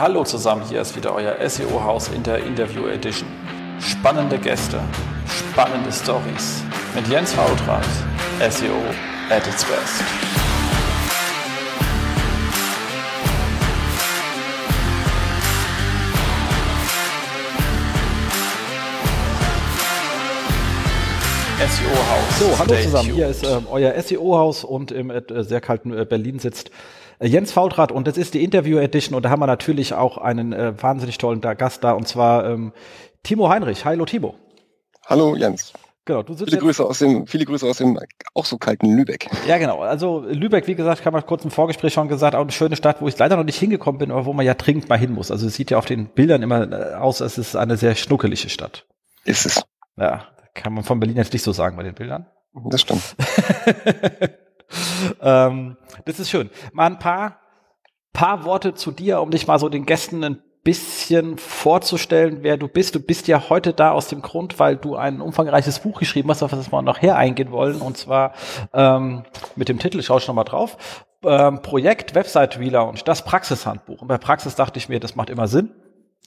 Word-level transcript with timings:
Hallo 0.00 0.22
zusammen, 0.22 0.62
hier 0.68 0.80
ist 0.80 0.94
wieder 0.94 1.12
euer 1.12 1.34
SEO-Haus 1.50 2.06
in 2.14 2.22
der 2.22 2.38
Interview 2.44 2.86
Edition. 2.86 3.28
Spannende 3.80 4.38
Gäste, 4.38 4.78
spannende 5.26 5.90
Stories 5.90 6.62
mit 6.94 7.08
Jens 7.08 7.32
Fautrat, 7.32 7.84
SEO 8.48 8.76
at 9.28 9.44
its 9.44 9.64
best. 9.64 10.04
SEO-Haus. 21.58 22.38
So, 22.38 22.56
hallo 22.56 22.74
zusammen. 22.80 23.08
tuned. 23.08 23.16
Hier 23.16 23.26
ist 23.26 23.44
ähm, 23.44 23.66
euer 23.68 24.00
SEO-Haus 24.00 24.62
und 24.62 24.92
im 24.92 25.10
äh, 25.10 25.22
sehr 25.42 25.60
kalten 25.60 25.92
äh, 25.92 26.04
Berlin 26.04 26.38
sitzt 26.38 26.70
Jens 27.20 27.52
Faultrat 27.52 27.90
und 27.90 28.06
das 28.06 28.16
ist 28.16 28.34
die 28.34 28.44
Interview-Edition 28.44 29.16
und 29.16 29.24
da 29.24 29.30
haben 29.30 29.40
wir 29.40 29.46
natürlich 29.46 29.94
auch 29.94 30.18
einen 30.18 30.52
äh, 30.52 30.80
wahnsinnig 30.80 31.18
tollen 31.18 31.40
Gast 31.40 31.82
da 31.82 31.92
und 31.92 32.06
zwar 32.06 32.48
ähm, 32.48 32.72
Timo 33.22 33.48
Heinrich. 33.48 33.84
Hallo 33.84 34.04
Timo. 34.04 34.34
Hallo 35.06 35.34
Jens. 35.34 35.72
Genau, 36.04 36.22
du 36.22 36.32
sitzt 36.32 36.50
Viele 36.50 36.62
Grüße 36.62 36.84
aus 36.84 37.00
dem, 37.00 37.26
viele 37.26 37.44
Grüße 37.44 37.66
aus 37.66 37.78
dem 37.78 37.98
auch 38.34 38.46
so 38.46 38.56
kalten 38.56 38.96
Lübeck. 38.96 39.28
Ja, 39.46 39.58
genau. 39.58 39.80
Also 39.80 40.24
Lübeck, 40.26 40.66
wie 40.66 40.74
gesagt, 40.74 41.04
haben 41.04 41.14
wir 41.14 41.22
kurz 41.22 41.44
im 41.44 41.50
Vorgespräch 41.50 41.92
schon 41.92 42.08
gesagt, 42.08 42.34
auch 42.34 42.40
eine 42.40 42.52
schöne 42.52 42.76
Stadt, 42.76 43.02
wo 43.02 43.08
ich 43.08 43.18
leider 43.18 43.36
noch 43.36 43.44
nicht 43.44 43.58
hingekommen 43.58 43.98
bin, 43.98 44.10
aber 44.10 44.24
wo 44.24 44.32
man 44.32 44.46
ja 44.46 44.54
dringend 44.54 44.88
mal 44.88 44.98
hin 44.98 45.12
muss. 45.12 45.30
Also 45.30 45.46
es 45.46 45.54
sieht 45.54 45.70
ja 45.70 45.76
auf 45.76 45.84
den 45.84 46.06
Bildern 46.06 46.42
immer 46.42 46.72
äh, 46.72 46.94
aus, 46.94 47.20
als 47.20 47.36
es 47.36 47.48
ist 47.48 47.56
eine 47.56 47.76
sehr 47.76 47.94
schnuckelige 47.94 48.48
Stadt. 48.48 48.86
Ist 49.24 49.44
es. 49.44 49.62
Ja, 49.96 50.28
kann 50.54 50.72
man 50.72 50.84
von 50.84 50.98
Berlin 50.98 51.16
jetzt 51.16 51.32
nicht 51.32 51.42
so 51.42 51.52
sagen 51.52 51.76
bei 51.76 51.82
den 51.82 51.94
Bildern. 51.94 52.26
Das 52.70 52.80
stimmt. 52.80 53.02
ähm, 55.20 55.76
das 56.04 56.20
ist 56.20 56.30
schön. 56.30 56.50
Mal 56.72 56.86
ein 56.86 56.98
paar, 56.98 57.40
paar 58.12 58.44
Worte 58.44 58.74
zu 58.74 58.90
dir, 58.90 59.20
um 59.20 59.30
dich 59.30 59.46
mal 59.46 59.58
so 59.58 59.68
den 59.68 59.86
Gästen 59.86 60.24
ein 60.24 60.42
bisschen 60.64 61.38
vorzustellen, 61.38 62.38
wer 62.42 62.56
du 62.56 62.68
bist. 62.68 62.94
Du 62.94 63.00
bist 63.00 63.28
ja 63.28 63.48
heute 63.48 63.72
da 63.72 63.92
aus 63.92 64.08
dem 64.08 64.20
Grund, 64.20 64.58
weil 64.58 64.76
du 64.76 64.96
ein 64.96 65.20
umfangreiches 65.20 65.78
Buch 65.78 65.98
geschrieben 65.98 66.28
hast, 66.28 66.42
auf 66.42 66.50
das 66.50 66.70
wir 66.70 66.82
noch 66.82 67.00
her 67.00 67.16
eingehen 67.16 67.50
wollen. 67.50 67.80
Und 67.80 67.96
zwar 67.96 68.34
ähm, 68.74 69.24
mit 69.56 69.68
dem 69.68 69.78
Titel, 69.78 70.00
ich 70.00 70.06
schaue 70.06 70.20
schon 70.20 70.34
mal 70.34 70.44
drauf, 70.44 71.04
ähm, 71.24 71.62
Projekt 71.62 72.14
Website 72.14 72.58
Relaunch, 72.58 73.02
das 73.04 73.24
Praxishandbuch. 73.24 74.02
Und 74.02 74.08
bei 74.08 74.18
Praxis 74.18 74.56
dachte 74.56 74.78
ich 74.78 74.88
mir, 74.88 75.00
das 75.00 75.16
macht 75.16 75.30
immer 75.30 75.48
Sinn. 75.48 75.70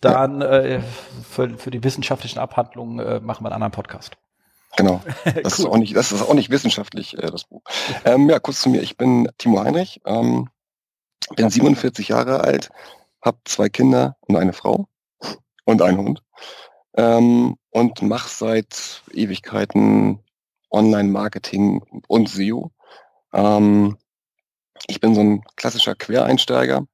Dann 0.02 0.41
äh, 0.41 0.81
für, 1.30 1.50
für 1.58 1.69
die 1.69 1.83
wissenschaftlichen 1.83 2.39
Abhandlungen 2.39 3.00
äh, 3.00 3.19
machen 3.19 3.44
wir 3.44 3.50
einen 3.50 3.61
anderen 3.61 3.73
Podcast. 3.73 4.17
Genau. 4.77 5.02
Das, 5.44 5.59
ist, 5.59 5.66
auch 5.66 5.77
nicht, 5.77 5.95
das 5.95 6.11
ist 6.11 6.22
auch 6.22 6.33
nicht 6.33 6.50
wissenschaftlich, 6.50 7.17
äh, 7.17 7.30
das 7.30 7.45
Buch. 7.45 7.61
Ähm, 8.05 8.30
ja, 8.30 8.39
kurz 8.39 8.61
zu 8.61 8.69
mir. 8.69 8.81
Ich 8.81 8.97
bin 8.97 9.30
Timo 9.38 9.63
Heinrich, 9.63 10.02
ähm, 10.05 10.50
bin 11.36 11.50
47 11.50 12.09
Jahre 12.09 12.41
alt, 12.41 12.69
habe 13.22 13.38
zwei 13.45 13.69
Kinder 13.69 14.17
und 14.22 14.36
eine 14.36 14.53
Frau 14.53 14.88
und 15.66 15.81
einen 15.81 15.97
Hund 15.97 16.23
ähm, 16.95 17.58
und 17.69 18.02
mache 18.02 18.30
seit 18.30 19.03
Ewigkeiten 19.13 20.19
Online-Marketing 20.72 21.81
und 22.08 22.30
SEO. 22.30 22.72
Ähm, 23.33 23.97
ich 24.88 25.00
bin 25.00 25.16
so 25.16 25.22
ein 25.22 25.44
klassischer 25.56 25.95
Quereinsteiger, 25.95 26.85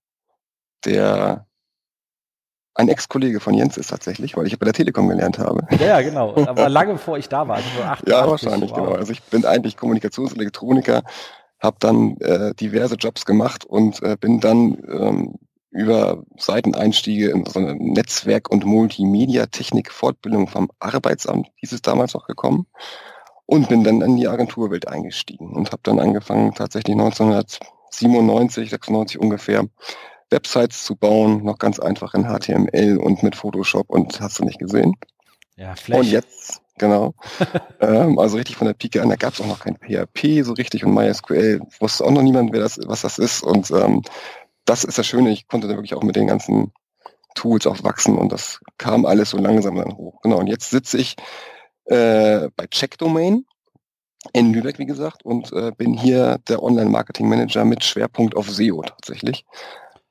der 0.86 1.47
ein 2.78 2.90
Ex-Kollege 2.90 3.40
von 3.40 3.54
Jens 3.54 3.76
ist 3.78 3.90
tatsächlich, 3.90 4.38
weil 4.38 4.46
ich 4.48 4.58
bei 4.60 4.66
der 4.66 4.74
Telekom 4.74 5.10
gelernt 5.10 5.40
habe. 5.40 5.68
Ja, 5.80 5.88
ja, 5.88 6.02
genau. 6.02 6.36
Aber 6.48 6.70
lange 6.70 6.94
bevor 6.94 7.18
ich 7.18 7.28
da 7.28 7.48
war. 7.48 7.58
Also 7.58 7.70
so 7.76 7.84
88, 7.84 8.08
Ja, 8.08 8.30
wahrscheinlich, 8.30 8.72
wow. 8.72 8.78
genau. 8.78 8.92
Also 8.92 9.12
ich 9.12 9.24
bin 9.24 9.46
eigentlich 9.46 9.78
Kommunikationselektroniker, 9.78 11.02
habe 11.60 11.78
dann 11.80 12.18
äh, 12.18 12.54
diverse 12.54 12.96
Jobs 12.96 13.26
gemacht 13.26 13.66
und 13.66 14.02
äh, 14.04 14.16
bin 14.20 14.40
dann 14.40 14.78
ähm, 14.88 15.36
über 15.72 16.24
Seiteneinstiege 16.38 17.32
in 17.32 17.46
so 17.46 17.60
eine 17.60 17.76
Netzwerk- 17.76 18.50
und 18.50 18.64
Multimedia-Technik-Fortbildung 18.66 20.48
vom 20.48 20.70
Arbeitsamt, 20.80 21.50
hieß 21.56 21.72
es 21.72 21.82
damals 21.82 22.14
noch 22.14 22.28
gekommen, 22.28 22.68
und 23.48 23.70
bin 23.70 23.84
dann 23.84 24.02
in 24.02 24.18
die 24.18 24.28
Agenturwelt 24.28 24.88
eingestiegen 24.88 25.54
und 25.54 25.72
habe 25.72 25.82
dann 25.84 26.00
angefangen, 26.00 26.54
tatsächlich 26.54 26.96
1997, 26.96 28.70
96 28.70 29.20
ungefähr, 29.20 29.66
Websites 30.30 30.84
zu 30.84 30.96
bauen, 30.96 31.44
noch 31.44 31.58
ganz 31.58 31.80
einfach 31.80 32.14
in 32.14 32.26
HTML 32.26 32.98
und 32.98 33.24
mit 33.24 33.36
Photoshop 33.36 33.90
und 33.90 34.20
hast 34.20 34.40
du 34.40 34.44
nicht 34.44 34.60
gesehen. 34.60 34.96
Ja, 35.56 35.76
Flash. 35.76 36.00
Und 36.00 36.08
jetzt, 36.08 36.62
genau. 36.78 37.14
ähm, 37.80 38.20
also 38.20 38.38
richtig 38.38 38.58
von 38.58 38.68
der 38.68 38.74
Pike 38.74 39.02
an, 39.02 39.10
da 39.10 39.16
gab 39.16 39.34
es 39.34 39.42
auch 39.42 39.48
noch 39.48 39.60
kein 39.60 39.78
PHP 39.78 40.44
so 40.44 40.54
richtig 40.54 40.86
und 40.86 40.94
MySQL 40.94 41.62
wusste 41.80 42.06
auch 42.06 42.12
noch 42.12 42.22
niemand, 42.22 42.54
wer 42.54 42.60
das, 42.60 42.80
was 42.86 43.02
das 43.02 43.18
ist. 43.18 43.44
Und 43.44 43.72
ähm, 43.72 44.04
das 44.66 44.84
ist 44.84 44.98
das 44.98 45.08
Schöne, 45.08 45.32
ich 45.32 45.48
konnte 45.48 45.68
da 45.68 45.76
wirklich 45.76 45.94
auch 45.96 46.04
mit 46.04 46.16
den 46.16 46.28
ganzen 46.28 46.72
Tools 47.36 47.66
auch 47.68 47.84
wachsen 47.84 48.18
und 48.18 48.32
das 48.32 48.60
kam 48.78 49.06
alles 49.06 49.30
so 49.30 49.38
langsam 49.38 49.76
dann 49.76 49.96
hoch. 49.96 50.22
Genau, 50.22 50.38
und 50.38 50.48
jetzt 50.48 50.70
sitze 50.70 50.98
ich 50.98 51.16
äh, 51.86 52.50
bei 52.56 52.68
Checkdomain 52.68 53.46
in 54.34 54.54
Lübeck, 54.54 54.80
wie 54.80 54.86
gesagt, 54.86 55.24
und 55.24 55.54
äh, 55.54 55.72
bin 55.72 55.94
hier 55.94 56.40
der 56.50 56.62
Online-Marketing-Manager 56.62 57.64
mit 57.64 57.84
Schwerpunkt 57.84 58.36
auf 58.36 58.50
SEO 58.50 58.82
tatsächlich. 58.82 59.46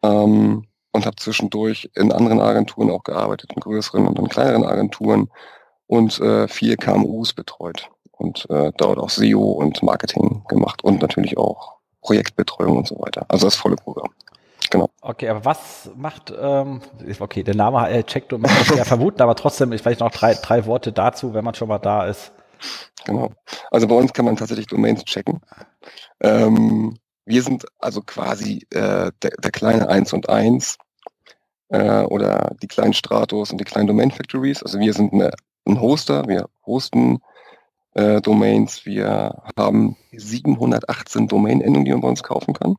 Ähm, 0.02 0.64
und 0.92 1.04
habe 1.04 1.16
zwischendurch 1.16 1.90
in 1.94 2.10
anderen 2.10 2.40
Agenturen 2.40 2.90
auch 2.90 3.04
gearbeitet, 3.04 3.52
in 3.54 3.60
größeren 3.60 4.08
und 4.08 4.18
in 4.18 4.28
kleineren 4.28 4.64
Agenturen 4.64 5.28
und 5.86 6.18
äh, 6.20 6.48
vier 6.48 6.76
KMUs 6.76 7.34
betreut 7.34 7.90
und 8.12 8.48
äh, 8.48 8.72
dort 8.76 8.98
auch 8.98 9.10
SEO 9.10 9.42
und 9.42 9.82
Marketing 9.82 10.42
gemacht 10.48 10.82
und 10.82 11.02
natürlich 11.02 11.36
auch 11.36 11.76
Projektbetreuung 12.00 12.78
und 12.78 12.88
so 12.88 12.98
weiter. 12.98 13.26
Also 13.28 13.46
das 13.46 13.56
volle 13.56 13.76
Programm. 13.76 14.10
Genau. 14.70 14.88
Okay, 15.00 15.28
aber 15.28 15.44
was 15.44 15.90
macht, 15.96 16.32
ähm, 16.36 16.80
okay, 17.20 17.42
der 17.42 17.54
Name 17.54 17.88
äh, 17.88 18.02
checkt 18.02 18.32
und 18.32 18.42
das 18.42 18.68
ja 18.74 18.84
vermuten, 18.84 19.22
aber 19.22 19.36
trotzdem 19.36 19.70
vielleicht 19.72 20.00
noch 20.00 20.10
drei, 20.10 20.34
drei 20.34 20.66
Worte 20.66 20.92
dazu, 20.92 21.34
wenn 21.34 21.44
man 21.44 21.54
schon 21.54 21.68
mal 21.68 21.78
da 21.78 22.06
ist. 22.06 22.32
Genau. 23.04 23.30
Also 23.70 23.86
bei 23.86 23.94
uns 23.94 24.12
kann 24.12 24.24
man 24.24 24.36
tatsächlich 24.36 24.66
Domains 24.66 25.04
checken. 25.04 25.40
Ähm, 26.20 26.96
wir 27.26 27.42
sind 27.42 27.66
also 27.78 28.00
quasi 28.00 28.66
äh, 28.70 29.10
der, 29.22 29.30
der 29.42 29.50
kleine 29.50 29.88
1 29.88 30.12
und 30.12 30.28
1 30.28 30.78
äh, 31.68 32.02
oder 32.02 32.54
die 32.62 32.68
kleinen 32.68 32.94
Stratos 32.94 33.50
und 33.50 33.58
die 33.60 33.64
kleinen 33.64 33.88
Domain 33.88 34.10
Factories. 34.10 34.62
Also 34.62 34.78
wir 34.78 34.92
sind 34.94 35.12
eine, 35.12 35.32
ein 35.66 35.80
Hoster, 35.80 36.26
wir 36.28 36.48
hosten 36.64 37.18
äh, 37.94 38.20
Domains, 38.20 38.86
wir 38.86 39.42
haben 39.58 39.96
718 40.12 41.28
Domain-Endungen, 41.28 41.84
die 41.84 41.92
man 41.92 42.00
bei 42.00 42.08
uns 42.08 42.22
kaufen 42.22 42.54
kann. 42.54 42.76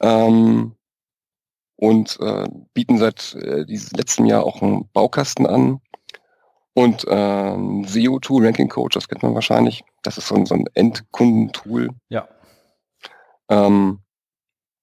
Ähm, 0.00 0.76
und 1.76 2.18
äh, 2.20 2.48
bieten 2.72 2.98
seit 2.98 3.34
äh, 3.34 3.66
diesem 3.66 3.98
letzten 3.98 4.26
Jahr 4.26 4.44
auch 4.44 4.62
einen 4.62 4.88
Baukasten 4.92 5.46
an, 5.46 5.80
und 6.76 7.06
ähm, 7.08 7.84
SEO-Tool, 7.86 8.44
Ranking 8.44 8.68
Coach, 8.68 8.92
das 8.92 9.08
kennt 9.08 9.22
man 9.22 9.34
wahrscheinlich. 9.34 9.82
Das 10.02 10.18
ist 10.18 10.28
so 10.28 10.34
ein, 10.34 10.44
so 10.44 10.54
ein 10.54 10.66
Endkundentool. 10.74 11.88
Ja. 12.10 12.28
Ähm, 13.48 14.00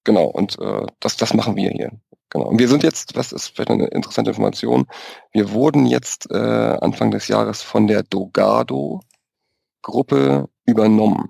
genau, 0.04 0.26
und 0.26 0.60
äh, 0.60 0.86
das, 1.00 1.16
das 1.18 1.34
machen 1.34 1.56
wir 1.56 1.72
hier. 1.72 1.92
Genau. 2.30 2.48
Und 2.48 2.60
wir 2.60 2.68
sind 2.68 2.84
jetzt, 2.84 3.16
das 3.16 3.32
ist 3.32 3.50
vielleicht 3.50 3.70
eine 3.70 3.86
interessante 3.88 4.32
Information, 4.32 4.88
wir 5.32 5.52
wurden 5.52 5.86
jetzt 5.86 6.32
äh, 6.32 6.78
Anfang 6.82 7.12
des 7.12 7.28
Jahres 7.28 7.62
von 7.62 7.86
der 7.86 8.02
Dogado-Gruppe 8.04 10.50
übernommen. 10.66 11.30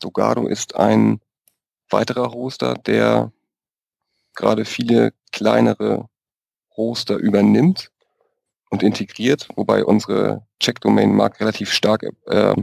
Dogado 0.00 0.48
ist 0.48 0.74
ein 0.74 1.20
weiterer 1.90 2.32
Hoster, 2.32 2.74
der 2.74 3.30
gerade 4.34 4.64
viele 4.64 5.12
kleinere 5.30 6.08
Hoster 6.76 7.16
übernimmt 7.16 7.92
und 8.70 8.82
integriert, 8.82 9.48
wobei 9.54 9.84
unsere 9.84 10.44
Check-Domain-Mark 10.58 11.40
relativ 11.40 11.72
stark 11.72 12.04
äh, 12.26 12.56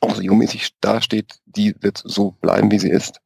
auch 0.00 0.14
SEO-mäßig 0.14 0.70
dasteht. 0.80 1.40
Die 1.46 1.74
wird 1.80 2.02
so 2.04 2.32
bleiben, 2.32 2.70
wie 2.70 2.78
sie 2.78 2.90
ist. 2.90 3.20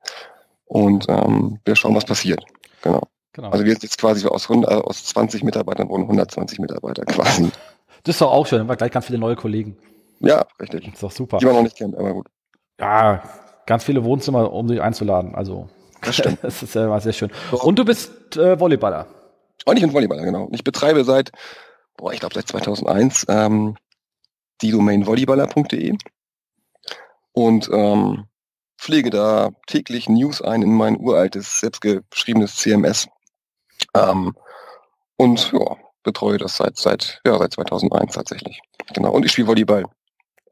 Und 0.66 1.06
ähm, 1.08 1.60
wir 1.64 1.76
schauen, 1.76 1.94
was 1.94 2.04
passiert. 2.04 2.44
Genau. 2.82 3.02
Genau. 3.34 3.50
Also 3.50 3.64
wir 3.64 3.72
sind 3.72 3.82
jetzt 3.82 3.98
quasi 3.98 4.26
aus, 4.26 4.48
100, 4.48 4.70
äh, 4.70 4.74
aus 4.76 5.04
20 5.06 5.42
Mitarbeitern 5.42 5.88
wurden 5.88 6.02
120 6.02 6.60
Mitarbeiter 6.60 7.04
quasi. 7.04 7.50
das 8.04 8.14
ist 8.14 8.20
doch 8.20 8.30
auch 8.30 8.46
schön, 8.46 8.60
haben 8.60 8.68
wir 8.68 8.76
gleich 8.76 8.92
ganz 8.92 9.06
viele 9.06 9.18
neue 9.18 9.34
Kollegen. 9.34 9.76
Ja, 10.20 10.46
richtig. 10.60 10.84
Das 10.84 10.94
ist 10.94 11.02
doch 11.02 11.10
super. 11.10 11.38
Die 11.38 11.46
man 11.46 11.56
noch 11.56 11.62
nicht 11.62 11.76
kennt, 11.76 11.96
aber 11.96 12.14
gut. 12.14 12.28
Ja, 12.78 13.22
ganz 13.66 13.82
viele 13.82 14.04
Wohnzimmer, 14.04 14.52
um 14.52 14.68
sich 14.68 14.80
einzuladen. 14.80 15.34
Also, 15.34 15.68
Das 16.00 16.14
stimmt. 16.14 16.38
das 16.42 16.62
ist 16.62 16.76
immer 16.76 17.00
sehr 17.00 17.12
schön. 17.12 17.30
Und 17.50 17.78
du 17.78 17.84
bist 17.84 18.36
äh, 18.36 18.58
Volleyballer. 18.58 19.06
Und 19.64 19.76
ich 19.76 19.82
bin 19.82 19.92
Volleyballer, 19.92 20.24
genau. 20.24 20.48
Ich 20.52 20.62
betreibe 20.62 21.02
seit, 21.04 21.32
boah, 21.96 22.12
ich 22.12 22.20
glaube 22.20 22.34
seit 22.34 22.46
2001 22.46 23.26
ähm, 23.28 23.76
die 24.62 24.70
Domain 24.70 25.04
volleyballer.de 25.04 25.96
und 27.34 27.68
ähm, 27.72 28.24
pflege 28.78 29.10
da 29.10 29.50
täglich 29.66 30.08
News 30.08 30.40
ein 30.40 30.62
in 30.62 30.72
mein 30.72 30.98
uraltes, 30.98 31.60
selbstgeschriebenes 31.60 32.56
CMS. 32.56 33.08
Ähm, 33.94 34.34
und 35.16 35.52
ja, 35.52 35.76
betreue 36.02 36.38
das 36.38 36.56
seit, 36.56 36.76
seit, 36.76 37.20
ja, 37.26 37.38
seit 37.38 37.52
2001 37.52 38.14
tatsächlich. 38.14 38.60
Genau. 38.94 39.10
Und 39.12 39.24
ich 39.24 39.32
spiele 39.32 39.48
Volleyball 39.48 39.84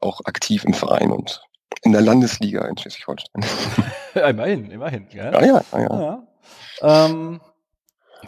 auch 0.01 0.21
aktiv 0.25 0.63
im 0.65 0.73
Verein 0.73 1.11
und 1.11 1.41
in 1.83 1.91
der 1.91 2.01
Landesliga 2.01 2.65
in 2.65 2.77
Schleswig-Holstein. 2.77 3.43
immerhin, 4.29 4.71
immerhin. 4.71 5.07
Ja, 5.11 5.31
ja, 5.31 5.61
ja, 5.71 5.79
ja. 5.79 6.23
ja. 6.81 7.05
Ähm, 7.05 7.41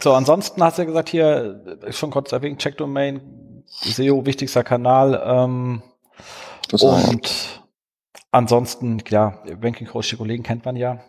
So, 0.00 0.12
ansonsten 0.12 0.62
hast 0.62 0.78
du 0.78 0.82
ja 0.82 0.86
gesagt, 0.86 1.08
hier 1.08 1.80
schon 1.90 2.10
kurz 2.10 2.32
erwähnt, 2.32 2.60
Checkdomain, 2.60 3.64
SEO, 3.66 4.26
wichtigster 4.26 4.62
Kanal. 4.62 5.22
Ähm, 5.24 5.82
und 6.80 7.62
ansonsten, 8.36 9.02
ja, 9.08 9.42
Ranking 9.62 9.86
Coach, 9.86 10.10
die 10.10 10.16
Kollegen 10.16 10.42
kennt 10.42 10.64
man 10.64 10.76
ja. 10.76 11.00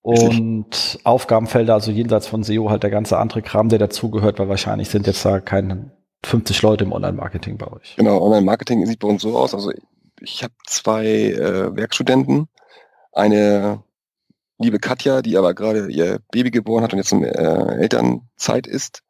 Und 0.00 0.70
Richtig. 0.74 1.04
Aufgabenfelder, 1.04 1.74
also 1.74 1.90
jenseits 1.90 2.26
von 2.26 2.42
SEO, 2.42 2.70
halt 2.70 2.82
der 2.82 2.90
ganze 2.90 3.18
andere 3.18 3.42
Kram, 3.42 3.68
der 3.68 3.78
dazugehört, 3.78 4.38
weil 4.38 4.48
wahrscheinlich 4.48 4.88
sind 4.88 5.06
jetzt 5.06 5.24
da 5.24 5.40
keine 5.40 5.90
50 6.24 6.62
Leute 6.62 6.84
im 6.84 6.92
Online-Marketing 6.92 7.58
bei 7.58 7.70
euch. 7.70 7.96
Genau, 7.96 8.20
Online-Marketing 8.22 8.86
sieht 8.86 9.00
bei 9.00 9.08
uns 9.08 9.22
so 9.22 9.36
aus. 9.36 9.54
Also 9.54 9.72
ich 10.20 10.42
habe 10.42 10.54
zwei 10.66 11.06
äh, 11.06 11.76
Werkstudenten. 11.76 12.48
Eine 13.12 13.82
liebe 14.58 14.78
Katja, 14.78 15.22
die 15.22 15.36
aber 15.36 15.54
gerade 15.54 15.90
ihr 15.90 16.20
Baby 16.30 16.50
geboren 16.50 16.82
hat 16.82 16.92
und 16.92 16.98
jetzt 16.98 17.12
in 17.12 17.24
äh, 17.24 17.76
Elternzeit 17.76 18.66
ist. 18.66 19.02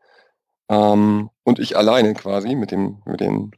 Ähm, 0.69 1.31
und 1.45 1.59
ich 1.59 1.77
alleine 1.77 2.15
quasi 2.15 2.55
mit 2.55 2.71
dem, 2.71 3.03
mit 3.07 3.21
den, 3.21 3.53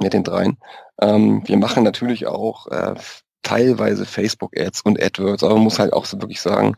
mit 0.00 0.12
den 0.12 0.24
dreien. 0.24 0.58
Ähm, 1.00 1.42
wir 1.46 1.56
machen 1.56 1.84
natürlich 1.84 2.26
auch 2.26 2.66
äh, 2.68 2.94
teilweise 3.42 4.04
Facebook-Ads 4.04 4.82
und 4.82 5.02
AdWords, 5.02 5.42
aber 5.42 5.54
man 5.54 5.64
muss 5.64 5.78
halt 5.78 5.92
auch 5.92 6.04
so 6.04 6.20
wirklich 6.20 6.40
sagen, 6.40 6.76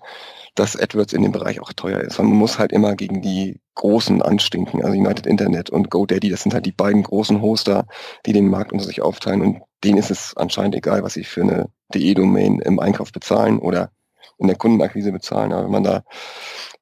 dass 0.55 0.77
AdWords 0.77 1.13
in 1.13 1.23
dem 1.23 1.33
Bereich 1.33 1.61
auch 1.61 1.73
teuer 1.73 2.01
ist. 2.01 2.19
Man 2.19 2.29
muss 2.29 2.59
halt 2.59 2.73
immer 2.73 2.95
gegen 2.97 3.23
die 3.23 3.61
großen 3.75 4.21
anstinken, 4.23 4.85
also 4.85 4.97
United 4.97 5.27
Internet 5.27 5.71
und 5.71 5.91
GoDaddy, 5.91 6.29
das 6.29 6.43
sind 6.43 6.55
halt 6.55 6.67
die 6.67 6.73
beiden 6.73 7.03
großen 7.03 7.41
Hoster, 7.41 7.87
die 8.27 8.33
den 8.33 8.49
Markt 8.49 8.73
unter 8.73 8.85
sich 8.85 9.01
aufteilen 9.01 9.43
und 9.43 9.63
denen 9.83 9.99
ist 9.99 10.11
es 10.11 10.37
anscheinend 10.37 10.75
egal, 10.75 11.03
was 11.03 11.15
sie 11.15 11.25
für 11.25 11.43
eine 11.43 11.69
DE-Domain 11.95 12.61
im 12.61 12.79
Einkauf 12.79 13.13
bezahlen 13.13 13.59
oder 13.59 13.91
in 14.39 14.47
der 14.47 14.57
Kundenakquise 14.57 15.13
bezahlen. 15.13 15.53
Aber 15.53 15.65
wenn 15.65 15.71
man 15.71 15.85
da 15.85 16.03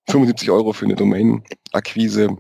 75 0.09 0.51
Euro 0.51 0.73
für 0.73 0.87
eine 0.87 0.97
Domain-Akquise 0.97 2.37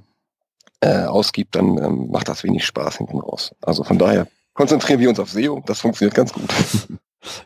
äh, 0.80 1.04
ausgibt, 1.04 1.54
dann 1.54 1.78
ähm, 1.78 2.10
macht 2.10 2.28
das 2.28 2.44
wenig 2.44 2.64
Spaß 2.64 2.98
hinten 2.98 3.18
raus. 3.18 3.54
Also 3.60 3.84
von 3.84 3.98
daher 3.98 4.26
konzentrieren 4.58 4.98
wir 4.98 5.08
uns 5.08 5.20
auf 5.20 5.30
SEO, 5.30 5.62
das 5.64 5.80
funktioniert 5.80 6.16
ganz 6.16 6.32
gut. 6.32 6.52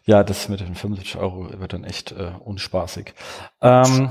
Ja, 0.05 0.23
das 0.23 0.51
mit 0.51 0.61
den 0.61 0.75
75 0.75 1.17
Euro 1.17 1.49
wird 1.59 1.73
dann 1.73 1.83
echt 1.83 2.13
äh, 2.13 2.33
unspaßig. 2.45 3.15
Ähm, 3.63 4.11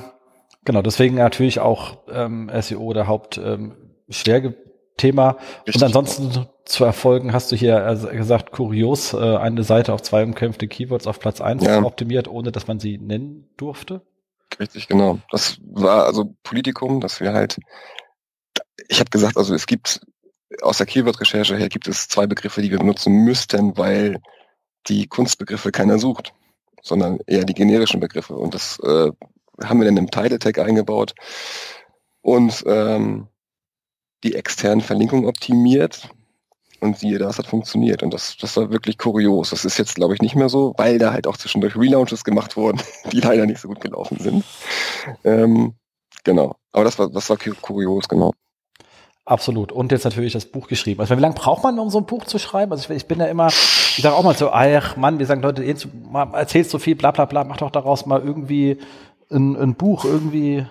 genau, 0.66 0.82
deswegen 0.82 1.16
natürlich 1.16 1.60
auch 1.60 2.00
ähm, 2.12 2.52
SEO 2.60 2.92
der 2.94 3.06
Hauptschwerthema. 3.06 4.56
Ähm, 5.30 5.74
Und 5.74 5.84
ansonsten 5.84 6.48
zu 6.66 6.84
Erfolgen 6.84 7.32
hast 7.32 7.52
du 7.52 7.56
hier 7.56 7.86
also 7.86 8.08
gesagt, 8.08 8.52
kurios, 8.52 9.14
äh, 9.14 9.38
eine 9.38 9.64
Seite 9.64 9.94
auf 9.94 10.02
zwei 10.02 10.24
umkämpfte 10.24 10.68
Keywords 10.68 11.06
auf 11.06 11.20
Platz 11.20 11.42
eins 11.42 11.64
ja. 11.64 11.82
optimiert, 11.84 12.28
ohne 12.28 12.52
dass 12.52 12.66
man 12.66 12.80
sie 12.80 12.98
nennen 12.98 13.48
durfte. 13.56 14.02
Richtig, 14.60 14.88
genau. 14.88 15.20
Das 15.30 15.60
war 15.64 16.06
also 16.06 16.34
Politikum, 16.42 17.00
dass 17.02 17.22
wir 17.22 17.34
halt, 17.34 17.60
ich 18.90 19.00
habe 19.00 19.12
gesagt, 19.12 19.38
also 19.38 19.54
es 19.54 19.68
gibt 19.68 20.02
aus 20.62 20.78
der 20.78 20.88
Keyword-Recherche 20.88 21.56
her 21.56 21.70
gibt 21.70 21.88
es 21.88 22.08
zwei 22.08 22.28
Begriffe, 22.28 22.62
die 22.62 22.72
wir 22.72 22.80
benutzen 22.80 23.14
müssten, 23.24 23.78
weil 23.78 24.22
die 24.88 25.08
Kunstbegriffe 25.08 25.72
keiner 25.72 26.00
sucht, 26.00 26.34
sondern 26.82 27.20
eher 27.28 27.46
die 27.46 27.54
generischen 27.54 28.00
Begriffe. 28.00 28.36
Und 28.36 28.54
das 28.54 28.80
äh, 28.80 29.12
haben 29.64 29.80
wir 29.80 29.86
dann 29.86 29.98
im 29.98 30.12
Title 30.12 30.40
Tag 30.40 30.58
eingebaut 30.58 31.14
und 32.22 32.64
ähm, 32.66 33.28
die 34.24 34.36
externen 34.36 34.82
Verlinkungen 34.82 35.26
optimiert. 35.26 36.10
Und 36.80 36.98
siehe, 36.98 37.20
das 37.20 37.38
hat 37.38 37.46
funktioniert. 37.46 38.02
Und 38.02 38.12
das, 38.12 38.38
das 38.38 38.58
war 38.58 38.72
wirklich 38.72 38.98
kurios. 38.98 39.52
Das 39.52 39.66
ist 39.66 39.78
jetzt, 39.78 39.94
glaube 39.94 40.16
ich, 40.16 40.22
nicht 40.22 40.36
mehr 40.36 40.50
so, 40.50 40.74
weil 40.78 40.98
da 40.98 41.14
halt 41.14 41.28
auch 41.28 41.38
zwischendurch 41.38 41.76
Relaunches 41.76 42.24
gemacht 42.24 42.58
wurden, 42.58 42.82
die 43.12 43.20
leider 43.20 43.46
nicht 43.46 43.62
so 43.62 43.68
gut 43.68 43.82
gelaufen 43.82 44.18
sind. 44.20 44.44
Ähm, 45.24 45.76
genau. 46.24 46.56
Aber 46.72 46.84
das 46.84 46.98
war, 46.98 47.08
das 47.12 47.30
war 47.30 47.38
kurios, 47.38 48.08
genau. 48.08 48.34
Absolut. 49.32 49.72
Und 49.72 49.94
jetzt 49.94 50.04
natürlich 50.04 50.34
das 50.34 50.46
Buch 50.46 50.68
geschrieben. 50.68 51.00
Also 51.00 51.16
wie 51.16 51.22
lange 51.22 51.36
braucht 51.36 51.64
man, 51.64 51.80
um 51.80 51.90
so 51.90 52.00
ein 52.00 52.06
Buch 52.06 52.26
zu 52.26 52.38
schreiben? 52.38 52.74
Also 52.74 52.90
ich, 52.90 52.98
ich 52.98 53.06
bin 53.06 53.18
ja 53.18 53.28
immer, 53.28 53.48
ich 53.48 54.02
sage 54.02 54.14
auch 54.14 54.24
mal 54.24 54.36
so, 54.36 54.52
ach 54.52 54.98
Mann, 54.98 55.20
wir 55.20 55.26
sagen 55.26 55.42
Leute, 55.42 55.64
erzählst 56.34 56.70
so 56.70 56.80
viel, 56.80 56.98
bla 56.98 57.12
bla 57.12 57.24
bla, 57.24 57.46
mach 57.46 57.56
doch 57.56 57.72
daraus 57.72 58.06
mal 58.06 58.20
irgendwie 58.20 58.78
ein, 59.32 59.56
ein 59.56 59.76
Buch, 59.76 60.04
irgendwie 60.04 60.66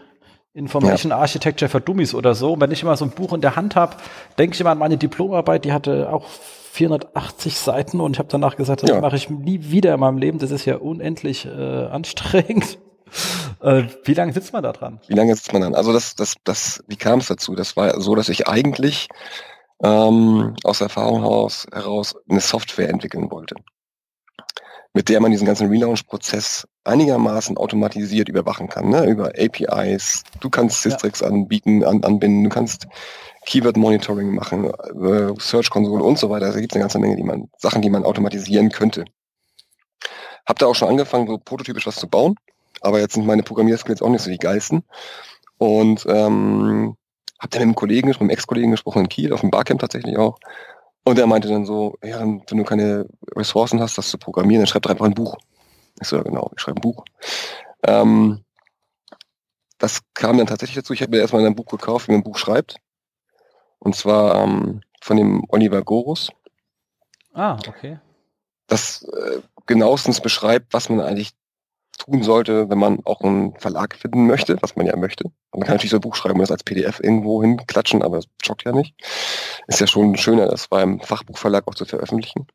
Information 0.53 1.09
ja. 1.09 1.17
Architecture 1.17 1.71
für 1.71 1.81
Dummies 1.81 2.15
oder 2.15 2.35
so. 2.35 2.53
Und 2.53 2.61
wenn 2.61 2.71
ich 2.71 2.83
immer 2.83 2.99
so 2.99 3.07
ein 3.07 3.13
Buch 3.13 3.33
in 3.33 3.41
der 3.41 3.57
Hand 3.57 3.77
habe, 3.77 3.97
denke 4.39 4.55
ich 4.55 4.61
immer 4.61 4.73
an 4.73 4.79
meine 4.79 4.99
Diplomarbeit, 4.99 5.65
die 5.65 5.73
hatte 5.73 6.13
auch 6.13 6.27
480 6.27 7.57
Seiten 7.57 7.99
und 7.99 8.13
ich 8.13 8.19
habe 8.19 8.29
danach 8.31 8.57
gesagt, 8.57 8.83
das 8.83 8.91
ja. 8.91 9.01
mache 9.01 9.17
ich 9.17 9.31
nie 9.31 9.71
wieder 9.71 9.95
in 9.95 10.01
meinem 10.01 10.19
Leben. 10.19 10.39
Das 10.39 10.51
ist 10.51 10.67
ja 10.67 10.77
unendlich 10.77 11.47
äh, 11.47 11.87
anstrengend. 11.87 12.77
Äh, 13.63 13.85
wie 14.05 14.15
lange 14.15 14.33
sitzt 14.33 14.53
man 14.53 14.63
da 14.63 14.73
dran? 14.73 15.01
Wie 15.07 15.15
lange 15.15 15.35
sitzt 15.35 15.53
man 15.53 15.63
dann? 15.63 15.75
Also 15.75 15.93
das, 15.93 16.15
das, 16.15 16.35
das, 16.45 16.83
wie 16.87 16.97
kam 16.97 17.21
es 17.21 17.29
dazu? 17.29 17.55
Das 17.55 17.77
war 17.77 18.01
so, 18.01 18.15
dass 18.15 18.29
ich 18.29 18.49
eigentlich 18.49 19.09
ähm, 19.83 20.55
aus 20.65 20.81
Erfahrung 20.81 21.21
heraus, 21.21 21.67
heraus 21.73 22.15
eine 22.29 22.41
Software 22.41 22.89
entwickeln 22.89 23.31
wollte, 23.31 23.57
mit 24.93 25.09
der 25.09 25.21
man 25.21 25.31
diesen 25.31 25.47
ganzen 25.47 25.69
Relaunch-Prozess 25.69 26.67
einigermaßen 26.85 27.57
automatisiert 27.57 28.29
überwachen 28.29 28.69
kann, 28.69 28.89
ne? 28.89 29.05
über 29.05 29.33
APIs. 29.39 30.25
Du 30.41 30.51
kannst 30.51 30.83
Systrix 30.83 31.21
ja. 31.21 31.29
anbieten, 31.29 31.85
an, 31.85 32.03
anbinden, 32.05 32.45
du 32.45 32.51
kannst 32.51 32.87
Keyword 33.47 33.77
Monitoring 33.77 34.35
machen, 34.35 34.67
äh, 34.67 35.33
Search 35.39 35.71
Console 35.71 36.03
und 36.03 36.19
so 36.19 36.31
weiter. 36.31 36.47
Also 36.47 36.57
da 36.57 36.61
gibt 36.61 36.73
es 36.73 36.77
eine 36.77 36.85
ganze 36.85 36.99
Menge 36.99 37.17
die 37.17 37.23
man, 37.23 37.51
Sachen, 37.59 37.83
die 37.83 37.91
man 37.91 38.05
automatisieren 38.05 38.71
könnte. 38.71 39.05
Hab 40.47 40.59
da 40.59 40.67
auch 40.67 40.75
schon 40.75 40.89
angefangen, 40.89 41.27
so 41.27 41.39
prototypisch 41.39 41.87
was 41.87 41.97
zu 41.97 42.09
bauen 42.09 42.37
aber 42.81 43.01
jetzt 43.01 43.15
sind 43.15 43.27
meine 43.27 43.43
Programmierskills 43.43 44.03
auch 44.03 44.09
nicht 44.09 44.23
so 44.23 44.31
die 44.31 44.39
geilsten. 44.39 44.85
Und 45.59 46.07
ähm, 46.09 46.97
habe 47.39 47.51
dann 47.51 47.61
mit 47.61 47.63
einem 47.63 47.75
Kollegen, 47.75 48.09
mit 48.09 48.21
einem 48.21 48.31
Ex-Kollegen 48.31 48.71
gesprochen 48.71 49.03
in 49.03 49.09
Kiel, 49.09 49.33
auf 49.33 49.41
dem 49.41 49.51
Barcamp 49.51 49.81
tatsächlich 49.81 50.19
auch. 50.19 50.39
Und 51.05 51.19
er 51.19 51.27
meinte 51.27 51.49
dann 51.49 51.65
so, 51.65 51.97
ja, 52.05 52.21
wenn 52.21 52.45
du 52.47 52.65
keine 52.65 53.07
Ressourcen 53.35 53.81
hast, 53.81 53.97
das 53.97 54.11
zu 54.11 54.19
programmieren, 54.19 54.63
dann 54.63 54.67
schreib 54.67 54.83
doch 54.83 54.91
einfach 54.91 55.07
ein 55.07 55.15
Buch. 55.15 55.37
Ich 56.01 56.09
so, 56.09 56.17
ja 56.17 56.23
genau, 56.23 56.51
ich 56.55 56.61
schreibe 56.61 56.79
ein 56.79 56.83
Buch. 56.83 57.05
Ähm, 57.83 58.45
das 59.79 60.01
kam 60.13 60.37
dann 60.37 60.47
tatsächlich 60.47 60.77
dazu. 60.77 60.93
Ich 60.93 61.01
habe 61.01 61.13
mir 61.13 61.21
erstmal 61.21 61.45
ein 61.45 61.57
Buch 61.57 61.67
gekauft, 61.67 62.09
wie 62.09 62.13
man 62.13 62.21
ein 62.21 62.25
Buch 62.25 62.37
schreibt. 62.37 62.77
Und 63.79 63.97
zwar 63.97 64.43
ähm, 64.43 64.83
von 65.01 65.17
dem 65.17 65.45
Oliver 65.49 65.83
Gorus. 65.83 66.31
Ah, 67.33 67.59
okay. 67.67 67.99
Das 68.67 69.03
äh, 69.03 69.41
genauestens 69.67 70.21
beschreibt, 70.21 70.75
was 70.75 70.91
man 70.91 71.01
eigentlich 71.01 71.33
tun 72.05 72.23
sollte, 72.23 72.69
wenn 72.71 72.79
man 72.79 73.01
auch 73.05 73.21
einen 73.21 73.55
Verlag 73.59 73.95
finden 73.95 74.27
möchte, 74.27 74.57
was 74.61 74.77
man 74.77 74.87
ja 74.87 74.97
möchte. 74.97 75.25
Man 75.53 75.63
kann 75.63 75.75
natürlich 75.75 75.91
so 75.91 75.99
ein 75.99 76.03
Buch 76.03 76.17
schreiben 76.17 76.35
und 76.35 76.43
das 76.43 76.51
als 76.51 76.65
PDF 76.65 77.01
irgendwo 77.01 77.43
hinklatschen, 77.43 78.03
aber 78.03 78.17
das 78.17 78.27
schockt 78.43 78.65
ja 78.65 78.73
nicht. 78.73 78.95
Ist 79.67 79.81
ja 79.81 79.87
schon 79.87 80.17
schöner, 80.17 80.47
das 80.47 80.69
beim 80.69 81.01
Fachbuchverlag 81.01 81.67
auch 81.69 81.75
zu 81.75 81.85
veröffentlichen. 81.85 82.47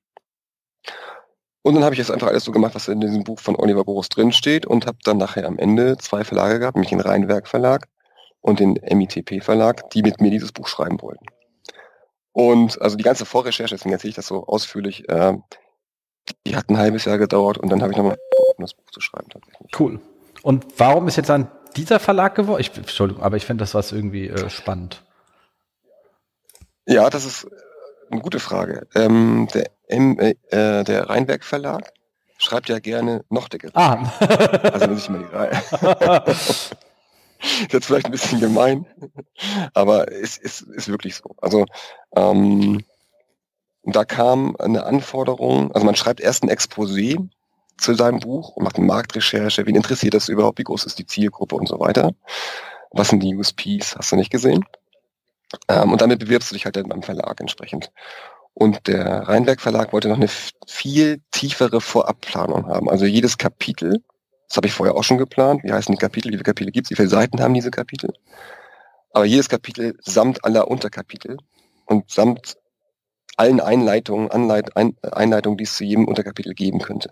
Und 1.63 1.73
dann 1.73 1.83
habe 1.83 1.95
ich 1.95 1.99
jetzt 1.99 2.11
einfach 2.11 2.27
alles 2.27 2.43
so 2.43 2.51
gemacht, 2.51 2.75
was 2.75 2.87
in 2.87 3.01
diesem 3.01 3.23
Buch 3.23 3.39
von 3.39 3.55
Oliver 3.55 3.83
Boris 3.83 4.09
drinsteht 4.09 4.67
und 4.67 4.85
habe 4.85 4.99
dann 5.03 5.17
nachher 5.17 5.47
am 5.47 5.57
Ende 5.57 5.97
zwei 5.97 6.23
Verlage 6.23 6.59
gehabt, 6.59 6.75
nämlich 6.75 6.91
den 6.91 7.01
Rheinwerk 7.01 7.47
Verlag 7.47 7.87
und 8.41 8.59
den 8.59 8.73
MITP 8.73 9.41
Verlag, 9.41 9.89
die 9.89 10.03
mit 10.03 10.21
mir 10.21 10.29
dieses 10.29 10.51
Buch 10.51 10.67
schreiben 10.67 11.01
wollten. 11.01 11.25
Und 12.33 12.79
also 12.81 12.97
die 12.97 13.03
ganze 13.03 13.25
Vorrecherche, 13.25 13.73
deswegen 13.73 13.93
erzähle 13.93 14.09
ich 14.09 14.15
das 14.15 14.27
so 14.27 14.45
ausführlich, 14.45 15.09
äh, 15.09 15.33
die 16.45 16.55
hat 16.55 16.69
ein 16.69 16.77
halbes 16.77 17.05
Jahr 17.05 17.17
gedauert 17.17 17.57
und 17.57 17.69
dann 17.69 17.81
habe 17.81 17.91
ich 17.91 17.97
nochmal 17.97 18.17
um 18.57 18.63
das 18.63 18.73
Buch 18.73 18.89
zu 18.91 19.01
schreiben 19.01 19.29
tatsächlich. 19.29 19.79
Cool. 19.79 19.99
Und 20.41 20.65
warum 20.77 21.07
ist 21.07 21.17
jetzt 21.17 21.29
dann 21.29 21.49
dieser 21.75 21.99
Verlag 21.99 22.35
geworden? 22.35 22.61
Ich, 22.61 22.75
Entschuldigung, 22.75 23.23
aber 23.23 23.37
ich 23.37 23.45
finde 23.45 23.63
das 23.63 23.73
was 23.73 23.91
irgendwie 23.91 24.27
äh, 24.27 24.49
spannend. 24.49 25.03
Ja, 26.87 27.09
das 27.09 27.25
ist 27.25 27.47
eine 28.11 28.21
gute 28.21 28.39
Frage. 28.39 28.87
Ähm, 28.95 29.47
der, 29.53 29.71
M, 29.87 30.19
äh, 30.19 30.35
äh 30.49 30.83
der 30.83 31.09
Rheinberg 31.09 31.43
Verlag 31.43 31.91
schreibt 32.37 32.69
ja 32.69 32.79
gerne 32.79 33.25
noch 33.29 33.49
dickere. 33.49 33.71
Ah. 33.75 34.11
also 34.19 34.81
wenn 34.81 34.97
ich 34.97 35.09
mal 35.09 35.19
die 35.19 35.35
Reihe. 35.35 35.51
ist 37.39 37.73
jetzt 37.73 37.85
vielleicht 37.85 38.05
ein 38.05 38.11
bisschen 38.11 38.39
gemein, 38.39 38.85
aber 39.73 40.11
es 40.11 40.37
ist, 40.37 40.61
ist, 40.61 40.75
ist 40.75 40.87
wirklich 40.87 41.15
so. 41.15 41.35
Also 41.41 41.65
ähm, 42.15 42.83
da 43.85 44.05
kam 44.05 44.55
eine 44.57 44.85
Anforderung, 44.85 45.71
also 45.71 45.85
man 45.85 45.95
schreibt 45.95 46.19
erst 46.19 46.43
ein 46.43 46.49
Exposé 46.49 47.29
zu 47.77 47.93
seinem 47.93 48.19
Buch 48.19 48.55
und 48.55 48.63
macht 48.63 48.77
eine 48.77 48.85
Marktrecherche, 48.85 49.65
wen 49.65 49.75
interessiert 49.75 50.13
das 50.13 50.29
überhaupt, 50.29 50.59
wie 50.59 50.63
groß 50.63 50.85
ist 50.85 50.97
die 50.97 51.05
Zielgruppe 51.05 51.55
und 51.55 51.67
so 51.67 51.79
weiter. 51.79 52.13
Was 52.91 53.09
sind 53.09 53.21
die 53.21 53.35
USPs, 53.35 53.95
hast 53.95 54.11
du 54.11 54.15
nicht 54.15 54.31
gesehen? 54.31 54.65
Ähm, 55.67 55.91
und 55.91 56.01
damit 56.01 56.19
bewirbst 56.19 56.49
du 56.49 56.55
dich 56.55 56.65
halt 56.65 56.75
dann 56.77 56.89
beim 56.89 57.03
Verlag 57.03 57.39
entsprechend. 57.39 57.91
Und 58.53 58.87
der 58.87 59.27
Rheinberg 59.27 59.59
Verlag 59.59 59.91
wollte 59.91 60.07
noch 60.07 60.15
eine 60.15 60.29
viel 60.65 61.21
tiefere 61.31 61.81
Vorabplanung 61.81 62.67
haben. 62.67 62.89
Also 62.89 63.05
jedes 63.05 63.37
Kapitel, 63.37 64.01
das 64.47 64.57
habe 64.57 64.67
ich 64.67 64.73
vorher 64.73 64.95
auch 64.95 65.03
schon 65.03 65.17
geplant, 65.17 65.63
wie 65.63 65.73
heißen 65.73 65.93
die 65.93 65.99
Kapitel, 65.99 66.29
wie 66.29 66.35
viele 66.35 66.43
Kapitel 66.43 66.71
gibt 66.71 66.87
es, 66.87 66.91
wie 66.91 66.95
viele 66.95 67.09
Seiten 67.09 67.41
haben 67.41 67.53
diese 67.53 67.71
Kapitel. 67.71 68.13
Aber 69.11 69.25
jedes 69.25 69.49
Kapitel 69.49 69.97
samt 70.01 70.45
aller 70.45 70.69
Unterkapitel 70.69 71.37
und 71.85 72.09
samt 72.09 72.57
allen 73.37 73.59
Einleitungen, 73.59 74.31
Anleit, 74.31 74.75
Ein, 74.77 74.95
Einleitungen, 75.01 75.57
die 75.57 75.63
es 75.63 75.75
zu 75.75 75.83
jedem 75.83 76.07
Unterkapitel 76.07 76.53
geben 76.53 76.79
könnte. 76.79 77.09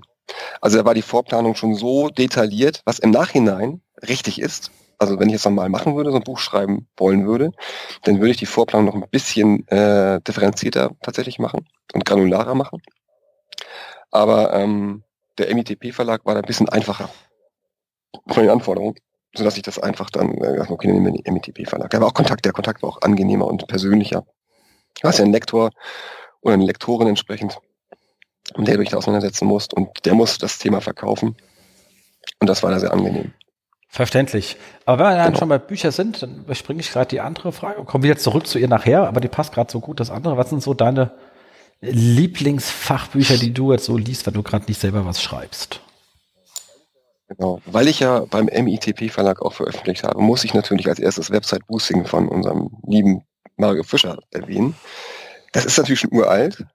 Also 0.62 0.77
da 0.77 0.86
war 0.86 0.94
die 0.94 1.01
Vorplanung 1.01 1.56
schon 1.56 1.75
so 1.75 2.10
detailliert, 2.10 2.82
was 2.86 3.00
im 3.00 3.12
Nachhinein 3.12 3.82
richtig 4.08 4.39
ist. 4.39 4.72
also 5.00 5.20
wenn 5.20 5.27
ich 5.27 5.34
jetzt 5.34 5.46
nochmal 5.46 5.70
machen 5.70 5.96
würde, 5.96 6.12
so 6.12 6.18
ein 6.18 6.24
Buch 6.24 6.39
schreiben 6.39 6.88
wollen 6.98 7.25
würde, 7.25 7.51
dann 8.03 8.20
würde 8.20 8.32
ich 8.32 8.38
die 8.38 8.46
Vorplanung 8.46 8.86
noch 8.88 8.96
ein 8.96 9.10
bisschen 9.10 9.68
äh, 9.68 10.22
differenzierter 10.22 10.92
tatsächlich 11.01 11.39
machen 11.39 11.68
und 11.94 12.06
granularer 12.06 12.56
machen. 12.56 12.82
Aber 14.12 14.53
ähm, 14.53 15.03
der 15.38 15.53
MITP-Verlag 15.53 16.25
war 16.25 16.36
da 16.36 16.42
ein 16.42 16.48
bisschen 16.48 16.70
einfacher 16.70 17.10
von 18.27 18.44
den 18.44 18.51
Anforderungen, 18.51 18.96
sodass 19.36 19.58
ich 19.58 19.63
das 19.63 19.80
einfach 19.80 20.10
dann, 20.10 20.38
äh, 20.38 20.63
okay, 20.70 20.88
nehmen 20.88 21.06
wir 21.06 21.22
den 21.22 21.34
MITP-Verlag. 21.34 21.89
Da 21.89 22.00
war 22.00 22.08
auch 22.08 22.13
Kontakt, 22.13 22.46
der 22.46 22.53
Kontakt 22.53 22.84
war 22.84 22.89
auch 22.89 23.01
angenehmer 23.01 23.48
und 23.48 23.68
persönlicher. 23.68 24.25
Du 25.01 25.07
hast 25.07 25.17
ja 25.17 25.23
einen 25.23 25.33
Lektor 25.33 25.71
oder 26.41 26.53
eine 26.53 26.65
Lektorin 26.65 27.07
entsprechend, 27.07 27.59
mit 28.57 28.67
der 28.67 28.77
du 28.77 28.83
dich 28.83 28.95
auseinandersetzen 28.95 29.47
musst 29.47 29.73
und 29.73 30.05
der 30.05 30.13
muss 30.13 30.38
das 30.38 30.59
Thema 30.59 30.81
verkaufen. 30.81 31.35
Und 32.39 32.47
das 32.47 32.63
war 32.63 32.71
da 32.71 32.79
sehr 32.79 32.93
angenehm. 32.93 33.33
Verständlich. 33.88 34.57
Aber 34.85 35.03
wenn 35.03 35.12
wir 35.12 35.17
dann 35.17 35.27
genau. 35.27 35.39
schon 35.39 35.50
bei 35.50 35.59
Büchern 35.59 35.91
sind, 35.91 36.23
dann 36.23 36.38
überspringe 36.38 36.79
ich 36.79 36.91
gerade 36.91 37.09
die 37.09 37.21
andere 37.21 37.51
Frage, 37.51 37.83
kommen 37.83 38.03
wieder 38.03 38.17
zurück 38.17 38.47
zu 38.47 38.57
ihr 38.57 38.67
nachher, 38.67 39.07
aber 39.07 39.21
die 39.21 39.27
passt 39.27 39.53
gerade 39.53 39.71
so 39.71 39.79
gut, 39.79 40.00
das 40.00 40.09
andere. 40.09 40.35
Was 40.35 40.50
sind 40.50 40.63
so 40.63 40.73
deine 40.73 41.12
Lieblingsfachbücher, 41.81 43.38
die 43.38 43.53
du 43.53 43.71
jetzt 43.71 43.85
so 43.85 43.95
liest, 43.95 44.25
wenn 44.25 44.33
du 44.33 44.41
gerade 44.41 44.65
nicht 44.65 44.81
selber 44.81 45.05
was 45.05 45.21
schreibst? 45.21 45.81
Genau, 47.27 47.62
weil 47.65 47.88
ich 47.88 48.00
ja 48.00 48.25
beim 48.29 48.45
MITP 48.45 49.12
Verlag 49.12 49.41
auch 49.41 49.53
veröffentlicht 49.53 50.03
habe, 50.03 50.21
muss 50.21 50.43
ich 50.43 50.53
natürlich 50.53 50.88
als 50.88 51.00
erstes 51.00 51.29
Website 51.29 51.65
Boosting 51.67 52.05
von 52.05 52.27
unserem 52.27 52.71
lieben 52.88 53.25
Mario 53.57 53.83
Fischer 53.83 54.19
erwähnen. 54.31 54.75
Das 55.51 55.65
ist 55.65 55.77
natürlich 55.77 56.01
schon 56.01 56.13
uralt. 56.13 56.65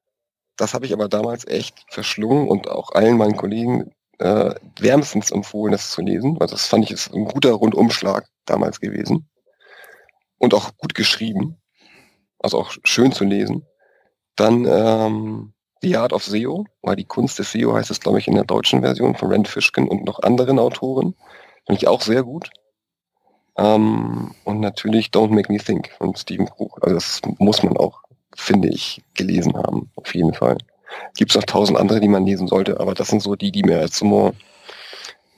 Das 0.57 0.75
habe 0.75 0.87
ich 0.87 0.93
aber 0.93 1.09
damals 1.09 1.47
echt 1.47 1.85
verschlungen 1.89 2.49
und 2.49 2.69
auch 2.69 2.93
allen 2.93 3.17
meinen 3.17 3.37
Kollegen 3.37 3.93
äh, 4.19 4.55
wärmstens 4.79 5.31
empfohlen, 5.31 5.73
das 5.73 5.91
zu 5.91 6.03
lesen. 6.03 6.37
Also 6.41 6.55
das 6.55 6.67
fand 6.67 6.85
ich 6.85 6.91
ist 6.91 7.13
ein 7.15 7.25
guter 7.25 7.53
Rundumschlag 7.53 8.27
damals 8.45 8.81
gewesen. 8.81 9.29
Und 10.39 10.55
auch 10.55 10.77
gut 10.77 10.95
geschrieben. 10.95 11.61
Also 12.39 12.59
auch 12.59 12.73
schön 12.85 13.13
zu 13.13 13.25
lesen. 13.25 13.67
Dann 14.37 14.65
ähm, 14.67 15.53
The 15.81 15.97
Art 15.97 16.13
of 16.13 16.25
SEO, 16.25 16.67
weil 16.83 16.97
die 16.97 17.05
Kunst 17.05 17.39
des 17.39 17.53
SEO 17.53 17.75
heißt 17.75 17.91
es, 17.91 18.01
glaube 18.01 18.19
ich, 18.19 18.29
in 18.29 18.35
der 18.35 18.45
deutschen 18.45 18.81
Version 18.81 19.15
von 19.15 19.33
Rand 19.33 19.49
Fishkin 19.49 19.89
und 19.89 20.05
noch 20.05 20.21
anderen 20.23 20.59
Autoren. 20.59 21.15
Finde 21.67 21.81
ich 21.81 21.89
auch 21.89 22.03
sehr 22.03 22.23
gut. 22.23 22.51
Ähm, 23.59 24.35
und 24.45 24.61
natürlich 24.61 25.09
Don't 25.09 25.31
Make 25.31 25.53
Me 25.53 25.59
Think 25.59 25.91
von 25.99 26.15
Stephen 26.15 26.47
Krug. 26.47 26.79
Also 26.81 26.95
das 26.95 27.21
muss 27.39 27.63
man 27.63 27.77
auch, 27.77 28.03
finde 28.35 28.69
ich, 28.69 29.03
gelesen 29.15 29.57
haben, 29.57 29.91
auf 29.97 30.15
jeden 30.15 30.33
Fall. 30.33 30.59
Gibt 31.17 31.33
es 31.33 31.37
noch 31.37 31.45
tausend 31.45 31.77
andere, 31.77 32.01
die 32.01 32.09
man 32.09 32.25
lesen 32.25 32.47
sollte, 32.47 32.81
aber 32.81 32.95
das 32.95 33.09
sind 33.09 33.21
so 33.21 33.35
die, 33.35 33.51
die 33.51 33.63
mir 33.65 33.81
jetzt 33.81 34.03
mal, 34.03 34.33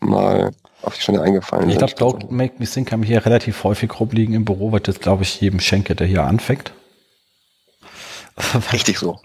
mal 0.01 0.53
auf 0.83 0.95
die 0.95 1.01
Stunde 1.01 1.23
eingefallen 1.23 1.69
ich 1.71 1.79
sind. 1.79 1.89
Ich 1.89 1.97
glaube, 1.97 2.19
Don't 2.19 2.31
Make 2.31 2.55
Me 2.59 2.67
Think 2.67 2.93
haben 2.93 3.03
hier 3.03 3.25
relativ 3.25 3.65
häufig 3.65 3.99
rumliegen 3.99 4.35
im 4.35 4.45
Büro, 4.45 4.71
weil 4.71 4.81
das, 4.81 5.01
glaube 5.01 5.23
ich, 5.23 5.41
jedem 5.41 5.61
schenke, 5.61 5.95
der 5.95 6.07
hier 6.07 6.25
anfängt. 6.25 6.73
Richtig 8.73 8.99
so. 8.99 9.19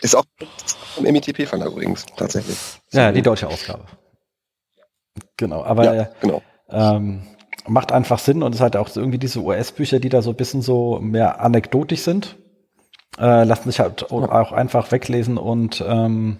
Ist 0.00 0.14
auch 0.14 0.24
im 0.98 1.04
MITP-Verlag 1.04 1.68
übrigens, 1.68 2.04
tatsächlich. 2.16 2.58
Ja, 2.92 3.12
die 3.12 3.22
deutsche 3.22 3.48
Ausgabe. 3.48 3.84
Genau, 5.36 5.64
aber 5.64 5.94
ja, 5.94 6.10
genau. 6.20 6.42
Ähm, 6.68 7.22
macht 7.66 7.92
einfach 7.92 8.18
Sinn 8.18 8.42
und 8.42 8.54
es 8.54 8.60
hat 8.60 8.76
auch 8.76 8.94
irgendwie 8.94 9.18
diese 9.18 9.40
US-Bücher, 9.40 10.00
die 10.00 10.08
da 10.08 10.22
so 10.22 10.30
ein 10.30 10.36
bisschen 10.36 10.62
so 10.62 10.98
mehr 11.00 11.40
anekdotisch 11.40 12.00
sind, 12.00 12.36
äh, 13.18 13.44
lassen 13.44 13.70
sich 13.70 13.80
halt 13.80 14.10
auch 14.10 14.52
einfach 14.52 14.90
weglesen 14.90 15.38
und 15.38 15.84
ähm, 15.86 16.38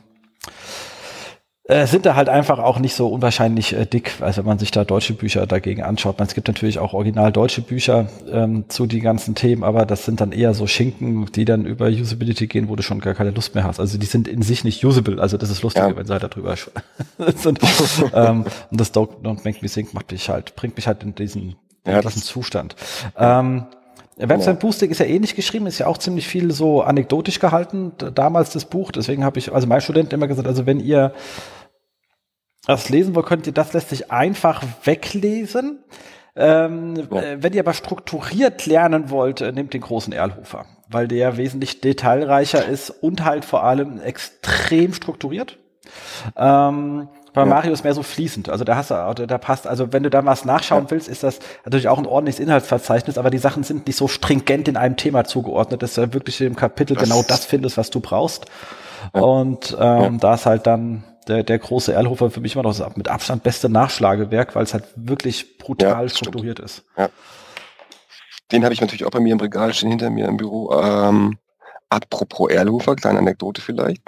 äh, 1.73 1.87
sind 1.87 2.05
da 2.05 2.15
halt 2.15 2.29
einfach 2.29 2.59
auch 2.59 2.79
nicht 2.79 2.95
so 2.95 3.09
unwahrscheinlich 3.09 3.73
äh, 3.73 3.87
dick, 3.87 4.15
also 4.21 4.43
wenn 4.43 4.47
man 4.47 4.59
sich 4.59 4.71
da 4.71 4.85
deutsche 4.85 5.15
Bücher 5.15 5.47
dagegen 5.47 5.83
anschaut. 5.83 6.19
Man, 6.19 6.29
es 6.29 6.35
gibt 6.35 6.49
natürlich 6.49 6.79
auch 6.79 6.93
original 6.93 7.33
deutsche 7.33 7.63
Bücher 7.63 8.09
ähm, 8.31 8.67
zu 8.69 8.87
den 8.87 9.01
ganzen 9.01 9.35
Themen, 9.35 9.65
aber 9.65 9.87
das 9.87 10.05
sind 10.05 10.21
dann 10.21 10.33
eher 10.33 10.53
so 10.55 10.67
Schinken, 10.67 11.27
die 11.33 11.45
dann 11.45 11.65
über 11.65 11.87
Usability 11.87 12.47
gehen, 12.47 12.69
wo 12.69 12.77
du 12.77 12.83
schon 12.83 13.01
gar 13.01 13.15
keine 13.15 13.31
Lust 13.31 13.55
mehr 13.55 13.65
hast. 13.65 13.81
Also 13.81 13.97
die 13.97 14.07
sind 14.07 14.29
in 14.29 14.43
sich 14.43 14.65
nicht 14.65 14.85
usable, 14.85 15.21
also 15.21 15.39
das 15.39 15.51
ist 15.51 15.63
lustig, 15.63 15.83
ja. 15.83 15.97
wenn 15.97 16.07
sie 16.07 16.13
halt 16.13 16.23
darüber 16.23 16.55
sind. 17.37 17.59
ähm, 18.15 18.45
und 18.71 18.81
das 18.81 18.93
Don't, 18.93 19.23
Don't 19.23 19.45
Make 19.45 19.59
Me 19.63 19.69
Think 19.69 19.95
macht 19.95 20.13
mich 20.13 20.29
halt, 20.29 20.55
bringt 20.57 20.77
mich 20.77 20.87
halt 20.87 21.03
in 21.03 21.15
diesen, 21.15 21.57
ja, 21.87 22.03
diesen 22.03 22.23
Zustand. 22.23 22.77
Ähm, 23.17 23.65
Website 24.19 24.61
Boosting 24.61 24.91
ist 24.91 24.99
ja 24.99 25.07
ähnlich 25.07 25.35
geschrieben, 25.35 25.67
ist 25.67 25.79
ja 25.79 25.87
auch 25.87 25.97
ziemlich 25.97 26.29
viel 26.29 26.53
so 26.53 26.83
anekdotisch 26.83 27.41
gehalten, 27.41 27.93
damals 28.15 28.51
das 28.51 28.67
Buch. 28.67 28.93
Deswegen 28.93 29.25
habe 29.25 29.39
ich, 29.39 29.53
also 29.53 29.67
mein 29.67 29.81
Student 29.81 30.13
immer 30.13 30.29
gesagt, 30.29 30.47
also 30.47 30.67
wenn 30.67 30.81
ihr 30.81 31.13
das 32.67 32.89
lesen 32.89 33.15
wollt, 33.15 33.27
könnt 33.27 33.47
ihr, 33.47 33.53
das 33.53 33.73
lässt 33.73 33.91
sich 33.91 34.11
einfach 34.11 34.63
weglesen. 34.85 35.81
Ähm, 36.35 36.97
ja. 37.11 37.21
Äh, 37.21 37.43
wenn 37.43 37.53
ihr 37.53 37.61
aber 37.61 37.75
strukturiert 37.75 38.67
lernen 38.67 39.11
wollt, 39.11 39.41
äh, 39.41 39.53
nehmt 39.53 39.75
den 39.75 39.83
großen 39.83 40.13
Erlhofer, 40.13 40.65
weil 40.89 41.07
der 41.07 41.37
wesentlich 41.37 41.81
detailreicher 41.81 42.65
ist 42.65 42.91
und 42.91 43.25
halt 43.25 43.45
vor 43.45 43.65
allem 43.65 44.01
extrem 44.01 44.95
strukturiert. 44.95 45.59
Ähm, 46.37 47.09
bei 47.35 47.43
ja. 47.43 47.47
Mario 47.47 47.73
ist 47.73 47.85
mehr 47.85 47.95
so 47.95 48.03
fließend. 48.03 48.49
Also 48.49 48.65
da 48.65 48.77
hast 48.77 48.91
du, 48.91 49.27
da 49.27 49.39
passt, 49.39 49.67
also 49.67 49.93
wenn 49.93 50.03
du 50.03 50.11
da 50.11 50.25
was 50.25 50.45
nachschauen 50.45 50.85
ja. 50.85 50.91
willst, 50.91 51.09
ist 51.09 51.23
das 51.23 51.39
natürlich 51.65 51.89
auch 51.89 51.99
ein 51.99 52.07
ordentliches 52.07 52.41
Inhaltsverzeichnis, 52.41 53.19
aber 53.19 53.31
die 53.31 53.39
Sachen 53.39 53.63
sind 53.63 53.87
nicht 53.87 53.97
so 53.97 54.09
stringent 54.09 54.69
in 54.69 54.77
einem 54.77 54.97
Thema 54.97 55.25
zugeordnet, 55.25 55.83
dass 55.83 55.95
du 55.95 56.15
wirklich 56.15 56.41
im 56.41 56.57
Kapitel 56.57 56.95
das 56.95 57.05
genau 57.05 57.23
das 57.27 57.45
findest, 57.45 57.77
was 57.77 57.91
du 57.91 58.01
brauchst. 58.01 58.47
Ja. 59.15 59.21
Und 59.21 59.77
ähm, 59.79 60.19
da 60.19 60.35
ist 60.35 60.47
halt 60.47 60.67
dann 60.67 61.05
der, 61.29 61.43
der 61.43 61.59
große 61.59 61.93
Erlhofer 61.93 62.31
für 62.31 62.41
mich 62.41 62.55
immer 62.55 62.65
noch 62.65 62.77
das 62.77 62.97
mit 62.97 63.09
Abstand 63.09 63.43
beste 63.43 63.69
Nachschlagewerk, 63.69 64.55
weil 64.55 64.65
es 64.65 64.75
halt 64.75 64.85
wirklich 64.97 65.59
brutal 65.59 66.09
strukturiert 66.09 66.59
stimmt. 66.59 66.71
ist. 66.71 66.85
Ja. 66.97 67.11
Den 68.51 68.65
habe 68.65 68.75
ich 68.75 68.81
natürlich 68.81 69.05
auch 69.05 69.11
bei 69.11 69.21
mir 69.21 69.33
im 69.33 69.41
Regal 69.41 69.73
stehen, 69.73 69.91
hinter 69.91 70.11
mir 70.11 70.29
im 70.29 70.37
Büro. 70.37 70.73
Ähm, 70.73 71.39
apropos 71.89 72.51
Erlhofer, 72.51 72.97
kleine 72.97 73.19
Anekdote 73.19 73.61
vielleicht. 73.61 74.03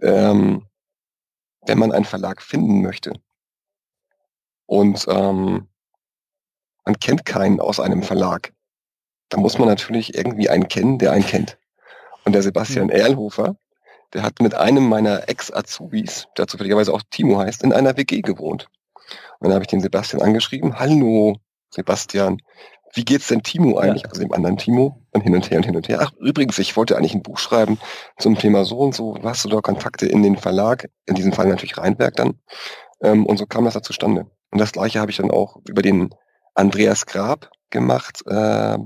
Ähm, 0.00 0.66
wenn 1.66 1.78
man 1.78 1.92
einen 1.92 2.04
Verlag 2.04 2.42
finden 2.42 2.82
möchte 2.82 3.12
und 4.66 5.06
ähm, 5.08 5.68
man 6.84 6.98
kennt 7.00 7.24
keinen 7.24 7.60
aus 7.60 7.80
einem 7.80 8.02
Verlag, 8.02 8.52
dann 9.28 9.40
muss 9.40 9.58
man 9.58 9.68
natürlich 9.68 10.14
irgendwie 10.14 10.48
einen 10.48 10.68
kennen, 10.68 10.98
der 10.98 11.12
einen 11.12 11.26
kennt. 11.26 11.58
Und 12.24 12.32
der 12.32 12.42
Sebastian 12.42 12.86
mhm. 12.86 12.92
Erlhofer, 12.92 13.56
der 14.14 14.22
hat 14.22 14.40
mit 14.40 14.54
einem 14.54 14.88
meiner 14.88 15.28
Ex-Azubis, 15.28 16.28
der 16.36 16.46
zufälligerweise 16.46 16.92
auch 16.92 17.02
Timo 17.10 17.38
heißt, 17.38 17.62
in 17.62 17.72
einer 17.72 17.96
WG 17.96 18.20
gewohnt. 18.20 18.68
Und 19.38 19.48
dann 19.48 19.54
habe 19.54 19.64
ich 19.64 19.68
den 19.68 19.80
Sebastian 19.80 20.22
angeschrieben, 20.22 20.78
hallo 20.78 21.36
Sebastian, 21.70 22.40
wie 22.94 23.04
geht's 23.04 23.28
denn 23.28 23.42
Timo 23.42 23.78
eigentlich, 23.78 24.02
ja. 24.02 24.08
also 24.08 24.20
dem 24.20 24.32
anderen 24.32 24.58
Timo, 24.58 25.02
und 25.12 25.22
hin 25.22 25.34
und 25.34 25.50
her 25.50 25.58
und 25.58 25.64
hin 25.64 25.76
und 25.76 25.88
her. 25.88 25.98
Ach, 26.02 26.12
übrigens, 26.20 26.58
ich 26.58 26.76
wollte 26.76 26.96
eigentlich 26.96 27.14
ein 27.14 27.22
Buch 27.22 27.38
schreiben 27.38 27.78
zum 28.18 28.38
Thema 28.38 28.64
so 28.64 28.78
und 28.78 28.94
so. 28.94 29.16
Hast 29.22 29.44
du 29.44 29.48
da 29.48 29.60
Kontakte 29.60 30.06
in 30.06 30.22
den 30.22 30.36
Verlag? 30.36 30.88
In 31.06 31.14
diesem 31.14 31.32
Fall 31.32 31.48
natürlich 31.48 31.78
Rheinberg 31.78 32.14
dann. 32.16 32.38
Ähm, 33.02 33.26
und 33.26 33.38
so 33.38 33.46
kam 33.46 33.64
das 33.64 33.74
da 33.74 33.82
zustande. 33.82 34.26
Und 34.50 34.60
das 34.60 34.72
gleiche 34.72 35.00
habe 35.00 35.10
ich 35.10 35.16
dann 35.16 35.30
auch 35.30 35.56
über 35.66 35.82
den 35.82 36.14
Andreas 36.54 37.06
Grab 37.06 37.50
gemacht 37.70 38.22
äh, 38.26 38.78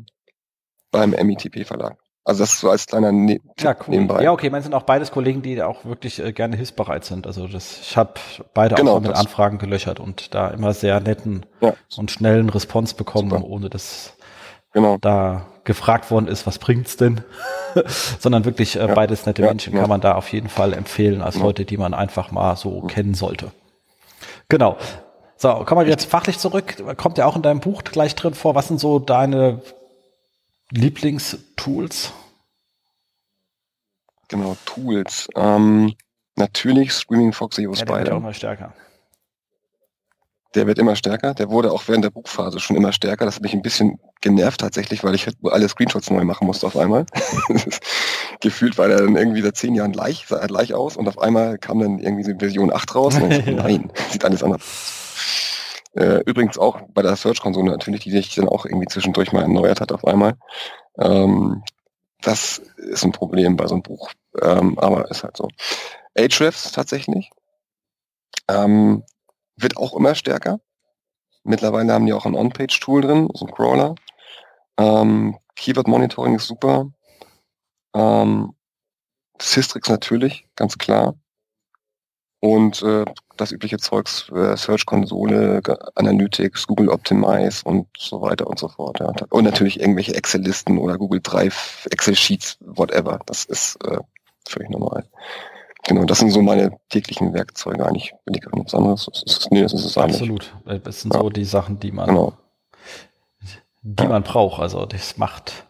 beim 0.91 1.11
MITP 1.11 1.65
Verlag. 1.65 1.99
Also 2.27 2.43
das 2.43 2.59
so 2.59 2.69
als 2.69 2.87
kleiner 2.87 3.13
ne 3.13 3.41
ja, 3.57 3.71
cool. 3.73 3.85
nebenbei. 3.87 4.21
Ja, 4.21 4.33
okay, 4.33 4.51
man 4.51 4.61
sind 4.61 4.75
auch 4.75 4.83
beides 4.83 5.13
Kollegen, 5.13 5.43
die 5.43 5.63
auch 5.63 5.85
wirklich 5.85 6.19
äh, 6.19 6.33
gerne 6.33 6.57
hilfsbereit 6.57 7.05
sind. 7.05 7.25
Also 7.25 7.47
das, 7.47 7.79
ich 7.81 7.97
habe 7.97 8.15
beide 8.53 8.75
genau, 8.75 8.97
auch 8.97 9.01
mit 9.01 9.13
Anfragen 9.13 9.59
gelöchert 9.59 10.01
und 10.01 10.35
da 10.35 10.49
immer 10.49 10.75
sehr 10.75 10.99
netten 10.99 11.47
ja. 11.61 11.75
und 11.97 12.11
schnellen 12.11 12.49
Response 12.49 12.97
bekommen, 12.97 13.31
Super. 13.31 13.45
ohne 13.45 13.71
dass 13.71 14.15
genau. 14.73 14.99
da 15.01 15.47
gefragt 15.63 16.11
worden 16.11 16.27
ist, 16.27 16.49
was 16.49 16.59
bringt's 16.59 16.97
denn? 16.97 17.21
Sondern 18.19 18.45
wirklich 18.45 18.75
äh, 18.75 18.89
ja. 18.89 18.93
beides 18.93 19.25
nette 19.25 19.43
Menschen 19.43 19.75
kann 19.75 19.89
man 19.89 20.01
da 20.01 20.17
auf 20.17 20.33
jeden 20.33 20.49
Fall 20.49 20.73
empfehlen 20.73 21.23
als 21.23 21.39
Leute, 21.39 21.65
die 21.65 21.77
man 21.77 21.95
einfach 21.95 22.33
mal 22.33 22.57
so 22.57 22.81
kennen 22.83 23.15
sollte. 23.15 23.53
Genau. 24.49 24.79
So, 25.37 25.65
kommen 25.65 25.83
wir 25.83 25.89
jetzt 25.89 26.11
fachlich 26.11 26.41
zurück. 26.41 26.83
Kommt 26.97 27.19
ja 27.19 27.27
auch 27.27 27.37
in 27.37 27.43
deinem 27.43 27.61
Buch 27.61 27.85
gleich 27.85 28.17
drin 28.17 28.35
vor. 28.35 28.57
Was 28.57 28.67
sind 28.67 28.81
so 28.81 28.99
deine 28.99 29.61
Lieblingstools? 31.67 32.13
Genau, 34.29 34.57
Tools. 34.65 35.29
Ähm, 35.37 35.95
natürlich 36.37 36.93
Screaming 36.93 37.33
Fox 37.33 37.57
Zero 37.57 37.75
Spider. 37.75 37.95
Der 37.95 38.05
wird 38.05 38.13
auch 38.13 38.17
immer 38.19 38.35
stärker. 38.35 38.75
Der 40.55 40.67
wird 40.67 40.79
immer 40.79 40.97
stärker. 40.97 41.35
Der 41.35 41.51
wurde 41.51 41.71
auch 41.71 41.87
während 41.87 42.05
der 42.05 42.11
Buchphase 42.11 42.61
schon 42.61 42.77
immer 42.77 42.93
stärker. 42.93 43.25
Das 43.25 43.37
hat 43.37 43.43
mich 43.43 43.53
ein 43.53 43.63
bisschen 43.63 44.01
genervt 44.21 44.61
tatsächlich, 44.61 45.05
weil 45.05 45.15
ich 45.15 45.27
halt 45.27 45.37
alle 45.45 45.69
Screenshots 45.69 46.11
neu 46.11 46.25
machen 46.25 46.47
musste 46.47 46.67
auf 46.67 46.77
einmal. 46.77 47.05
Gefühlt 48.41 48.79
war 48.79 48.89
der 48.89 48.99
dann 48.99 49.17
irgendwie 49.17 49.43
seit 49.43 49.57
zehn 49.57 49.75
Jahren 49.75 49.93
gleich, 49.93 50.25
sah 50.27 50.39
er 50.39 50.47
gleich 50.47 50.73
aus 50.73 50.97
und 50.97 51.09
auf 51.09 51.19
einmal 51.19 51.59
kam 51.59 51.79
dann 51.79 51.99
irgendwie 51.99 52.25
so 52.25 52.33
Version 52.39 52.73
8 52.73 52.95
raus. 52.95 53.17
Und 53.17 53.33
ich, 53.33 53.47
nein, 53.55 53.93
sieht 54.11 54.25
alles 54.25 54.43
anders 54.43 54.63
aus. 54.63 55.56
Äh, 55.97 56.21
übrigens 56.27 56.59
auch 56.59 56.83
bei 56.91 57.01
der 57.01 57.17
Search-Konsole 57.17 57.71
natürlich, 57.71 58.03
die 58.03 58.11
sich 58.11 58.35
dann 58.35 58.49
auch 58.49 58.67
irgendwie 58.67 58.87
zwischendurch 58.87 59.33
mal 59.33 59.43
erneuert 59.43 59.81
hat 59.81 59.93
auf 59.93 60.05
einmal. 60.05 60.35
Ähm, 60.99 61.63
das 62.21 62.59
ist 62.77 63.05
ein 63.05 63.13
Problem 63.13 63.57
bei 63.57 63.67
so 63.67 63.75
einem 63.75 63.83
Buch, 63.83 64.11
ähm, 64.43 64.79
aber 64.79 65.11
ist 65.11 65.25
halt 65.25 65.37
so. 65.37 65.49
Ahrefs 66.15 66.73
tatsächlich 66.73 67.31
ähm, 68.49 69.05
wird 69.57 69.77
auch 69.77 69.95
immer 69.95 70.15
stärker. 70.15 70.61
Mittlerweile 71.45 71.93
haben 71.93 72.07
die 72.07 72.13
auch 72.13 72.27
ein 72.27 72.35
On-Page-Tool 72.35 73.03
drin, 73.03 73.29
so 73.33 73.47
ein 73.47 73.55
Crawler. 73.55 73.95
Ähm, 74.79 75.39
Keyword 75.55 75.89
Monitoring 75.89 76.37
ist 76.37 76.47
super. 76.47 76.91
Ähm, 77.95 78.55
Systrix 79.41 79.89
natürlich, 79.89 80.47
ganz 80.57 80.77
klar. 80.77 81.15
Und 82.41 82.83
äh, 82.83 83.05
das 83.37 83.53
übliche 83.53 83.79
Zeugs, 83.79 84.31
äh, 84.31 84.57
Search-Konsole, 84.57 85.63
Analytics, 85.95 86.67
Google 86.67 86.91
Optimize 86.91 87.63
und 87.65 87.87
so 87.99 88.21
weiter 88.21 88.47
und 88.47 88.59
so 88.59 88.69
fort. 88.69 89.01
Ja. 89.01 89.13
Und 89.31 89.45
natürlich 89.45 89.81
irgendwelche 89.81 90.15
Excel-Listen 90.15 90.79
oder 90.79 90.99
Google 90.99 91.21
Drive, 91.23 91.87
Excel-Sheets, 91.91 92.59
whatever. 92.61 93.21
Das 93.27 93.45
ist 93.45 93.77
äh, 93.85 93.99
völlig 94.47 94.71
normal. 94.71 95.05
Genau, 95.87 96.05
das 96.05 96.19
sind 96.19 96.31
so 96.31 96.43
meine 96.43 96.77
täglichen 96.89 97.33
Werkzeuge 97.33 97.87
eigentlich. 97.87 98.13
Bin 98.25 98.35
ich 98.35 98.45
nichts 98.53 98.75
anderes. 98.75 99.09
Das 99.13 99.23
ist, 99.23 99.51
nee, 99.53 99.63
das 99.63 99.73
ist 99.73 99.85
es 99.85 99.97
eigentlich. 99.97 100.17
Absolut. 100.21 100.55
Das 100.85 101.03
sind 101.03 101.15
ja. 101.15 101.21
so 101.21 101.31
die 101.31 101.45
Sachen, 101.45 101.79
die 101.79 101.93
man, 101.93 102.07
genau. 102.09 102.33
die 103.83 104.03
ja. 104.03 104.09
man 104.09 104.25
braucht. 104.25 104.61
Also 104.61 104.85
das 104.85 105.17
macht, 105.17 105.66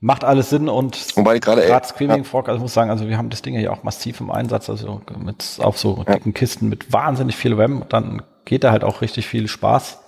macht 0.00 0.24
alles 0.24 0.50
Sinn 0.50 0.68
und 0.68 1.16
Wobei 1.16 1.38
gerade 1.38 1.62
Screaming 1.84 2.18
ja. 2.18 2.24
Frog, 2.24 2.48
also 2.48 2.56
ich 2.56 2.62
muss 2.62 2.74
sagen, 2.74 2.90
also 2.90 3.06
wir 3.06 3.18
haben 3.18 3.30
das 3.30 3.42
Ding 3.42 3.54
ja 3.54 3.70
auch 3.70 3.82
massiv 3.82 4.20
im 4.20 4.30
Einsatz, 4.30 4.68
also 4.70 5.02
mit 5.18 5.58
auf 5.58 5.78
so 5.78 6.04
dicken 6.04 6.34
Kisten 6.34 6.68
mit 6.68 6.92
wahnsinnig 6.92 7.36
viel 7.36 7.54
RAM, 7.54 7.84
dann 7.88 8.22
geht 8.46 8.64
da 8.64 8.72
halt 8.72 8.82
auch 8.82 9.02
richtig 9.02 9.26
viel 9.26 9.46
Spaß. 9.46 9.98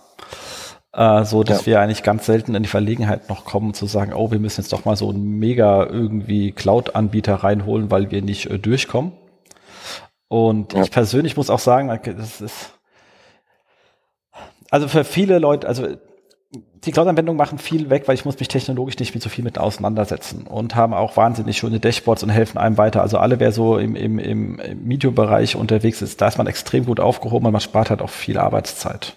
Äh, 0.94 1.24
so 1.24 1.42
dass 1.42 1.64
wir 1.64 1.80
eigentlich 1.80 2.02
ganz 2.02 2.26
selten 2.26 2.54
in 2.54 2.62
die 2.62 2.68
Verlegenheit 2.68 3.30
noch 3.30 3.46
kommen 3.46 3.72
zu 3.72 3.86
sagen, 3.86 4.12
oh, 4.12 4.30
wir 4.30 4.38
müssen 4.38 4.60
jetzt 4.60 4.74
doch 4.74 4.84
mal 4.84 4.96
so 4.96 5.08
einen 5.08 5.38
mega 5.38 5.86
irgendwie 5.86 6.52
Cloud-Anbieter 6.52 7.36
reinholen, 7.36 7.90
weil 7.90 8.10
wir 8.10 8.20
nicht 8.20 8.46
äh, 8.50 8.58
durchkommen. 8.58 9.12
Und 10.28 10.74
ja. 10.74 10.82
ich 10.82 10.90
persönlich 10.90 11.36
muss 11.36 11.48
auch 11.48 11.58
sagen, 11.58 11.98
das 12.16 12.40
ist, 12.42 12.78
also 14.70 14.88
für 14.88 15.04
viele 15.04 15.38
Leute, 15.38 15.66
also 15.66 15.96
die 16.84 16.90
Cloud-Anwendungen 16.90 17.38
machen 17.38 17.58
viel 17.58 17.90
weg, 17.90 18.04
weil 18.06 18.14
ich 18.14 18.24
muss 18.24 18.38
mich 18.38 18.48
technologisch 18.48 18.98
nicht 18.98 19.14
mit 19.14 19.22
so 19.22 19.28
viel 19.28 19.44
mit 19.44 19.58
auseinandersetzen 19.58 20.46
und 20.46 20.74
haben 20.74 20.92
auch 20.92 21.16
wahnsinnig 21.16 21.56
schöne 21.56 21.80
Dashboards 21.80 22.22
und 22.22 22.30
helfen 22.30 22.58
einem 22.58 22.76
weiter. 22.76 23.02
Also 23.02 23.18
alle, 23.18 23.40
wer 23.40 23.52
so 23.52 23.78
im, 23.78 23.96
im, 23.96 24.18
im 24.18 24.60
Medium-Bereich 24.84 25.56
unterwegs 25.56 26.02
ist, 26.02 26.20
da 26.20 26.28
ist 26.28 26.38
man 26.38 26.46
extrem 26.46 26.84
gut 26.84 27.00
aufgehoben 27.00 27.46
und 27.46 27.52
man 27.52 27.60
spart 27.60 27.90
halt 27.90 28.02
auch 28.02 28.10
viel 28.10 28.38
Arbeitszeit. 28.38 29.16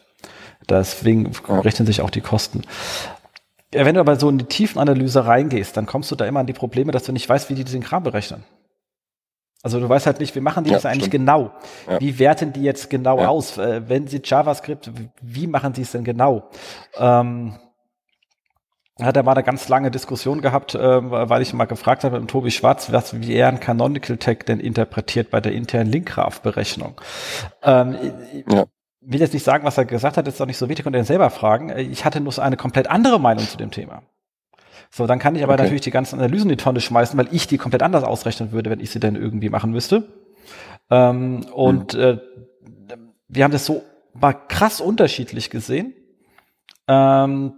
Deswegen 0.69 1.31
rechnen 1.47 1.85
sich 1.85 2.01
auch 2.01 2.09
die 2.09 2.21
Kosten. 2.21 2.61
Wenn 3.71 3.95
du 3.95 3.99
aber 3.99 4.15
so 4.15 4.29
in 4.29 4.37
die 4.37 4.45
Tiefenanalyse 4.45 5.25
reingehst, 5.25 5.75
dann 5.75 5.85
kommst 5.85 6.09
du 6.11 6.15
da 6.15 6.25
immer 6.25 6.39
an 6.39 6.47
die 6.47 6.53
Probleme, 6.53 6.91
dass 6.91 7.03
du 7.03 7.11
nicht 7.11 7.27
weißt, 7.27 7.49
wie 7.49 7.55
die 7.55 7.65
diesen 7.65 7.81
Kram 7.81 8.03
berechnen. 8.03 8.43
Also 9.65 9.79
du 9.79 9.89
weißt 9.89 10.05
halt 10.05 10.19
nicht, 10.19 10.35
wie 10.35 10.41
machen 10.41 10.63
die 10.63 10.69
ja, 10.69 10.75
das 10.75 10.85
eigentlich 10.85 11.07
stimmt. 11.07 11.25
genau? 11.25 11.51
Ja. 11.89 11.99
Wie 11.99 12.19
werten 12.19 12.53
die 12.53 12.61
jetzt 12.61 12.87
genau 12.91 13.19
ja. 13.19 13.29
aus? 13.29 13.57
Äh, 13.57 13.89
wenn 13.89 14.05
sie 14.05 14.21
JavaScript, 14.23 14.91
wie 15.23 15.47
machen 15.47 15.73
sie 15.73 15.81
es 15.81 15.91
denn 15.91 16.03
genau? 16.03 16.51
Ähm, 16.99 17.55
hat 19.01 19.17
er 19.17 19.23
mal 19.23 19.31
eine 19.31 19.41
ganz 19.41 19.67
lange 19.67 19.89
Diskussion 19.89 20.41
gehabt, 20.41 20.75
äh, 20.75 20.79
weil 20.79 21.41
ich 21.41 21.51
mal 21.55 21.65
gefragt 21.65 22.03
habe 22.03 22.19
mit 22.19 22.29
Tobi 22.29 22.51
Schwarz, 22.51 22.91
was, 22.91 23.19
wie 23.19 23.33
er 23.33 23.47
ein 23.47 23.59
Canonical 23.59 24.17
Tag 24.17 24.45
denn 24.45 24.59
interpretiert 24.59 25.31
bei 25.31 25.41
der 25.41 25.53
internen 25.53 25.91
Linkgraph-Berechnung. 25.91 27.01
Ähm, 27.63 27.97
ja. 28.47 28.65
Ich 29.01 29.13
will 29.13 29.19
jetzt 29.19 29.33
nicht 29.33 29.43
sagen, 29.43 29.65
was 29.65 29.79
er 29.79 29.85
gesagt 29.85 30.17
hat, 30.17 30.27
ist 30.27 30.39
doch 30.39 30.45
nicht 30.45 30.57
so 30.57 30.69
wichtig, 30.69 30.83
konnte 30.83 30.99
er 30.99 31.05
selber 31.05 31.31
fragen. 31.31 31.75
Ich 31.75 32.05
hatte 32.05 32.21
nur 32.21 32.31
so 32.31 32.43
eine 32.43 32.55
komplett 32.55 32.87
andere 32.87 33.19
Meinung 33.19 33.47
zu 33.47 33.57
dem 33.57 33.71
Thema. 33.71 34.03
So, 34.89 35.07
dann 35.07 35.19
kann 35.19 35.35
ich 35.35 35.43
aber 35.43 35.53
okay. 35.53 35.63
natürlich 35.63 35.81
die 35.81 35.91
ganzen 35.91 36.19
Analysen 36.19 36.49
in 36.49 36.57
die 36.57 36.63
Tonne 36.63 36.79
schmeißen, 36.79 37.17
weil 37.17 37.27
ich 37.31 37.47
die 37.47 37.57
komplett 37.57 37.83
anders 37.83 38.03
ausrechnen 38.03 38.51
würde, 38.51 38.69
wenn 38.69 38.79
ich 38.79 38.91
sie 38.91 38.99
denn 38.99 39.15
irgendwie 39.15 39.49
machen 39.49 39.71
müsste. 39.71 40.03
Ähm, 40.89 41.45
und 41.53 41.93
hm. 41.93 42.01
äh, 42.01 42.17
wir 43.27 43.43
haben 43.43 43.51
das 43.51 43.65
so 43.65 43.83
mal 44.13 44.33
krass 44.33 44.81
unterschiedlich 44.81 45.49
gesehen, 45.49 45.93
ähm, 46.87 47.53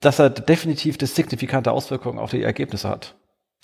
dass 0.00 0.18
er 0.18 0.30
definitiv 0.30 0.98
das 0.98 1.14
signifikante 1.14 1.70
Auswirkungen 1.72 2.18
auf 2.18 2.30
die 2.30 2.42
Ergebnisse 2.42 2.88
hat 2.88 3.16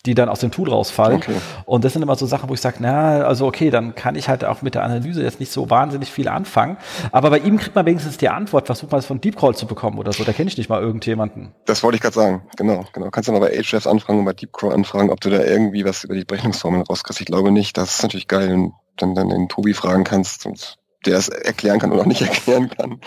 die 0.07 0.15
dann 0.15 0.29
aus 0.29 0.41
dem 0.41 0.51
Tool 0.51 0.71
rausfallen. 0.71 1.17
Okay. 1.17 1.35
Und 1.65 1.85
das 1.85 1.93
sind 1.93 2.03
immer 2.03 2.17
so 2.17 2.27
Sachen, 2.27 2.49
wo 2.49 2.55
ich 2.55 2.61
sage, 2.61 2.77
na, 2.81 3.23
also 3.23 3.47
okay, 3.47 3.71
dann 3.71 3.95
kann 3.95 4.15
ich 4.15 4.29
halt 4.29 4.45
auch 4.45 4.63
mit 4.63 4.75
der 4.75 4.85
Analyse 4.85 5.23
jetzt 5.23 5.41
nicht 5.41 5.53
so 5.53 5.69
wahnsinnig 5.69 6.11
viel 6.11 6.29
anfangen. 6.29 6.77
Aber 7.13 7.31
bei 7.31 7.39
ihm 7.39 7.59
kriegt 7.59 7.75
man 7.75 7.85
wenigstens 7.87 8.17
die 8.17 8.29
Antwort, 8.29 8.67
versucht 8.67 8.93
mal 8.93 8.99
es 8.99 9.07
von 9.07 9.21
Deepcrawl 9.21 9.55
zu 9.55 9.67
bekommen 9.67 9.99
oder 9.99 10.13
so. 10.13 10.25
Da 10.25 10.33
kenne 10.33 10.49
ich 10.49 10.57
nicht 10.57 10.69
mal 10.69 10.81
irgendjemanden. 10.81 11.53
Das 11.67 11.83
wollte 11.83 11.97
ich 11.97 12.03
gerade 12.03 12.15
sagen. 12.15 12.43
Genau, 12.57 12.85
genau. 12.93 13.11
Kannst 13.11 13.29
du 13.29 13.33
mal 13.33 13.41
bei 13.41 13.57
Ahrefs 13.57 13.87
anfragen 13.87 14.21
und 14.21 14.25
bei 14.25 14.33
Deepcrawl 14.33 14.73
anfragen, 14.73 15.11
ob 15.11 15.21
du 15.21 15.31
da 15.31 15.43
irgendwie 15.43 15.85
was 15.85 16.05
über 16.05 16.15
die 16.15 16.25
Berechnungsformeln 16.25 16.83
rauskriegst. 16.83 17.21
Ich 17.21 17.27
glaube 17.27 17.51
nicht. 17.51 17.77
Das 17.77 17.97
ist 17.97 18.03
natürlich 18.03 18.29
geil, 18.29 18.49
wenn 18.51 18.65
du 18.65 18.75
dann, 18.97 19.15
dann 19.15 19.29
den 19.29 19.49
Tobi 19.49 19.75
fragen 19.75 20.05
kannst 20.05 20.47
und 20.47 20.79
der 21.07 21.19
es 21.19 21.29
erklären 21.29 21.79
kann 21.79 21.93
oder 21.93 22.03
auch 22.03 22.07
nicht 22.07 22.23
erklären 22.23 22.69
kann, 22.69 23.01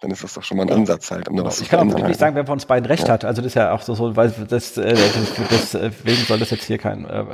dann 0.00 0.10
ist 0.10 0.24
das 0.24 0.34
doch 0.34 0.42
schon 0.42 0.58
mal 0.58 0.64
ein 0.64 0.72
Ansatz 0.72 1.10
halt, 1.10 1.28
um 1.28 1.42
was 1.42 1.60
Ich 1.60 1.68
kann 1.68 1.80
auch 1.80 1.94
nicht 1.94 2.04
halt. 2.04 2.18
sagen, 2.18 2.36
wer 2.36 2.46
von 2.46 2.54
uns 2.54 2.66
beiden 2.66 2.86
recht 2.86 3.08
ja. 3.08 3.14
hat. 3.14 3.24
Also 3.24 3.42
das 3.42 3.48
ist 3.52 3.54
ja 3.54 3.72
auch 3.72 3.82
so, 3.82 3.94
so 3.94 4.16
weil 4.16 4.30
das, 4.48 4.76
äh, 4.76 4.94
das, 4.94 5.70
deswegen 5.72 6.24
soll 6.26 6.38
das 6.38 6.50
jetzt 6.50 6.64
hier 6.64 6.78
kein 6.78 7.04
äh, 7.04 7.24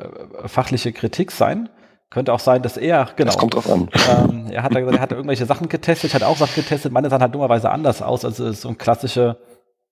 fachliche 0.47 0.93
Kritik 0.93 1.33
sein. 1.33 1.69
Könnte 2.11 2.33
auch 2.33 2.41
sein, 2.41 2.63
dass 2.63 2.77
er, 2.77 3.09
genau. 3.15 3.27
Das 3.29 3.39
kommt 3.39 3.55
drauf 3.55 3.71
an. 3.71 3.89
Ähm, 4.11 4.47
er 4.51 4.65
hat 4.65 4.75
gesagt, 4.75 4.97
er 4.97 5.01
hat 5.01 5.13
irgendwelche 5.13 5.47
Sachen 5.47 5.69
getestet, 5.69 6.13
hat 6.13 6.25
auch 6.25 6.37
Sachen 6.37 6.57
getestet. 6.57 6.93
Meine 6.93 7.09
sahen 7.09 7.23
halt 7.23 7.35
dummerweise 7.35 7.71
anders 7.71 8.03
aus. 8.03 8.25
Also 8.25 8.51
so 8.51 8.69
ein 8.69 8.79
klassische 8.79 9.39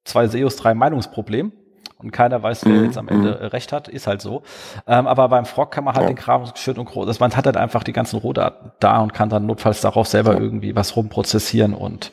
zwei 0.05 0.27
SEOs, 0.27 0.57
drei 0.57 0.75
Meinungsproblem 0.75 1.53
und 1.99 2.13
keiner 2.13 2.43
weiß, 2.43 2.65
wer 2.65 2.73
mhm. 2.73 2.85
jetzt 2.85 2.99
am 2.99 3.09
Ende 3.09 3.39
mhm. 3.41 3.47
recht 3.49 3.73
hat, 3.73 3.89
ist 3.89 4.07
halt 4.07 4.23
so. 4.23 4.43
Ähm, 4.87 5.07
aber 5.07 5.29
beim 5.29 5.47
Frog 5.47 5.71
kann 5.73 5.85
man 5.85 5.95
halt 5.95 6.05
ja. 6.05 6.13
den 6.13 6.17
Kram 6.17 6.45
schön 6.55 6.79
und 6.79 6.87
groß, 6.87 7.09
also 7.09 7.21
man 7.21 7.37
hat 7.37 7.47
halt 7.47 7.57
einfach 7.57 7.83
die 7.83 7.93
ganzen 7.93 8.19
Rohdaten 8.19 8.73
da 8.81 9.01
und 9.01 9.15
kann 9.15 9.29
dann 9.29 9.47
notfalls 9.47 9.81
darauf 9.81 10.07
selber 10.07 10.35
ja. 10.35 10.41
irgendwie 10.41 10.77
was 10.77 10.97
rumprozessieren 10.97 11.75
und 11.75 12.13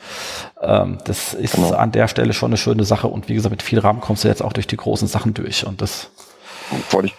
ähm, 0.62 0.98
das 1.06 1.34
ist 1.34 1.56
genau. 1.56 1.74
an 1.74 1.92
der 1.92 2.08
Stelle 2.08 2.34
schon 2.34 2.50
eine 2.50 2.58
schöne 2.58 2.84
Sache 2.84 3.08
und 3.08 3.30
wie 3.30 3.36
gesagt, 3.36 3.52
mit 3.52 3.62
viel 3.62 3.80
RAM 3.80 4.02
kommst 4.02 4.24
du 4.24 4.28
jetzt 4.28 4.44
auch 4.44 4.54
durch 4.54 4.68
die 4.68 4.78
großen 4.78 5.08
Sachen 5.08 5.34
durch 5.34 5.66
und 5.66 5.82
das 5.82 6.10
wollte 6.90 7.08
ich 7.08 7.16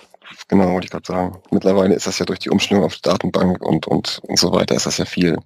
Genau, 0.49 0.73
wollte 0.73 0.85
ich 0.85 0.91
gerade 0.93 1.07
sagen. 1.07 1.39
Mittlerweile 1.51 1.95
ist 1.95 2.07
das 2.07 2.19
ja 2.19 2.25
durch 2.25 2.39
die 2.39 2.51
Umstellung 2.51 2.85
auf 2.85 2.95
die 2.95 3.03
Datenbank 3.03 3.61
und, 3.63 3.87
und, 3.89 4.21
und 4.23 4.39
so 4.39 4.53
weiter, 4.53 4.77
ist 4.77 4.87
das 4.87 4.99
ja 4.99 5.05
viel 5.05 5.39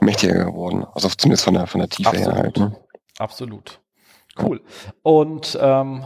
mächtiger 0.00 0.44
geworden. 0.44 0.86
Also 0.94 1.08
zumindest 1.08 1.44
von 1.44 1.54
der, 1.54 1.66
von 1.66 1.80
der 1.80 1.88
Tiefe 1.88 2.10
Absolut. 2.10 2.34
her 2.34 2.42
halt. 2.42 2.56
Ne? 2.56 2.76
Absolut. 3.18 3.80
Cool. 4.40 4.62
Und 5.02 5.58
ähm, 5.60 6.04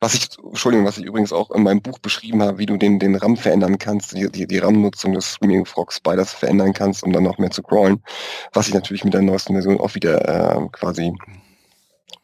was 0.00 0.14
ich, 0.14 0.28
Entschuldigung, 0.44 0.86
was 0.86 0.98
ich 0.98 1.04
übrigens 1.04 1.32
auch 1.32 1.50
in 1.50 1.62
meinem 1.62 1.80
Buch 1.80 1.98
beschrieben 1.98 2.42
habe, 2.42 2.58
wie 2.58 2.66
du 2.66 2.76
den, 2.76 2.98
den 2.98 3.16
RAM 3.16 3.36
verändern 3.36 3.78
kannst, 3.78 4.12
die, 4.12 4.30
die, 4.30 4.46
die 4.46 4.58
RAM-Nutzung 4.58 5.14
des 5.14 5.32
Screaming 5.32 5.64
Frog 5.64 5.92
Spiders 5.92 6.32
verändern 6.32 6.74
kannst, 6.74 7.02
um 7.02 7.12
dann 7.12 7.22
noch 7.22 7.38
mehr 7.38 7.50
zu 7.50 7.62
crawlen, 7.62 8.02
was 8.52 8.68
ich 8.68 8.74
natürlich 8.74 9.04
mit 9.04 9.14
der 9.14 9.22
neuesten 9.22 9.54
Version 9.54 9.80
auch 9.80 9.94
wieder 9.94 10.56
äh, 10.56 10.68
quasi 10.72 11.14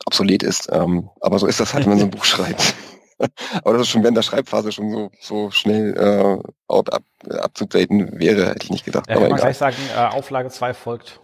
obsolet 0.04 0.42
ist. 0.42 0.68
Ähm, 0.70 1.08
aber 1.20 1.38
so 1.38 1.46
ist 1.46 1.60
das 1.60 1.72
halt, 1.72 1.84
wenn 1.84 1.90
man 1.90 1.98
so 1.98 2.06
ein 2.06 2.10
Buch 2.10 2.24
schreibt. 2.26 2.74
aber 3.64 3.72
das 3.72 3.82
ist 3.82 3.88
schon 3.88 4.02
während 4.02 4.16
der 4.16 4.22
Schreibphase 4.22 4.72
schon 4.72 4.90
so, 4.90 5.10
so 5.20 5.50
schnell 5.50 5.96
äh, 5.96 7.36
abzudaten 7.38 8.18
wäre, 8.18 8.50
hätte 8.50 8.64
ich 8.64 8.70
nicht 8.70 8.84
gedacht. 8.84 9.06
Ja, 9.08 9.16
aber 9.16 9.24
kann 9.24 9.30
man 9.32 9.40
gleich 9.40 9.58
sagen, 9.58 9.76
äh, 9.94 9.98
Auflage 9.98 10.50
2 10.50 10.74
folgt. 10.74 11.20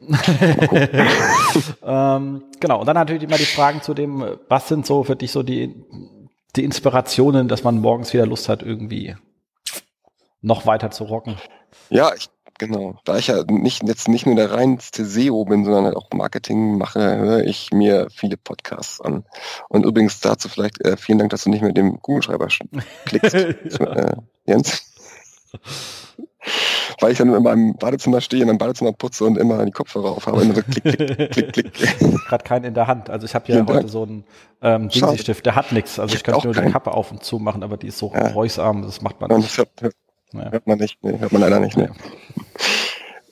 ähm, 1.84 2.42
genau, 2.60 2.80
und 2.80 2.86
dann 2.86 2.94
natürlich 2.94 3.22
immer 3.22 3.38
die 3.38 3.44
Fragen 3.44 3.82
zu 3.82 3.94
dem, 3.94 4.24
was 4.48 4.68
sind 4.68 4.86
so 4.86 5.04
für 5.04 5.16
dich 5.16 5.32
so 5.32 5.42
die, 5.42 5.74
die 6.54 6.64
Inspirationen, 6.64 7.48
dass 7.48 7.64
man 7.64 7.80
morgens 7.80 8.12
wieder 8.12 8.26
Lust 8.26 8.48
hat, 8.48 8.62
irgendwie 8.62 9.16
noch 10.42 10.66
weiter 10.66 10.90
zu 10.90 11.04
rocken? 11.04 11.36
Ja, 11.90 12.12
ich, 12.14 12.28
genau. 12.58 12.98
Da 13.04 13.18
ich 13.18 13.26
ja 13.28 13.42
nicht, 13.48 13.82
jetzt 13.86 14.08
nicht 14.08 14.26
nur 14.26 14.36
der 14.36 14.52
reinste 14.52 15.04
SEO 15.04 15.44
bin, 15.44 15.64
sondern 15.64 15.86
halt 15.86 15.96
auch 15.96 16.08
Marketing 16.12 16.78
mache, 16.78 17.00
höre 17.00 17.44
ich 17.44 17.72
mir 17.72 18.08
viele 18.10 18.36
Podcasts 18.36 19.00
an. 19.00 19.24
Und 19.68 19.84
übrigens 19.84 20.20
dazu 20.20 20.48
vielleicht 20.48 20.80
äh, 20.84 20.96
vielen 20.96 21.18
Dank, 21.18 21.30
dass 21.30 21.44
du 21.44 21.50
nicht 21.50 21.62
mit 21.62 21.76
dem 21.76 21.98
Google-Schreiber 22.00 22.48
klickst, 23.06 23.34
äh, 23.80 24.16
Jens 24.46 24.82
weil 27.00 27.12
ich 27.12 27.18
dann 27.18 27.32
in 27.32 27.42
meinem 27.42 27.74
Badezimmer 27.74 28.20
stehe, 28.20 28.42
in 28.42 28.48
meinem 28.48 28.58
Badezimmer 28.58 28.92
putze 28.92 29.24
und 29.24 29.36
immer 29.36 29.64
die 29.64 29.72
Kopfhörer 29.72 30.10
aufhabe. 30.10 30.40
So 30.40 30.62
klick, 30.62 30.96
klick, 31.32 31.52
klick, 31.52 31.52
klick. 31.52 31.98
Gerade 32.28 32.44
keinen 32.44 32.64
in 32.64 32.74
der 32.74 32.86
Hand. 32.86 33.10
Also 33.10 33.26
ich 33.26 33.34
habe 33.34 33.46
hier 33.46 33.60
heute 33.60 33.72
Dank. 33.72 33.88
so 33.88 34.02
einen 34.02 34.24
ähm, 34.62 34.88
Dingsy-Stift, 34.88 35.44
der 35.44 35.56
hat 35.56 35.72
nichts. 35.72 35.98
Also 35.98 36.12
ich, 36.12 36.20
ich 36.20 36.24
könnte 36.24 36.46
nur 36.46 36.54
keinen. 36.54 36.66
die 36.66 36.72
Kappe 36.72 36.92
auf 36.92 37.10
und 37.10 37.22
zu 37.22 37.38
machen, 37.38 37.62
aber 37.62 37.76
die 37.76 37.88
ist 37.88 37.98
so 37.98 38.12
ja. 38.14 38.28
räusarm, 38.28 38.82
das 38.82 39.02
macht 39.02 39.20
man 39.20 39.30
nicht. 39.30 39.48
Das 39.48 39.58
hört, 39.58 39.70
hört, 39.80 39.94
hört, 40.32 40.66
man 40.66 40.78
nicht, 40.78 40.98
nee, 41.02 41.18
hört 41.18 41.32
man 41.32 41.42
leider 41.42 41.60
nicht. 41.60 41.76
Nee. 41.76 41.88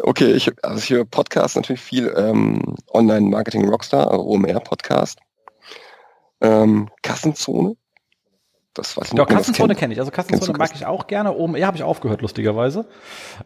Okay, 0.00 0.32
ich, 0.32 0.52
also 0.62 0.78
ich 0.78 0.90
höre 0.90 1.04
Podcasts 1.04 1.56
natürlich 1.56 1.80
viel 1.80 2.12
ähm, 2.16 2.76
Online-Marketing 2.92 3.68
Rockstar, 3.68 4.10
also 4.10 4.24
OMR-Podcast. 4.24 5.18
Ähm, 6.40 6.90
Kassenzone 7.02 7.76
das 8.74 8.96
weiß 8.96 9.06
ich 9.06 9.12
nicht. 9.12 9.18
Ja, 9.18 9.24
Kassenzone 9.24 9.74
kenne 9.74 9.94
ich. 9.94 10.00
Also 10.00 10.10
Kassenzone 10.10 10.58
mag 10.58 10.70
ich 10.74 10.84
auch 10.84 11.06
gerne. 11.06 11.32
Oben 11.32 11.54
eher 11.54 11.66
habe 11.66 11.76
ich 11.76 11.82
aufgehört, 11.82 12.22
lustigerweise. 12.22 12.86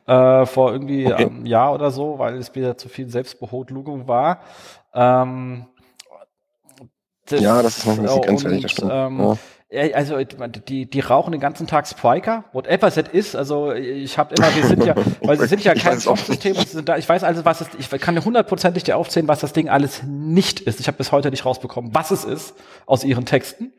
Äh, 0.07 0.47
vor 0.47 0.73
irgendwie 0.73 1.07
okay. 1.07 1.27
einem 1.27 1.47
Jahr 1.47 1.75
oder 1.75 1.91
so, 1.91 2.19
weil 2.19 2.37
es 2.37 2.55
wieder 2.55 2.77
zu 2.77 2.89
viel 2.89 3.09
Selbstbehodlugung 3.09 4.09
war. 4.09 4.41
Ähm, 4.95 5.67
das, 7.27 7.41
ja, 7.41 7.63
das 7.63 7.79
ist 7.79 7.87
manchmal 7.87 8.07
ein 8.09 8.15
bisschen 8.15 8.27
grenzwertig, 8.27 8.63
das 8.63 8.73
stimmt. 8.73 8.91
Ähm, 8.93 9.21
ja. 9.21 9.37
Also 9.71 10.17
die, 10.25 10.89
die 10.89 11.01
rauchen 11.01 11.33
den 11.33 11.43
ganzen 11.43 11.67
Tag 11.67 11.87
Spiker, 11.87 12.45
whatever 12.55 12.91
that 12.91 13.09
is. 13.09 13.37
Also 13.37 13.73
ich 13.73 14.17
habe 14.17 14.35
immer, 14.35 14.55
wir 14.57 14.65
sind 14.65 14.83
ja, 14.83 14.95
weil 15.23 15.39
sie 15.39 15.47
sind 15.47 15.63
ja 15.63 15.75
kein 15.75 15.99
und 15.99 16.19
sind 16.19 16.89
da, 16.89 16.97
ich 16.97 17.07
weiß 17.07 17.23
also, 17.23 17.45
was 17.45 17.61
es, 17.61 17.69
ich 17.79 17.91
kann 18.01 18.25
hundertprozentig 18.25 18.85
dir 18.85 18.97
aufzählen, 18.97 19.29
was 19.29 19.41
das 19.41 19.53
Ding 19.53 19.69
alles 19.69 20.03
nicht 20.05 20.61
ist. 20.61 20.81
Ich 20.81 20.87
habe 20.87 20.97
bis 20.97 21.13
heute 21.13 21.31
nicht 21.31 21.45
rausbekommen, 21.45 21.95
was 21.95 22.11
es 22.11 22.25
ist 22.25 22.55
aus 22.87 23.05
ihren 23.05 23.27
Texten. 23.27 23.73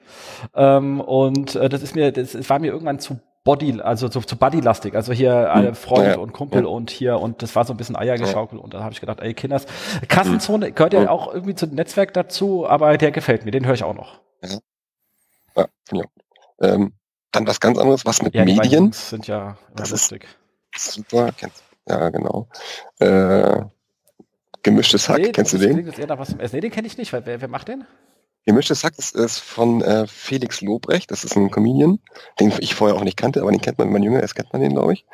Ähm, 0.53 1.01
und 1.01 1.55
äh, 1.55 1.69
das 1.69 1.81
ist 1.81 1.95
mir, 1.95 2.11
das, 2.11 2.33
das 2.33 2.47
war 2.51 2.59
mir 2.59 2.71
irgendwann 2.71 2.99
zu 2.99 3.19
Body, 3.43 3.81
also 3.81 4.09
zu, 4.09 4.19
zu 4.19 4.35
Bodylastig, 4.35 4.93
also 4.93 5.11
hier 5.11 5.31
äh, 5.31 5.73
Freund 5.73 6.05
ja, 6.05 6.17
und 6.19 6.33
Kumpel 6.33 6.63
ja. 6.63 6.67
und 6.67 6.91
hier 6.91 7.19
und 7.19 7.41
das 7.41 7.55
war 7.55 7.65
so 7.65 7.73
ein 7.73 7.77
bisschen 7.77 7.95
Eiergeschaukel 7.95 8.59
ja. 8.59 8.63
und 8.63 8.75
da 8.75 8.83
habe 8.83 8.93
ich 8.93 8.99
gedacht, 8.99 9.21
ey 9.21 9.33
Kinders, 9.33 9.65
Kassenzone 10.07 10.71
gehört 10.71 10.93
ja 10.93 11.09
auch 11.09 11.33
irgendwie 11.33 11.55
zum 11.55 11.71
Netzwerk 11.71 12.13
dazu, 12.13 12.67
aber 12.67 12.97
der 12.97 13.11
gefällt 13.11 13.45
mir, 13.45 13.51
den 13.51 13.65
höre 13.65 13.73
ich 13.73 13.83
auch 13.83 13.95
noch. 13.95 14.19
Ja, 15.55 15.67
ja. 15.91 16.03
Ähm, 16.61 16.93
dann 17.31 17.47
was 17.47 17.59
ganz 17.59 17.77
anderes, 17.77 18.05
was 18.05 18.21
mit 18.21 18.33
ja, 18.33 18.43
Medien. 18.43 18.91
sind 18.91 19.27
ja 19.27 19.57
das 19.75 19.91
lustig. 19.91 20.27
ist 20.75 20.91
super, 20.93 21.31
kennst, 21.37 21.63
ja 21.87 22.09
genau. 22.09 22.47
Äh, 22.99 23.65
gemischtes 24.63 25.07
Hack, 25.09 25.19
nee, 25.19 25.31
kennst 25.31 25.53
du 25.53 25.57
den? 25.57 25.73
Klingt 25.73 25.99
eher 25.99 26.07
nach 26.07 26.19
was 26.19 26.33
Essen. 26.33 26.55
Nee, 26.55 26.61
den 26.61 26.71
kenne 26.71 26.87
ich 26.87 26.97
nicht, 26.97 27.13
weil 27.13 27.25
wer, 27.25 27.39
wer 27.41 27.47
macht 27.47 27.67
den? 27.67 27.85
Gemischtes 28.45 28.83
Hack 28.83 28.97
ist, 28.97 29.15
ist 29.15 29.39
von 29.39 29.81
äh, 29.81 30.07
Felix 30.07 30.61
Lobrecht, 30.61 31.11
das 31.11 31.23
ist 31.23 31.35
ein 31.35 31.51
Comedian, 31.51 31.99
den 32.39 32.51
ich 32.59 32.73
vorher 32.73 32.97
auch 32.97 33.03
nicht 33.03 33.17
kannte, 33.17 33.41
aber 33.41 33.51
den 33.51 33.61
kennt 33.61 33.77
man, 33.77 33.87
wenn 33.87 33.93
man 33.93 34.03
jünger 34.03 34.23
ist, 34.23 34.33
kennt 34.33 34.51
man 34.53 34.61
den, 34.61 34.73
glaube 34.73 34.93
ich. 34.93 35.05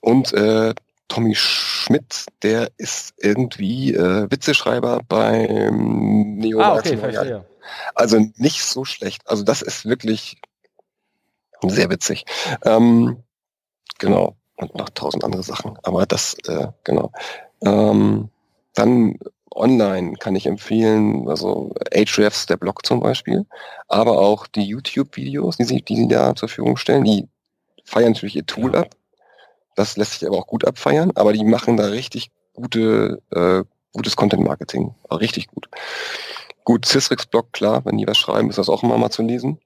Und 0.00 0.32
äh, 0.32 0.74
Tommy 1.08 1.34
Schmidt, 1.34 2.26
der 2.42 2.70
ist 2.78 3.14
irgendwie 3.18 3.94
äh, 3.94 4.30
Witzeschreiber 4.30 5.00
beim 5.06 6.36
Neo 6.36 6.60
ah, 6.60 6.76
okay, 6.76 6.96
verstehe. 6.96 7.44
Also 7.94 8.18
nicht 8.36 8.64
so 8.64 8.84
schlecht. 8.84 9.22
Also 9.28 9.42
das 9.42 9.62
ist 9.62 9.86
wirklich 9.86 10.36
sehr 11.62 11.90
witzig. 11.90 12.24
Ähm, 12.64 13.22
genau. 13.98 14.36
Und 14.56 14.74
noch 14.74 14.90
tausend 14.90 15.24
andere 15.24 15.42
Sachen. 15.42 15.78
Aber 15.82 16.06
das, 16.06 16.34
äh, 16.46 16.68
genau. 16.84 17.12
Ähm, 17.62 18.28
dann 18.74 19.18
online 19.54 20.14
kann 20.14 20.34
ich 20.36 20.46
empfehlen, 20.46 21.28
also 21.28 21.74
Ahrefs, 21.94 22.46
der 22.46 22.56
Blog 22.56 22.86
zum 22.86 23.00
Beispiel, 23.00 23.46
aber 23.88 24.18
auch 24.18 24.46
die 24.46 24.64
YouTube-Videos, 24.64 25.58
die 25.58 25.64
sie, 25.64 25.82
die 25.82 25.96
sie 25.96 26.08
da 26.08 26.34
zur 26.34 26.48
Verfügung 26.48 26.76
stellen, 26.76 27.04
die 27.04 27.28
feiern 27.84 28.12
natürlich 28.12 28.36
ihr 28.36 28.46
Tool 28.46 28.74
ab. 28.76 28.96
Das 29.74 29.96
lässt 29.96 30.18
sich 30.18 30.28
aber 30.28 30.38
auch 30.38 30.46
gut 30.46 30.66
abfeiern, 30.66 31.12
aber 31.14 31.32
die 31.32 31.44
machen 31.44 31.76
da 31.76 31.86
richtig 31.86 32.30
gute, 32.52 33.22
äh, 33.30 33.64
gutes 33.92 34.16
Content-Marketing. 34.16 34.94
Richtig 35.10 35.48
gut. 35.48 35.68
Gut, 36.64 36.86
Sysrix-Blog, 36.86 37.52
klar, 37.52 37.84
wenn 37.84 37.98
die 37.98 38.06
was 38.06 38.18
schreiben, 38.18 38.48
ist 38.48 38.58
das 38.58 38.68
auch 38.68 38.82
immer 38.82 38.98
mal 38.98 39.10
zu 39.10 39.22
lesen. 39.22 39.58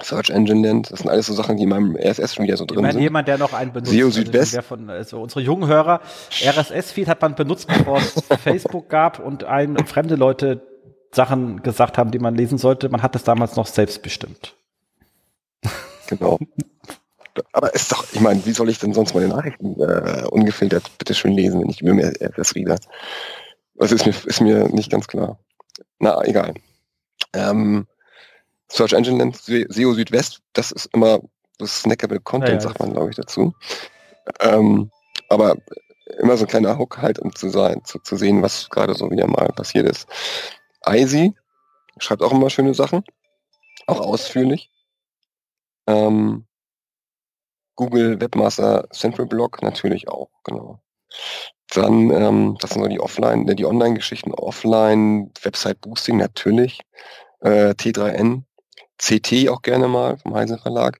Search 0.00 0.30
Engine 0.30 0.60
nennt. 0.60 0.90
Das 0.90 1.00
sind 1.00 1.10
alles 1.10 1.26
so 1.26 1.34
Sachen, 1.34 1.56
die 1.56 1.64
in 1.64 1.68
meinem 1.68 1.96
RSS 1.96 2.34
schon 2.34 2.44
wieder 2.44 2.56
so 2.56 2.64
drin 2.64 2.78
ich 2.78 2.82
meine, 2.82 2.92
sind. 2.94 3.02
Jemand, 3.02 3.28
der 3.28 3.38
noch 3.38 3.52
einen 3.52 3.72
benutzt. 3.72 3.92
SEO 3.92 4.06
also 4.06 4.20
Südwest. 4.20 4.56
Also, 4.56 4.66
von, 4.66 4.90
also 4.90 5.20
unsere 5.20 5.40
jungen 5.40 5.68
Hörer, 5.68 6.00
RSS-Feed 6.44 7.06
hat 7.06 7.22
man 7.22 7.34
benutzt, 7.36 7.68
bevor 7.68 7.98
es 7.98 8.14
Facebook 8.42 8.88
gab 8.88 9.20
und 9.20 9.44
ein 9.44 9.76
fremde 9.86 10.16
Leute 10.16 10.66
Sachen 11.12 11.62
gesagt 11.62 11.96
haben, 11.96 12.10
die 12.10 12.18
man 12.18 12.34
lesen 12.34 12.58
sollte. 12.58 12.88
Man 12.88 13.02
hat 13.02 13.14
das 13.14 13.22
damals 13.22 13.54
noch 13.54 13.66
selbst 13.66 14.02
bestimmt. 14.02 14.56
Genau. 16.08 16.38
Aber 17.52 17.74
ist 17.74 17.90
doch, 17.92 18.04
ich 18.12 18.20
meine, 18.20 18.44
wie 18.46 18.52
soll 18.52 18.68
ich 18.68 18.78
denn 18.78 18.94
sonst 18.94 19.14
meine 19.14 19.28
Nachrichten 19.28 19.80
äh, 19.80 20.24
ungefiltert 20.30 20.90
bitte 20.98 21.14
schön 21.14 21.32
lesen, 21.32 21.60
wenn 21.60 21.70
ich 21.70 21.80
über 21.80 21.94
mir 21.94 22.12
RSS-Reader? 22.20 22.78
Das 23.76 23.92
ist 23.92 24.06
mir, 24.06 24.14
ist 24.26 24.40
mir 24.40 24.68
nicht 24.68 24.90
ganz 24.90 25.06
klar. 25.06 25.38
Na, 25.98 26.22
egal. 26.24 26.54
Ähm, 27.32 27.86
Search 28.70 28.92
Engine 28.92 29.18
nennt 29.18 29.36
SEO 29.36 29.94
Südwest, 29.94 30.40
das 30.52 30.72
ist 30.72 30.86
immer 30.86 31.20
das 31.58 31.80
Snackable 31.82 32.20
Content, 32.20 32.48
ja, 32.48 32.54
ja, 32.54 32.60
sagt 32.60 32.80
man, 32.80 32.92
glaube 32.92 33.10
ich, 33.10 33.16
dazu. 33.16 33.54
Ähm, 34.40 34.90
aber 35.28 35.56
immer 36.18 36.36
so 36.36 36.44
ein 36.44 36.48
kleiner 36.48 36.78
Hook 36.78 36.98
halt, 36.98 37.18
um 37.18 37.34
zu 37.34 37.48
sein, 37.48 37.84
zu, 37.84 37.98
zu 38.00 38.16
sehen, 38.16 38.42
was 38.42 38.68
gerade 38.70 38.94
so 38.94 39.10
wieder 39.10 39.26
mal 39.26 39.48
passiert 39.48 39.88
ist. 39.88 40.08
Easy 40.86 41.34
schreibt 41.98 42.22
auch 42.22 42.32
immer 42.32 42.50
schöne 42.50 42.74
Sachen, 42.74 43.04
auch 43.86 44.00
ausführlich. 44.00 44.70
Ähm, 45.86 46.46
Google 47.76 48.20
Webmaster 48.20 48.88
Central 48.90 49.26
Blog 49.26 49.62
natürlich 49.62 50.08
auch, 50.08 50.30
genau. 50.44 50.80
Dann, 51.70 52.10
ähm, 52.10 52.56
das 52.60 52.70
sind 52.70 52.82
so 52.82 52.88
die 52.88 53.00
Offline, 53.00 53.46
die 53.46 53.64
Online-Geschichten, 53.64 54.32
Offline, 54.32 55.30
Website 55.42 55.80
Boosting 55.80 56.18
natürlich, 56.18 56.80
äh, 57.40 57.70
T3N, 57.70 58.42
CT 58.98 59.48
auch 59.48 59.62
gerne 59.62 59.88
mal 59.88 60.16
vom 60.18 60.34
Heisen 60.34 60.58
Verlag 60.58 60.98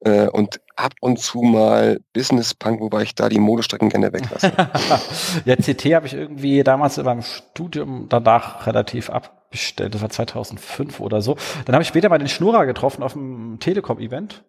äh, 0.00 0.28
und 0.28 0.60
ab 0.76 0.92
und 1.00 1.18
zu 1.18 1.40
mal 1.40 2.00
Business 2.12 2.54
Punk, 2.54 2.80
wobei 2.80 3.02
ich 3.02 3.14
da 3.14 3.28
die 3.28 3.38
Modestrecken 3.38 3.88
gerne 3.88 4.12
weglasse. 4.12 4.52
ja, 5.44 5.56
CT 5.56 5.84
habe 5.94 6.06
ich 6.06 6.14
irgendwie 6.14 6.62
damals 6.62 7.02
beim 7.02 7.22
Studium 7.22 8.06
danach 8.08 8.66
relativ 8.66 9.10
abbestellt. 9.10 9.94
Das 9.94 10.02
war 10.02 10.10
2005 10.10 11.00
oder 11.00 11.22
so. 11.22 11.36
Dann 11.64 11.74
habe 11.74 11.82
ich 11.82 11.88
später 11.88 12.08
mal 12.08 12.18
den 12.18 12.28
Schnurrer 12.28 12.66
getroffen 12.66 13.02
auf 13.02 13.14
dem 13.14 13.58
Telekom-Event. 13.58 14.44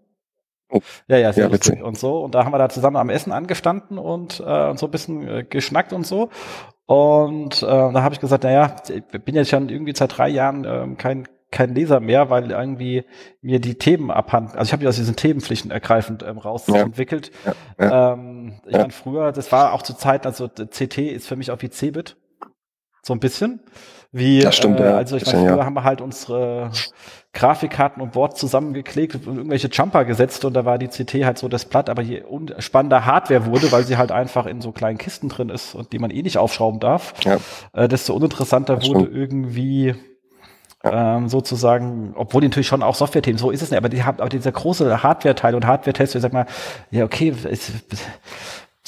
Oh. 0.70 0.82
Ja, 1.08 1.18
ja, 1.18 1.34
sehr 1.34 1.46
ja, 1.46 1.50
lustig 1.50 1.82
und 1.82 1.98
so. 1.98 2.24
Und 2.24 2.36
da 2.36 2.44
haben 2.44 2.52
wir 2.52 2.58
da 2.58 2.70
zusammen 2.70 2.98
am 2.98 3.10
Essen 3.10 3.32
angestanden 3.32 3.98
und, 3.98 4.42
äh, 4.46 4.70
und 4.70 4.80
so 4.80 4.88
ein 4.88 4.92
bisschen 4.92 5.28
äh, 5.28 5.44
geschnackt 5.44 5.94
und 5.94 6.06
so. 6.06 6.30
Und 6.86 7.64
äh, 7.64 7.66
da 7.66 8.04
habe 8.04 8.14
ich 8.14 8.20
gesagt, 8.20 8.44
naja, 8.44 8.76
ich 8.90 9.04
bin 9.24 9.36
jetzt 9.36 9.50
schon 9.50 9.70
irgendwie 9.70 9.94
seit 9.96 10.18
drei 10.18 10.30
Jahren 10.30 10.66
äh, 10.66 10.96
kein 10.98 11.28
kein 11.50 11.74
Leser 11.74 12.00
mehr, 12.00 12.30
weil 12.30 12.52
irgendwie 12.52 13.06
mir 13.42 13.60
die 13.60 13.76
Themen 13.76 14.12
abhanden, 14.12 14.58
also 14.58 14.68
ich 14.68 14.74
habe 14.74 14.82
mich 14.82 14.90
aus 14.90 14.98
diesen 14.98 15.16
Themenpflichten 15.16 15.72
ergreifend 15.72 16.24
ähm, 16.24 16.38
rausentwickelt. 16.38 17.32
Ja. 17.46 17.54
Ja. 17.80 18.14
Ähm, 18.14 18.60
ich 18.66 18.74
ja. 18.74 18.80
meine, 18.80 18.92
früher, 18.92 19.32
das 19.32 19.52
war 19.52 19.74
auch 19.74 19.82
zur 19.82 19.98
Zeit, 19.98 20.26
also 20.26 20.50
CT 20.50 20.98
ist 20.98 21.28
für 21.28 21.36
mich 21.36 21.52
auch 21.52 21.62
wie 21.62 21.70
Cebit. 21.70 22.18
So 23.02 23.14
ein 23.14 23.20
bisschen. 23.22 23.62
Wie, 24.12 24.40
das 24.40 24.58
stimmt, 24.58 24.80
äh, 24.80 24.84
also 24.84 25.16
ich 25.16 25.26
meine, 25.26 25.48
früher 25.48 25.66
haben 25.66 25.74
wir 25.74 25.84
halt 25.84 26.02
unsere 26.02 26.72
Grafikkarten 27.38 28.02
und 28.02 28.14
Boards 28.14 28.40
zusammengeklickt 28.40 29.28
und 29.28 29.38
irgendwelche 29.38 29.68
Jumper 29.68 30.06
gesetzt 30.06 30.44
und 30.44 30.56
da 30.56 30.66
war 30.66 30.80
die 30.80 30.88
CT 30.88 31.24
halt 31.24 31.38
so 31.38 31.48
das 31.48 31.66
Blatt, 31.66 31.88
aber 31.88 32.02
je 32.02 32.24
spannender 32.58 33.06
Hardware 33.06 33.46
wurde, 33.46 33.72
weil 33.72 33.84
sie 33.84 33.98
halt 33.98 34.12
einfach 34.12 34.48
in 34.48 34.60
so 34.60 34.72
kleinen 34.72 34.98
Kisten 34.98 35.30
drin 35.30 35.50
ist 35.50 35.76
und 35.76 35.94
die 35.94 36.00
man 36.00 36.10
eh 36.10 36.24
nicht 36.24 36.40
aufschrauben 36.40 36.80
darf, 36.80 37.14
ja. 37.24 37.38
äh, 37.74 37.88
desto 37.88 38.16
uninteressanter 38.16 38.82
wurde 38.82 39.06
irgendwie 39.06 39.94
ähm, 40.84 41.30
sozusagen, 41.30 42.14
obwohl 42.16 42.42
die 42.42 42.48
natürlich 42.48 42.68
schon 42.68 42.82
auch 42.82 42.96
Software-Themen, 42.96 43.38
so 43.38 43.52
ist 43.52 43.62
es 43.62 43.70
nicht, 43.70 43.78
aber 43.78 43.90
die 43.90 44.04
haben, 44.04 44.20
aber 44.20 44.30
dieser 44.30 44.52
große 44.52 45.04
Hardware-Teil 45.04 45.54
und 45.54 45.68
Hardware-Test, 45.68 46.16
ich 46.16 46.22
sag 46.24 46.34
mal, 46.34 46.48
ja, 46.90 47.04
okay, 47.04 47.36
ist, 47.50 47.72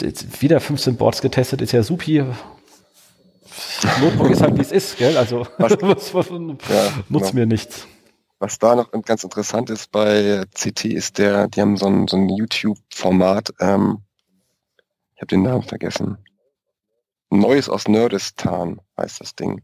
ist 0.01 0.41
wieder 0.41 0.59
15 0.59 0.97
Boards 0.97 1.21
getestet, 1.21 1.61
ist 1.61 1.71
ja 1.71 1.83
supi. 1.83 2.23
Notebook 4.01 4.31
ist 4.31 4.41
halt, 4.41 4.57
wie 4.57 4.61
es 4.61 4.71
ist, 4.71 4.97
gell? 4.97 5.17
Also, 5.17 5.45
was, 5.57 5.77
was, 5.81 6.13
was 6.15 6.29
ja, 6.29 6.35
nutzt 7.09 7.31
genau. 7.31 7.41
mir 7.41 7.45
nichts. 7.45 7.87
Was 8.39 8.57
da 8.57 8.75
noch 8.75 8.91
ganz 9.03 9.23
interessant 9.23 9.69
ist 9.69 9.91
bei 9.91 10.45
CT, 10.55 10.85
ist 10.85 11.17
der, 11.17 11.47
die 11.49 11.61
haben 11.61 11.75
so 11.75 11.87
ein, 11.87 12.07
so 12.07 12.15
ein 12.15 12.29
YouTube-Format, 12.29 13.53
ähm, 13.59 14.03
ich 15.13 15.21
habe 15.21 15.27
den 15.27 15.43
Namen 15.43 15.63
vergessen. 15.63 16.17
Neues 17.29 17.69
aus 17.69 17.87
Nerdistan 17.89 18.79
heißt 18.97 19.19
das 19.19 19.35
Ding 19.35 19.61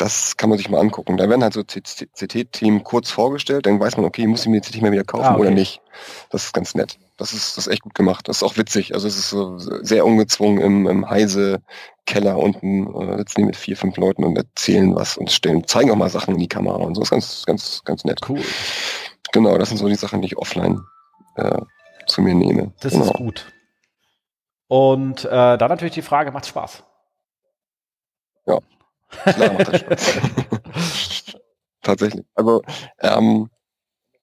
das 0.00 0.38
kann 0.38 0.48
man 0.48 0.56
sich 0.56 0.70
mal 0.70 0.80
angucken. 0.80 1.18
Da 1.18 1.28
werden 1.28 1.42
halt 1.42 1.52
so 1.52 1.62
CT-Team 1.62 2.84
kurz 2.84 3.10
vorgestellt, 3.10 3.66
dann 3.66 3.78
weiß 3.78 3.98
man, 3.98 4.06
okay, 4.06 4.26
muss 4.26 4.40
ich 4.42 4.48
mir 4.48 4.62
CT 4.62 4.80
mal 4.80 4.92
wieder 4.92 5.04
kaufen 5.04 5.24
ah, 5.24 5.32
okay. 5.32 5.40
oder 5.40 5.50
nicht. 5.50 5.82
Das 6.30 6.44
ist 6.44 6.54
ganz 6.54 6.74
nett. 6.74 6.98
Das 7.18 7.34
ist, 7.34 7.58
das 7.58 7.66
ist 7.66 7.72
echt 7.72 7.82
gut 7.82 7.94
gemacht. 7.94 8.26
Das 8.26 8.38
ist 8.38 8.42
auch 8.42 8.56
witzig. 8.56 8.94
Also 8.94 9.06
es 9.06 9.18
ist 9.18 9.28
so 9.28 9.58
sehr 9.58 10.06
ungezwungen 10.06 10.62
im, 10.62 10.86
im 10.86 11.10
heise 11.10 11.60
Keller 12.06 12.38
unten 12.38 12.86
äh, 12.94 13.18
sitzen 13.18 13.42
die 13.42 13.44
mit 13.44 13.56
vier, 13.56 13.76
fünf 13.76 13.98
Leuten 13.98 14.24
und 14.24 14.36
erzählen 14.36 14.94
was 14.94 15.18
und 15.18 15.30
stellen, 15.30 15.66
zeigen 15.66 15.90
auch 15.90 15.96
mal 15.96 16.08
Sachen 16.08 16.34
in 16.34 16.40
die 16.40 16.48
Kamera 16.48 16.76
und 16.76 16.94
so. 16.94 17.02
Das 17.02 17.10
ist 17.10 17.10
ganz, 17.10 17.44
ganz, 17.44 17.84
ganz 17.84 18.04
nett. 18.04 18.20
Cool. 18.26 18.40
Genau, 19.32 19.58
das 19.58 19.68
sind 19.68 19.76
so 19.76 19.86
die 19.86 19.96
Sachen, 19.96 20.22
die 20.22 20.28
ich 20.28 20.38
offline 20.38 20.80
äh, 21.36 21.60
zu 22.06 22.22
mir 22.22 22.34
nehme. 22.34 22.72
Das 22.80 22.92
genau. 22.92 23.04
ist 23.04 23.12
gut. 23.12 23.52
Und 24.66 25.26
äh, 25.26 25.58
dann 25.58 25.68
natürlich 25.68 25.94
die 25.94 26.02
Frage, 26.02 26.32
macht 26.32 26.46
Spaß? 26.46 26.84
Ja, 28.46 28.60
Klar 29.10 29.52
macht 29.52 29.68
das 29.68 29.80
Spaß. 29.80 31.36
Tatsächlich. 31.82 32.24
Also 32.34 32.62
ähm, 33.00 33.48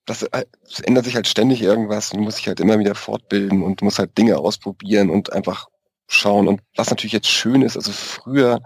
das, 0.06 0.20
das, 0.20 0.80
äh, 0.80 0.84
ändert 0.84 1.06
sich 1.06 1.16
halt 1.16 1.28
ständig 1.28 1.62
irgendwas. 1.62 2.10
Du 2.10 2.18
musst 2.20 2.40
dich 2.40 2.48
halt 2.48 2.60
immer 2.60 2.80
wieder 2.80 2.96
fortbilden 2.96 3.64
und 3.64 3.82
du 3.82 3.86
musst 3.86 4.00
halt 4.00 4.18
Dinge 4.18 4.38
ausprobieren 4.38 5.10
und 5.10 5.34
einfach 5.34 5.68
schauen. 6.08 6.48
Und 6.48 6.62
was 6.76 6.90
natürlich 6.90 7.14
jetzt 7.14 7.28
schön 7.28 7.62
ist, 7.62 7.76
also 7.76 7.92
früher 7.92 8.62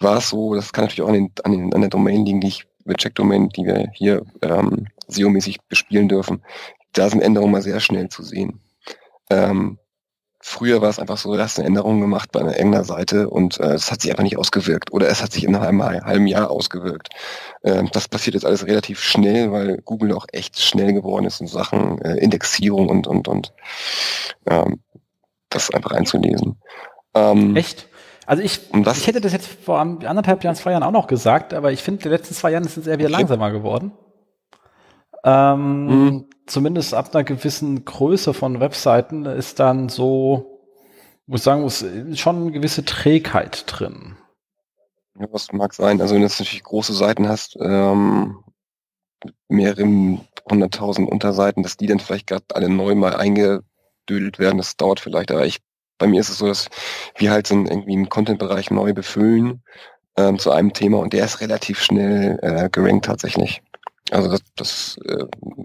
war 0.00 0.18
es 0.18 0.30
so, 0.30 0.54
das 0.54 0.72
kann 0.72 0.84
natürlich 0.84 1.02
auch 1.02 1.08
an, 1.08 1.14
den, 1.14 1.32
an, 1.44 1.52
den, 1.52 1.74
an 1.74 1.80
der 1.80 1.90
Domain 1.90 2.24
liegen, 2.24 2.40
die 2.40 2.48
ich, 2.48 2.66
mit 2.84 2.98
Check-Domain, 2.98 3.50
die 3.50 3.64
wir 3.66 3.90
hier 3.92 4.24
ähm, 4.40 4.86
SEO-mäßig 5.08 5.58
bespielen 5.68 6.08
dürfen. 6.08 6.42
Da 6.94 7.10
sind 7.10 7.20
Änderungen 7.20 7.52
mal 7.52 7.62
sehr 7.62 7.80
schnell 7.80 8.08
zu 8.08 8.22
sehen. 8.22 8.60
Ähm, 9.28 9.78
früher 10.40 10.80
war 10.80 10.88
es 10.88 10.98
einfach 10.98 11.16
so, 11.16 11.34
du 11.34 11.42
hast 11.42 11.58
eine 11.58 11.66
Änderung 11.66 12.00
gemacht 12.00 12.30
bei 12.32 12.40
einer 12.40 12.56
irgendeiner 12.56 12.84
Seite 12.84 13.28
und 13.28 13.58
äh, 13.60 13.74
es 13.74 13.90
hat 13.90 14.02
sich 14.02 14.10
einfach 14.10 14.22
nicht 14.22 14.38
ausgewirkt 14.38 14.92
oder 14.92 15.08
es 15.08 15.22
hat 15.22 15.32
sich 15.32 15.44
in 15.44 15.54
einem 15.56 15.82
halben 15.82 16.26
Jahr 16.26 16.50
ausgewirkt. 16.50 17.08
Ähm, 17.64 17.88
das 17.92 18.08
passiert 18.08 18.34
jetzt 18.34 18.46
alles 18.46 18.66
relativ 18.66 19.00
schnell, 19.00 19.52
weil 19.52 19.78
Google 19.84 20.12
auch 20.12 20.26
echt 20.32 20.60
schnell 20.60 20.92
geworden 20.92 21.26
ist 21.26 21.40
in 21.40 21.46
Sachen 21.48 22.00
äh, 22.02 22.16
Indexierung 22.16 22.88
und 22.88 23.06
und 23.06 23.28
und 23.28 23.52
ähm, 24.46 24.80
das 25.50 25.70
einfach 25.70 25.92
einzulesen. 25.92 26.56
Ähm, 27.14 27.56
echt? 27.56 27.88
Also 28.26 28.42
ich, 28.42 28.60
ich 28.74 29.06
hätte 29.06 29.22
das 29.22 29.32
jetzt 29.32 29.48
vor 29.64 29.80
anderthalb 29.80 30.44
Jahren, 30.44 30.54
zwei 30.54 30.72
Jahren 30.72 30.82
auch 30.82 30.92
noch 30.92 31.06
gesagt, 31.06 31.54
aber 31.54 31.72
ich 31.72 31.82
finde, 31.82 32.02
die 32.02 32.08
letzten 32.10 32.34
zwei 32.34 32.50
Jahren 32.50 32.64
ist 32.64 32.76
es 32.76 32.86
eher 32.86 32.98
wieder 32.98 33.08
langsamer 33.08 33.50
geworden. 33.50 33.92
Ähm, 35.24 35.86
mhm. 35.86 36.27
Zumindest 36.48 36.94
ab 36.94 37.14
einer 37.14 37.24
gewissen 37.24 37.84
Größe 37.84 38.32
von 38.32 38.58
Webseiten 38.58 39.26
ist 39.26 39.60
dann 39.60 39.90
so, 39.90 40.60
muss 41.26 41.44
sagen, 41.44 41.60
muss 41.60 41.84
schon 42.14 42.36
eine 42.36 42.52
gewisse 42.52 42.86
Trägheit 42.86 43.64
drin. 43.66 44.16
Ja, 45.18 45.26
was 45.30 45.52
mag 45.52 45.74
sein. 45.74 46.00
Also 46.00 46.14
wenn 46.14 46.22
du 46.22 46.28
natürlich 46.28 46.62
große 46.62 46.94
Seiten 46.94 47.28
hast, 47.28 47.56
ähm, 47.60 48.38
mehrere 49.48 49.84
hunderttausend 50.48 51.10
Unterseiten, 51.10 51.62
dass 51.62 51.76
die 51.76 51.86
dann 51.86 52.00
vielleicht 52.00 52.28
gerade 52.28 52.44
alle 52.54 52.70
neu 52.70 52.94
mal 52.94 53.14
eingedödelt 53.14 54.38
werden, 54.38 54.56
das 54.56 54.76
dauert 54.76 55.00
vielleicht. 55.00 55.30
Aber 55.30 55.44
ich, 55.44 55.58
bei 55.98 56.06
mir 56.06 56.20
ist 56.20 56.30
es 56.30 56.38
so, 56.38 56.46
dass 56.46 56.68
wir 57.16 57.30
halt 57.30 57.46
so 57.46 57.56
irgendwie 57.56 57.92
einen 57.92 58.08
Content-Bereich 58.08 58.70
neu 58.70 58.94
befüllen 58.94 59.62
ähm, 60.16 60.38
zu 60.38 60.50
einem 60.50 60.72
Thema 60.72 60.98
und 60.98 61.12
der 61.12 61.26
ist 61.26 61.42
relativ 61.42 61.82
schnell 61.82 62.38
äh, 62.40 62.70
gerankt 62.70 63.04
tatsächlich. 63.04 63.60
Also 64.10 64.30
das, 64.30 64.42
das 64.56 64.98
äh, 65.04 65.24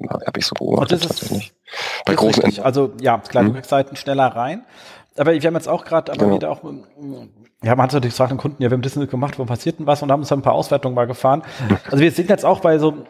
habe 0.09 0.39
ich 0.39 0.45
so 0.45 0.53
beobachtet 0.55 1.01
das 1.03 1.07
tatsächlich. 1.07 1.47
Ist, 1.47 2.05
Bei 2.05 2.15
großen 2.15 2.43
richtig. 2.43 2.65
Also 2.65 2.93
ja, 3.01 3.17
klar, 3.19 3.43
hm. 3.43 3.49
du 3.49 3.55
kriegst 3.55 3.69
Seiten 3.69 3.95
schneller 3.95 4.27
rein. 4.27 4.65
Aber 5.17 5.33
wir 5.33 5.41
haben 5.41 5.53
jetzt 5.53 5.67
auch 5.67 5.85
gerade, 5.85 6.11
aber 6.11 6.25
genau. 6.25 6.35
wieder 6.35 6.51
auch, 6.51 6.63
ja, 6.63 7.75
man 7.75 7.83
hat 7.83 7.93
natürlich 7.93 8.13
gesagt, 8.13 8.31
den 8.31 8.37
Kunden, 8.37 8.61
ja, 8.63 8.69
wir 8.71 8.75
haben 8.75 8.81
das 8.81 8.95
gemacht, 8.95 9.37
wo 9.37 9.45
passiert 9.45 9.79
denn 9.79 9.85
was 9.85 10.01
und 10.01 10.11
haben 10.11 10.21
uns 10.21 10.31
ein 10.31 10.41
paar 10.41 10.53
Auswertungen 10.53 10.95
mal 10.95 11.07
gefahren. 11.07 11.43
Also 11.85 11.99
wir 11.99 12.11
sind 12.11 12.29
jetzt 12.29 12.45
auch 12.45 12.61
bei 12.61 12.79
so, 12.79 13.05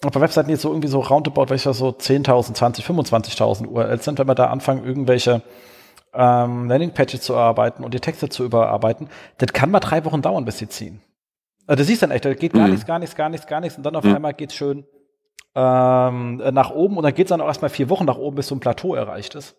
bei 0.00 0.20
Webseiten 0.20 0.48
jetzt 0.48 0.62
so 0.62 0.70
irgendwie 0.70 0.88
so 0.88 1.00
roundabout, 1.00 1.50
welcher 1.50 1.74
so 1.74 1.88
10.000, 1.90 2.54
20, 2.54 2.84
25.000 2.84 3.66
URLs 3.66 4.04
sind, 4.04 4.18
wenn 4.18 4.26
wir 4.26 4.34
da 4.34 4.46
anfangen, 4.46 4.84
irgendwelche 4.84 5.42
ähm, 6.14 6.68
Landingpages 6.68 7.20
zu 7.20 7.34
erarbeiten 7.34 7.84
und 7.84 7.92
die 7.92 8.00
Texte 8.00 8.28
zu 8.28 8.44
überarbeiten, 8.44 9.08
das 9.36 9.52
kann 9.52 9.70
mal 9.70 9.80
drei 9.80 10.04
Wochen 10.04 10.22
dauern, 10.22 10.44
bis 10.44 10.58
sie 10.58 10.68
ziehen. 10.68 11.02
Also 11.68 11.82
du 11.82 11.84
siehst 11.84 12.02
dann 12.02 12.10
echt, 12.10 12.24
da 12.24 12.34
geht 12.34 12.54
gar 12.54 12.64
mhm. 12.64 12.72
nichts, 12.72 12.86
gar 12.86 12.98
nichts, 12.98 13.14
gar 13.14 13.28
nichts, 13.28 13.46
gar 13.46 13.60
nichts 13.60 13.76
und 13.76 13.84
dann 13.84 13.94
auf 13.94 14.02
mhm. 14.02 14.16
einmal 14.16 14.34
geht's 14.34 14.54
schön 14.54 14.84
ähm, 15.54 16.36
nach 16.36 16.70
oben 16.70 16.96
und 16.96 17.02
dann 17.02 17.14
geht's 17.14 17.28
dann 17.28 17.40
auch 17.40 17.46
erstmal 17.46 17.68
vier 17.68 17.90
Wochen 17.90 18.06
nach 18.06 18.16
oben, 18.16 18.36
bis 18.36 18.48
so 18.48 18.54
ein 18.54 18.60
Plateau 18.60 18.94
erreicht 18.94 19.34
ist, 19.34 19.54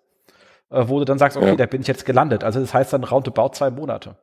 äh, 0.72 0.84
wo 0.88 1.00
du 1.00 1.06
dann 1.06 1.20
sagst, 1.20 1.38
okay, 1.38 1.50
ja. 1.50 1.56
da 1.56 1.68
bin 1.68 1.82
ich 1.82 1.88
jetzt 1.88 2.06
gelandet. 2.06 2.44
Also 2.44 2.60
das 2.60 2.74
heißt 2.74 2.92
dann 2.94 3.04
roundabout 3.04 3.50
zwei 3.50 3.70
Monate. 3.70 4.16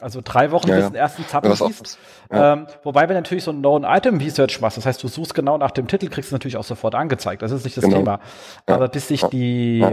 Also 0.00 0.20
drei 0.22 0.52
Wochen 0.52 0.68
ja, 0.68 0.76
bis 0.76 0.84
ja. 0.84 0.90
den 0.90 0.96
ersten 0.96 1.26
Zappen 1.26 1.52
siehst. 1.52 1.98
Ja. 2.30 2.52
Ähm, 2.52 2.66
wobei, 2.84 3.08
wenn 3.08 3.16
natürlich 3.16 3.42
so 3.44 3.50
ein 3.50 3.58
Known-Item-Research 3.58 4.60
machst, 4.60 4.76
das 4.76 4.86
heißt, 4.86 5.02
du 5.02 5.08
suchst 5.08 5.34
genau 5.34 5.58
nach 5.58 5.72
dem 5.72 5.88
Titel, 5.88 6.08
kriegst 6.08 6.30
du 6.30 6.36
natürlich 6.36 6.56
auch 6.56 6.64
sofort 6.64 6.94
angezeigt. 6.94 7.42
Das 7.42 7.50
ist 7.50 7.64
nicht 7.64 7.76
das 7.76 7.84
genau. 7.84 7.96
Thema. 7.96 8.20
Aber 8.66 8.88
bis 8.88 9.08
sich 9.08 9.22
die, 9.24 9.84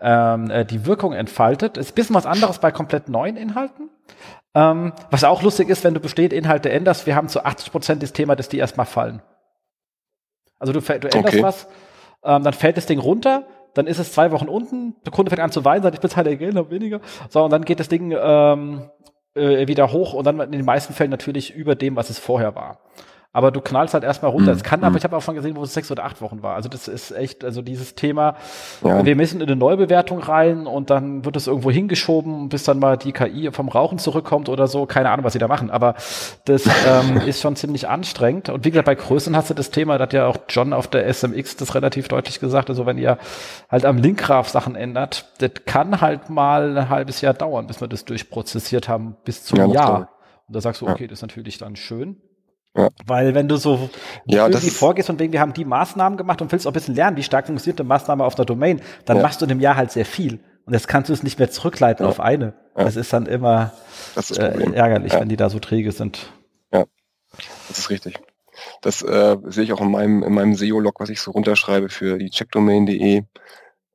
ähm, 0.00 0.50
äh, 0.50 0.64
die 0.64 0.86
Wirkung 0.86 1.12
entfaltet, 1.12 1.76
ist 1.76 1.92
ein 1.92 1.94
bisschen 1.94 2.16
was 2.16 2.26
anderes 2.26 2.58
bei 2.58 2.72
komplett 2.72 3.08
neuen 3.08 3.36
Inhalten. 3.36 3.90
Ähm, 4.54 4.92
was 5.10 5.24
auch 5.24 5.42
lustig 5.42 5.68
ist, 5.68 5.84
wenn 5.84 5.94
du 5.94 6.00
bestehende 6.00 6.36
Inhalte 6.36 6.70
änderst, 6.70 7.06
wir 7.06 7.14
haben 7.14 7.28
zu 7.28 7.44
80 7.44 7.70
Prozent 7.70 8.02
das 8.02 8.12
Thema, 8.12 8.34
dass 8.34 8.48
die 8.48 8.58
erstmal 8.58 8.86
fallen. 8.86 9.22
Also 10.58 10.72
du, 10.72 10.80
du 10.80 10.92
änderst 10.92 11.14
okay. 11.14 11.42
was, 11.42 11.68
ähm, 12.24 12.42
dann 12.42 12.52
fällt 12.52 12.76
das 12.76 12.86
Ding 12.86 12.98
runter, 12.98 13.44
dann 13.74 13.86
ist 13.86 13.98
es 13.98 14.12
zwei 14.12 14.32
Wochen 14.32 14.48
unten, 14.48 14.96
der 15.04 15.12
Kunde 15.12 15.30
fängt 15.30 15.40
an 15.40 15.52
zu 15.52 15.64
weinen, 15.64 15.82
sagt, 15.82 15.94
ich 15.94 16.00
bezahle 16.00 16.36
Geld, 16.36 16.54
noch 16.54 16.70
weniger. 16.70 17.00
So, 17.28 17.44
und 17.44 17.50
dann 17.50 17.64
geht 17.64 17.78
das 17.78 17.88
Ding 17.88 18.12
ähm, 18.18 18.90
äh, 19.34 19.68
wieder 19.68 19.92
hoch 19.92 20.12
und 20.12 20.24
dann 20.24 20.40
in 20.40 20.52
den 20.52 20.64
meisten 20.64 20.92
Fällen 20.92 21.10
natürlich 21.10 21.54
über 21.54 21.76
dem, 21.76 21.94
was 21.94 22.10
es 22.10 22.18
vorher 22.18 22.54
war 22.54 22.80
aber 23.32 23.52
du 23.52 23.60
knallst 23.60 23.94
halt 23.94 24.02
erstmal 24.02 24.32
runter. 24.32 24.50
Es 24.50 24.58
mhm. 24.58 24.62
kann, 24.64 24.80
aber 24.80 24.90
mhm. 24.90 24.96
ich 24.96 25.04
habe 25.04 25.16
auch 25.16 25.22
schon 25.22 25.36
gesehen, 25.36 25.54
wo 25.54 25.62
es 25.62 25.72
sechs 25.72 25.90
oder 25.90 26.04
acht 26.04 26.20
Wochen 26.20 26.42
war. 26.42 26.56
Also 26.56 26.68
das 26.68 26.88
ist 26.88 27.12
echt, 27.12 27.44
also 27.44 27.62
dieses 27.62 27.94
Thema, 27.94 28.34
ja. 28.82 29.04
wir 29.04 29.14
müssen 29.14 29.40
in 29.40 29.46
eine 29.46 29.56
Neubewertung 29.56 30.18
rein 30.18 30.66
und 30.66 30.90
dann 30.90 31.24
wird 31.24 31.36
es 31.36 31.46
irgendwo 31.46 31.70
hingeschoben, 31.70 32.48
bis 32.48 32.64
dann 32.64 32.80
mal 32.80 32.96
die 32.96 33.12
KI 33.12 33.50
vom 33.52 33.68
Rauchen 33.68 33.98
zurückkommt 33.98 34.48
oder 34.48 34.66
so. 34.66 34.84
Keine 34.86 35.10
Ahnung, 35.10 35.24
was 35.24 35.32
sie 35.34 35.38
da 35.38 35.46
machen, 35.46 35.70
aber 35.70 35.94
das 36.44 36.66
ähm, 36.86 37.18
ist 37.26 37.40
schon 37.40 37.54
ziemlich 37.54 37.88
anstrengend. 37.88 38.48
Und 38.48 38.64
wie 38.64 38.70
gesagt, 38.70 38.86
bei 38.86 38.96
Größen 38.96 39.36
hast 39.36 39.48
du 39.48 39.54
das 39.54 39.70
Thema, 39.70 39.96
da 39.98 40.02
hat 40.02 40.12
ja 40.12 40.26
auch 40.26 40.38
John 40.48 40.72
auf 40.72 40.88
der 40.88 41.06
SMX 41.12 41.56
das 41.56 41.76
relativ 41.76 42.08
deutlich 42.08 42.40
gesagt, 42.40 42.68
also 42.68 42.84
wenn 42.84 42.98
ihr 42.98 43.18
halt 43.70 43.84
am 43.84 43.98
Linkgraph 43.98 44.48
Sachen 44.48 44.74
ändert, 44.74 45.30
das 45.38 45.52
kann 45.66 46.00
halt 46.00 46.30
mal 46.30 46.76
ein 46.76 46.88
halbes 46.88 47.20
Jahr 47.20 47.34
dauern, 47.34 47.68
bis 47.68 47.80
wir 47.80 47.86
das 47.86 48.04
durchprozessiert 48.04 48.88
haben, 48.88 49.16
bis 49.24 49.44
zum 49.44 49.58
ja, 49.58 49.66
Jahr. 49.66 49.98
Und 50.48 50.56
da 50.56 50.60
sagst 50.60 50.80
du, 50.80 50.88
okay, 50.88 51.06
das 51.06 51.18
ist 51.18 51.22
natürlich 51.22 51.58
dann 51.58 51.76
schön. 51.76 52.16
Ja. 52.76 52.88
Weil 53.04 53.34
wenn 53.34 53.48
du 53.48 53.56
so 53.56 53.90
ja, 54.26 54.46
irgendwie 54.46 54.70
vorgehst 54.70 55.10
und 55.10 55.18
wegen, 55.18 55.32
wir 55.32 55.40
haben 55.40 55.52
die 55.52 55.64
Maßnahmen 55.64 56.16
gemacht 56.16 56.40
und 56.40 56.52
willst 56.52 56.66
auch 56.66 56.70
ein 56.70 56.74
bisschen 56.74 56.94
lernen, 56.94 57.16
wie 57.16 57.22
stark 57.22 57.46
funktioniert 57.46 57.80
eine 57.80 57.88
Maßnahme 57.88 58.24
auf 58.24 58.36
der 58.36 58.44
Domain, 58.44 58.80
dann 59.06 59.16
ja. 59.16 59.22
machst 59.22 59.40
du 59.40 59.44
in 59.44 59.50
einem 59.50 59.60
Jahr 59.60 59.76
halt 59.76 59.90
sehr 59.90 60.04
viel. 60.04 60.40
Und 60.66 60.74
jetzt 60.74 60.86
kannst 60.86 61.08
du 61.08 61.12
es 61.12 61.22
nicht 61.22 61.38
mehr 61.38 61.50
zurückleiten 61.50 62.04
ja. 62.04 62.10
auf 62.10 62.20
eine. 62.20 62.54
Das 62.74 62.96
ist 62.96 63.12
dann 63.12 63.26
immer 63.26 63.72
ist 64.14 64.38
äh, 64.38 64.72
ärgerlich, 64.72 65.12
wenn 65.12 65.28
die 65.28 65.36
da 65.36 65.50
so 65.50 65.58
träge 65.58 65.90
sind. 65.90 66.32
Ja, 66.72 66.84
das 67.68 67.78
ist 67.78 67.90
richtig. 67.90 68.20
Das 68.80 69.02
äh, 69.02 69.36
sehe 69.46 69.64
ich 69.64 69.72
auch 69.72 69.80
in 69.80 69.90
meinem, 69.90 70.22
in 70.22 70.32
meinem 70.32 70.54
SEO-Log, 70.54 71.00
was 71.00 71.08
ich 71.08 71.20
so 71.20 71.32
runterschreibe 71.32 71.88
für 71.88 72.18
die 72.18 72.30
checkdomain.de 72.30 73.22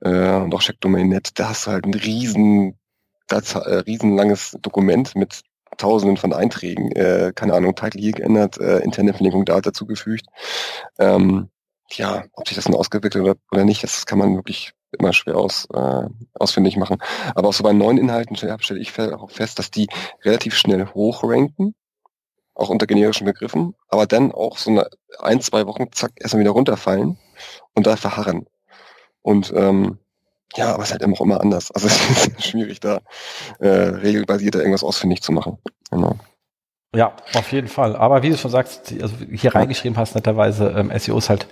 äh, 0.02 0.36
und 0.36 0.54
auch 0.54 0.62
checkdomain.net. 0.62 1.40
Da 1.40 1.50
hast 1.50 1.68
du 1.68 1.72
halt 1.72 1.86
ein 1.86 1.94
riesen, 1.94 2.78
das, 3.28 3.56
äh, 3.56 3.76
riesenlanges 3.76 4.58
Dokument 4.62 5.16
mit 5.16 5.44
Tausenden 5.78 6.18
von 6.18 6.34
Einträgen, 6.34 6.92
äh, 6.92 7.32
keine 7.36 7.54
Ahnung, 7.54 7.76
Titel 7.76 8.00
hier 8.00 8.12
geändert, 8.12 8.58
äh, 8.60 8.80
interne 8.80 9.14
Verlinkung 9.14 9.46
da 9.46 9.62
dazugefügt. 9.62 10.26
Ähm, 11.00 11.50
ja, 11.92 12.24
ob 12.34 12.48
sich 12.48 12.56
das 12.56 12.68
nun 12.68 12.78
ausgewirkt 12.78 13.16
oder, 13.16 13.36
oder 13.52 13.64
nicht, 13.64 13.84
das 13.84 14.06
kann 14.06 14.20
man 14.20 14.36
wirklich 14.36 14.74
immer 14.98 15.14
schwer 15.14 15.38
aus, 15.38 15.68
äh, 15.74 16.08
ausfindig 16.34 16.78
machen. 16.78 16.98
Aber 17.36 17.50
auch 17.50 17.54
so 17.54 17.64
bei 17.64 17.74
neuen 17.74 17.98
Inhalten 17.98 18.36
stelle 18.36 18.58
stell 18.60 18.82
ich 18.82 18.98
auch 19.00 19.30
fest, 19.30 19.60
dass 19.60 19.72
die 19.72 19.88
relativ 20.24 20.56
schnell 20.56 20.88
hochranken, 20.94 21.76
auch 22.54 22.70
unter 22.70 22.88
generischen 22.88 23.26
Begriffen, 23.26 23.76
aber 23.90 24.06
dann 24.06 24.32
auch 24.32 24.58
so 24.58 24.72
eine 24.72 24.88
ein, 25.20 25.42
zwei 25.42 25.68
Wochen, 25.68 25.92
zack, 25.92 26.12
erstmal 26.16 26.42
wieder 26.42 26.52
runterfallen 26.52 27.18
und 27.74 27.86
da 27.86 27.98
verharren. 27.98 28.48
Und 29.22 29.52
ähm, 29.56 30.00
ja, 30.56 30.74
aber 30.74 30.84
es 30.84 30.90
ist 30.90 30.94
halt 30.94 31.02
immer 31.02 31.16
auch 31.16 31.22
immer 31.22 31.42
anders. 31.42 31.72
Also 31.72 31.88
es 31.88 32.28
ist 32.28 32.46
schwierig, 32.46 32.80
da 32.80 33.00
äh, 33.60 33.68
regelbasiert 33.68 34.56
irgendwas 34.56 34.84
ausfindig 34.84 35.22
zu 35.22 35.32
machen. 35.32 35.58
Genau. 35.92 36.16
Ja, 36.96 37.14
auf 37.34 37.52
jeden 37.52 37.68
Fall. 37.68 37.96
Aber 37.96 38.24
wie 38.24 38.30
du 38.30 38.38
schon 38.38 38.52
sagst, 38.52 38.94
also 39.02 39.16
hier 39.30 39.54
reingeschrieben 39.54 39.98
hast, 39.98 40.16
netterweise, 40.16 40.70
ähm, 40.70 40.98
SEO 40.98 41.18
ist 41.18 41.30
halt 41.30 41.48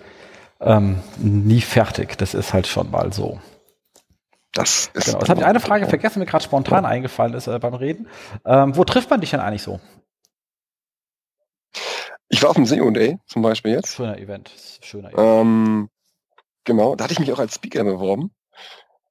ähm, 0.61 1.01
nie 1.17 1.59
fertig. 1.59 2.17
Das 2.17 2.33
ist 2.33 2.53
halt 2.53 2.65
schon 2.65 2.89
mal 2.91 3.11
so. 3.11 3.39
Das 4.53 4.89
ist. 4.93 5.05
Genau. 5.05 5.19
Jetzt 5.19 5.29
habe 5.29 5.41
ich 5.41 5.45
eine 5.45 5.59
Frage 5.59 5.87
vergessen, 5.87 6.19
mir 6.19 6.25
gerade 6.25 6.43
spontan 6.43 6.83
ja. 6.83 6.89
eingefallen 6.89 7.33
ist 7.33 7.47
äh, 7.47 7.59
beim 7.59 7.73
Reden. 7.73 8.07
Ähm, 8.45 8.77
wo 8.77 8.85
trifft 8.85 9.09
man 9.09 9.19
dich 9.19 9.31
denn 9.31 9.41
eigentlich 9.41 9.63
so? 9.63 9.81
Ich 12.29 12.41
war 12.41 12.51
auf 12.51 12.55
dem 12.55 12.65
SEO 12.65 12.89
Day 12.91 13.17
zum 13.27 13.41
Beispiel 13.41 13.73
jetzt. 13.73 13.95
Schöner 13.95 14.17
Event. 14.17 14.51
Schöner 14.81 15.11
Event. 15.11 15.19
Ähm, 15.19 15.89
genau, 16.63 16.95
da 16.95 17.03
hatte 17.03 17.13
ich 17.13 17.19
mich 17.19 17.33
auch 17.33 17.39
als 17.39 17.55
Speaker 17.55 17.83
beworben 17.83 18.31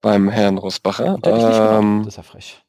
beim 0.03 0.29
Herrn 0.29 0.59
Rosbacher. 0.59 1.19
Ähm, 1.25 2.03
Das 2.05 2.09
ist 2.09 2.17
ja 2.19 2.23
frech. 2.23 2.63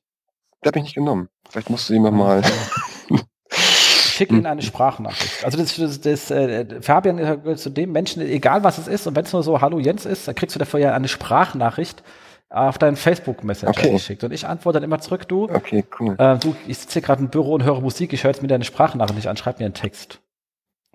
Der 0.63 0.69
hat 0.69 0.75
mich 0.75 0.85
nicht 0.85 0.95
genommen. 0.95 1.27
Vielleicht 1.49 1.69
musst 1.69 1.89
du 1.89 1.93
ihm 1.93 2.03
mal. 2.03 2.41
Schick 3.49 4.31
ihm 4.31 4.45
eine 4.45 4.61
Sprachnachricht. 4.61 5.43
Also 5.43 5.57
das, 5.57 5.75
das, 5.75 5.99
das 5.99 6.31
äh, 6.31 6.81
Fabian 6.81 7.17
gehört 7.17 7.59
zu 7.59 7.69
dem 7.69 7.91
Menschen, 7.91 8.21
egal 8.21 8.63
was 8.63 8.77
es 8.77 8.87
ist, 8.87 9.07
und 9.07 9.15
wenn 9.15 9.25
es 9.25 9.33
nur 9.33 9.43
so 9.43 9.59
Hallo 9.59 9.79
Jens 9.79 10.05
ist, 10.05 10.27
dann 10.27 10.35
kriegst 10.35 10.55
du 10.55 10.59
dafür 10.59 10.79
ja 10.79 10.93
eine 10.93 11.07
Sprachnachricht 11.07 12.03
auf 12.49 12.77
deinen 12.77 12.95
Facebook-Messenger 12.95 13.71
okay. 13.71 13.91
geschickt. 13.91 14.23
Und 14.23 14.31
ich 14.31 14.47
antworte 14.47 14.79
dann 14.79 14.83
immer 14.83 14.99
zurück, 14.99 15.27
du. 15.27 15.49
Okay, 15.49 15.83
cool. 15.99 16.15
Äh, 16.19 16.37
du, 16.37 16.55
ich 16.67 16.77
sitze 16.77 16.93
hier 16.93 17.01
gerade 17.01 17.23
im 17.23 17.29
Büro 17.29 17.55
und 17.55 17.63
höre 17.63 17.81
Musik, 17.81 18.13
ich 18.13 18.23
höre 18.23 18.31
jetzt 18.31 18.43
mir 18.43 18.47
deine 18.47 18.63
Sprachnachricht 18.63 19.15
nicht 19.15 19.27
an, 19.27 19.37
schreib 19.37 19.59
mir 19.59 19.65
einen 19.65 19.73
Text. 19.73 20.19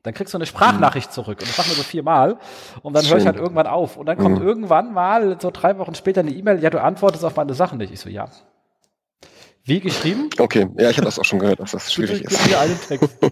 Dann 0.02 0.14
kriegst 0.14 0.32
du 0.32 0.38
eine 0.38 0.46
Sprachnachricht 0.46 1.12
zurück. 1.12 1.38
Und 1.40 1.48
das 1.48 1.58
machen 1.58 1.70
wir 1.70 1.76
so 1.76 1.82
viermal. 1.82 2.38
Und 2.82 2.94
dann 2.94 3.04
höre 3.04 3.18
ich 3.18 3.26
halt 3.26 3.36
irgendwann 3.36 3.66
auf. 3.66 3.96
Und 3.96 4.06
dann 4.06 4.16
kommt 4.16 4.40
mhm. 4.40 4.46
irgendwann 4.46 4.92
mal, 4.92 5.38
so 5.40 5.50
drei 5.50 5.76
Wochen 5.78 5.94
später, 5.94 6.20
eine 6.20 6.30
E-Mail, 6.30 6.62
ja, 6.62 6.70
du 6.70 6.80
antwortest 6.80 7.24
auf 7.24 7.36
meine 7.36 7.54
Sachen 7.54 7.78
nicht. 7.78 7.92
Ich 7.92 8.00
so, 8.00 8.08
ja. 8.08 8.28
Wie 9.64 9.80
geschrieben? 9.80 10.30
Okay, 10.38 10.68
ja, 10.78 10.88
ich 10.88 10.96
habe 10.96 11.04
das 11.04 11.18
auch 11.18 11.24
schon 11.24 11.40
gehört, 11.40 11.60
dass 11.60 11.72
das 11.72 11.92
schwierig 11.92 12.22
ist. 12.22 12.46
Mir 12.48 12.58
einen 12.58 12.80
Text. 12.80 13.18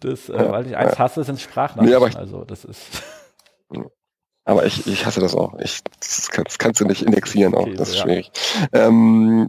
Das, 0.00 0.30
äh, 0.30 0.50
weil 0.50 0.66
ich 0.68 0.76
eins 0.76 0.92
ja. 0.92 0.98
hasse, 0.98 1.22
sind 1.22 1.38
Sprachnachrichten. 1.38 1.90
Nee, 1.90 1.94
aber 1.94 2.08
ich, 2.08 2.16
also, 2.16 2.44
das 2.44 2.64
ist. 2.64 3.02
Aber 4.48 4.64
ich, 4.64 4.86
ich 4.86 5.04
hasse 5.04 5.20
das 5.20 5.34
auch. 5.34 5.58
Ich, 5.58 5.82
das, 5.98 6.30
kannst, 6.30 6.52
das 6.52 6.58
kannst 6.58 6.80
du 6.80 6.84
nicht 6.84 7.02
indexieren 7.02 7.52
auch. 7.54 7.62
Okay, 7.62 7.74
das 7.74 7.88
ist 7.88 7.96
ja. 7.96 8.02
schwierig. 8.02 8.30
Ähm, 8.72 9.48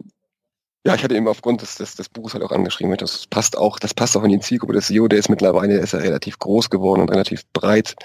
ja, 0.88 0.96
ich 0.96 1.04
hatte 1.04 1.16
eben 1.16 1.28
aufgrund 1.28 1.62
des, 1.62 1.76
des, 1.76 1.96
des 1.96 2.08
Buches 2.08 2.34
halt 2.34 2.46
auch 2.46 2.52
angeschrieben, 2.54 2.96
das 2.96 3.28
passt 3.28 3.58
auch, 3.58 3.78
das 3.78 3.94
passt 3.94 4.16
auch 4.16 4.24
in 4.24 4.30
die 4.30 4.40
Zielgruppe 4.40 4.72
des 4.72 4.88
SEO, 4.88 5.10
der 5.10 5.20
ist 5.20 5.28
mittlerweile, 5.28 5.74
der 5.74 5.84
ist 5.84 5.92
ja 5.92 6.00
relativ 6.00 6.40
groß 6.40 6.70
geworden 6.70 7.02
und 7.02 7.12
relativ 7.12 7.46
breit 7.52 7.96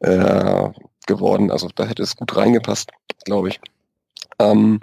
äh, 0.00 0.68
geworden. 1.06 1.50
Also 1.50 1.70
da 1.74 1.86
hätte 1.86 2.02
es 2.02 2.16
gut 2.16 2.36
reingepasst, 2.36 2.90
glaube 3.24 3.48
ich. 3.48 3.60
Ähm, 4.38 4.80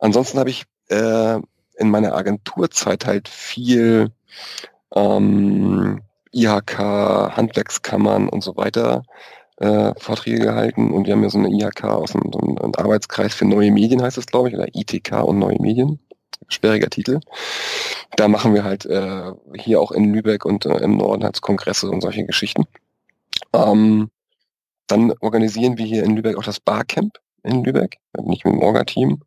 ansonsten 0.00 0.38
habe 0.38 0.48
ich 0.48 0.64
äh, 0.88 1.38
in 1.76 1.90
meiner 1.90 2.14
Agenturzeit 2.14 3.04
halt 3.04 3.28
viel 3.28 4.10
ähm, 4.94 6.00
IHK, 6.32 6.78
Handwerkskammern 6.78 8.30
und 8.30 8.42
so 8.42 8.56
weiter 8.56 9.02
äh, 9.58 9.92
Vorträge 9.98 10.38
gehalten 10.38 10.92
und 10.92 11.06
wir 11.06 11.12
haben 11.12 11.22
ja 11.22 11.28
so 11.28 11.36
eine 11.36 11.50
IHK 11.50 11.84
aus 11.84 12.14
einem, 12.14 12.32
so 12.32 12.38
einem 12.38 12.72
Arbeitskreis 12.74 13.34
für 13.34 13.44
neue 13.44 13.70
Medien 13.70 14.00
heißt 14.00 14.16
es, 14.16 14.24
glaube 14.24 14.48
ich, 14.48 14.54
oder 14.54 14.68
ITK 14.74 15.22
und 15.24 15.38
neue 15.38 15.60
Medien. 15.60 16.00
Sperriger 16.48 16.90
Titel. 16.90 17.20
Da 18.16 18.28
machen 18.28 18.54
wir 18.54 18.64
halt 18.64 18.86
äh, 18.86 19.32
hier 19.54 19.80
auch 19.80 19.92
in 19.92 20.12
Lübeck 20.12 20.44
und 20.44 20.66
äh, 20.66 20.78
im 20.78 20.96
Norden 20.96 21.24
halt 21.24 21.40
Kongresse 21.40 21.88
und 21.88 22.00
solche 22.00 22.24
Geschichten. 22.24 22.64
Ähm, 23.52 24.10
dann 24.86 25.12
organisieren 25.20 25.78
wir 25.78 25.84
hier 25.84 26.04
in 26.04 26.16
Lübeck 26.16 26.36
auch 26.36 26.44
das 26.44 26.60
Barcamp 26.60 27.18
in 27.42 27.64
Lübeck, 27.64 27.98
nicht 28.22 28.44
mit 28.44 28.54
dem 28.54 28.62
Orga-Team 28.62 29.22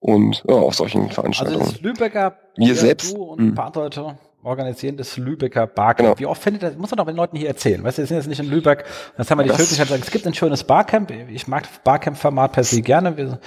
und 0.00 0.44
ja, 0.48 0.54
auf 0.54 0.74
solchen 0.74 1.10
Veranstaltungen. 1.10 1.60
Also 1.60 1.72
das 1.72 1.80
Lübecker, 1.80 2.38
wir 2.56 2.74
selbst, 2.74 3.16
du 3.16 3.22
und 3.22 3.40
ein 3.40 3.48
hm. 3.48 3.54
paar 3.54 3.72
Leute 3.74 4.18
organisieren 4.48 4.96
das 4.96 5.16
Lübecker 5.16 5.66
Barcamp. 5.66 5.98
Genau. 6.08 6.18
Wie 6.18 6.26
oft 6.26 6.42
findet 6.42 6.62
das, 6.62 6.76
muss 6.76 6.90
man 6.90 6.98
doch 6.98 7.06
den 7.06 7.16
Leuten 7.16 7.36
hier 7.36 7.48
erzählen. 7.48 7.82
Weißt 7.84 7.98
du, 7.98 8.02
wir 8.02 8.06
sind 8.06 8.16
jetzt 8.16 8.26
nicht 8.26 8.40
in 8.40 8.48
Lübeck. 8.48 8.84
Das 9.16 9.30
haben 9.30 9.38
wir 9.38 9.44
die 9.44 9.50
Möglichkeit 9.50 9.86
gesagt, 9.86 10.04
es 10.04 10.10
gibt 10.10 10.26
ein 10.26 10.34
schönes 10.34 10.64
Barcamp. 10.64 11.10
Ich 11.10 11.46
mag 11.46 11.64
das 11.64 11.80
Barcamp-Format 11.84 12.52
per 12.52 12.64
se 12.64 12.82
gerne. 12.82 13.16
Wir 13.16 13.38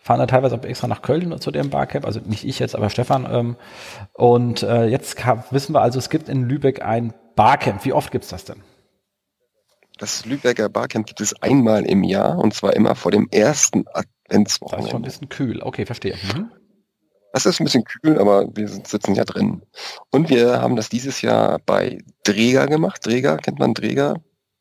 fahren 0.00 0.18
da 0.18 0.26
teilweise 0.26 0.56
auch 0.56 0.64
extra 0.64 0.88
nach 0.88 1.02
Köln 1.02 1.40
zu 1.40 1.50
dem 1.50 1.70
Barcamp. 1.70 2.04
Also 2.04 2.20
nicht 2.20 2.44
ich 2.44 2.58
jetzt, 2.58 2.74
aber 2.74 2.90
Stefan. 2.90 3.26
Ähm, 3.30 3.56
und 4.12 4.62
äh, 4.62 4.86
jetzt 4.86 5.16
wissen 5.50 5.74
wir 5.74 5.80
also, 5.80 5.98
es 5.98 6.10
gibt 6.10 6.28
in 6.28 6.48
Lübeck 6.48 6.82
ein 6.82 7.14
Barcamp. 7.36 7.84
Wie 7.84 7.92
oft 7.92 8.10
gibt's 8.10 8.28
das 8.28 8.44
denn? 8.44 8.62
Das 9.98 10.24
Lübecker 10.24 10.68
Barcamp 10.68 11.06
gibt 11.06 11.20
es 11.20 11.40
einmal 11.42 11.84
im 11.84 12.04
Jahr 12.04 12.38
und 12.38 12.54
zwar 12.54 12.74
immer 12.74 12.94
vor 12.94 13.10
dem 13.10 13.28
ersten 13.30 13.84
Adventswochenende. 13.88 14.76
Das 14.76 14.84
ist 14.86 14.90
schon 14.90 15.00
ein 15.00 15.04
bisschen 15.04 15.28
kühl. 15.28 15.62
Okay, 15.62 15.86
verstehe. 15.86 16.14
Mhm. 16.34 16.50
Das 17.32 17.46
ist 17.46 17.60
ein 17.60 17.64
bisschen 17.64 17.84
kühl, 17.84 18.18
aber 18.18 18.46
wir 18.54 18.68
sitzen 18.68 19.14
ja 19.14 19.24
drin. 19.24 19.62
Und 20.10 20.30
wir 20.30 20.60
haben 20.60 20.76
das 20.76 20.88
dieses 20.88 21.22
Jahr 21.22 21.58
bei 21.64 21.98
Dräger 22.24 22.66
gemacht. 22.66 23.04
Dräger, 23.04 23.36
kennt 23.36 23.58
man 23.58 23.74
Dräger? 23.74 24.16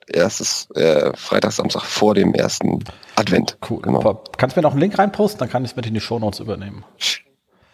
erstes 0.08 0.70
äh, 0.76 1.16
Freitag, 1.16 1.52
Samstag 1.52 1.84
vor 1.84 2.14
dem 2.16 2.34
ersten 2.34 2.84
Advent. 3.16 3.58
Cool. 3.70 3.82
Genau. 3.82 4.24
Kannst 4.38 4.56
du 4.56 4.60
mir 4.60 4.64
noch 4.64 4.72
einen 4.72 4.82
Link 4.82 4.98
reinposten? 4.98 5.40
Dann 5.40 5.50
kann 5.50 5.64
ich 5.64 5.72
es 5.72 5.76
mit 5.76 5.86
in 5.86 5.94
die 5.94 6.02
Shownotes 6.02 6.40
übernehmen. 6.40 6.84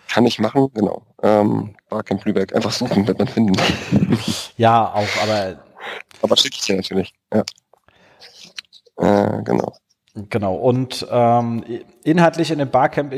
Kann 0.10 0.26
ich 0.26 0.40
machen, 0.40 0.70
genau. 0.74 1.04
Ähm, 1.22 1.76
Barcamp 1.88 2.26
Lübeck. 2.26 2.56
Einfach 2.56 2.72
suchen, 2.72 3.08
wird 3.08 3.20
man 3.20 3.28
finden. 3.28 3.54
ja, 4.58 4.92
auch, 4.94 5.24
aber. 5.24 5.60
Aber 6.22 6.36
schicke 6.36 6.56
ich 6.56 6.66
dir 6.66 6.76
natürlich, 6.76 7.14
ja. 7.34 7.44
Äh, 8.98 9.44
genau. 9.44 9.74
Genau, 10.30 10.56
und 10.56 11.08
ähm, 11.10 11.64
inhaltlich 12.04 12.52
in 12.52 12.58
dem 12.58 12.70
Barcamp, 12.70 13.14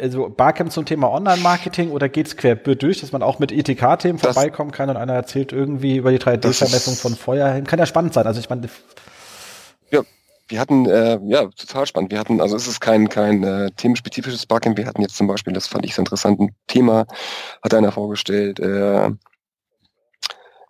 also 0.00 0.30
Barcamp 0.30 0.70
zum 0.70 0.86
Thema 0.86 1.10
Online-Marketing 1.10 1.90
oder 1.90 2.08
geht 2.08 2.28
es 2.28 2.36
querbeet 2.36 2.82
durch, 2.82 3.00
dass 3.00 3.12
man 3.12 3.22
auch 3.22 3.40
mit 3.40 3.52
ETK-Themen 3.52 4.18
vorbeikommen 4.18 4.70
kann 4.70 4.88
und 4.88 4.96
einer 4.96 5.12
erzählt 5.12 5.52
irgendwie 5.52 5.96
über 5.96 6.12
die 6.12 6.18
3D-Vermessung 6.18 6.94
von 6.94 7.14
Feuerhelm? 7.16 7.66
Kann 7.66 7.80
ja 7.80 7.86
spannend 7.86 8.14
sein. 8.14 8.26
Also 8.26 8.40
ich 8.40 8.48
meine. 8.48 8.68
Ja, 9.90 10.02
wir 10.48 10.60
hatten, 10.60 10.86
äh, 10.86 11.18
ja, 11.24 11.46
total 11.56 11.86
spannend. 11.86 12.12
Wir 12.12 12.18
hatten, 12.18 12.40
also 12.40 12.56
es 12.56 12.66
ist 12.66 12.80
kein, 12.80 13.08
kein 13.08 13.42
äh, 13.42 13.70
themenspezifisches 13.72 14.46
Barcamp. 14.46 14.78
Wir 14.78 14.86
hatten 14.86 15.02
jetzt 15.02 15.16
zum 15.16 15.26
Beispiel, 15.26 15.52
das 15.52 15.66
fand 15.66 15.84
ich 15.84 15.94
sehr 15.94 16.02
interessant, 16.02 16.40
ein 16.40 16.54
Thema, 16.66 17.06
hat 17.62 17.74
einer 17.74 17.92
vorgestellt, 17.92 18.60
äh, 18.60 19.10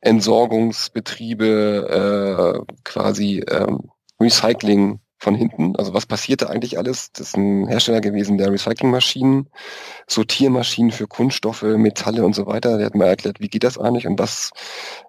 Entsorgungsbetriebe, 0.01 2.65
äh, 2.69 2.75
quasi 2.85 3.45
ähm, 3.51 3.91
Recycling 4.21 5.01
von 5.19 5.35
hinten. 5.35 5.77
Also 5.77 5.95
was 5.95 6.07
passierte 6.07 6.51
eigentlich 6.51 6.79
alles? 6.79 7.11
Das 7.13 7.29
ist 7.29 7.37
ein 7.37 7.67
Hersteller 7.67 8.01
gewesen 8.01 8.39
der 8.39 8.53
Recyclingmaschinen, 8.53 9.49
Sortiermaschinen 10.07 10.93
für 10.93 11.07
Kunststoffe, 11.07 11.63
Metalle 11.63 12.25
und 12.25 12.35
so 12.35 12.47
weiter. 12.47 12.77
Der 12.77 12.87
hat 12.87 12.95
mal 12.95 13.07
erklärt, 13.07 13.41
wie 13.41 13.49
geht 13.49 13.65
das 13.65 13.79
eigentlich 13.79 14.07
und 14.07 14.19
was 14.19 14.51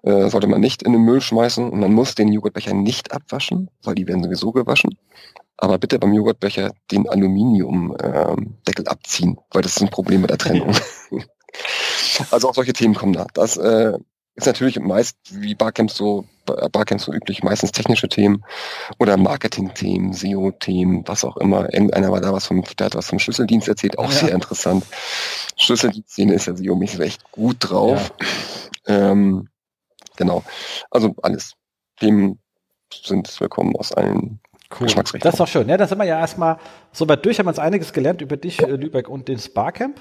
äh, 0.02 0.28
sollte 0.28 0.46
man 0.46 0.60
nicht 0.60 0.82
in 0.82 0.92
den 0.92 1.02
Müll 1.02 1.20
schmeißen. 1.20 1.68
Und 1.68 1.80
man 1.80 1.92
muss 1.92 2.14
den 2.14 2.32
Joghurtbecher 2.32 2.74
nicht 2.74 3.12
abwaschen, 3.12 3.70
weil 3.82 3.94
die 3.94 4.06
werden 4.06 4.22
sowieso 4.22 4.52
gewaschen. 4.52 4.98
Aber 5.56 5.78
bitte 5.78 5.98
beim 5.98 6.14
Joghurtbecher 6.14 6.72
den 6.90 7.08
Aluminiumdeckel 7.08 8.84
ähm, 8.84 8.86
abziehen, 8.86 9.38
weil 9.50 9.62
das 9.62 9.76
ist 9.76 9.82
ein 9.82 9.90
Problem 9.90 10.20
mit 10.20 10.30
der 10.30 10.38
Trennung. 10.38 10.72
also 12.30 12.48
auch 12.48 12.54
solche 12.54 12.72
Themen 12.72 12.94
kommen 12.94 13.12
da. 13.12 13.26
Das 13.34 13.56
äh, 13.56 13.98
ist 14.36 14.46
natürlich 14.46 14.78
meist, 14.78 15.16
wie 15.30 15.56
Barcamps 15.56 15.96
so, 15.96 16.24
Barcamps 16.72 17.04
so 17.04 17.12
üblich, 17.12 17.42
meistens 17.42 17.72
technische 17.72 18.08
Themen 18.08 18.44
oder 18.98 19.16
Marketing-Themen, 19.16 20.12
SEO-Themen, 20.12 21.06
was 21.06 21.24
auch 21.24 21.36
immer. 21.36 21.72
Irgendeiner 21.72 22.10
war 22.10 22.20
da 22.20 22.32
was 22.32 22.46
vom, 22.46 22.62
der 22.78 22.86
hat 22.86 22.94
was 22.94 23.08
vom 23.08 23.18
Schlüsseldienst 23.18 23.68
erzählt, 23.68 23.98
auch 23.98 24.10
ja. 24.10 24.18
sehr 24.18 24.32
interessant. 24.32 24.84
Schlüsseldienst-Szene 25.56 26.34
ist 26.34 26.46
ja 26.46 26.54
SEO-mäßig 26.54 27.00
echt 27.00 27.30
gut 27.32 27.56
drauf. 27.60 28.12
Ja. 28.86 29.10
Ähm, 29.10 29.48
genau. 30.16 30.42
Also 30.90 31.14
alles. 31.22 31.54
Themen 32.00 32.38
sind 32.92 33.40
willkommen 33.40 33.74
aus 33.76 33.92
allen 33.92 34.40
Cool. 34.78 34.86
Das 35.20 35.32
ist 35.32 35.40
doch 35.40 35.48
schön. 35.48 35.66
Ja, 35.66 35.78
da 35.78 35.86
sind 35.86 35.96
wir 35.96 36.04
ja 36.04 36.20
erstmal 36.20 36.58
so 36.92 37.08
weit 37.08 37.24
durch, 37.24 37.38
haben 37.38 37.48
uns 37.48 37.58
einiges 37.58 37.94
gelernt 37.94 38.20
über 38.20 38.36
dich, 38.36 38.62
äh, 38.62 38.66
Lübeck 38.66 39.08
und 39.08 39.26
den 39.26 39.40
Barcamp 39.54 39.98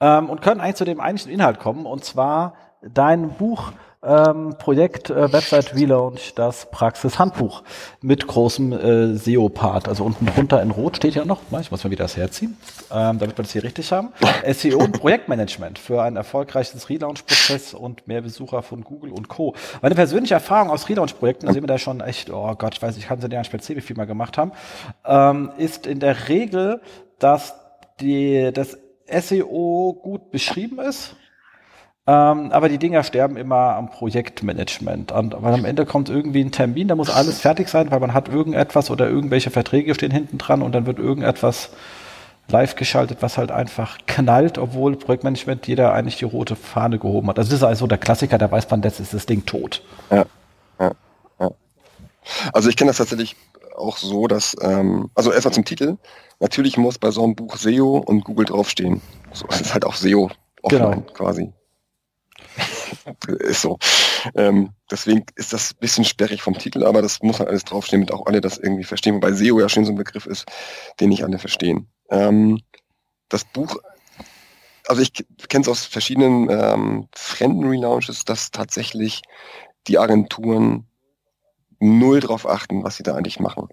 ähm, 0.00 0.28
und 0.28 0.42
können 0.42 0.60
eigentlich 0.60 0.76
zu 0.76 0.84
dem 0.84 1.00
eigentlichen 1.00 1.32
Inhalt 1.32 1.60
kommen 1.60 1.86
und 1.86 2.04
zwar 2.04 2.54
dein 2.82 3.30
Buch 3.36 3.72
ähm, 4.02 4.54
Projekt 4.58 5.10
äh, 5.10 5.30
Website 5.32 5.74
Relaunch, 5.74 6.34
das 6.34 6.70
Praxishandbuch 6.70 7.62
mit 8.00 8.26
großem 8.26 8.72
äh, 8.72 9.14
SEO-Part. 9.14 9.88
Also 9.88 10.04
unten 10.04 10.26
drunter 10.26 10.62
in 10.62 10.70
Rot 10.70 10.96
steht 10.96 11.14
ja 11.14 11.24
noch, 11.24 11.40
ich 11.60 11.70
muss 11.70 11.84
mal 11.84 11.90
wieder 11.90 12.04
das 12.04 12.16
herziehen, 12.16 12.56
ähm, 12.90 13.18
damit 13.18 13.36
wir 13.36 13.42
das 13.42 13.52
hier 13.52 13.62
richtig 13.62 13.92
haben. 13.92 14.08
SEO 14.52 14.78
und 14.78 14.98
Projektmanagement 14.98 15.78
für 15.78 16.02
ein 16.02 16.16
erfolgreiches 16.16 16.88
Relaunch-Prozess 16.88 17.74
und 17.74 18.08
mehr 18.08 18.22
Besucher 18.22 18.62
von 18.62 18.84
Google 18.84 19.12
und 19.12 19.28
Co. 19.28 19.54
Meine 19.82 19.94
persönliche 19.94 20.34
Erfahrung 20.34 20.70
aus 20.70 20.88
Relaunch-Projekten, 20.88 21.46
da 21.46 21.52
sehen 21.52 21.62
wir 21.62 21.68
da 21.68 21.78
schon 21.78 22.00
echt, 22.00 22.30
oh 22.30 22.54
Gott, 22.54 22.74
ich 22.74 22.82
weiß, 22.82 22.96
ich 22.96 23.08
kann 23.08 23.20
sie 23.20 23.28
dir 23.28 23.44
speziell, 23.44 23.76
wie 23.76 23.82
viel 23.82 23.96
wir 23.96 24.06
gemacht 24.06 24.38
haben, 24.38 24.52
ähm, 25.04 25.50
ist 25.58 25.86
in 25.86 26.00
der 26.00 26.28
Regel, 26.28 26.80
dass 27.18 27.54
die, 28.00 28.50
das 28.54 28.78
SEO 29.10 29.98
gut 30.00 30.30
beschrieben 30.30 30.78
ist 30.78 31.16
aber 32.10 32.68
die 32.68 32.78
Dinger 32.78 33.02
sterben 33.02 33.36
immer 33.36 33.76
am 33.76 33.90
Projektmanagement. 33.90 35.12
Und, 35.12 35.34
weil 35.40 35.54
am 35.54 35.64
Ende 35.64 35.84
kommt 35.84 36.08
irgendwie 36.08 36.40
ein 36.42 36.50
Termin, 36.50 36.88
da 36.88 36.94
muss 36.94 37.10
alles 37.10 37.40
fertig 37.40 37.68
sein, 37.68 37.90
weil 37.90 38.00
man 38.00 38.14
hat 38.14 38.28
irgendetwas 38.28 38.90
oder 38.90 39.08
irgendwelche 39.08 39.50
Verträge 39.50 39.94
stehen 39.94 40.10
hinten 40.10 40.38
dran 40.38 40.62
und 40.62 40.72
dann 40.72 40.86
wird 40.86 40.98
irgendetwas 40.98 41.70
live 42.48 42.74
geschaltet, 42.74 43.18
was 43.20 43.38
halt 43.38 43.52
einfach 43.52 43.98
knallt, 44.06 44.58
obwohl 44.58 44.96
Projektmanagement 44.96 45.66
jeder 45.66 45.92
eigentlich 45.92 46.16
die 46.16 46.24
rote 46.24 46.56
Fahne 46.56 46.98
gehoben 46.98 47.28
hat. 47.28 47.38
Also 47.38 47.50
das 47.50 47.60
ist 47.60 47.64
also 47.64 47.86
der 47.86 47.98
Klassiker, 47.98 48.38
da 48.38 48.50
weiß 48.50 48.68
man, 48.70 48.82
jetzt 48.82 48.98
ist 48.98 49.14
das 49.14 49.26
Ding 49.26 49.46
tot. 49.46 49.82
Ja, 50.10 50.24
ja, 50.80 50.92
ja. 51.38 51.50
Also 52.52 52.70
ich 52.70 52.76
kenne 52.76 52.90
das 52.90 52.96
tatsächlich 52.96 53.36
auch 53.76 53.98
so, 53.98 54.26
dass, 54.26 54.56
ähm, 54.62 55.10
also 55.14 55.32
erstmal 55.32 55.54
zum 55.54 55.64
Titel, 55.64 55.96
natürlich 56.40 56.76
muss 56.76 56.98
bei 56.98 57.10
so 57.10 57.22
einem 57.22 57.36
Buch 57.36 57.56
SEO 57.56 57.98
und 57.98 58.24
Google 58.24 58.46
draufstehen. 58.46 59.00
So, 59.32 59.46
es 59.48 59.60
ist 59.60 59.74
halt 59.74 59.84
auch 59.84 59.94
SEO 59.94 60.30
offline 60.62 60.90
genau. 60.90 61.00
quasi 61.12 61.52
ist 63.40 63.62
so. 63.62 63.78
Ähm, 64.34 64.70
deswegen 64.90 65.24
ist 65.36 65.52
das 65.52 65.72
ein 65.72 65.78
bisschen 65.80 66.04
sperrig 66.04 66.42
vom 66.42 66.56
Titel, 66.56 66.84
aber 66.84 67.02
das 67.02 67.22
muss 67.22 67.38
halt 67.38 67.48
alles 67.48 67.64
draufstehen, 67.64 68.02
damit 68.02 68.12
auch 68.14 68.26
alle 68.26 68.40
das 68.40 68.58
irgendwie 68.58 68.84
verstehen. 68.84 69.16
Wobei 69.16 69.32
SEO 69.32 69.60
ja 69.60 69.68
schon 69.68 69.84
so 69.84 69.92
ein 69.92 69.96
Begriff 69.96 70.26
ist, 70.26 70.46
den 71.00 71.10
nicht 71.10 71.24
alle 71.24 71.38
verstehen. 71.38 71.88
Ähm, 72.10 72.60
das 73.28 73.44
Buch, 73.44 73.76
also 74.86 75.02
ich 75.02 75.12
kenne 75.48 75.62
es 75.62 75.68
aus 75.68 75.84
verschiedenen 75.84 76.50
ähm, 76.50 77.08
fremden 77.14 77.64
Relaunches, 77.64 78.24
dass 78.24 78.50
tatsächlich 78.50 79.22
die 79.86 79.98
Agenturen 79.98 80.86
null 81.78 82.20
drauf 82.20 82.46
achten, 82.46 82.84
was 82.84 82.96
sie 82.96 83.02
da 83.02 83.14
eigentlich 83.14 83.40
machen. 83.40 83.68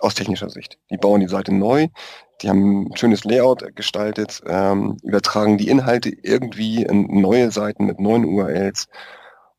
Aus 0.00 0.14
technischer 0.14 0.48
Sicht. 0.48 0.78
Die 0.90 0.96
bauen 0.96 1.20
die 1.20 1.28
Seite 1.28 1.52
neu, 1.52 1.88
die 2.40 2.48
haben 2.48 2.86
ein 2.86 2.96
schönes 2.96 3.24
Layout 3.24 3.74
gestaltet, 3.74 4.42
ähm, 4.46 4.96
übertragen 5.02 5.58
die 5.58 5.68
Inhalte 5.68 6.10
irgendwie 6.10 6.84
in 6.84 7.20
neue 7.20 7.50
Seiten 7.50 7.86
mit 7.86 7.98
neuen 7.98 8.24
URLs 8.24 8.86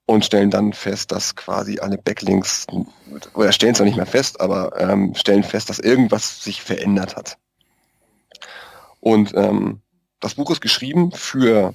und 0.06 0.26
stellen 0.26 0.50
dann 0.50 0.74
fest, 0.74 1.12
dass 1.12 1.36
quasi 1.36 1.80
alle 1.80 1.98
Backlinks, 1.98 2.66
oder 3.36 3.52
stellen 3.52 3.74
es 3.74 3.80
noch 3.80 3.86
nicht 3.86 3.98
mehr 3.98 4.06
fest, 4.06 4.42
aber 4.42 4.80
ähm, 4.80 5.14
stellen 5.16 5.44
fest, 5.44 5.70
dass 5.70 5.80
irgendwas 5.80 6.44
sich 6.44 6.62
verändert 6.62 7.16
hat. 7.16 7.38
Und 9.02 9.34
ähm, 9.36 9.82
das 10.20 10.36
Buch 10.36 10.50
ist 10.52 10.62
geschrieben 10.62 11.12
für 11.12 11.74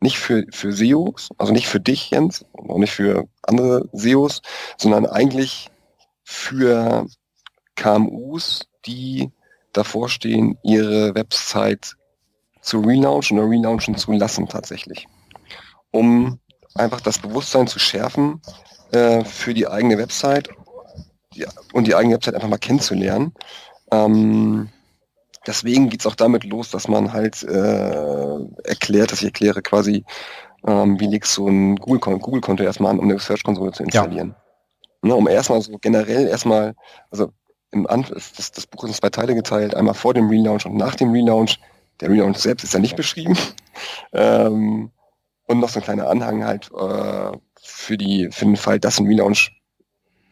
nicht 0.00 0.18
für, 0.18 0.44
für 0.50 0.72
SEOs, 0.72 1.30
also 1.38 1.52
nicht 1.52 1.66
für 1.66 1.80
dich, 1.80 2.10
Jens, 2.10 2.44
und 2.52 2.70
auch 2.70 2.78
nicht 2.78 2.92
für 2.92 3.26
andere 3.42 3.88
SEOs, 3.92 4.42
sondern 4.76 5.06
eigentlich 5.06 5.70
für 6.22 7.06
KMUs, 7.76 8.66
die 8.86 9.30
davor 9.72 10.08
stehen, 10.08 10.58
ihre 10.62 11.14
Website 11.14 11.96
zu 12.60 12.80
relaunchen 12.80 13.38
oder 13.38 13.50
relaunchen 13.50 13.96
zu 13.96 14.12
lassen 14.12 14.48
tatsächlich. 14.48 15.06
Um 15.90 16.38
einfach 16.74 17.00
das 17.00 17.18
Bewusstsein 17.18 17.66
zu 17.66 17.78
schärfen 17.78 18.40
äh, 18.92 19.24
für 19.24 19.54
die 19.54 19.66
eigene 19.66 19.98
Website 19.98 20.48
die, 21.34 21.46
und 21.72 21.86
die 21.86 21.94
eigene 21.94 22.14
Website 22.14 22.34
einfach 22.34 22.48
mal 22.48 22.58
kennenzulernen. 22.58 23.34
Ähm, 23.90 24.70
deswegen 25.46 25.90
geht 25.90 26.00
es 26.00 26.06
auch 26.06 26.14
damit 26.14 26.44
los, 26.44 26.70
dass 26.70 26.88
man 26.88 27.12
halt 27.12 27.42
äh, 27.42 28.36
erklärt, 28.64 29.12
dass 29.12 29.20
ich 29.20 29.26
erkläre 29.26 29.62
quasi, 29.62 30.04
ähm, 30.66 30.98
wie 30.98 31.06
legst 31.06 31.34
so 31.34 31.48
ein 31.48 31.76
Google-Konto 31.76 32.18
Google 32.18 32.64
erstmal 32.64 32.92
an, 32.92 32.98
um 32.98 33.10
eine 33.10 33.18
Search-Konsole 33.18 33.72
zu 33.72 33.82
installieren. 33.82 34.34
Ja. 35.02 35.08
Ne, 35.08 35.14
um 35.14 35.28
erstmal 35.28 35.60
so 35.60 35.76
generell 35.78 36.26
erstmal, 36.26 36.74
also 37.10 37.30
im 37.74 37.86
Anf 37.86 38.10
das, 38.10 38.52
das 38.52 38.66
Buch 38.66 38.84
ist 38.84 38.90
in 38.90 38.96
zwei 38.96 39.10
Teile 39.10 39.34
geteilt, 39.34 39.74
einmal 39.74 39.94
vor 39.94 40.14
dem 40.14 40.28
Relaunch 40.28 40.64
und 40.64 40.76
nach 40.76 40.94
dem 40.94 41.10
Relaunch. 41.10 41.58
Der 42.00 42.10
Relaunch 42.10 42.38
selbst 42.38 42.64
ist 42.64 42.74
ja 42.74 42.80
nicht 42.80 42.96
beschrieben. 42.96 43.36
ähm, 44.12 44.90
und 45.46 45.60
noch 45.60 45.68
so 45.68 45.80
ein 45.80 45.84
kleiner 45.84 46.08
Anhang 46.08 46.44
halt 46.44 46.70
äh, 46.72 47.36
für, 47.60 47.98
die, 47.98 48.28
für 48.30 48.46
den 48.46 48.56
Fall, 48.56 48.80
dass 48.80 48.98
ein 48.98 49.06
Relaunch 49.06 49.60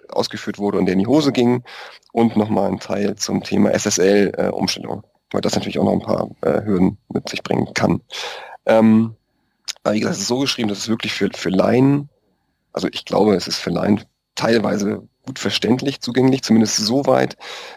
ausgeführt 0.09 0.59
wurde 0.59 0.79
und 0.79 0.87
der 0.87 0.95
in 0.95 1.01
die 1.01 1.07
Hose 1.07 1.33
ging. 1.33 1.65
Und 2.13 2.37
nochmal 2.37 2.69
ein 2.69 2.81
Teil 2.81 3.17
zum 3.17 3.43
Thema 3.43 3.71
SSL-Umstellung, 3.73 5.03
äh, 5.03 5.09
weil 5.33 5.41
das 5.41 5.55
natürlich 5.55 5.79
auch 5.79 5.85
noch 5.85 5.93
ein 5.93 6.01
paar 6.01 6.31
äh, 6.43 6.65
Hürden 6.65 6.99
mit 7.09 7.29
sich 7.29 7.43
bringen 7.43 7.73
kann. 7.75 8.03
Ähm, 8.67 9.17
aber 9.83 9.95
wie 9.95 10.01
gesagt, 10.01 10.17
es 10.17 10.23
ist 10.23 10.29
so 10.29 10.41
geschrieben, 10.41 10.69
dass 10.69 10.79
es 10.79 10.89
wirklich 10.89 11.13
für, 11.13 11.31
für 11.35 11.51
Laien, 11.51 12.09
also 12.73 12.89
ich 12.93 13.05
glaube, 13.05 13.35
es 13.35 13.49
ist 13.49 13.59
für 13.59 13.71
Laien 13.71 14.05
teilweise 14.35 15.09
gut 15.25 15.39
verständlich 15.39 16.01
zugänglich, 16.01 16.43
zumindest 16.43 16.77
so 16.77 17.07
weit, 17.07 17.37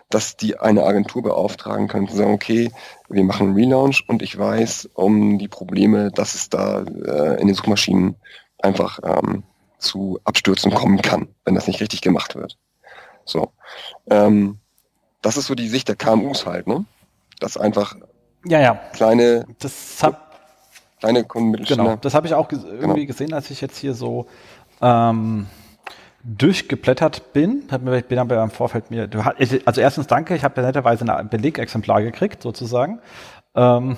dass 0.10 0.36
die 0.36 0.58
eine 0.60 0.84
Agentur 0.84 1.22
beauftragen 1.24 1.88
können, 1.88 2.08
zu 2.08 2.16
sagen, 2.16 2.34
okay, 2.34 2.72
wir 3.10 3.24
machen 3.24 3.48
einen 3.48 3.56
Relaunch 3.56 4.04
und 4.08 4.22
ich 4.22 4.38
weiß 4.38 4.90
um 4.94 5.38
die 5.38 5.48
Probleme, 5.48 6.12
dass 6.12 6.34
es 6.36 6.50
da 6.50 6.82
äh, 6.82 7.40
in 7.40 7.48
den 7.48 7.56
Suchmaschinen 7.56 8.16
einfach 8.60 9.00
ähm, 9.04 9.44
zu 9.78 10.20
Abstürzen 10.24 10.74
kommen 10.74 11.02
kann, 11.02 11.28
wenn 11.44 11.56
das 11.56 11.68
nicht 11.68 11.82
richtig 11.82 12.02
gemacht 12.02 12.36
wird. 12.36 12.58
So. 13.26 13.52
Ähm, 14.10 14.60
das 15.22 15.38
ist 15.38 15.48
so 15.48 15.56
die 15.56 15.70
Sicht 15.70 15.88
der 15.88 15.96
KMUs 15.96 16.46
halt, 16.46 16.68
ne? 16.68 16.86
Das 17.40 17.58
einfach 17.58 17.96
ja, 18.46 18.60
ja. 18.60 18.76
kleine, 18.94 19.46
das 19.60 20.02
hab, 20.02 20.40
kleine 21.00 21.24
Kunden, 21.24 21.64
Genau, 21.64 21.96
das 21.96 22.14
habe 22.14 22.28
ich 22.28 22.34
auch 22.34 22.48
ges 22.48 22.62
genau. 22.62 22.76
irgendwie 22.76 23.06
gesehen, 23.06 23.34
als 23.34 23.50
ich 23.50 23.62
jetzt 23.62 23.78
hier 23.78 23.94
so 23.94 24.28
ähm, 24.82 25.48
durchgeblättert 26.26 27.34
bin, 27.34 27.64
hab 27.70 27.84
mir, 27.84 28.02
bin 28.02 28.18
aber 28.18 28.42
im 28.42 28.50
Vorfeld 28.50 28.90
mir, 28.90 29.08
also 29.38 29.82
erstens 29.82 30.08
danke, 30.08 30.36
ich 30.36 30.44
habe 30.44 30.60
ja 30.60 30.68
netterweise 30.68 31.06
ein 31.06 31.30
Belegexemplar 31.30 32.02
gekriegt, 32.02 32.42
sozusagen. 32.42 33.00
Ähm, 33.54 33.98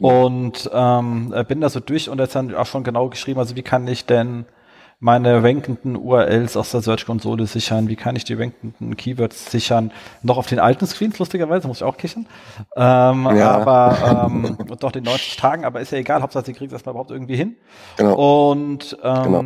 und 0.00 0.68
ähm, 0.72 1.34
bin 1.48 1.60
da 1.60 1.70
so 1.70 1.80
durch 1.80 2.10
und 2.10 2.18
jetzt 2.18 2.34
dann 2.34 2.54
auch 2.54 2.66
schon 2.66 2.84
genau 2.84 3.08
geschrieben, 3.08 3.38
also 3.38 3.54
wie 3.56 3.62
kann 3.62 3.86
ich 3.86 4.04
denn 4.04 4.44
meine 4.98 5.42
rankenden 5.42 5.94
URLs 5.94 6.56
aus 6.56 6.72
der 6.72 6.80
Search-Konsole 6.80 7.46
sichern, 7.46 7.88
wie 7.88 7.96
kann 7.96 8.16
ich 8.16 8.24
die 8.24 8.34
rankenden 8.34 8.96
Keywords 8.96 9.50
sichern, 9.50 9.92
noch 10.22 10.38
auf 10.38 10.46
den 10.46 10.58
alten 10.58 10.86
Screens, 10.86 11.18
lustigerweise, 11.18 11.68
muss 11.68 11.78
ich 11.78 11.84
auch 11.84 11.96
kichern, 11.96 12.26
ähm, 12.76 13.28
ja. 13.36 13.52
aber 13.52 14.26
ähm, 14.26 14.56
doch 14.80 14.92
den 14.92 15.04
90 15.04 15.36
Tagen, 15.36 15.64
aber 15.64 15.80
ist 15.80 15.92
ja 15.92 15.98
egal, 15.98 16.22
Hauptsache 16.22 16.46
sie 16.46 16.54
kriegt 16.54 16.72
es 16.72 16.76
erstmal 16.76 16.94
überhaupt 16.94 17.10
irgendwie 17.10 17.36
hin. 17.36 17.56
Genau. 17.98 18.50
Und 18.50 18.96
ähm, 19.02 19.22
genau 19.22 19.44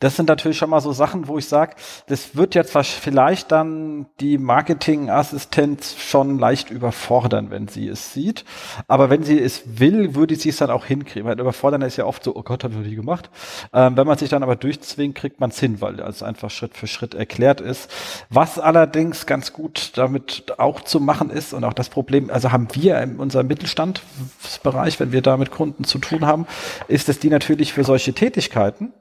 das 0.00 0.16
sind 0.16 0.28
natürlich 0.28 0.58
schon 0.58 0.70
mal 0.70 0.80
so 0.80 0.92
Sachen, 0.92 1.28
wo 1.28 1.38
ich 1.38 1.46
sage, 1.46 1.74
das 2.06 2.36
wird 2.36 2.54
jetzt 2.54 2.76
vielleicht 2.76 3.50
dann 3.50 4.06
die 4.20 4.38
Marketingassistenz 4.38 5.96
schon 5.98 6.38
leicht 6.38 6.70
überfordern, 6.70 7.50
wenn 7.50 7.68
sie 7.68 7.88
es 7.88 8.12
sieht. 8.12 8.44
Aber 8.86 9.10
wenn 9.10 9.24
sie 9.24 9.40
es 9.40 9.62
will, 9.80 10.14
würde 10.14 10.36
sie 10.36 10.50
es 10.50 10.58
dann 10.58 10.70
auch 10.70 10.84
hinkriegen. 10.84 11.28
Weil 11.28 11.40
überfordern 11.40 11.82
ist 11.82 11.96
ja 11.96 12.04
oft 12.04 12.22
so, 12.22 12.36
oh 12.36 12.42
Gott, 12.42 12.62
habe 12.62 12.74
ich 12.74 12.80
noch 12.80 12.86
nie 12.86 12.94
gemacht. 12.94 13.30
Ähm, 13.72 13.96
wenn 13.96 14.06
man 14.06 14.18
sich 14.18 14.30
dann 14.30 14.42
aber 14.42 14.56
durchzwingt, 14.56 15.16
kriegt 15.16 15.40
man 15.40 15.50
es 15.50 15.58
hin, 15.58 15.80
weil 15.80 15.98
es 16.00 16.22
einfach 16.22 16.50
Schritt 16.50 16.76
für 16.76 16.86
Schritt 16.86 17.14
erklärt 17.14 17.60
ist. 17.60 17.90
Was 18.30 18.58
allerdings 18.58 19.26
ganz 19.26 19.52
gut 19.52 19.92
damit 19.96 20.54
auch 20.58 20.82
zu 20.82 21.00
machen 21.00 21.30
ist 21.30 21.52
und 21.52 21.64
auch 21.64 21.72
das 21.72 21.88
Problem, 21.88 22.30
also 22.30 22.52
haben 22.52 22.68
wir 22.72 23.00
in 23.00 23.16
unserem 23.16 23.48
Mittelstandsbereich, 23.48 25.00
wenn 25.00 25.12
wir 25.12 25.22
da 25.22 25.36
mit 25.36 25.50
Kunden 25.50 25.84
zu 25.84 25.98
tun 25.98 26.24
haben, 26.24 26.46
ist, 26.86 27.08
dass 27.08 27.18
die 27.18 27.30
natürlich 27.30 27.72
für 27.72 27.84
solche 27.84 28.12
Tätigkeiten 28.12 28.92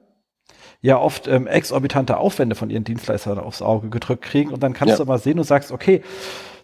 ja 0.82 1.00
oft 1.00 1.28
ähm, 1.28 1.48
exorbitante 1.48 2.18
Aufwände 2.18 2.56
von 2.56 2.70
ihren 2.70 2.84
Dienstleistern 2.84 3.40
aufs 3.40 3.62
Auge 3.62 3.90
gedrückt 3.90 4.24
kriegen 4.24 4.52
und 4.52 4.62
dann 4.62 4.74
kannst 4.74 4.92
ja. 4.92 4.98
du 4.98 5.06
mal 5.06 5.18
sehen 5.18 5.40
und 5.40 5.46
sagst, 5.46 5.72
okay, 5.72 6.02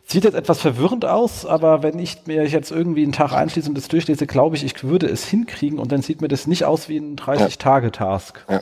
sieht 0.06 0.26
jetzt 0.26 0.36
etwas 0.36 0.60
verwirrend 0.60 1.06
aus, 1.06 1.46
aber 1.46 1.82
wenn 1.82 1.98
ich 1.98 2.26
mir 2.26 2.46
jetzt 2.46 2.72
irgendwie 2.72 3.04
einen 3.04 3.14
Tag 3.14 3.34
einschließe 3.34 3.70
und 3.70 3.76
das 3.76 3.88
durchlese, 3.88 4.28
glaube 4.28 4.56
ich, 4.56 4.64
ich 4.64 4.84
würde 4.84 5.08
es 5.08 5.26
hinkriegen 5.26 5.80
und 5.80 5.92
dann 5.92 6.02
sieht 6.02 6.22
mir 6.22 6.28
das 6.28 6.46
nicht 6.46 6.66
aus 6.66 6.90
wie 6.90 6.98
ein 6.98 7.16
30-Tage-Task. 7.16 8.46
Ja. 8.50 8.62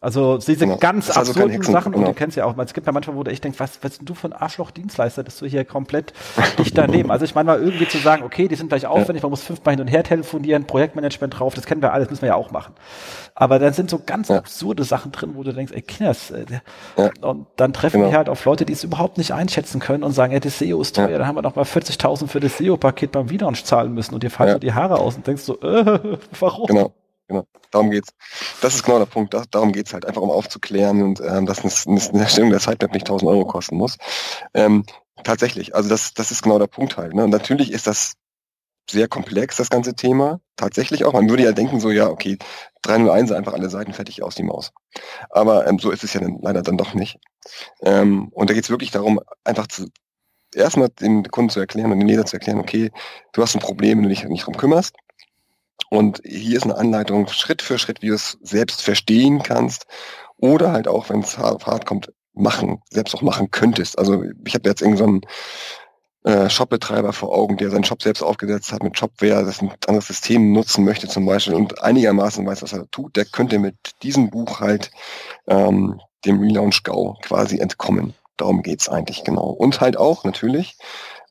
Also 0.00 0.38
diese 0.38 0.64
genau. 0.64 0.76
ganz 0.76 1.10
also 1.10 1.32
absurden 1.32 1.56
also 1.58 1.72
Sachen, 1.72 1.90
genau. 1.90 2.06
und 2.06 2.14
du 2.14 2.16
kennst 2.16 2.36
ja 2.36 2.44
auch, 2.44 2.56
es 2.56 2.72
gibt 2.72 2.86
ja 2.86 2.92
manchmal, 2.92 3.16
wo 3.16 3.24
du 3.24 3.32
echt 3.32 3.42
denkst, 3.42 3.58
was, 3.58 3.82
was 3.82 3.98
bist 3.98 4.02
du 4.08 4.14
für 4.14 4.28
ein 4.28 4.32
Arschloch-Dienstleister, 4.32 5.24
dass 5.24 5.38
du 5.38 5.46
hier 5.46 5.64
komplett 5.64 6.12
dich 6.56 6.72
daneben. 6.72 7.10
Also 7.10 7.24
ich 7.24 7.34
meine 7.34 7.46
mal 7.46 7.60
irgendwie 7.60 7.88
zu 7.88 7.98
sagen, 7.98 8.22
okay, 8.22 8.46
die 8.46 8.54
sind 8.54 8.68
gleich 8.68 8.86
aufwendig, 8.86 9.24
man 9.24 9.30
muss 9.30 9.42
fünfmal 9.42 9.74
hin 9.74 9.80
und 9.80 9.88
her 9.88 10.04
telefonieren, 10.04 10.66
Projektmanagement 10.66 11.36
drauf, 11.36 11.54
das 11.54 11.66
kennen 11.66 11.82
wir 11.82 11.92
alles, 11.92 12.10
müssen 12.10 12.22
wir 12.22 12.28
ja 12.28 12.34
auch 12.36 12.52
machen. 12.52 12.74
Aber 13.34 13.58
dann 13.58 13.72
sind 13.72 13.90
so 13.90 14.00
ganz 14.04 14.28
ja. 14.28 14.36
absurde 14.36 14.84
Sachen 14.84 15.10
drin, 15.10 15.32
wo 15.34 15.42
du 15.42 15.52
denkst, 15.52 15.72
ey, 15.72 15.82
Kinders, 15.82 16.30
äh, 16.30 16.46
ja. 16.96 17.10
und 17.20 17.48
dann 17.56 17.72
treffen 17.72 17.98
genau. 17.98 18.12
wir 18.12 18.18
halt 18.18 18.28
auf 18.28 18.44
Leute, 18.44 18.64
die 18.64 18.74
es 18.74 18.84
überhaupt 18.84 19.18
nicht 19.18 19.32
einschätzen 19.32 19.80
können 19.80 20.04
und 20.04 20.12
sagen, 20.12 20.32
ja, 20.32 20.38
das 20.38 20.60
SEO 20.60 20.80
ist 20.80 20.94
teuer, 20.94 21.10
ja. 21.10 21.18
dann 21.18 21.26
haben 21.26 21.34
wir 21.34 21.42
noch 21.42 21.56
mal 21.56 21.64
40.000 21.64 22.28
für 22.28 22.38
das 22.38 22.58
SEO-Paket 22.58 23.10
beim 23.10 23.30
Wiederunsch 23.30 23.64
zahlen 23.64 23.94
müssen 23.94 24.14
und 24.14 24.22
dir 24.22 24.30
fallen 24.30 24.50
ja. 24.50 24.58
die 24.60 24.72
Haare 24.72 25.00
aus 25.00 25.16
und 25.16 25.26
denkst 25.26 25.42
so, 25.42 25.60
äh, 25.62 26.18
warum? 26.38 26.66
Genau. 26.68 26.92
Genau, 27.28 27.46
darum 27.70 27.90
geht's. 27.90 28.08
Das 28.62 28.74
ist 28.74 28.82
genau 28.82 28.98
der 28.98 29.06
Punkt. 29.06 29.34
Das, 29.34 29.48
darum 29.50 29.72
geht's 29.72 29.92
halt 29.92 30.06
einfach, 30.06 30.22
um 30.22 30.30
aufzuklären 30.30 31.02
und 31.02 31.20
ähm, 31.20 31.46
dass 31.46 31.86
eine, 31.86 32.00
eine 32.00 32.22
Erstellung 32.22 32.50
der 32.50 32.60
Sitemap 32.60 32.94
nicht 32.94 33.06
1000 33.06 33.30
Euro 33.30 33.44
kosten 33.44 33.76
muss. 33.76 33.98
Ähm, 34.54 34.84
tatsächlich, 35.24 35.74
also 35.74 35.88
das, 35.88 36.14
das 36.14 36.30
ist 36.30 36.42
genau 36.42 36.58
der 36.58 36.66
Punkt 36.66 36.96
halt. 36.96 37.14
Ne? 37.14 37.24
Und 37.24 37.30
natürlich 37.30 37.70
ist 37.70 37.86
das 37.86 38.14
sehr 38.90 39.08
komplex, 39.08 39.56
das 39.56 39.68
ganze 39.68 39.94
Thema. 39.94 40.40
Tatsächlich 40.56 41.04
auch. 41.04 41.12
Man 41.12 41.28
würde 41.28 41.42
ja 41.42 41.52
denken, 41.52 41.80
so, 41.80 41.90
ja, 41.90 42.08
okay, 42.08 42.38
301 42.82 43.32
einfach 43.32 43.52
alle 43.52 43.68
Seiten 43.68 43.92
fertig 43.92 44.22
aus 44.22 44.34
die 44.34 44.42
Maus. 44.42 44.72
Aber 45.28 45.66
ähm, 45.66 45.78
so 45.78 45.90
ist 45.90 46.04
es 46.04 46.14
ja 46.14 46.20
dann 46.20 46.38
leider 46.40 46.62
dann 46.62 46.78
doch 46.78 46.94
nicht. 46.94 47.18
Ähm, 47.82 48.28
und 48.32 48.48
da 48.48 48.54
geht's 48.54 48.70
wirklich 48.70 48.90
darum, 48.90 49.20
einfach 49.44 49.66
zu, 49.66 49.88
erstmal 50.54 50.88
den 50.88 51.24
Kunden 51.24 51.50
zu 51.50 51.60
erklären 51.60 51.92
und 51.92 52.00
den 52.00 52.08
Leser 52.08 52.24
zu 52.24 52.36
erklären, 52.36 52.58
okay, 52.58 52.90
du 53.32 53.42
hast 53.42 53.54
ein 53.54 53.60
Problem, 53.60 53.98
wenn 53.98 54.04
du 54.04 54.08
dich 54.08 54.24
nicht 54.24 54.46
drum 54.46 54.56
kümmerst. 54.56 54.96
Und 55.90 56.20
hier 56.24 56.56
ist 56.56 56.64
eine 56.64 56.76
Anleitung 56.76 57.28
Schritt 57.28 57.62
für 57.62 57.78
Schritt, 57.78 58.02
wie 58.02 58.08
du 58.08 58.14
es 58.14 58.38
selbst 58.42 58.82
verstehen 58.82 59.42
kannst 59.42 59.86
oder 60.36 60.72
halt 60.72 60.88
auch, 60.88 61.08
wenn 61.08 61.20
es 61.20 61.38
hart 61.38 61.86
kommt, 61.86 62.12
machen, 62.34 62.82
selbst 62.90 63.14
auch 63.14 63.22
machen 63.22 63.50
könntest. 63.50 63.98
Also 63.98 64.22
ich 64.44 64.54
habe 64.54 64.68
jetzt 64.68 64.82
irgendeinen 64.82 65.22
so 66.24 66.30
äh, 66.30 66.50
Shopbetreiber 66.50 67.12
vor 67.12 67.32
Augen, 67.32 67.56
der 67.56 67.70
seinen 67.70 67.84
Shop 67.84 68.02
selbst 68.02 68.22
aufgesetzt 68.22 68.72
hat 68.72 68.82
mit 68.82 68.98
Shopware, 68.98 69.44
das 69.44 69.62
ein 69.62 69.72
anderes 69.86 70.08
System 70.08 70.52
nutzen 70.52 70.84
möchte 70.84 71.08
zum 71.08 71.26
Beispiel 71.26 71.54
und 71.54 71.82
einigermaßen 71.82 72.44
weiß, 72.46 72.62
was 72.62 72.72
er 72.72 72.90
tut, 72.90 73.16
der 73.16 73.24
könnte 73.24 73.58
mit 73.58 73.76
diesem 74.02 74.30
Buch 74.30 74.60
halt 74.60 74.90
ähm, 75.46 76.00
dem 76.24 76.40
Relaunch 76.40 76.82
GAU 76.82 77.16
quasi 77.22 77.58
entkommen. 77.58 78.14
Darum 78.36 78.62
geht's 78.62 78.88
eigentlich 78.88 79.24
genau. 79.24 79.48
Und 79.48 79.80
halt 79.80 79.96
auch 79.96 80.24
natürlich 80.24 80.76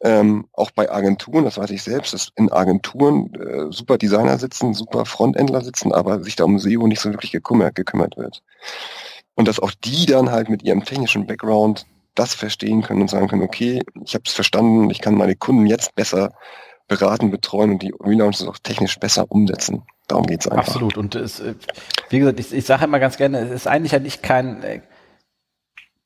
ähm, 0.01 0.47
auch 0.53 0.71
bei 0.71 0.91
Agenturen, 0.91 1.45
das 1.45 1.57
weiß 1.57 1.71
ich 1.71 1.83
selbst, 1.83 2.13
dass 2.13 2.29
in 2.35 2.51
Agenturen 2.51 3.33
äh, 3.33 3.71
super 3.71 3.97
Designer 3.97 4.37
sitzen, 4.37 4.73
super 4.73 5.05
Frontendler 5.05 5.61
sitzen, 5.61 5.91
aber 5.91 6.23
sich 6.23 6.35
da 6.35 6.43
um 6.43 6.59
SEO 6.59 6.87
nicht 6.87 7.01
so 7.01 7.11
wirklich 7.11 7.31
gekümmert, 7.31 7.75
gekümmert 7.75 8.17
wird. 8.17 8.43
Und 9.35 9.47
dass 9.47 9.59
auch 9.59 9.71
die 9.71 10.05
dann 10.05 10.31
halt 10.31 10.49
mit 10.49 10.63
ihrem 10.63 10.83
technischen 10.83 11.27
Background 11.27 11.85
das 12.15 12.33
verstehen 12.33 12.81
können 12.81 13.01
und 13.01 13.09
sagen 13.09 13.27
können, 13.27 13.43
okay, 13.43 13.81
ich 14.03 14.13
habe 14.13 14.23
es 14.25 14.33
verstanden, 14.33 14.89
ich 14.89 15.01
kann 15.01 15.15
meine 15.15 15.35
Kunden 15.35 15.67
jetzt 15.67 15.95
besser 15.95 16.33
beraten, 16.87 17.31
betreuen 17.31 17.71
und 17.71 17.81
die 17.81 17.93
Relaunches 17.99 18.47
auch 18.47 18.57
technisch 18.57 18.97
besser 18.99 19.29
umsetzen. 19.29 19.83
Darum 20.07 20.25
geht's 20.25 20.47
einfach. 20.47 20.67
Absolut. 20.67 20.97
Und 20.97 21.15
es, 21.15 21.39
äh, 21.39 21.53
wie 22.09 22.19
gesagt, 22.19 22.39
ich, 22.39 22.53
ich 22.53 22.65
sage 22.65 22.85
immer 22.85 22.99
ganz 22.99 23.17
gerne, 23.17 23.39
es 23.39 23.51
ist 23.51 23.67
eigentlich 23.67 23.91
ja 23.91 23.99
nicht 23.99 24.23
kein, 24.23 24.63
äh, 24.63 24.81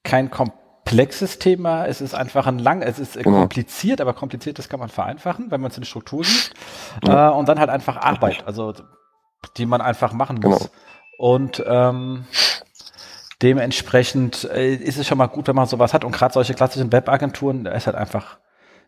kein 0.04 0.32
Kom 0.32 0.52
komplexes 0.92 1.40
Thema. 1.40 1.86
Es 1.86 2.02
ist 2.02 2.14
einfach 2.14 2.48
ein 2.48 2.60
lang, 2.60 2.82
es 2.82 3.00
ist 3.00 3.18
genau. 3.18 3.40
kompliziert, 3.40 4.02
aber 4.02 4.14
kompliziert, 4.14 4.60
das 4.60 4.68
kann 4.68 4.80
man 4.80 4.90
vereinfachen, 4.90 5.50
wenn 5.50 5.62
man 5.62 5.72
es 5.72 5.78
in 5.78 5.86
Struktur 5.86 6.24
gibt. 6.24 6.54
Ja. 7.06 7.30
Äh, 7.30 7.34
und 7.34 7.48
dann 7.48 7.60
halt 7.60 7.70
einfach 7.70 7.98
Arbeit, 7.98 8.44
also 8.46 8.74
die 9.58 9.66
man 9.66 9.82
einfach 9.82 10.14
machen 10.14 10.40
muss. 10.42 10.60
Genau. 10.60 10.72
Und 11.18 11.64
ähm, 11.66 12.26
dementsprechend 13.42 14.44
äh, 14.52 14.76
ist 14.76 14.98
es 14.98 15.08
schon 15.08 15.18
mal 15.18 15.28
gut, 15.28 15.48
wenn 15.48 15.56
man 15.56 15.66
sowas 15.66 15.94
hat. 15.94 16.04
Und 16.04 16.12
gerade 16.12 16.34
solche 16.34 16.54
klassischen 16.54 16.92
Webagenturen, 16.92 17.64
da 17.64 17.72
ist 17.72 17.88
halt 17.88 17.96
einfach, 17.96 18.40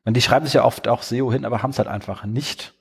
die 0.06 0.22
schreiben 0.22 0.46
sich 0.46 0.56
ja 0.56 0.66
oft 0.66 0.88
auch 0.88 1.04
SEO 1.04 1.32
hin, 1.32 1.46
aber 1.46 1.64
haben 1.64 1.72
es 1.72 1.78
halt 1.78 1.88
einfach 1.88 2.26
nicht. 2.26 2.74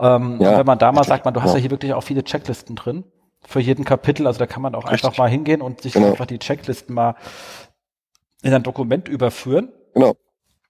Ähm, 0.00 0.40
ja, 0.40 0.58
wenn 0.58 0.66
man 0.66 0.78
da 0.78 0.90
mal 0.90 1.04
sagt, 1.04 1.24
man, 1.24 1.34
du 1.34 1.42
hast 1.42 1.50
ja. 1.50 1.56
ja 1.56 1.62
hier 1.62 1.70
wirklich 1.70 1.92
auch 1.92 2.02
viele 2.02 2.24
Checklisten 2.24 2.76
drin 2.76 3.04
für 3.46 3.60
jeden 3.60 3.84
Kapitel, 3.84 4.26
also 4.26 4.38
da 4.38 4.46
kann 4.46 4.62
man 4.62 4.74
auch 4.74 4.84
Richtig. 4.84 5.04
einfach 5.04 5.18
mal 5.18 5.28
hingehen 5.28 5.60
und 5.60 5.82
sich 5.82 5.92
genau. 5.92 6.08
einfach 6.08 6.26
die 6.26 6.38
Checklisten 6.38 6.94
mal 6.94 7.14
in 8.44 8.54
ein 8.54 8.62
Dokument 8.62 9.08
überführen. 9.08 9.72
Genau. 9.94 10.14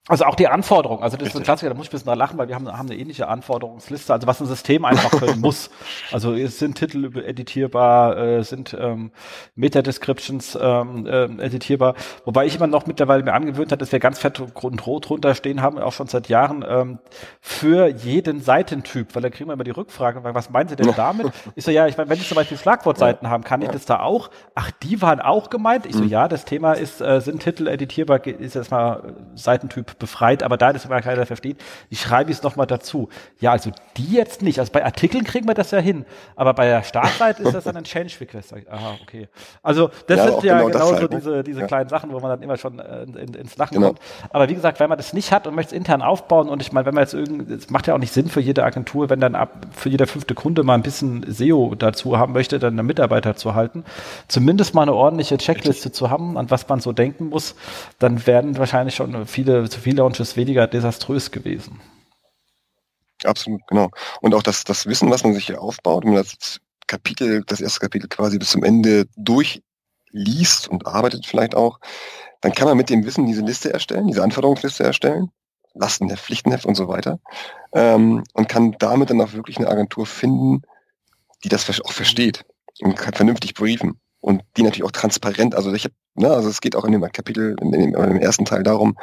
Also 0.07 0.25
auch 0.25 0.35
die 0.35 0.47
Anforderungen, 0.47 1.01
also 1.01 1.17
das 1.17 1.25
Richtig. 1.25 1.35
ist 1.35 1.41
ein 1.41 1.45
Klassiker, 1.45 1.69
da 1.69 1.75
muss 1.75 1.87
ich 1.87 1.89
ein 1.89 1.93
bisschen 1.93 2.09
dran 2.09 2.19
lachen, 2.19 2.37
weil 2.37 2.47
wir 2.47 2.53
haben, 2.53 2.71
haben 2.71 2.87
eine 2.87 2.99
ähnliche 2.99 3.27
Anforderungsliste, 3.27 4.13
also 4.13 4.27
was 4.27 4.39
ein 4.39 4.45
System 4.45 4.85
einfach 4.85 5.09
können 5.09 5.41
muss. 5.41 5.71
Also 6.11 6.33
es 6.33 6.59
sind 6.59 6.75
Titel 6.75 7.17
editierbar, 7.17 8.17
äh, 8.17 8.43
sind 8.43 8.75
ähm, 8.79 9.11
Meta-Descriptions 9.55 10.57
ähm, 10.61 11.07
äh, 11.07 11.25
editierbar, 11.43 11.95
wobei 12.23 12.45
ich 12.45 12.55
immer 12.55 12.67
noch 12.67 12.85
mittlerweile 12.85 13.23
mir 13.23 13.33
angewöhnt 13.33 13.71
hat, 13.71 13.81
dass 13.81 13.91
wir 13.91 13.99
ganz 13.99 14.19
fett 14.19 14.39
und 14.39 14.85
rot 14.85 15.09
drunter 15.09 15.33
stehen 15.33 15.61
haben, 15.61 15.79
auch 15.79 15.93
schon 15.93 16.07
seit 16.07 16.29
Jahren, 16.29 16.63
ähm, 16.67 16.99
für 17.41 17.87
jeden 17.87 18.41
Seitentyp, 18.41 19.15
weil 19.15 19.23
da 19.23 19.29
kriegen 19.29 19.49
wir 19.49 19.53
immer 19.53 19.63
die 19.63 19.71
Rückfrage, 19.71 20.23
was 20.23 20.51
meinen 20.51 20.69
Sie 20.69 20.75
denn 20.75 20.93
damit? 20.95 21.31
Ich 21.55 21.65
so, 21.65 21.71
ja, 21.71 21.87
ich 21.87 21.97
meine, 21.97 22.09
wenn 22.09 22.17
ich 22.17 22.27
zum 22.27 22.35
Beispiel 22.35 22.57
Schlagwortseiten 22.57 23.25
ja. 23.25 23.31
haben, 23.31 23.43
kann 23.43 23.61
ich 23.63 23.69
das 23.69 23.85
da 23.85 24.01
auch? 24.01 24.29
Ach, 24.53 24.69
die 24.83 25.01
waren 25.01 25.19
auch 25.19 25.49
gemeint? 25.49 25.87
Ich 25.87 25.95
so, 25.95 26.03
mhm. 26.03 26.09
ja, 26.09 26.27
das 26.27 26.45
Thema 26.45 26.73
ist, 26.73 27.01
äh, 27.01 27.19
sind 27.21 27.41
Titel 27.41 27.67
editierbar, 27.67 28.25
ist 28.27 28.53
jetzt 28.53 28.71
mal 28.71 29.15
Befreit, 29.99 30.43
aber 30.43 30.57
da 30.57 30.73
das 30.73 30.85
immer 30.85 31.01
keiner 31.01 31.25
versteht, 31.25 31.57
ich 31.89 32.01
schreibe 32.01 32.31
es 32.31 32.43
nochmal 32.43 32.67
dazu. 32.67 33.09
Ja, 33.39 33.51
also 33.51 33.71
die 33.97 34.11
jetzt 34.11 34.41
nicht. 34.41 34.59
Also 34.59 34.71
bei 34.71 34.83
Artikeln 34.83 35.23
kriegen 35.23 35.47
wir 35.47 35.53
das 35.53 35.71
ja 35.71 35.79
hin, 35.79 36.05
aber 36.35 36.53
bei 36.53 36.65
der 36.65 36.83
Startseite 36.83 37.43
ist 37.43 37.53
das 37.53 37.63
dann 37.63 37.77
ein 37.77 37.83
Change 37.83 38.13
Request. 38.19 38.53
Aha, 38.69 38.97
okay. 39.01 39.27
Also 39.63 39.89
das 40.07 40.17
ja, 40.17 40.31
sind 40.31 40.43
ja 40.43 40.57
genau, 40.57 40.69
genau 40.69 40.87
so 40.87 40.95
halt, 40.95 41.11
ne? 41.11 41.17
diese, 41.17 41.43
diese 41.43 41.61
ja. 41.61 41.67
kleinen 41.67 41.89
Sachen, 41.89 42.11
wo 42.11 42.19
man 42.19 42.29
dann 42.29 42.41
immer 42.41 42.57
schon 42.57 42.79
äh, 42.79 43.03
in, 43.03 43.33
ins 43.33 43.57
Lachen 43.57 43.75
genau. 43.75 43.87
kommt. 43.87 43.99
Aber 44.29 44.49
wie 44.49 44.55
gesagt, 44.55 44.79
wenn 44.79 44.89
man 44.89 44.97
das 44.97 45.13
nicht 45.13 45.31
hat 45.31 45.47
und 45.47 45.55
möchte 45.55 45.73
es 45.73 45.77
intern 45.77 46.01
aufbauen 46.01 46.49
und 46.49 46.61
ich 46.61 46.71
meine, 46.71 46.85
wenn 46.85 46.93
man 46.93 47.03
jetzt 47.03 47.13
irgendwie, 47.13 47.53
es 47.53 47.69
macht 47.69 47.87
ja 47.87 47.93
auch 47.93 47.99
nicht 47.99 48.13
Sinn 48.13 48.29
für 48.29 48.41
jede 48.41 48.63
Agentur, 48.63 49.09
wenn 49.09 49.19
dann 49.19 49.35
ab 49.35 49.67
für 49.71 49.89
jeder 49.89 50.07
fünfte 50.07 50.35
Kunde 50.35 50.63
mal 50.63 50.75
ein 50.75 50.83
bisschen 50.83 51.25
SEO 51.27 51.75
dazu 51.75 52.17
haben 52.17 52.33
möchte, 52.33 52.59
dann 52.59 52.77
einen 52.77 52.87
Mitarbeiter 52.87 53.35
zu 53.35 53.55
halten, 53.55 53.83
zumindest 54.27 54.73
mal 54.73 54.83
eine 54.83 54.93
ordentliche 54.93 55.37
Checkliste 55.37 55.91
zu 55.91 56.09
haben, 56.09 56.37
an 56.37 56.51
was 56.51 56.67
man 56.67 56.79
so 56.79 56.91
denken 56.91 57.29
muss, 57.29 57.55
dann 57.99 58.27
werden 58.27 58.57
wahrscheinlich 58.57 58.95
schon 58.95 59.25
viele 59.25 59.67
zu 59.85 59.89
Relaunches 59.89 60.35
weniger 60.35 60.67
desaströs 60.67 61.31
gewesen. 61.31 61.79
Absolut, 63.23 63.61
genau. 63.67 63.89
Und 64.21 64.33
auch 64.33 64.43
das, 64.43 64.63
das 64.63 64.85
Wissen, 64.87 65.09
was 65.09 65.23
man 65.23 65.33
sich 65.33 65.45
hier 65.45 65.61
aufbaut, 65.61 66.03
wenn 66.03 66.13
man 66.13 66.23
das 66.23 66.59
Kapitel, 66.87 67.43
das 67.45 67.61
erste 67.61 67.79
Kapitel 67.79 68.07
quasi 68.07 68.37
bis 68.37 68.49
zum 68.49 68.63
Ende 68.63 69.05
durchliest 69.15 70.67
und 70.67 70.85
arbeitet 70.85 71.25
vielleicht 71.25 71.55
auch, 71.55 71.79
dann 72.41 72.53
kann 72.53 72.67
man 72.67 72.77
mit 72.77 72.89
dem 72.89 73.05
Wissen 73.05 73.25
diese 73.25 73.41
Liste 73.41 73.73
erstellen, 73.73 74.07
diese 74.07 74.23
Anforderungsliste 74.23 74.83
erstellen, 74.83 75.31
Lastenheft, 75.73 76.23
Pflichtenheft 76.23 76.65
und 76.65 76.75
so 76.75 76.87
weiter, 76.87 77.19
ähm, 77.73 78.23
und 78.33 78.49
kann 78.49 78.75
damit 78.79 79.09
dann 79.09 79.21
auch 79.21 79.33
wirklich 79.33 79.57
eine 79.57 79.69
Agentur 79.69 80.05
finden, 80.05 80.61
die 81.43 81.49
das 81.49 81.69
auch 81.81 81.91
versteht 81.91 82.45
und 82.81 82.95
kann 82.95 83.13
vernünftig 83.13 83.53
briefen 83.53 83.99
und 84.19 84.43
die 84.57 84.63
natürlich 84.63 84.83
auch 84.83 84.91
transparent, 84.91 85.55
also 85.55 85.73
ich 85.73 85.85
habe, 85.85 85.95
ne, 86.15 86.29
also 86.29 86.49
es 86.49 86.61
geht 86.61 86.75
auch 86.75 86.85
in 86.85 86.91
dem 86.91 87.01
Kapitel, 87.11 87.55
in 87.61 87.71
dem, 87.71 87.95
in 87.95 88.09
dem 88.09 88.19
ersten 88.19 88.45
Teil 88.45 88.63
darum, 88.63 88.97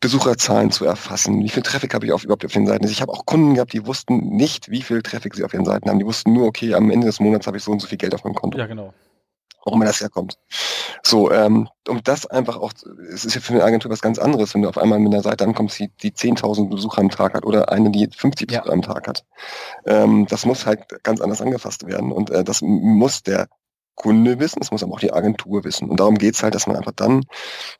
Besucherzahlen 0.00 0.70
zu 0.70 0.84
erfassen. 0.84 1.42
Wie 1.42 1.48
viel 1.48 1.62
Traffic 1.62 1.92
habe 1.92 2.06
ich 2.06 2.12
auf, 2.12 2.22
überhaupt 2.22 2.44
auf 2.44 2.52
den 2.52 2.66
Seiten? 2.66 2.86
Ich 2.86 3.02
habe 3.02 3.12
auch 3.12 3.26
Kunden 3.26 3.54
gehabt, 3.54 3.72
die 3.72 3.86
wussten 3.86 4.28
nicht, 4.28 4.70
wie 4.70 4.82
viel 4.82 5.02
Traffic 5.02 5.34
sie 5.34 5.44
auf 5.44 5.52
ihren 5.52 5.64
Seiten 5.64 5.88
haben. 5.90 5.98
Die 5.98 6.06
wussten 6.06 6.32
nur, 6.32 6.46
okay, 6.46 6.74
am 6.74 6.90
Ende 6.90 7.06
des 7.06 7.18
Monats 7.18 7.46
habe 7.46 7.56
ich 7.56 7.64
so 7.64 7.72
und 7.72 7.80
so 7.80 7.88
viel 7.88 7.98
Geld 7.98 8.14
auf 8.14 8.22
meinem 8.22 8.34
Konto. 8.34 8.58
Ja, 8.58 8.66
genau. 8.66 8.94
Warum 9.64 9.80
das 9.80 10.00
herkommt. 10.00 10.38
So, 11.02 11.30
ähm, 11.30 11.68
um 11.88 12.02
das 12.02 12.26
einfach 12.26 12.56
auch, 12.56 12.72
es 13.12 13.24
ist 13.24 13.34
ja 13.34 13.40
für 13.40 13.52
eine 13.54 13.64
Agentur 13.64 13.90
was 13.90 14.00
ganz 14.00 14.18
anderes, 14.18 14.54
wenn 14.54 14.62
du 14.62 14.68
auf 14.68 14.78
einmal 14.78 14.98
mit 14.98 15.12
einer 15.12 15.22
Seite 15.22 15.44
ankommst, 15.44 15.78
die, 15.78 15.90
die 16.00 16.12
10.000 16.12 16.70
Besucher 16.70 17.00
am 17.00 17.10
Tag 17.10 17.34
hat 17.34 17.44
oder 17.44 17.70
eine, 17.70 17.90
die 17.90 18.08
50 18.08 18.46
Besucher 18.46 18.66
ja. 18.66 18.72
am 18.72 18.82
Tag 18.82 19.08
hat. 19.08 19.24
Ähm, 19.84 20.26
das 20.28 20.46
muss 20.46 20.64
halt 20.64 21.02
ganz 21.02 21.20
anders 21.20 21.42
angefasst 21.42 21.86
werden 21.86 22.12
und 22.12 22.30
äh, 22.30 22.44
das 22.44 22.62
muss 22.62 23.22
der 23.22 23.48
Kunde 23.98 24.38
wissen, 24.38 24.60
es 24.62 24.70
muss 24.70 24.84
aber 24.84 24.94
auch 24.94 25.00
die 25.00 25.12
Agentur 25.12 25.64
wissen. 25.64 25.90
Und 25.90 25.98
darum 25.98 26.16
geht's 26.18 26.42
halt, 26.44 26.54
dass 26.54 26.68
man 26.68 26.76
einfach 26.76 26.92
dann, 26.94 27.24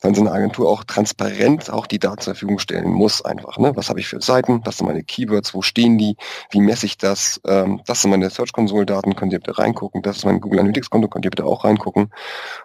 dann 0.01 0.15
so 0.15 0.21
eine 0.21 0.33
Agentur 0.33 0.69
auch 0.69 0.83
transparent 0.83 1.71
auch 1.71 1.87
die 1.87 2.01
Daten 2.01 2.21
zur 2.21 2.35
Verfügung 2.35 2.59
stellen 2.59 2.91
muss 2.91 3.25
einfach. 3.25 3.57
Ne? 3.59 3.73
Was 3.77 3.89
habe 3.89 4.01
ich 4.01 4.09
für 4.09 4.21
Seiten, 4.21 4.61
was 4.65 4.79
sind 4.79 4.87
meine 4.87 5.05
Keywords, 5.05 5.55
wo 5.55 5.63
stehen 5.63 5.97
die, 5.97 6.17
wie 6.51 6.61
messe 6.61 6.87
ich 6.87 6.99
das, 6.99 7.41
ähm, 7.47 7.83
das 7.87 8.03
sind 8.03 8.11
meine 8.11 8.29
Search 8.31 8.53
Console 8.53 8.85
Daten, 8.85 9.15
könnt 9.15 9.33
ihr 9.33 9.39
bitte 9.39 9.59
reingucken, 9.59 10.03
das 10.03 10.19
ist 10.19 10.25
mein 10.25 10.41
Google 10.41 10.59
Analytics 10.59 10.91
Konto, 10.91 11.07
könnt 11.07 11.25
ihr 11.25 11.31
bitte 11.31 11.47
auch 11.47 11.65
reingucken, 11.65 12.13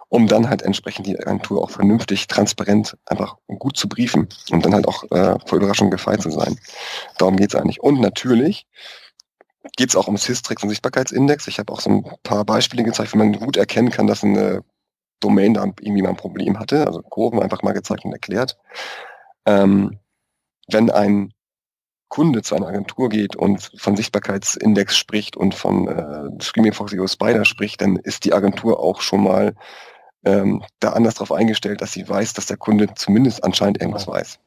um 0.08 0.26
dann 0.26 0.50
halt 0.50 0.62
entsprechend 0.62 1.06
die 1.06 1.16
Agentur 1.16 1.62
auch 1.62 1.70
vernünftig, 1.70 2.26
transparent, 2.26 2.96
einfach 3.06 3.36
gut 3.46 3.76
zu 3.76 3.88
briefen 3.88 4.28
und 4.50 4.64
dann 4.64 4.74
halt 4.74 4.88
auch 4.88 5.04
äh, 5.12 5.36
vor 5.46 5.58
Überraschung 5.58 5.90
gefeit 5.90 6.22
zu 6.22 6.30
sein. 6.30 6.58
Darum 7.18 7.36
geht's 7.36 7.54
eigentlich. 7.54 7.80
Und 7.80 8.00
natürlich, 8.00 8.66
geht 9.76 9.90
es 9.90 9.96
auch 9.96 10.08
um 10.08 10.16
Systrix 10.16 10.62
und 10.62 10.68
Sichtbarkeitsindex. 10.68 11.46
Ich 11.48 11.58
habe 11.58 11.72
auch 11.72 11.80
so 11.80 11.90
ein 11.90 12.04
paar 12.22 12.44
Beispiele 12.44 12.84
gezeigt, 12.84 13.12
wie 13.12 13.18
man 13.18 13.32
gut 13.32 13.56
erkennen 13.56 13.90
kann, 13.90 14.06
dass 14.06 14.22
eine 14.22 14.62
Domain 15.20 15.54
da 15.54 15.64
irgendwie 15.64 16.02
mal 16.02 16.10
ein 16.10 16.16
Problem 16.16 16.58
hatte. 16.58 16.86
Also 16.86 17.02
Kurven 17.02 17.40
einfach 17.40 17.62
mal 17.62 17.72
gezeigt 17.72 18.04
und 18.04 18.12
erklärt. 18.12 18.58
Ähm, 19.46 19.98
wenn 20.68 20.90
ein 20.90 21.32
Kunde 22.08 22.42
zu 22.42 22.54
einer 22.54 22.68
Agentur 22.68 23.08
geht 23.08 23.34
und 23.34 23.72
von 23.76 23.96
Sichtbarkeitsindex 23.96 24.96
spricht 24.96 25.36
und 25.36 25.54
von 25.54 25.88
äh, 25.88 26.42
Screaming 26.42 26.72
Foxy 26.72 26.98
oder 26.98 27.08
Spider 27.08 27.44
spricht, 27.44 27.80
dann 27.80 27.96
ist 27.96 28.24
die 28.24 28.32
Agentur 28.32 28.78
auch 28.78 29.00
schon 29.00 29.22
mal 29.22 29.54
ähm, 30.24 30.62
da 30.80 30.90
anders 30.90 31.14
darauf 31.14 31.32
eingestellt, 31.32 31.80
dass 31.80 31.92
sie 31.92 32.08
weiß, 32.08 32.34
dass 32.34 32.46
der 32.46 32.56
Kunde 32.56 32.94
zumindest 32.94 33.42
anscheinend 33.42 33.80
irgendwas 33.80 34.06
weiß. 34.06 34.38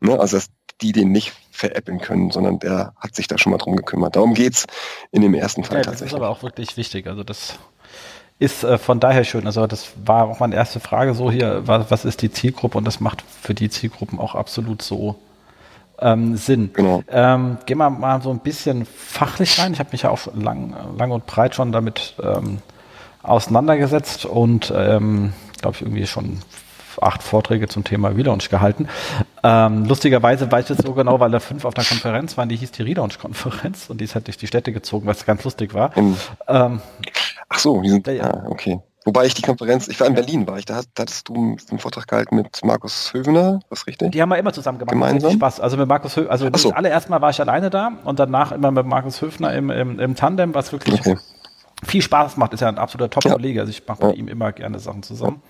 Ne? 0.00 0.18
Also 0.18 0.36
dass 0.36 0.48
die 0.80 0.92
den 0.92 1.12
nicht 1.12 1.32
veräppeln 1.50 2.00
können, 2.00 2.30
sondern 2.30 2.58
der 2.58 2.94
hat 2.98 3.14
sich 3.14 3.28
da 3.28 3.38
schon 3.38 3.52
mal 3.52 3.58
drum 3.58 3.76
gekümmert. 3.76 4.16
Darum 4.16 4.34
geht 4.34 4.54
es 4.54 4.66
in 5.12 5.22
dem 5.22 5.34
ersten 5.34 5.64
Fall 5.64 5.78
ja, 5.78 5.82
tatsächlich. 5.82 6.10
Das 6.10 6.12
ist 6.12 6.16
aber 6.16 6.28
auch 6.28 6.42
wirklich 6.42 6.76
wichtig. 6.76 7.06
Also 7.06 7.22
das 7.22 7.58
ist 8.38 8.64
äh, 8.64 8.78
von 8.78 9.00
daher 9.00 9.24
schön. 9.24 9.46
Also 9.46 9.66
das 9.66 9.92
war 10.04 10.28
auch 10.28 10.40
meine 10.40 10.56
erste 10.56 10.80
Frage 10.80 11.14
so 11.14 11.30
hier, 11.30 11.66
was, 11.66 11.90
was 11.90 12.04
ist 12.04 12.22
die 12.22 12.30
Zielgruppe? 12.30 12.78
Und 12.78 12.84
das 12.84 13.00
macht 13.00 13.22
für 13.22 13.54
die 13.54 13.70
Zielgruppen 13.70 14.18
auch 14.18 14.34
absolut 14.34 14.82
so 14.82 15.16
ähm, 16.00 16.36
Sinn. 16.36 16.70
Genau. 16.72 17.04
Ähm, 17.08 17.58
gehen 17.66 17.78
wir 17.78 17.90
mal 17.90 18.20
so 18.20 18.30
ein 18.30 18.40
bisschen 18.40 18.84
fachlich 18.84 19.58
rein. 19.60 19.72
Ich 19.72 19.78
habe 19.78 19.90
mich 19.92 20.02
ja 20.02 20.10
auch 20.10 20.26
lang, 20.34 20.74
lang 20.98 21.12
und 21.12 21.26
breit 21.26 21.54
schon 21.54 21.70
damit 21.70 22.14
ähm, 22.22 22.58
auseinandergesetzt 23.22 24.26
und 24.26 24.72
ähm, 24.76 25.32
glaube 25.60 25.76
ich 25.76 25.82
irgendwie 25.82 26.06
schon 26.06 26.40
acht 27.02 27.22
Vorträge 27.22 27.68
zum 27.68 27.84
Thema 27.84 28.08
Relaunch 28.08 28.48
gehalten. 28.50 28.88
Ähm, 29.42 29.84
lustigerweise 29.84 30.50
weiß 30.50 30.70
ich 30.70 30.76
jetzt 30.76 30.86
so 30.86 30.94
genau, 30.94 31.20
weil 31.20 31.30
da 31.30 31.40
fünf 31.40 31.64
auf 31.64 31.74
der 31.74 31.84
Konferenz 31.84 32.36
waren, 32.36 32.48
die 32.48 32.56
hieß 32.56 32.72
die 32.72 32.82
Relaunch-Konferenz 32.82 33.90
und 33.90 34.00
die 34.00 34.04
ist 34.04 34.14
halt 34.14 34.26
durch 34.26 34.38
die 34.38 34.46
Städte 34.46 34.72
gezogen, 34.72 35.06
was 35.06 35.26
ganz 35.26 35.44
lustig 35.44 35.74
war. 35.74 35.92
Ähm, 36.48 36.80
Ach 37.48 37.58
so, 37.58 37.80
die 37.82 37.90
sind, 37.90 38.06
ja, 38.06 38.12
ja. 38.14 38.24
Ah, 38.24 38.44
okay. 38.48 38.80
Wobei 39.04 39.26
ich 39.26 39.34
die 39.34 39.42
Konferenz, 39.42 39.86
ich 39.88 40.00
war 40.00 40.06
in 40.06 40.14
Berlin, 40.14 40.46
war 40.46 40.58
ich, 40.58 40.64
da, 40.64 40.80
hattest 40.98 41.28
du 41.28 41.58
einen 41.70 41.78
Vortrag 41.78 42.08
gehalten 42.08 42.36
mit 42.36 42.64
Markus 42.64 43.12
Hövener, 43.12 43.60
was 43.68 43.86
richtig? 43.86 44.12
Die 44.12 44.22
haben 44.22 44.30
wir 44.30 44.38
immer 44.38 44.54
zusammen 44.54 44.78
gemacht. 44.78 44.94
Gemeinsam? 44.94 45.32
Spaß. 45.32 45.60
Also 45.60 45.76
mit 45.76 45.86
Markus 45.86 46.16
Höfner, 46.16 46.30
also 46.30 46.46
so. 46.46 46.50
das 46.50 46.72
allererste 46.72 47.10
Mal 47.10 47.20
war 47.20 47.28
ich 47.28 47.38
alleine 47.38 47.68
da 47.68 47.92
und 48.04 48.18
danach 48.18 48.52
immer 48.52 48.70
mit 48.70 48.86
Markus 48.86 49.20
Höfner 49.20 49.52
im, 49.52 49.70
im, 49.70 50.00
im 50.00 50.14
Tandem, 50.16 50.54
was 50.54 50.72
wirklich 50.72 51.00
okay. 51.00 51.18
viel 51.84 52.00
Spaß 52.00 52.38
macht. 52.38 52.54
Ist 52.54 52.60
ja 52.60 52.68
ein 52.68 52.78
absoluter 52.78 53.10
Top-Kollege, 53.10 53.60
also 53.60 53.70
ich 53.70 53.86
mache 53.86 54.00
ja. 54.00 54.08
mit 54.08 54.16
ihm 54.16 54.28
immer 54.28 54.52
gerne 54.52 54.78
Sachen 54.78 55.02
zusammen. 55.02 55.42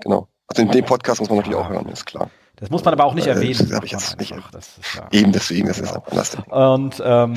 Genau. 0.00 0.28
Also 0.46 0.62
in 0.62 0.70
dem 0.70 0.84
Podcast 0.84 1.20
muss 1.20 1.28
man 1.28 1.38
natürlich 1.38 1.58
auch 1.58 1.68
hören, 1.68 1.88
ist 1.88 2.04
klar. 2.04 2.30
Das 2.56 2.70
muss 2.70 2.84
man 2.84 2.94
aber 2.94 3.04
auch 3.04 3.14
nicht 3.14 3.26
äh, 3.26 3.30
erwähnen. 3.30 3.58
Das 3.58 3.72
habe 3.72 3.86
ich 3.86 3.92
jetzt 3.92 4.18
nicht. 4.18 4.34
Das 4.52 4.78
ist, 4.78 4.94
ja. 4.94 5.08
Eben 5.10 5.32
deswegen, 5.32 5.68
das 5.68 5.78
genau. 5.78 6.04
ist 6.12 6.36
einfach 6.36 6.74
Und 6.74 7.02
ähm, 7.04 7.34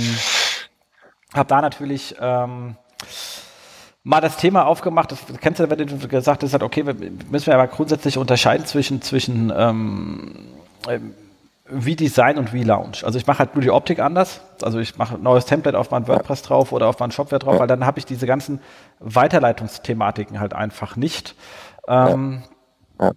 habe 1.33 1.49
da 1.49 1.61
natürlich 1.61 2.15
ähm, 2.19 2.75
mal 4.03 4.21
das 4.21 4.37
Thema 4.37 4.65
aufgemacht. 4.65 5.11
Das 5.11 5.19
kennst 5.41 5.59
du, 5.59 5.69
wenn 5.69 5.87
du 5.87 6.07
gesagt 6.07 6.43
hast, 6.43 6.61
okay, 6.61 6.83
müssen 6.83 7.47
wir 7.47 7.55
aber 7.55 7.67
grundsätzlich 7.67 8.17
unterscheiden 8.17 8.65
zwischen 8.65 9.01
zwischen 9.01 9.51
ähm, 9.55 10.47
wie 11.69 11.95
Design 11.95 12.37
und 12.37 12.53
wie 12.53 12.63
Launch. 12.63 13.03
Also 13.03 13.17
ich 13.19 13.27
mache 13.27 13.39
halt 13.39 13.55
nur 13.55 13.61
die 13.61 13.71
Optik 13.71 13.99
anders. 13.99 14.41
Also 14.61 14.79
ich 14.79 14.97
mache 14.97 15.15
ein 15.15 15.23
neues 15.23 15.45
Template 15.45 15.77
auf 15.77 15.91
mein 15.91 16.07
WordPress 16.07 16.41
drauf 16.43 16.71
oder 16.71 16.87
auf 16.87 16.99
mein 16.99 17.11
Shopware 17.11 17.39
drauf, 17.39 17.59
weil 17.59 17.67
dann 17.67 17.85
habe 17.85 17.99
ich 17.99 18.05
diese 18.05 18.25
ganzen 18.25 18.61
Weiterleitungsthematiken 18.99 20.39
halt 20.39 20.53
einfach 20.53 20.95
nicht. 20.95 21.35
Ähm, 21.87 22.43
ja. 22.99 23.07
Ja. 23.07 23.11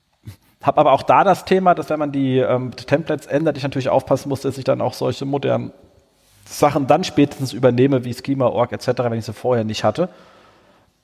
Hab 0.63 0.79
aber 0.79 0.93
auch 0.93 1.03
da 1.03 1.25
das 1.25 1.45
Thema, 1.45 1.75
dass 1.75 1.89
wenn 1.91 1.99
man 1.99 2.13
die 2.13 2.39
ähm, 2.39 2.75
Templates 2.77 3.27
ändert, 3.27 3.57
ich 3.57 3.63
natürlich 3.63 3.89
aufpassen 3.89 4.29
muss, 4.29 4.43
dass 4.43 4.59
ich 4.59 4.65
dann 4.65 4.81
auch 4.81 4.93
solche 4.93 5.25
modernen 5.25 5.73
Sachen 6.45 6.87
dann 6.87 7.05
spätestens 7.05 7.53
übernehme, 7.53 8.05
wie 8.05 8.15
Schema, 8.15 8.47
Org 8.47 8.73
etc., 8.73 8.89
wenn 8.99 9.19
ich 9.19 9.25
sie 9.25 9.33
vorher 9.33 9.65
nicht 9.65 9.85
hatte. 9.85 10.09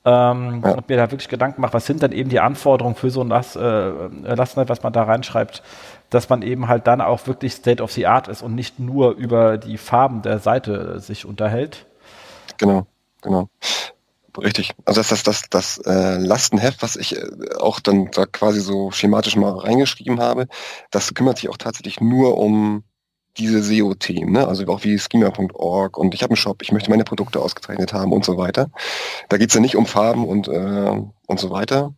Ähm, 0.05 0.61
ja. 0.63 0.73
Und 0.73 0.87
mir 0.87 0.97
da 0.97 1.11
wirklich 1.11 1.27
Gedanken 1.27 1.61
mache, 1.61 1.73
was 1.73 1.85
sind 1.85 2.03
dann 2.03 2.11
eben 2.11 2.29
die 2.29 2.39
Anforderungen 2.39 2.95
für 2.95 3.09
so 3.09 3.21
ein 3.21 3.29
Lass, 3.29 3.55
äh, 3.55 3.89
Lastenheft, 4.23 4.69
was 4.69 4.83
man 4.83 4.93
da 4.93 5.03
reinschreibt, 5.03 5.63
dass 6.09 6.29
man 6.29 6.43
eben 6.43 6.67
halt 6.67 6.87
dann 6.87 7.01
auch 7.01 7.27
wirklich 7.27 7.53
State 7.53 7.83
of 7.83 7.91
the 7.91 8.07
Art 8.07 8.27
ist 8.27 8.41
und 8.41 8.55
nicht 8.55 8.79
nur 8.79 9.15
über 9.15 9.57
die 9.57 9.77
Farben 9.77 10.21
der 10.21 10.39
Seite 10.39 10.99
sich 10.99 11.25
unterhält. 11.25 11.85
Genau. 12.57 12.85
genau. 13.21 13.49
Richtig. 14.37 14.73
Also 14.85 14.99
das, 15.01 15.09
das, 15.09 15.23
das, 15.23 15.49
das 15.49 15.77
äh, 15.79 16.17
Lastenheft, 16.17 16.81
was 16.81 16.95
ich 16.95 17.17
äh, 17.17 17.25
auch 17.59 17.79
dann 17.79 18.11
da 18.11 18.25
quasi 18.25 18.59
so 18.59 18.91
schematisch 18.91 19.35
mal 19.35 19.51
reingeschrieben 19.51 20.19
habe, 20.19 20.47
das 20.91 21.13
kümmert 21.13 21.37
sich 21.37 21.49
auch 21.49 21.57
tatsächlich 21.57 21.99
nur 22.01 22.37
um 22.37 22.83
diese 23.37 23.61
SEO-Themen, 23.61 24.31
ne? 24.31 24.47
also 24.47 24.65
auch 24.67 24.83
wie 24.83 24.97
schema.org 24.97 25.97
und 25.97 26.13
ich 26.13 26.23
habe 26.23 26.31
einen 26.31 26.37
Shop, 26.37 26.61
ich 26.61 26.71
möchte 26.71 26.89
meine 26.89 27.03
Produkte 27.03 27.39
ausgezeichnet 27.39 27.93
haben 27.93 28.11
und 28.11 28.25
so 28.25 28.37
weiter. 28.37 28.69
Da 29.29 29.37
geht 29.37 29.49
es 29.49 29.55
ja 29.55 29.61
nicht 29.61 29.75
um 29.75 29.85
Farben 29.85 30.25
und, 30.25 30.47
äh, 30.47 31.01
und 31.27 31.39
so 31.39 31.51
weiter, 31.51 31.93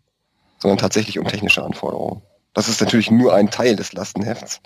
sondern 0.60 0.78
tatsächlich 0.78 1.18
um 1.18 1.28
technische 1.28 1.64
Anforderungen. 1.64 2.22
Das 2.54 2.68
ist 2.68 2.82
natürlich 2.82 3.10
nur 3.10 3.34
ein 3.34 3.50
Teil 3.50 3.76
des 3.76 3.94
Lastenhefts. 3.94 4.60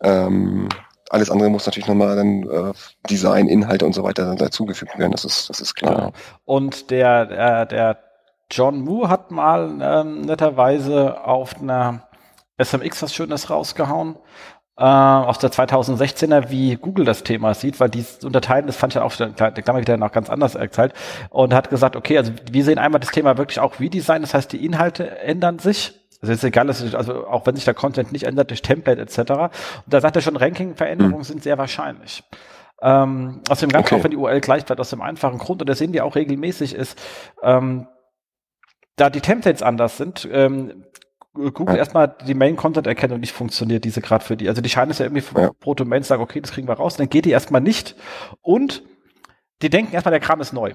Ähm, 0.00 0.68
alles 1.10 1.30
andere 1.30 1.50
muss 1.50 1.66
natürlich 1.66 1.88
nochmal 1.88 2.16
dann 2.16 2.42
äh, 2.42 2.72
Design, 3.08 3.48
Inhalte 3.48 3.86
und 3.86 3.94
so 3.94 4.02
weiter 4.02 4.34
dazugefügt 4.34 4.98
werden. 4.98 5.12
Das 5.12 5.24
ist, 5.24 5.48
das 5.48 5.60
ist 5.60 5.74
klar. 5.74 5.94
Genau. 5.94 6.12
Und 6.44 6.90
der, 6.90 7.30
äh, 7.30 7.66
der 7.66 7.98
John 8.50 8.80
Moo 8.80 9.08
hat 9.08 9.30
mal 9.30 9.78
ähm, 9.80 10.22
netterweise 10.22 11.24
auf 11.24 11.60
einer 11.60 12.08
SMX 12.58 13.02
was 13.02 13.14
Schönes 13.14 13.50
rausgehauen. 13.50 14.16
Äh, 14.78 14.84
aus 14.84 15.38
der 15.38 15.50
2016er, 15.50 16.50
wie 16.50 16.76
Google 16.76 17.06
das 17.06 17.22
Thema 17.22 17.54
sieht, 17.54 17.80
weil 17.80 17.88
die 17.88 18.04
unterteilen, 18.22 18.66
das 18.66 18.76
fand 18.76 18.94
ich 18.94 19.00
auch, 19.00 19.16
der 19.16 19.32
Klammer 19.32 19.80
wieder 19.80 19.96
noch 19.96 20.12
ganz 20.12 20.28
anders 20.28 20.54
erzählt, 20.54 20.92
und 21.30 21.54
hat 21.54 21.70
gesagt, 21.70 21.96
okay, 21.96 22.18
also 22.18 22.32
wir 22.50 22.62
sehen 22.62 22.78
einmal 22.78 23.00
das 23.00 23.10
Thema 23.10 23.38
wirklich 23.38 23.58
auch 23.58 23.80
Redesign, 23.80 24.20
das 24.20 24.34
heißt, 24.34 24.52
die 24.52 24.62
Inhalte 24.62 25.18
ändern 25.20 25.58
sich, 25.58 25.94
also 26.20 26.32
ist 26.32 26.44
egal, 26.44 26.66
dass 26.66 26.94
also 26.94 27.26
auch 27.26 27.46
wenn 27.46 27.54
sich 27.54 27.64
der 27.64 27.74
Content 27.74 28.12
nicht 28.12 28.24
ändert 28.24 28.50
durch 28.50 28.62
Template 28.62 29.00
etc. 29.00 29.18
Und 29.18 29.50
da 29.86 30.00
sagt 30.00 30.16
er 30.16 30.22
schon, 30.22 30.36
Ranking-Veränderungen 30.36 31.18
mhm. 31.18 31.24
sind 31.24 31.42
sehr 31.42 31.58
wahrscheinlich. 31.58 32.22
Ähm, 32.82 33.40
aus 33.48 33.60
dem 33.60 33.70
Ganzen, 33.70 33.86
okay. 33.86 34.00
auch 34.00 34.04
wenn 34.04 34.10
die 34.10 34.16
URL 34.16 34.40
gleich 34.40 34.64
bleibt, 34.64 34.80
aus 34.80 34.90
dem 34.90 35.00
einfachen 35.00 35.38
Grund, 35.38 35.62
und 35.62 35.68
das 35.68 35.78
sehen 35.78 35.92
wir 35.92 36.04
auch 36.04 36.14
regelmäßig, 36.14 36.74
ist, 36.74 36.98
ähm, 37.42 37.88
da 38.96 39.10
die 39.10 39.20
Templates 39.20 39.62
anders 39.62 39.96
sind, 39.96 40.28
ähm, 40.30 40.84
Google 41.34 41.74
ja. 41.74 41.80
erstmal 41.80 42.16
die 42.26 42.34
Main-Content-Erkennung 42.34 43.20
nicht 43.20 43.32
funktioniert, 43.32 43.84
diese 43.84 44.00
gerade 44.00 44.24
für 44.24 44.38
die. 44.38 44.48
Also 44.48 44.62
die 44.62 44.70
scheinen 44.70 44.90
es 44.90 44.98
ja 44.98 45.06
irgendwie 45.06 45.38
ja. 45.38 45.50
pro 45.60 45.74
Domain 45.74 46.02
sagen, 46.02 46.22
okay, 46.22 46.40
das 46.40 46.52
kriegen 46.52 46.66
wir 46.66 46.74
raus, 46.74 46.96
dann 46.96 47.10
geht 47.10 47.26
die 47.26 47.30
erstmal 47.30 47.60
nicht. 47.60 47.94
Und 48.40 48.82
die 49.62 49.68
denken 49.68 49.92
erstmal, 49.92 50.12
der 50.12 50.20
Kram 50.20 50.40
ist 50.40 50.52
neu 50.52 50.74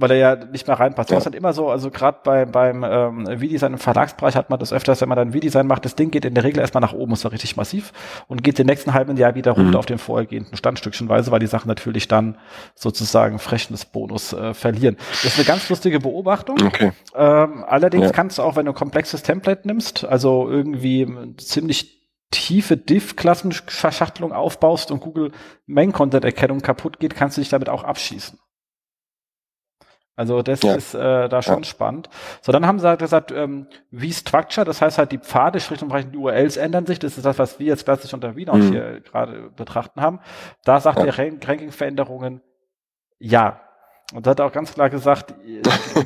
weil 0.00 0.12
er 0.12 0.16
ja 0.16 0.36
nicht 0.36 0.66
mehr 0.66 0.80
reinpasst. 0.80 1.10
Ja. 1.10 1.14
Du 1.14 1.18
hast 1.18 1.26
halt 1.26 1.34
immer 1.34 1.52
so, 1.52 1.68
also 1.68 1.90
gerade 1.90 2.18
bei, 2.24 2.46
beim 2.46 2.84
ähm, 2.84 3.26
V-Design 3.26 3.74
im 3.74 3.78
Verlagsbereich 3.78 4.34
hat 4.34 4.48
man 4.50 4.58
das 4.58 4.72
öfters, 4.72 5.00
wenn 5.00 5.08
man 5.08 5.16
dann 5.16 5.32
V-Design 5.32 5.66
macht, 5.66 5.84
das 5.84 5.94
Ding 5.94 6.10
geht 6.10 6.24
in 6.24 6.34
der 6.34 6.44
Regel 6.44 6.60
erstmal 6.60 6.80
nach 6.80 6.92
oben, 6.92 7.12
ist 7.12 7.24
war 7.24 7.32
richtig 7.32 7.56
massiv 7.56 7.92
und 8.26 8.42
geht 8.42 8.58
den 8.58 8.66
nächsten 8.66 8.94
halben 8.94 9.16
Jahr 9.16 9.34
wieder 9.34 9.52
runter 9.52 9.70
mhm. 9.70 9.76
auf 9.76 9.86
den 9.86 9.98
vorhergehenden 9.98 10.56
Standstückchenweise, 10.56 11.30
weil 11.30 11.40
die 11.40 11.46
Sachen 11.46 11.68
natürlich 11.68 12.08
dann 12.08 12.38
sozusagen 12.74 13.38
Freshness-Bonus 13.38 14.32
äh, 14.32 14.54
verlieren. 14.54 14.96
Das 15.10 15.24
ist 15.24 15.38
eine 15.38 15.46
ganz 15.46 15.68
lustige 15.68 16.00
Beobachtung. 16.00 16.56
Okay. 16.64 16.92
Ähm, 17.14 17.64
allerdings 17.66 18.06
ja. 18.06 18.12
kannst 18.12 18.38
du 18.38 18.42
auch, 18.42 18.56
wenn 18.56 18.64
du 18.64 18.72
ein 18.72 18.76
komplexes 18.76 19.22
Template 19.22 19.66
nimmst, 19.66 20.04
also 20.04 20.48
irgendwie 20.48 21.06
ziemlich 21.36 22.00
tiefe 22.30 22.76
Div-Klassenverschachtelung 22.76 24.32
aufbaust 24.32 24.90
und 24.90 25.00
Google 25.00 25.32
Main-Content-Erkennung 25.66 26.60
kaputt 26.60 27.00
geht, 27.00 27.16
kannst 27.16 27.36
du 27.36 27.40
dich 27.40 27.50
damit 27.50 27.68
auch 27.68 27.84
abschießen. 27.84 28.38
Also 30.20 30.42
das 30.42 30.60
ja. 30.60 30.74
ist 30.74 30.92
äh, 30.92 31.30
da 31.30 31.40
schon 31.40 31.60
ja. 31.60 31.64
spannend. 31.64 32.10
So, 32.42 32.52
dann 32.52 32.66
haben 32.66 32.78
sie 32.78 32.86
halt 32.86 33.00
gesagt, 33.00 33.32
ähm, 33.32 33.68
wie 33.90 34.12
Structure, 34.12 34.66
das 34.66 34.82
heißt 34.82 34.98
halt 34.98 35.12
die 35.12 35.18
Pfade, 35.18 35.58
und 35.80 36.12
die 36.12 36.18
URLs 36.18 36.58
ändern 36.58 36.84
sich. 36.84 36.98
Das 36.98 37.16
ist 37.16 37.24
das, 37.24 37.38
was 37.38 37.58
wir 37.58 37.68
jetzt 37.68 37.86
klassisch 37.86 38.12
unter 38.12 38.36
Wiener 38.36 38.54
mhm. 38.54 38.70
hier 38.70 39.00
gerade 39.00 39.48
betrachten 39.56 40.02
haben. 40.02 40.20
Da 40.62 40.78
sagt 40.78 40.98
ja. 40.98 41.04
der 41.06 41.18
Ranking-Veränderungen 41.18 42.42
ja. 43.18 43.62
Und 44.12 44.26
hat 44.26 44.40
er 44.40 44.44
auch 44.44 44.52
ganz 44.52 44.74
klar 44.74 44.90
gesagt, 44.90 45.34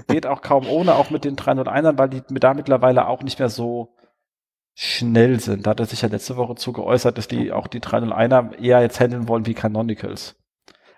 geht 0.07 0.29
auch 0.29 0.43
kaum 0.43 0.69
ohne, 0.69 0.95
auch 0.95 1.11
mit 1.11 1.25
den 1.25 1.35
301ern, 1.35 1.99
weil 1.99 2.11
die 2.11 2.23
da 2.29 2.55
mittlerweile 2.55 3.09
auch 3.09 3.25
nicht 3.25 3.41
mehr 3.41 3.49
so 3.49 3.97
schnell 4.75 5.41
sind. 5.41 5.67
Da 5.67 5.71
hat 5.71 5.81
er 5.81 5.87
sich 5.87 6.03
ja 6.03 6.09
letzte 6.09 6.37
Woche 6.37 6.55
zu 6.55 6.73
geäußert, 6.73 7.19
dass 7.19 7.27
die 7.27 7.51
auch 7.51 7.67
die 7.67 7.81
301er 7.81 8.61
eher 8.61 8.81
jetzt 8.81 9.01
handeln 9.01 9.27
wollen 9.27 9.47
wie 9.47 9.55
Canonicals. 9.55 10.37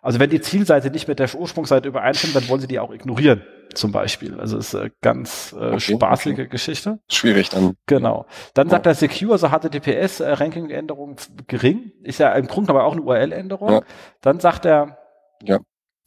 Also 0.06 0.20
wenn 0.20 0.30
die 0.30 0.40
Zielseite 0.40 0.92
nicht 0.92 1.08
mit 1.08 1.18
der 1.18 1.34
Ursprungsseite 1.34 1.88
übereinstimmt, 1.88 2.36
dann 2.36 2.48
wollen 2.48 2.60
sie 2.60 2.68
die 2.68 2.78
auch 2.78 2.92
ignorieren, 2.92 3.42
zum 3.74 3.90
Beispiel. 3.90 4.38
Also 4.38 4.56
ist 4.56 4.72
eine 4.72 4.92
ganz 5.02 5.52
äh, 5.52 5.72
okay, 5.72 5.96
spaßige 5.96 6.32
okay. 6.34 6.46
Geschichte. 6.46 7.00
Schwierig 7.10 7.48
dann. 7.48 7.74
Genau. 7.86 8.24
Dann 8.54 8.68
ja. 8.68 8.70
sagt 8.70 8.86
er 8.86 8.94
Secure, 8.94 9.32
also 9.32 9.48
HTTPS, 9.48 10.20
äh, 10.20 10.30
Ranking-Änderung 10.30 11.16
gering. 11.48 11.90
Ist 12.04 12.20
ja 12.20 12.30
im 12.34 12.46
Grunde 12.46 12.70
aber 12.70 12.84
auch 12.84 12.92
eine 12.92 13.02
URL-Änderung. 13.02 13.72
Ja. 13.72 13.80
Dann 14.20 14.38
sagt 14.38 14.64
er 14.64 14.96
ja. 15.42 15.58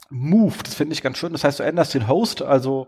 Move, 0.09 0.55
das 0.63 0.75
finde 0.75 0.93
ich 0.93 1.01
ganz 1.01 1.17
schön. 1.17 1.33
Das 1.33 1.43
heißt, 1.43 1.59
du 1.59 1.63
änderst 1.63 1.93
den 1.93 2.07
Host, 2.07 2.41
also 2.41 2.87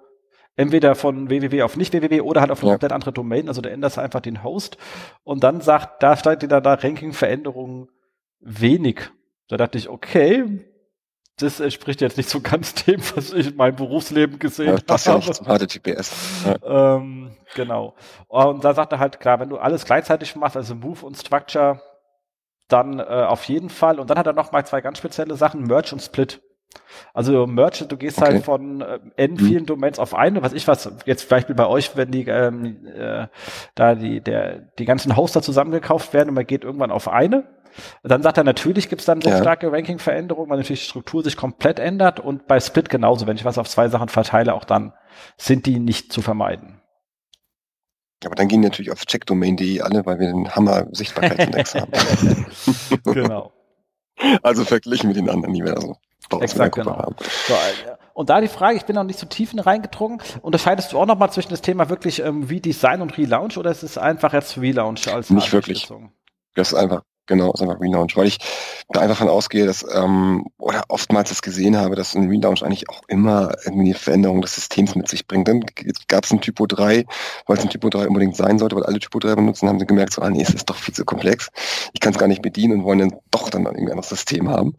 entweder 0.55 0.95
von 0.95 1.29
www 1.29 1.63
auf 1.63 1.75
nicht 1.75 1.91
www 1.91 2.21
oder 2.21 2.39
halt 2.39 2.51
auf 2.51 2.61
eine 2.61 2.69
ja. 2.69 2.75
komplett 2.75 2.93
andere 2.93 3.11
Domain. 3.11 3.49
Also 3.49 3.59
du 3.59 3.69
änderst 3.69 3.99
einfach 3.99 4.21
den 4.21 4.45
Host. 4.45 4.77
Und 5.25 5.43
dann 5.43 5.59
sagt, 5.59 6.03
da 6.03 6.15
steht 6.15 6.41
wieder 6.41 6.61
da 6.61 6.75
Ranking-Veränderungen 6.75 7.89
wenig. 8.39 9.11
Da 9.49 9.57
dachte 9.57 9.77
ich, 9.77 9.89
okay, 9.89 10.70
das 11.37 11.59
entspricht 11.59 12.01
jetzt 12.01 12.17
nicht 12.17 12.29
so 12.29 12.41
ganz 12.41 12.73
dem, 12.85 13.01
was 13.15 13.33
ich 13.33 13.47
in 13.47 13.55
meinem 13.55 13.75
Berufsleben 13.75 14.39
gesehen 14.39 14.75
ja, 14.75 14.79
passt 14.85 15.07
habe. 15.07 15.31
Zum 15.31 15.47
HTTPS. 15.47 16.45
Ja. 16.45 16.95
Ähm, 16.95 17.31
genau. 17.55 17.95
Und 18.27 18.63
da 18.63 18.73
sagt 18.73 18.91
er 18.91 18.99
halt, 18.99 19.19
klar, 19.19 19.39
wenn 19.39 19.49
du 19.49 19.57
alles 19.57 19.85
gleichzeitig 19.85 20.35
machst, 20.35 20.57
also 20.57 20.75
Move 20.75 21.05
und 21.05 21.17
Structure, 21.17 21.81
dann 22.67 22.99
äh, 22.99 23.03
auf 23.03 23.45
jeden 23.45 23.69
Fall. 23.69 23.99
Und 23.99 24.09
dann 24.09 24.17
hat 24.17 24.27
er 24.27 24.33
noch 24.33 24.51
mal 24.51 24.65
zwei 24.65 24.81
ganz 24.81 24.97
spezielle 24.97 25.35
Sachen, 25.35 25.63
Merge 25.63 25.89
und 25.93 26.01
Split. 26.01 26.41
Also 27.13 27.45
Merge, 27.47 27.85
du 27.85 27.97
gehst 27.97 28.19
okay. 28.19 28.33
halt 28.33 28.45
von 28.45 28.81
äh, 28.81 28.99
n 29.17 29.33
mhm. 29.33 29.37
vielen. 29.37 29.65
Domains 29.65 29.99
auf 29.99 30.13
eine, 30.13 30.41
was 30.41 30.53
ich 30.53 30.67
was, 30.67 30.91
jetzt 31.05 31.27
Beispiel 31.27 31.55
bei 31.55 31.67
euch, 31.67 31.95
wenn 31.97 32.11
die 32.11 32.25
ähm, 32.27 32.85
äh, 32.85 33.27
da 33.75 33.95
die, 33.95 34.21
der, 34.21 34.59
die 34.79 34.85
ganzen 34.85 35.17
Hoster 35.17 35.41
zusammengekauft 35.41 36.13
werden 36.13 36.29
und 36.29 36.35
man 36.35 36.47
geht 36.47 36.63
irgendwann 36.63 36.91
auf 36.91 37.07
eine, 37.07 37.43
dann 38.03 38.23
sagt 38.23 38.37
er, 38.37 38.43
natürlich 38.43 38.89
gibt 38.89 39.01
es 39.01 39.05
dann 39.05 39.21
sehr 39.21 39.33
ja. 39.33 39.41
starke 39.41 39.71
Ranking-Veränderungen, 39.71 40.49
weil 40.49 40.57
natürlich 40.57 40.81
die 40.81 40.89
Struktur 40.89 41.23
sich 41.23 41.37
komplett 41.37 41.79
ändert 41.79 42.19
und 42.19 42.47
bei 42.47 42.59
Split 42.59 42.89
genauso. 42.89 43.27
Wenn 43.27 43.37
ich 43.37 43.45
was 43.45 43.57
auf 43.57 43.69
zwei 43.69 43.89
Sachen 43.89 44.09
verteile, 44.09 44.53
auch 44.53 44.65
dann 44.65 44.93
sind 45.37 45.65
die 45.65 45.79
nicht 45.79 46.11
zu 46.11 46.21
vermeiden. 46.21 46.81
Aber 48.23 48.35
dann 48.35 48.47
gehen 48.47 48.61
natürlich 48.61 48.91
auf 48.91 49.05
checkdomain.de 49.05 49.81
alle, 49.81 50.05
weil 50.05 50.19
wir 50.19 50.27
den 50.27 50.55
Hammer-Sichtbarkeitsindex 50.55 51.75
haben. 51.75 51.91
genau. 53.05 53.51
Also 54.43 54.63
verglichen 54.63 55.07
mit 55.07 55.17
den 55.17 55.29
anderen 55.29 55.55
Universen. 55.55 55.95
Exakt, 56.39 56.75
genau. 56.75 57.13
So, 57.47 57.53
äh, 57.53 57.95
und 58.13 58.29
da 58.29 58.41
die 58.41 58.47
Frage, 58.47 58.77
ich 58.77 58.85
bin 58.85 58.95
noch 58.95 59.03
nicht 59.03 59.19
so 59.19 59.25
tief 59.25 59.53
reingedrungen, 59.55 60.21
unterscheidest 60.41 60.93
du 60.93 60.99
auch 60.99 61.05
nochmal 61.05 61.31
zwischen 61.31 61.49
das 61.49 61.61
Thema 61.61 61.89
wirklich 61.89 62.19
ähm, 62.19 62.49
wie 62.49 62.61
Design 62.61 63.01
und 63.01 63.17
Relaunch 63.17 63.57
oder 63.57 63.71
ist 63.71 63.83
es 63.83 63.97
einfach 63.97 64.33
jetzt 64.33 64.57
Relaunch 64.57 65.07
als 65.07 65.29
Nicht 65.29 65.51
wirklich. 65.51 65.89
Das 66.55 66.69
ist 66.69 66.73
einfach 66.77 67.01
Genau, 67.27 67.53
ist 67.53 67.61
einfach 67.61 67.79
Relaunch, 67.79 68.17
weil 68.17 68.27
ich 68.27 68.39
da 68.89 69.01
einfach 69.01 69.17
von 69.17 69.29
ausgehe, 69.29 69.65
dass 69.65 69.85
ähm, 69.93 70.45
oder 70.57 70.83
oftmals 70.89 71.29
das 71.29 71.41
gesehen 71.41 71.77
habe, 71.77 71.95
dass 71.95 72.15
ein 72.15 72.27
Relaunch 72.29 72.63
eigentlich 72.63 72.89
auch 72.89 73.01
immer 73.07 73.51
irgendwie 73.63 73.91
eine 73.91 73.95
Veränderung 73.95 74.41
des 74.41 74.55
Systems 74.55 74.95
mit 74.95 75.07
sich 75.07 75.27
bringt. 75.27 75.47
Dann 75.47 75.63
gab 76.07 76.25
es 76.25 76.31
ein 76.31 76.41
Typo 76.41 76.65
3, 76.65 77.05
weil 77.45 77.57
es 77.57 77.63
ein 77.63 77.69
Typo 77.69 77.89
3 77.89 78.07
unbedingt 78.07 78.35
sein 78.35 78.59
sollte, 78.59 78.75
weil 78.75 78.85
alle 78.85 78.99
Typo 78.99 79.19
3 79.19 79.35
benutzen, 79.35 79.69
haben 79.69 79.79
sie 79.79 79.85
gemerkt, 79.85 80.13
so, 80.13 80.21
ah 80.21 80.29
nee, 80.29 80.41
es 80.41 80.53
ist 80.53 80.69
doch 80.69 80.75
viel 80.75 80.93
zu 80.93 81.05
komplex. 81.05 81.49
Ich 81.93 81.99
kann 81.99 82.11
es 82.13 82.19
gar 82.19 82.27
nicht 82.27 82.41
bedienen 82.41 82.79
und 82.79 82.83
wollen 82.85 82.99
dann 82.99 83.15
doch 83.29 83.49
dann 83.49 83.65
irgendwie 83.65 83.85
ein 83.85 83.91
anderes 83.91 84.09
System 84.09 84.49
haben. 84.49 84.75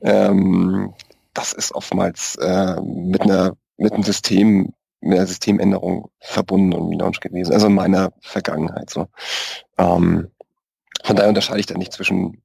Ähm, 0.00 0.94
das 1.34 1.52
ist 1.52 1.74
oftmals 1.74 2.36
äh, 2.36 2.80
mit 2.82 3.22
einer 3.22 3.56
mit 3.78 3.92
einem 3.92 4.02
System 4.02 4.72
mit 5.00 5.18
einer 5.18 5.26
Systemänderung 5.26 6.10
verbunden 6.20 6.72
und 6.72 6.90
Relaunch 6.90 7.20
gewesen. 7.20 7.52
Also 7.52 7.66
in 7.66 7.74
meiner 7.74 8.12
Vergangenheit 8.20 8.90
so. 8.90 9.06
Ähm, 9.78 10.28
von 11.06 11.14
daher 11.16 11.28
unterscheide 11.28 11.60
ich 11.60 11.66
da 11.66 11.78
nicht 11.78 11.92
zwischen 11.92 12.42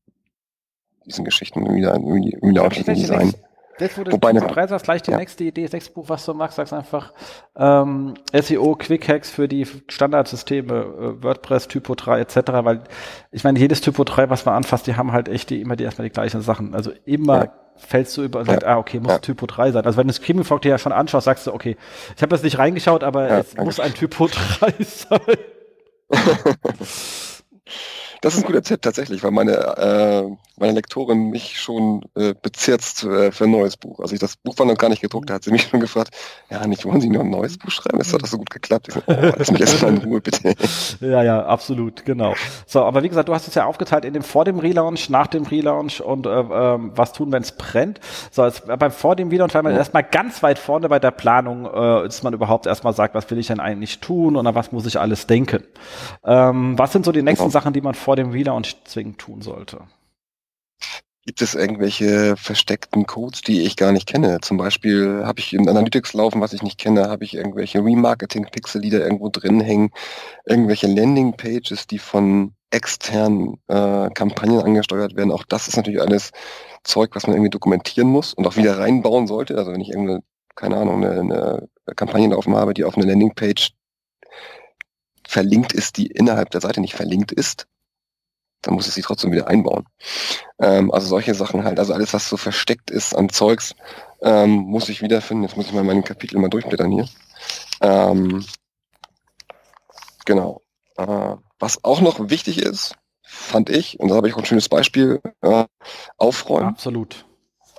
diesen 1.06 1.26
Geschichten, 1.26 1.62
wieder, 1.74 1.96
wieder 1.96 2.64
auch 2.64 2.70
Design. 2.70 3.34
Jetzt, 3.80 3.98
wo 3.98 4.04
du 4.04 4.12
Wobei 4.12 4.30
eine, 4.30 4.42
drei 4.42 4.68
sagst, 4.68 4.86
gleich 4.86 5.02
die 5.02 5.10
ja. 5.10 5.18
nächste 5.18 5.44
Idee, 5.44 5.66
sechs 5.66 5.90
Buch, 5.90 6.08
was 6.08 6.24
du 6.26 6.36
magst, 6.36 6.58
sagst 6.58 6.72
einfach 6.72 7.14
ähm, 7.56 8.14
SEO, 8.32 8.76
Quick 8.76 9.08
Hacks 9.10 9.32
für 9.32 9.48
die 9.48 9.66
Standardsysteme, 9.88 10.74
äh, 10.74 11.24
WordPress, 11.24 11.68
Typo 11.68 11.96
3 11.96 12.20
etc., 12.20 12.36
weil 12.62 12.84
ich 13.32 13.44
meine, 13.44 13.58
jedes 13.58 13.82
Typo 13.82 14.04
3, 14.04 14.30
was 14.30 14.46
man 14.46 14.54
anfasst, 14.54 14.86
die 14.86 14.96
haben 14.96 15.12
halt 15.12 15.28
echt 15.28 15.50
die, 15.50 15.62
immer 15.62 15.76
die 15.76 15.84
erstmal 15.86 16.08
die 16.08 16.14
gleichen 16.14 16.42
Sachen. 16.42 16.76
Also 16.76 16.92
immer 17.06 17.46
ja. 17.46 17.54
fällst 17.78 18.16
du 18.18 18.22
über 18.22 18.42
und 18.42 18.46
sagst, 18.46 18.66
ah, 18.66 18.78
okay, 18.78 19.00
muss 19.00 19.20
Typo 19.22 19.48
3 19.48 19.72
sein. 19.72 19.86
Also 19.86 19.98
wenn 19.98 20.08
du 20.08 20.14
Screaming 20.14 20.44
Frog 20.44 20.62
dir 20.62 20.70
ja 20.70 20.78
schon 20.78 20.92
anschaust, 20.92 21.26
sagst 21.26 21.48
du, 21.48 21.54
okay, 21.54 21.76
ich 22.16 22.22
habe 22.22 22.36
jetzt 22.36 22.44
nicht 22.44 22.60
reingeschaut, 22.60 23.04
aber 23.04 23.32
es 23.32 23.58
muss 23.58 23.80
ein 23.80 23.96
Typo 23.96 24.28
3 24.60 24.74
sein. 24.84 25.20
Das 28.22 28.36
ist 28.36 28.44
ein 28.44 28.46
guter 28.48 28.62
Tipp 28.62 28.82
tatsächlich, 28.82 29.24
weil 29.24 29.32
meine, 29.32 29.52
äh, 29.52 30.24
meine 30.58 30.74
Lektorin 30.74 31.30
mich 31.30 31.60
schon 31.60 32.06
äh, 32.16 32.34
bezirzt 32.40 33.04
äh, 33.04 33.32
für 33.32 33.46
ein 33.46 33.52
neues 33.52 33.78
Buch. 33.78 34.00
Also 34.00 34.14
ich 34.14 34.20
das 34.20 34.38
Buch 34.38 34.58
war 34.58 34.66
noch 34.66 34.78
gar 34.78 34.90
nicht 34.90 35.02
gedruckt, 35.02 35.30
da 35.30 35.36
hat 35.36 35.44
sie 35.44 35.52
mich 35.52 35.64
schon 35.70 35.80
gefragt, 35.80 36.16
ja, 36.50 36.66
nicht 36.68 36.86
wollen 36.86 37.02
Sie 37.02 37.10
noch 37.10 37.22
ein 37.22 37.30
neues 37.30 37.58
Buch 37.58 37.72
schreiben? 37.72 38.00
Es 38.00 38.14
hat 38.14 38.22
das 38.22 38.32
so 38.32 38.38
gut 38.38 38.50
geklappt. 38.50 38.88
Ich 38.90 38.94
so, 38.94 39.02
oh, 39.08 39.34
lass 39.38 39.52
mich 39.52 39.62
erstmal 39.62 39.96
in 39.96 39.98
Ruhe, 39.98 40.22
bitte. 40.22 40.54
Ja, 41.02 41.24
ja, 41.24 41.46
absolut, 41.46 42.06
genau. 42.06 42.36
So, 42.66 42.84
aber 42.84 43.02
wie 43.04 43.10
gesagt, 43.10 43.28
du 43.28 43.34
hast 43.34 43.48
es 43.48 43.56
ja 43.56 43.66
aufgeteilt 43.66 44.06
in 44.06 44.14
dem 44.14 44.24
vor 44.24 44.46
dem 44.46 44.60
Relaunch, 44.60 45.10
nach 45.10 45.28
dem 45.28 45.44
Relaunch 45.44 46.02
und 46.02 46.26
äh, 46.26 46.30
ähm, 46.30 46.92
was 46.96 47.14
tun, 47.14 47.32
wenn 47.32 47.42
es 47.42 47.54
brennt. 47.54 48.00
So, 48.30 48.46
jetzt, 48.46 48.66
beim 48.68 48.92
vor 48.92 49.16
dem 49.16 49.30
Relaunch 49.30 49.54
war 49.54 49.64
man 49.64 49.74
ja. 49.74 49.80
erstmal 49.80 50.04
ganz 50.04 50.44
weit 50.44 50.60
vorne 50.60 50.90
bei 50.90 51.00
der 51.00 51.12
Planung, 51.12 51.66
äh, 51.66 52.04
dass 52.04 52.24
man 52.24 52.34
überhaupt 52.34 52.68
erstmal 52.68 52.94
sagt, 52.94 53.16
was 53.16 53.30
will 53.32 53.40
ich 53.40 53.48
denn 53.48 53.60
eigentlich 53.60 54.00
tun 54.00 54.36
und 54.36 54.46
an 54.46 54.54
was 54.54 54.72
muss 54.72 54.86
ich 54.86 55.00
alles 55.00 55.28
denken. 55.28 55.64
Ähm, 56.24 56.78
was 56.78 56.92
sind 56.92 57.06
so 57.06 57.12
die 57.12 57.24
nächsten 57.24 57.46
genau. 57.46 57.52
Sachen, 57.52 57.74
die 57.74 57.82
man 57.82 57.96
vor 57.96 58.11
dem 58.16 58.32
Relaunch 58.32 58.76
zwingend 58.86 59.20
tun 59.20 59.42
sollte? 59.42 59.88
Gibt 61.26 61.44
es 61.44 61.54
irgendwelche 61.54 62.36
versteckten 62.36 63.06
Codes, 63.06 63.42
die 63.42 63.62
ich 63.62 63.76
gar 63.76 63.92
nicht 63.92 64.08
kenne? 64.08 64.40
Zum 64.42 64.58
Beispiel 64.58 65.22
habe 65.24 65.40
ich 65.40 65.54
in 65.54 65.70
Analytics 65.70 66.14
laufen, 66.14 66.42
was 66.42 66.54
ich 66.54 66.64
nicht 66.64 66.80
kenne, 66.80 67.10
habe 67.10 67.24
ich 67.24 67.36
irgendwelche 67.36 67.78
Remarketing-Pixel, 67.78 68.82
die 68.82 68.90
da 68.90 68.98
irgendwo 68.98 69.30
drin 69.30 69.62
hängen, 69.62 69.92
irgendwelche 70.46 70.88
Landing-Pages, 70.88 71.86
die 71.86 72.00
von 72.00 72.56
externen 72.72 73.62
äh, 73.68 74.10
Kampagnen 74.10 74.62
angesteuert 74.62 75.16
werden. 75.16 75.32
Auch 75.32 75.44
das 75.44 75.68
ist 75.68 75.78
natürlich 75.78 76.02
alles 76.02 76.32
Zeug, 76.84 77.12
was 77.14 77.28
man 77.28 77.36
irgendwie 77.36 77.52
dokumentieren 77.52 78.08
muss 78.08 78.34
und 78.34 78.48
auch 78.48 78.56
wieder 78.56 78.80
reinbauen 78.80 79.28
sollte. 79.28 79.58
Also 79.58 79.72
wenn 79.74 79.82
ich 79.82 79.90
irgendeine, 79.90 80.24
keine 80.56 80.78
Ahnung, 80.78 81.06
eine, 81.06 81.20
eine 81.20 81.96
Kampagne 81.96 82.30
laufen 82.30 82.56
habe, 82.56 82.74
die 82.74 82.84
auf 82.84 82.98
eine 82.98 83.06
Landing-Page 83.06 83.74
verlinkt 85.28 85.74
ist, 85.74 85.98
die 85.98 86.08
innerhalb 86.08 86.50
der 86.50 86.62
Seite 86.62 86.82
nicht 86.82 86.96
verlinkt 86.96 87.32
ist, 87.32 87.68
dann 88.62 88.74
muss 88.76 88.88
ich 88.88 88.94
sie 88.94 89.02
trotzdem 89.02 89.32
wieder 89.32 89.48
einbauen. 89.48 89.86
Ähm, 90.60 90.92
also 90.92 91.08
solche 91.08 91.34
Sachen 91.34 91.64
halt, 91.64 91.80
also 91.80 91.94
alles, 91.94 92.14
was 92.14 92.30
so 92.30 92.38
versteckt 92.38 92.92
ist 92.92 93.16
an 93.16 93.30
Zeugs, 93.30 93.76
ähm, 94.22 94.52
muss 94.52 94.90
ich 94.90 95.02
wiederfinden. 95.02 95.44
Jetzt 95.44 95.58
muss 95.58 95.68
ich 95.68 95.74
mal 95.74 95.84
meine 95.84 96.04
Kapitel 96.04 96.40
mal 96.40 96.50
durchblättern 96.50 96.92
hier. 96.92 97.08
Ähm, 97.82 98.46
genau. 100.26 100.62
Äh, 100.98 101.36
was 101.60 101.84
auch 101.84 102.02
noch 102.02 102.30
wichtig 102.30 102.62
ist, 102.62 102.96
fand 103.24 103.70
ich, 103.70 104.00
und 104.00 104.10
da 104.10 104.16
habe 104.16 104.28
ich 104.28 104.36
auch 104.36 104.40
ein 104.40 104.46
schönes 104.46 104.70
Beispiel, 104.70 105.22
äh, 105.42 105.66
aufräumen. 106.18 106.68
Absolut. 106.68 107.26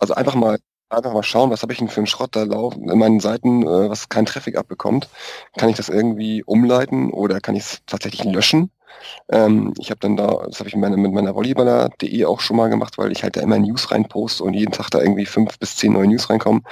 Also 0.01 0.15
einfach 0.15 0.35
mal 0.35 0.59
einfach 0.97 1.13
mal 1.13 1.23
schauen, 1.23 1.51
was 1.51 1.63
habe 1.63 1.73
ich 1.73 1.79
denn 1.79 1.89
für 1.89 1.99
einen 1.99 2.07
Schrott 2.07 2.37
da 2.37 2.45
laufen 2.45 2.89
in 2.89 2.99
meinen 2.99 3.21
Seiten, 3.21 3.63
äh, 3.63 3.91
was 3.91 4.09
kein 4.09 4.27
Traffic 4.27 4.57
abbekommt. 4.57 5.09
Kann 5.57 5.69
ich 5.69 5.77
das 5.77 5.89
irgendwie 5.89 6.43
umleiten 6.45 7.11
oder 7.11 7.41
kann 7.41 7.57
ich 7.57 7.63
es 7.65 7.83
tatsächlich 7.87 8.25
löschen? 8.25 8.71
Ähm, 9.31 9.75
ich 9.79 9.91
habe 9.91 10.01
dann 10.01 10.17
da, 10.17 10.45
das 10.47 10.59
habe 10.59 10.69
ich 10.69 10.75
mit 10.75 10.83
meiner, 10.83 10.97
mit 10.97 11.13
meiner 11.13 11.35
Volleyballer.de 11.35 12.25
auch 12.27 12.41
schon 12.41 12.57
mal 12.57 12.69
gemacht, 12.69 12.99
weil 12.99 13.13
ich 13.13 13.23
halt 13.23 13.37
da 13.37 13.41
immer 13.41 13.59
News 13.59 13.91
reinposte 13.91 14.45
und 14.45 14.55
jeden 14.55 14.73
Tag 14.73 14.91
da 14.91 15.01
irgendwie 15.01 15.27
fünf 15.27 15.59
bis 15.59 15.77
zehn 15.77 15.93
neue 15.93 16.09
News 16.09 16.31
reinkommen. 16.31 16.63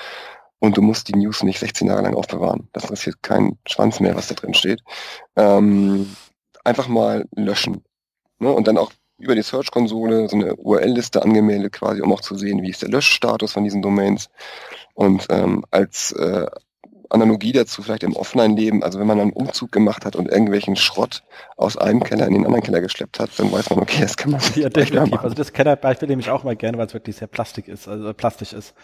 Und 0.59 0.77
du 0.77 0.83
musst 0.83 1.09
die 1.09 1.17
News 1.17 1.43
nicht 1.43 1.59
16 1.59 1.89
Jahre 1.89 2.03
lang 2.03 2.15
aufbewahren. 2.15 2.69
Das 2.73 2.85
interessiert 2.85 3.23
keinen 3.23 3.59
Schwanz 3.67 3.99
mehr, 4.01 4.15
was 4.15 4.29
da 4.29 4.35
drin 4.35 4.55
steht. 4.55 4.83
Ähm, 5.37 6.15
einfach 6.65 6.89
mal 6.89 7.27
löschen. 7.35 7.83
Ne? 8.39 8.53
Und 8.53 8.69
dann 8.69 8.77
auch 8.77 8.93
über 9.21 9.35
die 9.35 9.43
Search-Konsole 9.43 10.29
so 10.29 10.37
eine 10.37 10.57
URL-Liste 10.57 11.23
angemeldet 11.23 11.73
quasi, 11.73 12.01
um 12.01 12.13
auch 12.13 12.21
zu 12.21 12.37
sehen, 12.37 12.63
wie 12.63 12.71
ist 12.71 12.83
der 12.83 12.89
Löschstatus 12.89 13.53
von 13.53 13.65
diesen 13.65 13.83
Domains. 13.83 14.31
Und 14.95 15.27
ähm, 15.31 15.65
als 15.71 16.13
äh, 16.13 16.47
Analogie 17.11 17.53
dazu 17.53 17.83
vielleicht 17.83 18.05
im 18.05 18.15
Offline-Leben, 18.15 18.83
also 18.83 19.01
wenn 19.01 19.07
man 19.07 19.21
einen 19.21 19.33
Umzug 19.33 19.73
gemacht 19.73 20.05
hat 20.05 20.17
und 20.17 20.29
irgendwelchen 20.29 20.77
Schrott 20.77 21.23
aus 21.57 21.77
einem 21.77 22.03
Keller 22.03 22.27
in 22.27 22.35
den 22.35 22.47
anderen 22.47 22.63
Keller 22.63 22.81
geschleppt 22.81 23.19
hat, 23.19 23.31
dann 23.39 23.51
weiß 23.51 23.71
man, 23.71 23.81
okay, 23.81 24.01
das 24.01 24.17
kann 24.17 24.31
man 24.31 24.41
ja, 24.55 24.69
definitiv. 24.69 25.21
Also 25.21 25.35
das 25.35 25.53
Kellerbeispiel 25.53 26.09
nehme 26.09 26.23
ich 26.23 26.31
auch 26.31 26.45
mal 26.45 26.57
gerne, 26.57 26.79
weil 26.79 26.87
es 26.87 26.95
wirklich 26.95 27.17
sehr 27.17 27.29
plastik 27.29 27.69
ist, 27.69 27.89
also 27.89 28.15
plastisch 28.15 28.53
ist. 28.53 28.75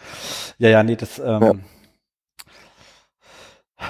Ja, 0.57 0.69
ja, 0.69 0.83
nee, 0.83 0.97
das 0.97 1.19
ähm, 1.19 1.41
ja. 1.41 1.53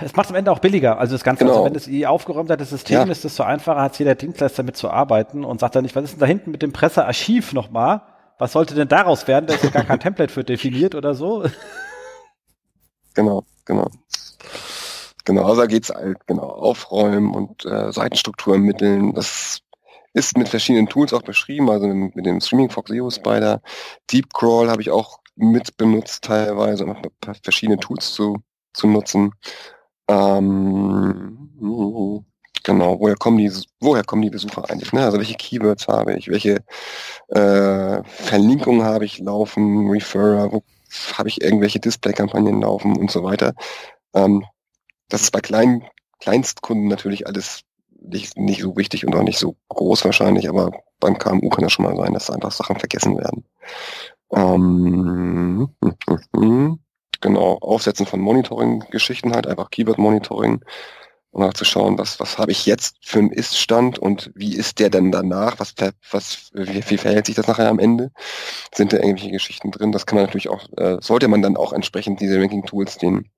Es 0.01 0.15
macht 0.15 0.25
es 0.25 0.31
am 0.31 0.35
Ende 0.35 0.51
auch 0.51 0.59
billiger. 0.59 0.99
Also 0.99 1.15
das 1.15 1.23
Ganze, 1.23 1.45
also 1.45 1.53
genau. 1.53 1.63
also 1.63 1.73
wenn 1.73 1.77
es 1.77 1.87
eh 1.87 2.05
aufgeräumt 2.05 2.49
hat, 2.49 2.59
das 2.59 2.69
System 2.69 3.05
ja. 3.05 3.11
ist, 3.11 3.23
desto 3.23 3.43
einfacher 3.43 3.81
hat 3.81 3.97
jeder 3.97 4.15
Dienstleister 4.15 4.63
mitzuarbeiten 4.63 5.45
und 5.45 5.59
sagt 5.59 5.75
dann 5.75 5.83
nicht, 5.83 5.95
was 5.95 6.03
ist 6.03 6.13
denn 6.13 6.19
da 6.19 6.25
hinten 6.25 6.51
mit 6.51 6.61
dem 6.61 6.73
Pressearchiv 6.73 7.53
nochmal? 7.53 8.01
Was 8.37 8.51
sollte 8.51 8.75
denn 8.75 8.89
daraus 8.89 9.27
werden? 9.27 9.47
Da 9.47 9.55
ist 9.55 9.71
gar 9.71 9.85
kein 9.85 9.99
Template 10.01 10.31
für 10.31 10.43
definiert 10.43 10.93
oder 10.93 11.13
so. 11.13 11.45
Genau, 13.15 13.43
genau. 13.65 13.89
Genau, 15.25 15.43
also 15.43 15.61
da 15.61 15.67
geht's 15.67 15.89
halt, 15.89 16.25
genau, 16.27 16.43
aufräumen 16.43 17.33
und 17.33 17.65
äh, 17.65 17.91
Seitenstruktur 17.91 18.53
ermitteln. 18.53 19.13
Das 19.13 19.59
ist 20.13 20.37
mit 20.37 20.49
verschiedenen 20.49 20.87
Tools 20.87 21.13
auch 21.13 21.21
beschrieben, 21.21 21.69
also 21.69 21.87
mit, 21.87 22.15
mit 22.15 22.25
dem 22.25 22.39
Streaming 22.41 22.69
Fox 22.69 22.89
SEO 22.89 23.09
Spider. 23.09 23.61
Deep 24.11 24.33
Crawl 24.33 24.69
habe 24.69 24.81
ich 24.81 24.89
auch 24.89 25.19
mit 25.35 25.77
benutzt 25.77 26.23
teilweise, 26.23 26.85
um 26.85 26.95
verschiedene 27.43 27.77
Tools 27.77 28.13
zu, 28.13 28.37
zu 28.73 28.87
nutzen. 28.87 29.33
Ähm, 30.07 31.49
genau, 32.63 32.99
woher 32.99 33.15
kommen 33.15 33.37
die, 33.37 33.51
woher 33.79 34.03
kommen 34.03 34.21
die 34.21 34.29
Besucher 34.29 34.69
eigentlich? 34.69 34.93
Ne? 34.93 35.03
Also 35.03 35.17
welche 35.17 35.35
Keywords 35.35 35.87
habe 35.87 36.15
ich, 36.15 36.29
welche 36.29 36.63
äh, 37.29 38.03
Verlinkungen 38.03 38.83
habe 38.83 39.05
ich 39.05 39.19
laufen, 39.19 39.89
Referrer, 39.89 40.51
wo 40.51 40.63
habe 41.13 41.29
ich 41.29 41.41
irgendwelche 41.41 41.79
Display-Kampagnen 41.79 42.61
laufen 42.61 42.95
und 42.97 43.11
so 43.11 43.23
weiter. 43.23 43.53
Ähm, 44.13 44.45
das 45.09 45.23
ist 45.23 45.31
bei 45.31 45.41
kleinen 45.41 45.83
Kleinstkunden 46.19 46.87
natürlich 46.87 47.27
alles 47.27 47.61
nicht, 47.99 48.37
nicht 48.37 48.61
so 48.61 48.75
wichtig 48.77 49.05
und 49.05 49.15
auch 49.15 49.23
nicht 49.23 49.39
so 49.39 49.55
groß 49.69 50.05
wahrscheinlich, 50.05 50.49
aber 50.49 50.71
beim 50.99 51.17
KMU 51.17 51.49
kann 51.49 51.63
das 51.63 51.73
schon 51.73 51.85
mal 51.85 51.95
sein, 51.95 52.13
dass 52.13 52.29
einfach 52.29 52.51
Sachen 52.51 52.77
vergessen 52.79 53.17
werden. 53.17 53.43
Ähm, 54.31 55.69
genau, 57.21 57.57
Aufsetzen 57.61 58.05
von 58.05 58.19
Monitoring-Geschichten 58.19 59.33
halt, 59.33 59.47
einfach 59.47 59.69
Keyword-Monitoring, 59.69 60.63
um 61.31 61.43
auch 61.43 61.53
zu 61.53 61.65
schauen, 61.65 61.97
was, 61.97 62.19
was 62.19 62.37
habe 62.37 62.51
ich 62.51 62.65
jetzt 62.65 62.97
für 63.01 63.19
einen 63.19 63.31
Ist-Stand 63.31 63.99
und 63.99 64.31
wie 64.35 64.55
ist 64.55 64.79
der 64.79 64.89
denn 64.89 65.11
danach, 65.11 65.59
was, 65.59 65.75
was, 66.11 66.51
wie, 66.53 66.89
wie 66.89 66.97
verhält 66.97 67.27
sich 67.27 67.35
das 67.35 67.47
nachher 67.47 67.69
am 67.69 67.79
Ende? 67.79 68.11
Sind 68.73 68.93
da 68.93 68.97
irgendwelche 68.97 69.31
Geschichten 69.31 69.71
drin? 69.71 69.91
Das 69.91 70.05
kann 70.05 70.17
man 70.17 70.25
natürlich 70.25 70.49
auch, 70.49 70.67
äh, 70.77 70.97
sollte 71.01 71.27
man 71.27 71.41
dann 71.41 71.57
auch 71.57 71.73
entsprechend 71.73 72.21
diese 72.21 72.39
Ranking-Tools 72.39 72.97
den 72.97 73.29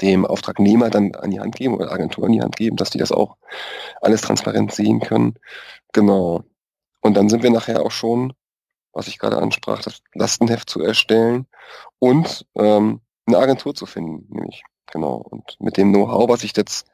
dem 0.00 0.24
Auftragnehmer 0.26 0.90
dann 0.90 1.14
an 1.14 1.30
die 1.30 1.40
Hand 1.40 1.56
geben 1.56 1.74
oder 1.74 1.92
Agentur 1.92 2.26
an 2.26 2.32
die 2.32 2.40
Hand 2.40 2.56
geben, 2.56 2.76
dass 2.76 2.90
die 2.90 2.98
das 2.98 3.12
auch 3.12 3.36
alles 4.00 4.20
transparent 4.20 4.72
sehen 4.72 5.00
können. 5.00 5.34
Genau. 5.92 6.44
Und 7.00 7.16
dann 7.16 7.28
sind 7.28 7.42
wir 7.42 7.50
nachher 7.50 7.84
auch 7.84 7.90
schon 7.90 8.32
was 8.92 9.08
ich 9.08 9.18
gerade 9.18 9.38
ansprach, 9.38 9.82
das 9.82 10.02
Lastenheft 10.14 10.68
zu 10.68 10.80
erstellen 10.80 11.46
und 11.98 12.46
ähm, 12.56 13.00
eine 13.26 13.38
Agentur 13.38 13.74
zu 13.74 13.86
finden, 13.86 14.26
nämlich 14.34 14.62
genau. 14.90 15.14
Und 15.16 15.56
mit 15.60 15.76
dem 15.76 15.92
Know-how, 15.92 16.28
was 16.28 16.44
ich 16.44 16.56
jetzt 16.56 16.86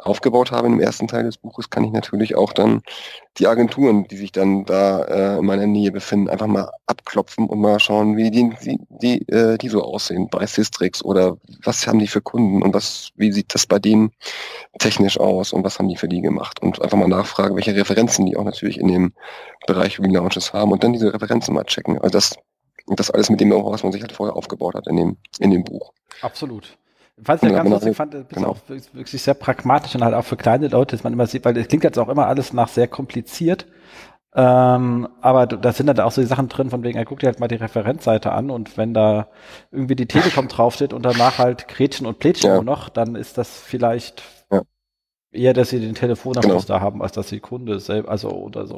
aufgebaut 0.00 0.52
habe 0.52 0.66
im 0.66 0.80
ersten 0.80 1.08
Teil 1.08 1.24
des 1.24 1.38
Buches, 1.38 1.70
kann 1.70 1.84
ich 1.84 1.92
natürlich 1.92 2.36
auch 2.36 2.52
dann 2.52 2.82
die 3.38 3.46
Agenturen, 3.46 4.06
die 4.08 4.16
sich 4.16 4.32
dann 4.32 4.64
da 4.64 5.02
äh, 5.02 5.38
in 5.38 5.46
meiner 5.46 5.66
Nähe 5.66 5.92
befinden, 5.92 6.28
einfach 6.28 6.46
mal 6.46 6.70
abklopfen 6.86 7.48
und 7.48 7.60
mal 7.60 7.80
schauen, 7.80 8.16
wie 8.16 8.30
die, 8.30 8.50
die, 8.62 8.78
die, 8.88 9.28
äh, 9.28 9.58
die 9.58 9.68
so 9.68 9.82
aussehen 9.82 10.28
bei 10.30 10.46
Systrix 10.46 11.04
oder 11.04 11.36
was 11.64 11.86
haben 11.86 11.98
die 11.98 12.06
für 12.06 12.20
Kunden 12.20 12.62
und 12.62 12.74
was, 12.74 13.10
wie 13.16 13.32
sieht 13.32 13.54
das 13.54 13.66
bei 13.66 13.78
denen 13.78 14.12
technisch 14.78 15.18
aus 15.18 15.52
und 15.52 15.64
was 15.64 15.78
haben 15.78 15.88
die 15.88 15.96
für 15.96 16.08
die 16.08 16.20
gemacht 16.20 16.62
und 16.62 16.80
einfach 16.80 16.98
mal 16.98 17.08
nachfragen, 17.08 17.56
welche 17.56 17.74
Referenzen 17.74 18.26
die 18.26 18.36
auch 18.36 18.44
natürlich 18.44 18.78
in 18.78 18.88
dem 18.88 19.12
Bereich 19.66 19.98
Relaunches 19.98 20.52
haben 20.52 20.72
und 20.72 20.84
dann 20.84 20.92
diese 20.92 21.12
Referenzen 21.12 21.54
mal 21.54 21.64
checken. 21.64 21.98
Also 21.98 22.10
das, 22.10 22.36
das 22.86 23.10
alles 23.10 23.30
mit 23.30 23.40
dem 23.40 23.50
was 23.50 23.82
man 23.82 23.92
sich 23.92 24.02
halt 24.02 24.12
vorher 24.12 24.36
aufgebaut 24.36 24.74
hat 24.74 24.86
in 24.86 24.96
dem, 24.96 25.16
in 25.38 25.50
dem 25.50 25.64
Buch. 25.64 25.92
Absolut. 26.22 26.76
Was 27.18 27.42
ich 27.42 27.50
ja 27.50 27.56
ganz 27.56 27.70
lustig 27.70 27.96
fand, 27.96 28.10
bist 28.12 28.28
genau. 28.30 28.50
auch 28.50 28.58
wirklich 28.68 29.22
sehr 29.22 29.34
pragmatisch 29.34 29.94
und 29.94 30.04
halt 30.04 30.14
auch 30.14 30.24
für 30.24 30.36
kleine 30.36 30.68
Leute, 30.68 30.96
dass 30.96 31.04
man 31.04 31.14
immer 31.14 31.26
sieht, 31.26 31.44
weil 31.46 31.56
es 31.56 31.68
klingt 31.68 31.84
jetzt 31.84 31.98
auch 31.98 32.08
immer 32.08 32.26
alles 32.26 32.52
nach 32.52 32.68
sehr 32.68 32.88
kompliziert. 32.88 33.66
Ähm, 34.34 35.08
aber 35.22 35.46
da 35.46 35.72
sind 35.72 35.88
halt 35.88 35.98
auch 35.98 36.12
so 36.12 36.20
die 36.20 36.26
Sachen 36.26 36.48
drin, 36.48 36.68
von 36.68 36.82
wegen, 36.82 36.98
er 36.98 37.06
guckt 37.06 37.22
dir 37.22 37.28
halt 37.28 37.40
mal 37.40 37.48
die 37.48 37.54
Referenzseite 37.54 38.32
an 38.32 38.50
und 38.50 38.76
wenn 38.76 38.92
da 38.92 39.28
irgendwie 39.70 39.96
die 39.96 40.04
Telekom 40.04 40.48
draufsteht 40.48 40.92
und 40.92 41.06
danach 41.06 41.38
halt 41.38 41.68
Gretchen 41.68 42.06
und 42.06 42.18
Plätchen 42.18 42.50
ja. 42.50 42.62
noch, 42.62 42.90
dann 42.90 43.14
ist 43.14 43.38
das 43.38 43.48
vielleicht 43.48 44.22
ja. 44.52 44.60
eher, 45.32 45.54
dass 45.54 45.70
sie 45.70 45.80
den 45.80 45.94
Telefonanschluss 45.94 46.66
genau. 46.66 46.78
da 46.78 46.84
haben, 46.84 47.00
als 47.00 47.12
dass 47.12 47.28
die 47.28 47.40
Kunde 47.40 47.80
selbst, 47.80 48.10
also 48.10 48.28
oder 48.28 48.66
so. 48.66 48.76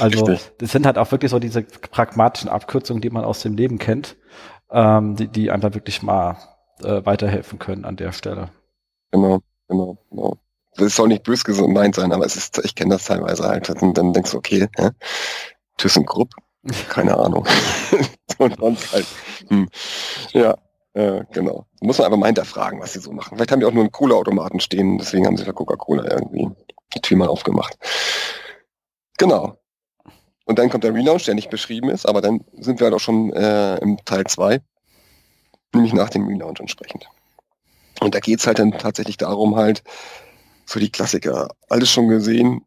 Also 0.00 0.24
Richtig. 0.24 0.50
das 0.58 0.72
sind 0.72 0.86
halt 0.86 0.98
auch 0.98 1.12
wirklich 1.12 1.30
so 1.30 1.38
diese 1.38 1.62
pragmatischen 1.62 2.50
Abkürzungen, 2.50 3.00
die 3.00 3.10
man 3.10 3.22
aus 3.22 3.42
dem 3.42 3.54
Leben 3.54 3.78
kennt, 3.78 4.16
ähm, 4.72 5.14
die, 5.14 5.28
die 5.28 5.52
einfach 5.52 5.72
wirklich 5.72 6.02
mal 6.02 6.36
äh, 6.82 7.04
weiterhelfen 7.04 7.58
können 7.58 7.84
an 7.84 7.96
der 7.96 8.12
Stelle. 8.12 8.50
Genau, 9.10 9.40
genau, 9.68 9.98
genau. 10.10 10.36
Das 10.76 10.94
soll 10.94 11.08
nicht 11.08 11.22
böse 11.22 11.44
gemeint 11.44 11.94
sein, 11.94 12.12
aber 12.12 12.26
es 12.26 12.36
ist, 12.36 12.62
ich 12.64 12.74
kenne 12.74 12.94
das 12.94 13.04
teilweise 13.04 13.44
halt. 13.44 13.70
Und 13.70 13.96
dann 13.96 14.12
denkst 14.12 14.32
du, 14.32 14.38
okay, 14.38 14.68
hä? 14.76 14.90
ThyssenKrupp? 15.78 16.30
Keine 16.88 17.16
Ahnung. 17.16 17.46
und 18.38 18.56
sonst 18.58 18.92
halt. 18.92 19.06
Hm. 19.48 19.68
Ja, 20.32 20.56
äh, 20.94 21.24
genau. 21.32 21.66
Muss 21.80 21.98
man 21.98 22.06
einfach 22.06 22.18
mal 22.18 22.26
hinterfragen, 22.26 22.80
was 22.80 22.92
sie 22.92 23.00
so 23.00 23.12
machen. 23.12 23.36
Vielleicht 23.36 23.52
haben 23.52 23.60
die 23.60 23.66
auch 23.66 23.72
nur 23.72 23.84
einen 23.84 23.92
Cola-Automaten 23.92 24.60
stehen, 24.60 24.98
deswegen 24.98 25.26
haben 25.26 25.36
sie 25.36 25.44
für 25.44 25.52
Coca-Cola 25.52 26.10
irgendwie 26.10 26.50
die 26.94 27.00
Tür 27.00 27.18
mal 27.18 27.28
aufgemacht. 27.28 27.76
Genau. 29.18 29.58
Und 30.44 30.58
dann 30.58 30.70
kommt 30.70 30.84
der 30.84 30.94
Relaunch, 30.94 31.24
der 31.24 31.34
nicht 31.34 31.50
beschrieben 31.50 31.90
ist, 31.90 32.06
aber 32.06 32.20
dann 32.20 32.44
sind 32.52 32.80
wir 32.80 32.86
halt 32.86 32.94
auch 32.94 33.00
schon 33.00 33.32
äh, 33.32 33.76
im 33.78 33.98
Teil 34.04 34.24
2, 34.24 34.60
nämlich 35.74 35.92
nach 35.92 36.10
dem 36.10 36.26
Relaunch 36.26 36.60
entsprechend. 36.60 37.08
Und 38.00 38.14
da 38.14 38.20
geht's 38.20 38.46
halt 38.46 38.58
dann 38.58 38.72
tatsächlich 38.72 39.16
darum, 39.16 39.56
halt, 39.56 39.82
so 40.64 40.80
die 40.80 40.90
Klassiker, 40.90 41.48
alles 41.68 41.90
schon 41.90 42.08
gesehen, 42.08 42.62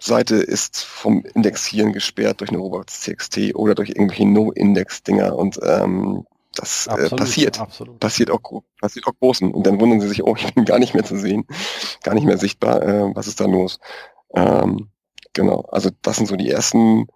Seite 0.00 0.36
ist 0.36 0.82
vom 0.84 1.24
Indexieren 1.34 1.92
gesperrt 1.92 2.40
durch 2.40 2.50
eine 2.50 2.58
Robots.txt 2.58 3.54
oder 3.54 3.74
durch 3.74 3.90
irgendwelche 3.90 4.26
No-Index-Dinger 4.26 5.36
und 5.36 5.60
ähm, 5.62 6.26
das 6.54 6.86
äh, 6.86 6.90
absolut, 6.90 7.12
äh, 7.12 7.16
passiert. 7.16 7.60
Absolut. 7.60 8.00
Passiert 8.00 8.30
auch, 8.30 8.62
passiert 8.80 9.06
auch 9.06 9.14
großen. 9.18 9.52
Und 9.52 9.66
dann 9.66 9.80
wundern 9.80 10.00
sie 10.00 10.08
sich, 10.08 10.24
oh, 10.24 10.34
ich 10.36 10.52
bin 10.54 10.64
gar 10.64 10.78
nicht 10.78 10.94
mehr 10.94 11.04
zu 11.04 11.16
sehen, 11.16 11.46
gar 12.02 12.14
nicht 12.14 12.24
mehr 12.24 12.38
sichtbar, 12.38 12.82
äh, 12.82 13.14
was 13.14 13.26
ist 13.26 13.40
da 13.40 13.46
los? 13.46 13.78
Ähm, 14.34 14.88
genau, 15.32 15.62
also 15.70 15.90
das 16.02 16.16
sind 16.16 16.26
so 16.26 16.36
die 16.36 16.50
ersten 16.50 17.06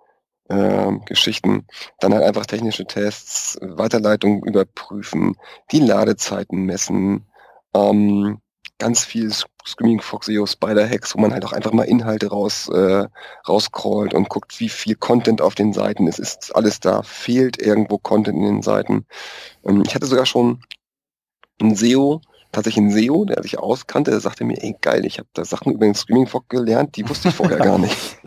ähm, 0.48 1.04
Geschichten. 1.04 1.66
Dann 2.00 2.14
halt 2.14 2.24
einfach 2.24 2.46
technische 2.46 2.86
Tests, 2.86 3.58
Weiterleitung 3.60 4.44
überprüfen, 4.44 5.36
die 5.72 5.80
Ladezeiten 5.80 6.64
messen, 6.64 7.26
ähm, 7.74 8.40
ganz 8.78 9.04
viel 9.04 9.32
Screaming 9.66 10.00
Fox 10.00 10.26
SEO 10.26 10.46
Spider 10.46 10.88
Hacks, 10.88 11.14
wo 11.14 11.20
man 11.20 11.32
halt 11.32 11.44
auch 11.44 11.52
einfach 11.52 11.72
mal 11.72 11.84
Inhalte 11.84 12.28
raus 12.28 12.68
äh, 12.68 13.06
rauscrollt 13.48 14.14
und 14.14 14.28
guckt, 14.28 14.60
wie 14.60 14.68
viel 14.68 14.94
Content 14.94 15.40
auf 15.40 15.54
den 15.54 15.72
Seiten 15.72 16.06
ist. 16.06 16.18
Ist 16.18 16.54
alles 16.54 16.80
da? 16.80 17.02
Fehlt 17.02 17.60
irgendwo 17.60 17.98
Content 17.98 18.36
in 18.38 18.44
den 18.44 18.62
Seiten? 18.62 19.06
Ähm, 19.64 19.82
ich 19.86 19.94
hatte 19.94 20.06
sogar 20.06 20.26
schon 20.26 20.62
ein 21.60 21.74
SEO, 21.74 22.20
tatsächlich 22.52 22.84
ein 22.84 22.90
SEO, 22.90 23.24
der 23.24 23.42
sich 23.42 23.58
auskannte, 23.58 24.10
der 24.10 24.20
sagte 24.20 24.44
mir, 24.44 24.62
ey 24.62 24.76
geil, 24.80 25.04
ich 25.04 25.18
habe 25.18 25.28
da 25.32 25.44
Sachen 25.44 25.72
über 25.72 25.86
den 25.86 25.94
Screaming 25.94 26.26
Fox 26.26 26.48
gelernt, 26.48 26.96
die 26.96 27.08
wusste 27.08 27.28
ich 27.30 27.34
vorher 27.34 27.58
gar 27.58 27.78
nicht. 27.78 28.18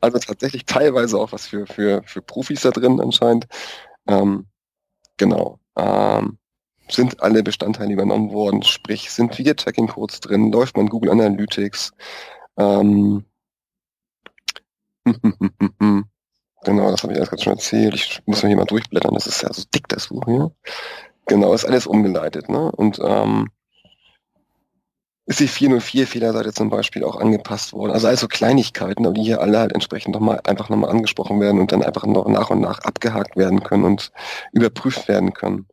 Also 0.00 0.18
tatsächlich 0.18 0.66
teilweise 0.66 1.18
auch 1.18 1.32
was 1.32 1.46
für, 1.46 1.66
für, 1.66 2.02
für 2.04 2.22
Profis 2.22 2.62
da 2.62 2.70
drin 2.70 3.00
anscheinend. 3.00 3.46
Ähm, 4.06 4.46
genau. 5.16 5.58
Ähm, 5.76 6.38
sind 6.88 7.20
alle 7.20 7.42
Bestandteile 7.42 7.92
übernommen 7.92 8.30
worden, 8.30 8.62
sprich 8.62 9.10
sind 9.10 9.38
wieder 9.38 9.56
Tracking-Codes 9.56 10.20
drin, 10.20 10.52
läuft 10.52 10.76
man 10.76 10.88
Google 10.88 11.10
Analytics. 11.10 11.92
Ähm, 12.56 13.24
genau, 16.64 16.90
das 16.90 17.02
habe 17.02 17.12
ich 17.12 17.18
alles 17.18 17.30
gerade 17.30 17.42
schon 17.42 17.52
erzählt. 17.54 17.94
Ich 17.94 18.22
muss 18.26 18.42
mir 18.42 18.48
hier 18.48 18.56
mal 18.56 18.64
durchblättern, 18.64 19.14
das 19.14 19.26
ist 19.26 19.42
ja 19.42 19.52
so 19.52 19.64
dick, 19.74 19.88
das 19.88 20.08
Buch 20.08 20.24
hier. 20.26 20.52
Genau, 21.26 21.52
ist 21.52 21.64
alles 21.64 21.86
umgeleitet. 21.86 22.48
Ne? 22.48 22.70
Und 22.72 23.00
ähm, 23.02 23.48
ist 25.26 25.40
die 25.40 25.48
404-Fehlerseite 25.48 26.52
zum 26.52 26.70
Beispiel 26.70 27.04
auch 27.04 27.16
angepasst 27.16 27.72
worden. 27.72 27.92
Also 27.92 28.06
also 28.06 28.28
Kleinigkeiten, 28.28 29.12
die 29.14 29.22
hier 29.22 29.40
alle 29.40 29.58
halt 29.58 29.72
entsprechend 29.72 30.14
nochmal 30.14 30.40
einfach 30.44 30.68
nochmal 30.68 30.90
angesprochen 30.90 31.40
werden 31.40 31.60
und 31.60 31.72
dann 31.72 31.82
einfach 31.82 32.06
noch 32.06 32.28
nach 32.28 32.50
und 32.50 32.60
nach 32.60 32.78
abgehakt 32.80 33.36
werden 33.36 33.62
können 33.62 33.84
und 33.84 34.12
überprüft 34.52 35.08
werden 35.08 35.32
können 35.32 35.66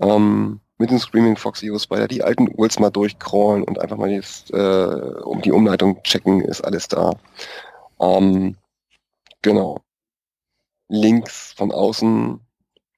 ähm, 0.00 0.60
mit 0.78 0.90
den 0.90 0.98
Screaming 0.98 1.36
Fox 1.36 1.62
EOS 1.62 1.84
Spider 1.84 2.08
die 2.08 2.22
alten 2.22 2.48
URLs 2.48 2.78
mal 2.78 2.90
durchcrawlen 2.90 3.64
und 3.64 3.80
einfach 3.80 3.96
mal 3.96 4.10
jetzt, 4.10 4.52
äh, 4.52 4.56
um 5.24 5.42
die 5.42 5.52
Umleitung 5.52 6.02
checken, 6.02 6.40
ist 6.40 6.60
alles 6.62 6.88
da. 6.88 7.12
Ähm, 8.00 8.56
genau. 9.42 9.80
Links 10.88 11.52
von 11.56 11.72
außen, 11.72 12.40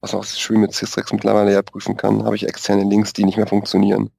was 0.01 0.15
auch 0.15 0.25
schön 0.25 0.61
mit 0.61 0.75
Systrix 0.75 1.13
mittlerweile 1.13 1.53
ja 1.53 1.63
prüfen 1.63 1.97
kann, 1.97 2.25
habe 2.25 2.37
ich 2.37 2.47
externe 2.47 2.85
Links, 2.85 3.13
die 3.13 3.25
nicht 3.25 3.37
mehr 3.37 3.47
funktionieren. 3.47 4.11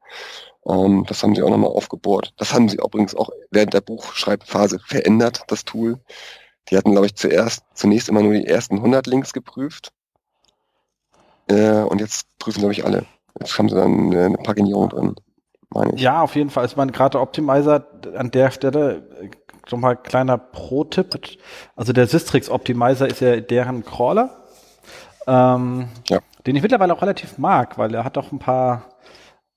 Ähm, 0.68 1.06
das 1.08 1.24
haben 1.24 1.36
sie 1.36 1.42
auch 1.42 1.50
nochmal 1.50 1.72
aufgebohrt. 1.72 2.34
Das 2.38 2.54
haben 2.54 2.70
sie 2.70 2.78
übrigens 2.78 3.16
auch 3.16 3.30
während 3.50 3.74
der 3.74 3.82
Buchschreibphase 3.82 4.80
verändert, 4.80 5.44
das 5.48 5.66
Tool. 5.66 6.00
Die 6.70 6.78
hatten, 6.78 6.92
glaube 6.92 7.08
ich, 7.08 7.16
zuerst, 7.16 7.64
zunächst 7.74 8.10
immer 8.10 8.22
nur 8.22 8.34
die 8.34 8.46
ersten 8.46 8.78
100 8.78 9.08
Links 9.08 9.34
geprüft 9.34 9.92
äh, 11.50 11.82
und 11.82 12.00
jetzt 12.00 12.28
prüfen, 12.40 12.60
glaube 12.60 12.74
ich, 12.74 12.86
alle. 12.86 13.06
Jetzt 13.40 13.58
haben 13.58 13.70
sie 13.70 13.76
dann 13.76 14.16
eine 14.16 14.38
Paginierung 14.38 14.90
drin, 14.90 15.16
meine 15.70 15.96
ich. 15.96 16.02
Ja, 16.02 16.22
auf 16.22 16.36
jeden 16.36 16.50
Fall. 16.50 16.66
Ich 16.66 16.76
meine, 16.76 16.92
gerade 16.92 17.20
Optimizer 17.20 17.86
an 18.16 18.30
der 18.32 18.52
Stelle, 18.52 19.30
nochmal 19.70 19.98
kleiner 19.98 20.38
Pro-Tipp. 20.38 21.20
Also 21.76 21.94
der 21.94 22.08
Systrix 22.08 22.50
Optimizer 22.50 23.08
ist 23.08 23.22
ja 23.22 23.40
deren 23.40 23.84
Crawler, 23.84 24.30
ähm, 25.28 25.88
ja. 26.10 26.20
den 26.46 26.56
ich 26.56 26.62
mittlerweile 26.62 26.94
auch 26.94 27.02
relativ 27.02 27.38
mag, 27.38 27.78
weil 27.78 27.94
er 27.94 28.04
hat 28.04 28.18
auch 28.18 28.32
ein 28.32 28.40
paar 28.40 28.91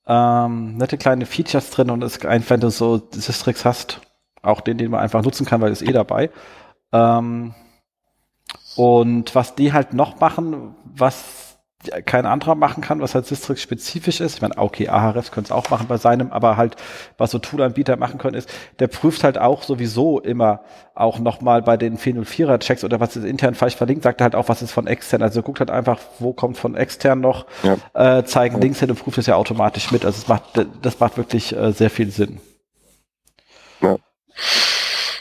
ähm, 0.07 0.77
nette 0.77 0.97
kleine 0.97 1.25
Features 1.25 1.71
drin 1.71 1.89
und 1.89 2.03
ist 2.03 2.25
einfach, 2.25 2.49
wenn 2.49 2.59
du 2.59 2.69
so 2.69 3.01
Systrix 3.11 3.65
hast, 3.65 4.01
auch 4.41 4.61
den, 4.61 4.77
den 4.77 4.91
man 4.91 4.99
einfach 4.99 5.23
nutzen 5.23 5.45
kann, 5.45 5.61
weil 5.61 5.71
ist 5.71 5.81
eh 5.81 5.91
dabei. 5.91 6.29
Ähm, 6.91 7.55
und 8.75 9.33
was 9.35 9.55
die 9.55 9.73
halt 9.73 9.93
noch 9.93 10.19
machen, 10.19 10.75
was 10.83 11.54
kein 12.05 12.25
anderer 12.25 12.55
machen 12.55 12.81
kann, 12.81 13.01
was 13.01 13.15
halt 13.15 13.25
Sistrix 13.25 13.61
spezifisch 13.61 14.21
ist. 14.21 14.35
Ich 14.35 14.41
meine, 14.41 14.57
okay, 14.57 14.87
Ahrefs 14.89 15.31
können 15.31 15.45
es 15.45 15.51
auch 15.51 15.69
machen 15.69 15.87
bei 15.87 15.97
seinem, 15.97 16.31
aber 16.31 16.57
halt, 16.57 16.75
was 17.17 17.31
so 17.31 17.39
Toolanbieter 17.39 17.97
machen 17.97 18.17
können, 18.17 18.35
ist, 18.35 18.49
der 18.79 18.87
prüft 18.87 19.23
halt 19.23 19.37
auch 19.37 19.63
sowieso 19.63 20.19
immer 20.19 20.61
auch 20.93 21.19
nochmal 21.19 21.61
bei 21.61 21.77
den 21.77 21.97
404er 21.97 22.59
Checks 22.59 22.83
oder 22.83 22.99
was 22.99 23.15
ist 23.15 23.25
intern 23.25 23.55
falsch 23.55 23.75
verlinkt, 23.75 24.03
sagt 24.03 24.21
er 24.21 24.25
halt 24.25 24.35
auch, 24.35 24.47
was 24.49 24.61
ist 24.61 24.71
von 24.71 24.87
extern. 24.87 25.21
Also 25.21 25.41
guckt 25.41 25.59
halt 25.59 25.71
einfach, 25.71 25.99
wo 26.19 26.33
kommt 26.33 26.57
von 26.57 26.75
extern 26.75 27.19
noch, 27.19 27.45
ja. 27.63 28.19
äh, 28.19 28.23
zeigen 28.23 28.55
ja. 28.55 28.61
Links 28.61 28.79
hin 28.79 28.89
und 28.89 28.99
prüft 28.99 29.17
es 29.17 29.25
ja 29.25 29.35
automatisch 29.35 29.91
mit. 29.91 30.05
Also 30.05 30.19
es 30.19 30.27
macht, 30.27 30.43
das 30.81 30.99
macht 30.99 31.17
wirklich 31.17 31.55
äh, 31.55 31.71
sehr 31.71 31.89
viel 31.89 32.11
Sinn. 32.11 32.39
Ja. 33.81 33.97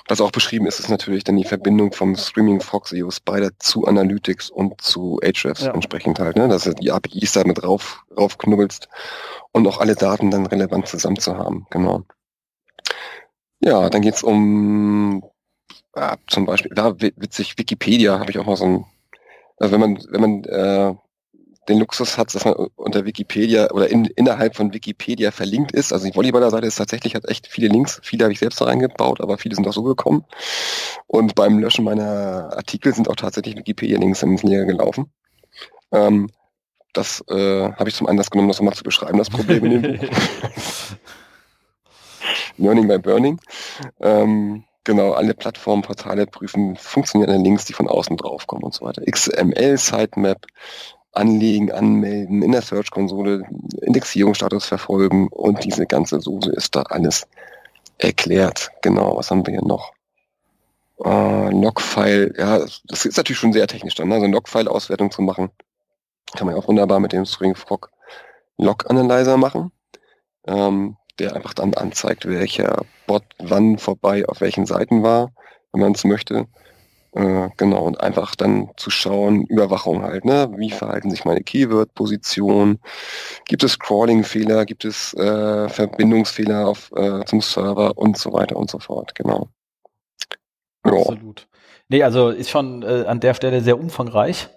Was 0.08 0.20
auch 0.20 0.30
beschrieben 0.30 0.66
ist, 0.66 0.80
ist 0.80 0.90
natürlich 0.90 1.24
dann 1.24 1.36
die 1.36 1.44
Verbindung 1.44 1.92
vom 1.92 2.14
Streaming 2.14 2.60
Fox 2.60 2.92
EO 2.92 3.10
Spider 3.10 3.50
zu 3.58 3.86
Analytics 3.86 4.50
und 4.50 4.80
zu 4.80 5.18
Ahrefs 5.22 5.62
ja. 5.62 5.72
entsprechend 5.72 6.18
halt, 6.18 6.36
ne? 6.36 6.46
dass 6.46 6.64
du 6.64 6.74
die 6.74 6.92
APIs 6.92 7.32
da 7.32 7.44
mit 7.44 7.62
rauf, 7.62 8.04
raufknubbelst 8.14 8.88
und 9.52 9.66
auch 9.66 9.78
alle 9.78 9.94
Daten 9.94 10.30
dann 10.30 10.46
relevant 10.46 10.88
zusammen 10.88 11.18
zu 11.18 11.38
haben, 11.38 11.66
genau. 11.70 12.02
Ja, 13.60 13.88
dann 13.88 14.02
geht's 14.02 14.22
um 14.22 15.22
ja, 15.96 16.16
zum 16.26 16.46
Beispiel, 16.46 16.72
da 16.74 16.98
witzig, 16.98 17.56
Wikipedia 17.56 18.18
habe 18.18 18.30
ich 18.30 18.38
auch 18.38 18.46
mal 18.46 18.56
so 18.56 18.64
ein, 18.64 18.84
also 19.58 19.72
wenn 19.72 19.80
man, 19.80 19.98
wenn 20.10 20.20
man 20.20 20.44
äh, 20.44 20.94
den 21.68 21.78
Luxus 21.78 22.18
hat, 22.18 22.34
dass 22.34 22.44
man 22.44 22.54
unter 22.76 23.04
Wikipedia 23.04 23.70
oder 23.70 23.88
in, 23.88 24.04
innerhalb 24.04 24.56
von 24.56 24.72
Wikipedia 24.72 25.30
verlinkt 25.30 25.72
ist. 25.72 25.92
Also 25.92 26.06
die 26.06 26.14
Volleyballer-Seite 26.14 26.66
ist 26.66 26.76
tatsächlich 26.76 27.14
hat 27.14 27.28
echt 27.28 27.46
viele 27.46 27.68
Links. 27.68 28.00
Viele 28.02 28.24
habe 28.24 28.32
ich 28.32 28.38
selbst 28.38 28.60
da 28.60 28.66
reingebaut, 28.66 29.20
aber 29.20 29.38
viele 29.38 29.54
sind 29.54 29.66
auch 29.66 29.72
so 29.72 29.82
gekommen. 29.82 30.24
Und 31.06 31.34
beim 31.34 31.58
Löschen 31.58 31.84
meiner 31.84 32.52
Artikel 32.56 32.94
sind 32.94 33.08
auch 33.08 33.16
tatsächlich 33.16 33.56
Wikipedia-Links 33.56 34.22
ins 34.22 34.42
Leere 34.42 34.66
gelaufen. 34.66 35.10
Ähm, 35.92 36.30
das 36.92 37.24
äh, 37.28 37.72
habe 37.72 37.88
ich 37.88 37.94
zum 37.94 38.06
Anlass 38.06 38.30
genommen, 38.30 38.48
das 38.48 38.58
nochmal 38.58 38.74
zu 38.74 38.84
beschreiben, 38.84 39.18
das 39.18 39.30
Problem 39.30 39.64
in 39.64 39.82
dem 39.82 39.98
Buch. 39.98 40.08
Learning 42.56 42.86
by 42.86 42.98
Burning. 42.98 43.40
Ähm, 44.00 44.64
genau, 44.84 45.12
alle 45.12 45.34
Plattformen, 45.34 45.82
Portale 45.82 46.26
prüfen 46.26 46.76
funktionierende 46.76 47.42
Links, 47.42 47.64
die 47.64 47.72
von 47.72 47.88
außen 47.88 48.16
draufkommen 48.16 48.64
und 48.64 48.74
so 48.74 48.84
weiter. 48.84 49.02
XML, 49.10 49.76
Sitemap, 49.76 50.46
anlegen, 51.14 51.70
anmelden, 51.70 52.42
in 52.42 52.52
der 52.52 52.62
Search-Konsole 52.62 53.44
Indexierungsstatus 53.82 54.66
verfolgen 54.66 55.28
und 55.28 55.64
diese 55.64 55.86
ganze 55.86 56.20
Soße 56.20 56.50
ist 56.52 56.74
da 56.74 56.82
alles 56.82 57.26
erklärt. 57.98 58.70
Genau, 58.82 59.16
was 59.16 59.30
haben 59.30 59.46
wir 59.46 59.52
hier 59.52 59.64
noch? 59.64 59.92
Äh, 61.04 61.50
Logfile, 61.50 62.32
ja, 62.36 62.58
das 62.58 63.04
ist 63.04 63.16
natürlich 63.16 63.38
schon 63.38 63.52
sehr 63.52 63.66
technisch 63.66 63.94
dann, 63.94 64.08
ne? 64.08 64.16
also 64.16 64.26
Logfile-Auswertung 64.26 65.10
zu 65.10 65.22
machen. 65.22 65.50
Kann 66.36 66.46
man 66.46 66.56
ja 66.56 66.62
auch 66.62 66.68
wunderbar 66.68 67.00
mit 67.00 67.12
dem 67.12 67.24
StringFrog 67.24 67.90
Log 68.56 68.88
Analyzer 68.88 69.36
machen, 69.36 69.72
ähm, 70.46 70.96
der 71.18 71.34
einfach 71.34 71.54
dann 71.54 71.74
anzeigt, 71.74 72.26
welcher 72.26 72.84
Bot 73.06 73.24
wann 73.38 73.78
vorbei 73.78 74.24
auf 74.26 74.40
welchen 74.40 74.66
Seiten 74.66 75.02
war, 75.02 75.32
wenn 75.72 75.80
man 75.80 75.92
es 75.92 76.04
möchte. 76.04 76.46
Äh, 77.14 77.50
genau, 77.56 77.84
und 77.84 78.00
einfach 78.00 78.34
dann 78.34 78.70
zu 78.76 78.90
schauen, 78.90 79.44
Überwachung 79.46 80.02
halt, 80.02 80.24
ne? 80.24 80.52
Wie 80.56 80.70
verhalten 80.70 81.10
sich 81.10 81.24
meine 81.24 81.42
Keyword-Positionen? 81.42 82.80
Gibt 83.46 83.62
es 83.62 83.78
Crawling-Fehler? 83.78 84.64
Gibt 84.66 84.84
es 84.84 85.14
äh, 85.14 85.68
Verbindungsfehler 85.68 86.66
auf, 86.66 86.90
äh, 86.96 87.24
zum 87.24 87.40
Server 87.40 87.96
und 87.96 88.18
so 88.18 88.32
weiter 88.32 88.56
und 88.56 88.68
so 88.68 88.80
fort, 88.80 89.14
genau. 89.14 89.48
Ja. 90.84 90.92
Absolut. 90.92 91.46
Nee, 91.88 92.02
also 92.02 92.30
ist 92.30 92.50
schon 92.50 92.82
äh, 92.82 93.04
an 93.06 93.20
der 93.20 93.34
Stelle 93.34 93.60
sehr 93.60 93.78
umfangreich. 93.78 94.48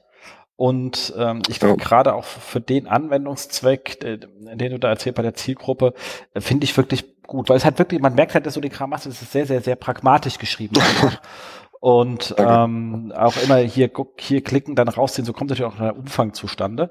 Und 0.55 1.13
ähm, 1.15 1.43
ich 1.47 1.59
finde 1.59 1.77
ja. 1.79 1.87
gerade 1.87 2.15
auch 2.15 2.23
für 2.23 2.59
den 2.59 2.87
Anwendungszweck, 2.87 4.03
äh, 4.03 4.17
den 4.17 4.71
du 4.71 4.79
da 4.79 4.89
erzählt 4.89 5.15
bei 5.15 5.21
der 5.21 5.35
Zielgruppe, 5.35 5.93
äh, 6.33 6.41
finde 6.41 6.63
ich 6.63 6.75
wirklich 6.75 7.21
gut, 7.27 7.49
weil 7.49 7.57
es 7.57 7.65
halt 7.65 7.77
wirklich, 7.77 8.01
man 8.01 8.15
merkt 8.15 8.33
halt, 8.33 8.47
dass 8.47 8.55
du 8.55 8.61
den 8.61 8.71
Kram 8.71 8.89
machst, 8.89 9.05
es 9.05 9.21
ist 9.21 9.31
sehr, 9.31 9.45
sehr, 9.45 9.61
sehr 9.61 9.75
pragmatisch 9.75 10.39
geschrieben. 10.39 10.73
Und 11.79 12.33
ähm, 12.37 13.13
auch 13.15 13.35
immer 13.37 13.57
hier, 13.57 13.91
hier 14.17 14.43
klicken, 14.43 14.75
dann 14.75 14.87
rausziehen, 14.87 15.25
so 15.25 15.33
kommt 15.33 15.51
natürlich 15.51 15.71
auch 15.71 15.77
der 15.77 15.95
Umfang 15.95 16.33
zustande. 16.33 16.89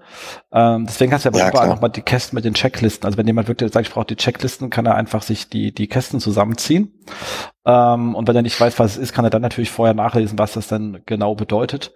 Ähm, 0.53 0.87
deswegen 0.87 1.13
hast 1.13 1.25
du 1.25 1.31
aber 1.31 1.39
ja, 1.39 1.49
überall 1.49 1.69
nochmal 1.69 1.91
die 1.91 2.03
Kästen 2.03 2.37
mit 2.37 2.45
den 2.45 2.55
Checklisten. 2.55 3.05
Also 3.05 3.19
wenn 3.19 3.27
jemand 3.27 3.49
wirklich 3.49 3.73
sagt, 3.73 3.89
ich 3.89 3.93
brauche 3.93 4.07
die 4.07 4.17
Checklisten, 4.17 4.71
kann 4.71 4.87
er 4.87 4.95
einfach 4.95 5.23
sich 5.23 5.49
die, 5.49 5.73
die 5.73 5.89
Kästen 5.89 6.21
zusammenziehen. 6.21 6.95
Ähm, 7.65 8.15
und 8.15 8.29
wenn 8.29 8.37
er 8.37 8.43
nicht 8.43 8.61
weiß, 8.61 8.79
was 8.79 8.93
es 8.93 8.99
ist, 8.99 9.13
kann 9.13 9.25
er 9.25 9.31
dann 9.31 9.43
natürlich 9.43 9.71
vorher 9.71 9.95
nachlesen, 9.95 10.39
was 10.39 10.53
das 10.53 10.69
dann 10.69 11.03
genau 11.05 11.35
bedeutet. 11.35 11.93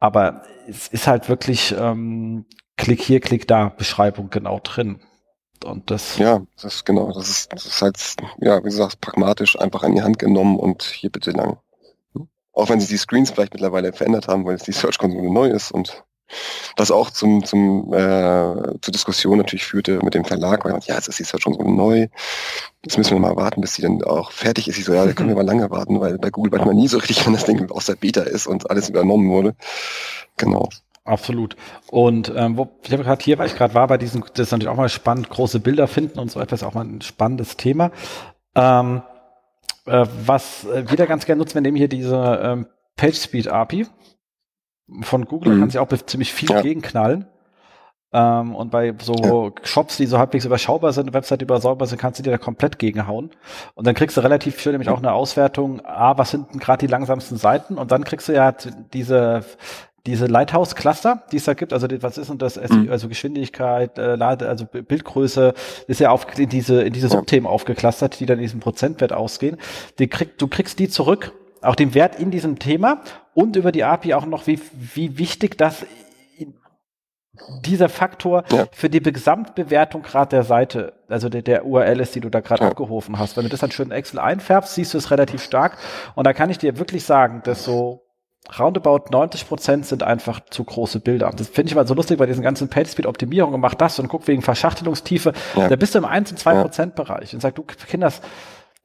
Aber 0.00 0.42
es 0.66 0.88
ist 0.88 1.06
halt 1.06 1.28
wirklich 1.28 1.74
ähm, 1.78 2.46
Klick 2.76 3.02
hier, 3.02 3.20
Klick 3.20 3.46
da, 3.46 3.68
Beschreibung 3.68 4.30
genau 4.30 4.58
drin. 4.62 5.00
Und 5.64 5.90
das. 5.90 6.18
Ja, 6.18 6.42
das 6.60 6.76
ist 6.76 6.86
genau, 6.86 7.12
das 7.12 7.28
ist, 7.28 7.52
das 7.52 7.66
ist 7.66 7.82
halt, 7.82 7.96
ja, 8.40 8.58
wie 8.60 8.70
du 8.70 8.74
sagst, 8.74 9.00
pragmatisch 9.00 9.58
einfach 9.60 9.82
an 9.82 9.94
die 9.94 10.02
Hand 10.02 10.18
genommen 10.18 10.56
und 10.56 10.82
hier 10.82 11.10
bitte 11.10 11.30
lang. 11.30 11.58
Auch 12.52 12.68
wenn 12.68 12.80
sich 12.80 12.88
die 12.88 12.98
Screens 12.98 13.30
vielleicht 13.30 13.54
mittlerweile 13.54 13.92
verändert 13.92 14.28
haben, 14.28 14.44
weil 14.44 14.56
es 14.56 14.62
die 14.62 14.72
Search-Konsole 14.72 15.32
neu 15.32 15.48
ist 15.48 15.72
und 15.72 16.04
was 16.76 16.90
auch 16.90 17.10
zum, 17.10 17.44
zum, 17.44 17.92
äh, 17.92 18.78
zur 18.80 18.92
Diskussion 18.92 19.38
natürlich 19.38 19.64
führte 19.64 20.00
mit 20.02 20.14
dem 20.14 20.24
Verlag, 20.24 20.64
weil 20.64 20.72
ja, 20.84 20.94
jetzt 20.94 21.08
ist 21.08 21.18
die 21.18 21.24
Search-Konsole 21.24 21.70
neu, 21.70 22.08
jetzt 22.84 22.98
müssen 22.98 23.12
wir 23.12 23.20
mal 23.20 23.36
warten, 23.36 23.60
bis 23.60 23.74
sie 23.74 23.82
dann 23.82 24.02
auch 24.02 24.32
fertig 24.32 24.68
ist. 24.68 24.78
Ich 24.78 24.84
so, 24.84 24.94
ja, 24.94 25.04
da 25.04 25.12
können 25.12 25.28
wir 25.28 25.36
mal 25.36 25.44
lange 25.44 25.70
warten, 25.70 26.00
weil 26.00 26.18
bei 26.18 26.30
Google 26.30 26.52
weiß 26.52 26.66
man 26.66 26.76
nie 26.76 26.88
so 26.88 26.98
richtig, 26.98 27.24
wenn 27.26 27.34
das 27.34 27.44
Ding 27.44 27.70
aus 27.70 27.86
der 27.86 27.96
Beta 27.96 28.22
ist 28.22 28.46
und 28.46 28.70
alles 28.70 28.88
übernommen 28.88 29.30
wurde. 29.30 29.54
Genau. 30.36 30.68
Absolut. 31.04 31.56
Und 31.90 32.32
ähm, 32.34 32.56
wo, 32.56 32.68
ich 32.84 32.92
habe 32.92 33.02
gerade 33.02 33.24
hier, 33.24 33.38
weil 33.38 33.48
ich 33.48 33.56
gerade 33.56 33.74
war, 33.74 33.88
bei 33.88 33.98
diesem, 33.98 34.24
das 34.34 34.46
ist 34.46 34.52
natürlich 34.52 34.68
auch 34.68 34.76
mal 34.76 34.88
spannend, 34.88 35.28
große 35.30 35.58
Bilder 35.58 35.88
finden 35.88 36.20
und 36.20 36.30
so 36.30 36.40
etwas, 36.40 36.62
auch 36.62 36.74
mal 36.74 36.84
ein 36.84 37.02
spannendes 37.02 37.56
Thema. 37.56 37.90
Ähm, 38.54 39.02
äh, 39.86 40.06
was 40.24 40.64
äh, 40.64 40.90
wieder 40.90 41.06
ganz 41.06 41.26
gerne 41.26 41.38
nutzen, 41.38 41.54
wir 41.54 41.62
nehmen 41.62 41.76
hier 41.76 41.88
diese 41.88 42.40
ähm, 42.42 42.66
PageSpeed 42.96 43.48
API 43.48 43.86
von 45.02 45.24
Google, 45.24 45.54
mhm. 45.54 45.60
kann 45.60 45.70
sich 45.70 45.78
auch 45.78 45.88
ziemlich 46.06 46.32
viel 46.32 46.50
ja. 46.50 46.60
gegenknallen. 46.60 47.26
Ähm, 48.14 48.54
und 48.54 48.70
bei 48.70 48.94
so 49.00 49.14
ja. 49.14 49.66
Shops, 49.66 49.96
die 49.96 50.06
so 50.06 50.18
halbwegs 50.18 50.44
überschaubar 50.44 50.92
sind, 50.92 51.14
Website 51.14 51.40
überschaubar 51.40 51.88
sind, 51.88 51.98
kannst 51.98 52.18
du 52.18 52.22
dir 52.22 52.30
da 52.30 52.38
komplett 52.38 52.78
gegenhauen. 52.78 53.30
Und 53.74 53.86
dann 53.86 53.94
kriegst 53.94 54.16
du 54.16 54.20
relativ 54.20 54.56
viel 54.56 54.72
nämlich 54.72 54.90
auch 54.90 54.98
eine 54.98 55.12
Auswertung, 55.12 55.80
ah, 55.84 56.18
was 56.18 56.30
sind 56.30 56.52
denn 56.52 56.60
gerade 56.60 56.86
die 56.86 56.90
langsamsten 56.90 57.38
Seiten? 57.38 57.78
Und 57.78 57.90
dann 57.90 58.04
kriegst 58.04 58.28
du 58.28 58.34
ja 58.34 58.52
diese 58.92 59.44
diese 60.06 60.26
Lighthouse-Cluster, 60.26 61.22
die 61.30 61.36
es 61.36 61.44
da 61.44 61.54
gibt, 61.54 61.72
also 61.72 61.86
die, 61.86 62.02
was 62.02 62.18
ist 62.18 62.28
denn 62.28 62.38
das, 62.38 62.56
mhm. 62.56 62.88
also 62.90 63.08
Geschwindigkeit, 63.08 63.98
äh, 63.98 64.16
Lade, 64.16 64.48
also 64.48 64.64
Bildgröße, 64.64 65.54
ist 65.86 66.00
ja 66.00 66.10
auf 66.10 66.26
in 66.38 66.48
diese, 66.48 66.82
in 66.82 66.92
diese 66.92 67.08
Subthemen 67.08 67.46
aufgeklustert, 67.46 68.18
die 68.18 68.26
dann 68.26 68.38
in 68.38 68.42
diesem 68.42 68.60
Prozentwert 68.60 69.12
ausgehen. 69.12 69.58
Die 69.98 70.08
krieg, 70.08 70.38
du 70.38 70.48
kriegst 70.48 70.78
die 70.80 70.88
zurück, 70.88 71.32
auch 71.60 71.76
den 71.76 71.94
Wert 71.94 72.18
in 72.18 72.32
diesem 72.32 72.58
Thema 72.58 73.02
und 73.34 73.54
über 73.54 73.70
die 73.70 73.84
API 73.84 74.14
auch 74.14 74.26
noch, 74.26 74.48
wie, 74.48 74.60
wie 74.72 75.18
wichtig 75.18 75.56
das 75.56 75.86
dieser 77.64 77.88
Faktor 77.88 78.44
ja. 78.52 78.66
für 78.72 78.90
die 78.90 79.00
Gesamtbewertung 79.00 80.02
gerade 80.02 80.30
der 80.30 80.42
Seite, 80.42 80.92
also 81.08 81.28
der, 81.28 81.42
der 81.42 81.64
URL 81.64 82.00
ist, 82.00 82.14
die 82.14 82.20
du 82.20 82.28
da 82.28 82.40
gerade 82.40 82.64
ja. 82.64 82.70
abgerufen 82.70 83.18
hast. 83.18 83.36
Wenn 83.36 83.44
du 83.44 83.50
das 83.50 83.60
dann 83.60 83.70
schön 83.70 83.86
in 83.86 83.92
Excel 83.92 84.18
einfärbst, 84.18 84.74
siehst 84.74 84.92
du 84.92 84.98
es 84.98 85.10
relativ 85.10 85.42
stark. 85.42 85.78
Und 86.14 86.26
da 86.26 86.34
kann 86.34 86.50
ich 86.50 86.58
dir 86.58 86.78
wirklich 86.78 87.04
sagen, 87.04 87.40
dass 87.44 87.64
so 87.64 88.02
roundabout 88.58 89.10
90 89.10 89.48
Prozent 89.48 89.86
sind 89.86 90.02
einfach 90.02 90.40
zu 90.50 90.64
große 90.64 91.00
Bilder. 91.00 91.30
Das 91.36 91.48
finde 91.48 91.70
ich 91.70 91.74
mal 91.74 91.86
so 91.86 91.94
lustig 91.94 92.18
bei 92.18 92.26
diesen 92.26 92.42
ganzen 92.42 92.68
PageSpeed-Optimierungen. 92.68 93.60
Macht 93.60 93.80
das 93.80 93.98
und 93.98 94.08
guck 94.08 94.26
wegen 94.26 94.42
Verschachtelungstiefe. 94.42 95.32
Ja. 95.56 95.68
Da 95.68 95.76
bist 95.76 95.94
du 95.94 95.98
im 95.98 96.04
1 96.04 96.32
und 96.32 96.38
2 96.38 96.62
Prozent 96.62 96.94
Bereich 96.94 97.34
und 97.34 97.40
sag, 97.40 97.54
du 97.54 97.62
Kinders, 97.62 98.20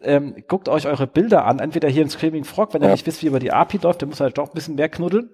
ähm, 0.03 0.43
guckt 0.47 0.69
euch 0.69 0.85
eure 0.85 1.07
Bilder 1.07 1.45
an, 1.45 1.59
entweder 1.59 1.89
hier 1.89 2.03
in 2.03 2.09
Screaming 2.09 2.43
Frog, 2.43 2.73
wenn 2.73 2.83
ja. 2.83 2.89
ihr 2.89 2.91
nicht 2.91 3.07
wisst, 3.07 3.23
wie 3.23 3.27
über 3.27 3.39
die 3.39 3.51
API 3.51 3.79
läuft, 3.81 4.01
dann 4.01 4.09
muss 4.09 4.19
halt 4.19 4.37
doch 4.37 4.49
ein 4.49 4.53
bisschen 4.53 4.75
mehr 4.75 4.89
knuddeln 4.89 5.31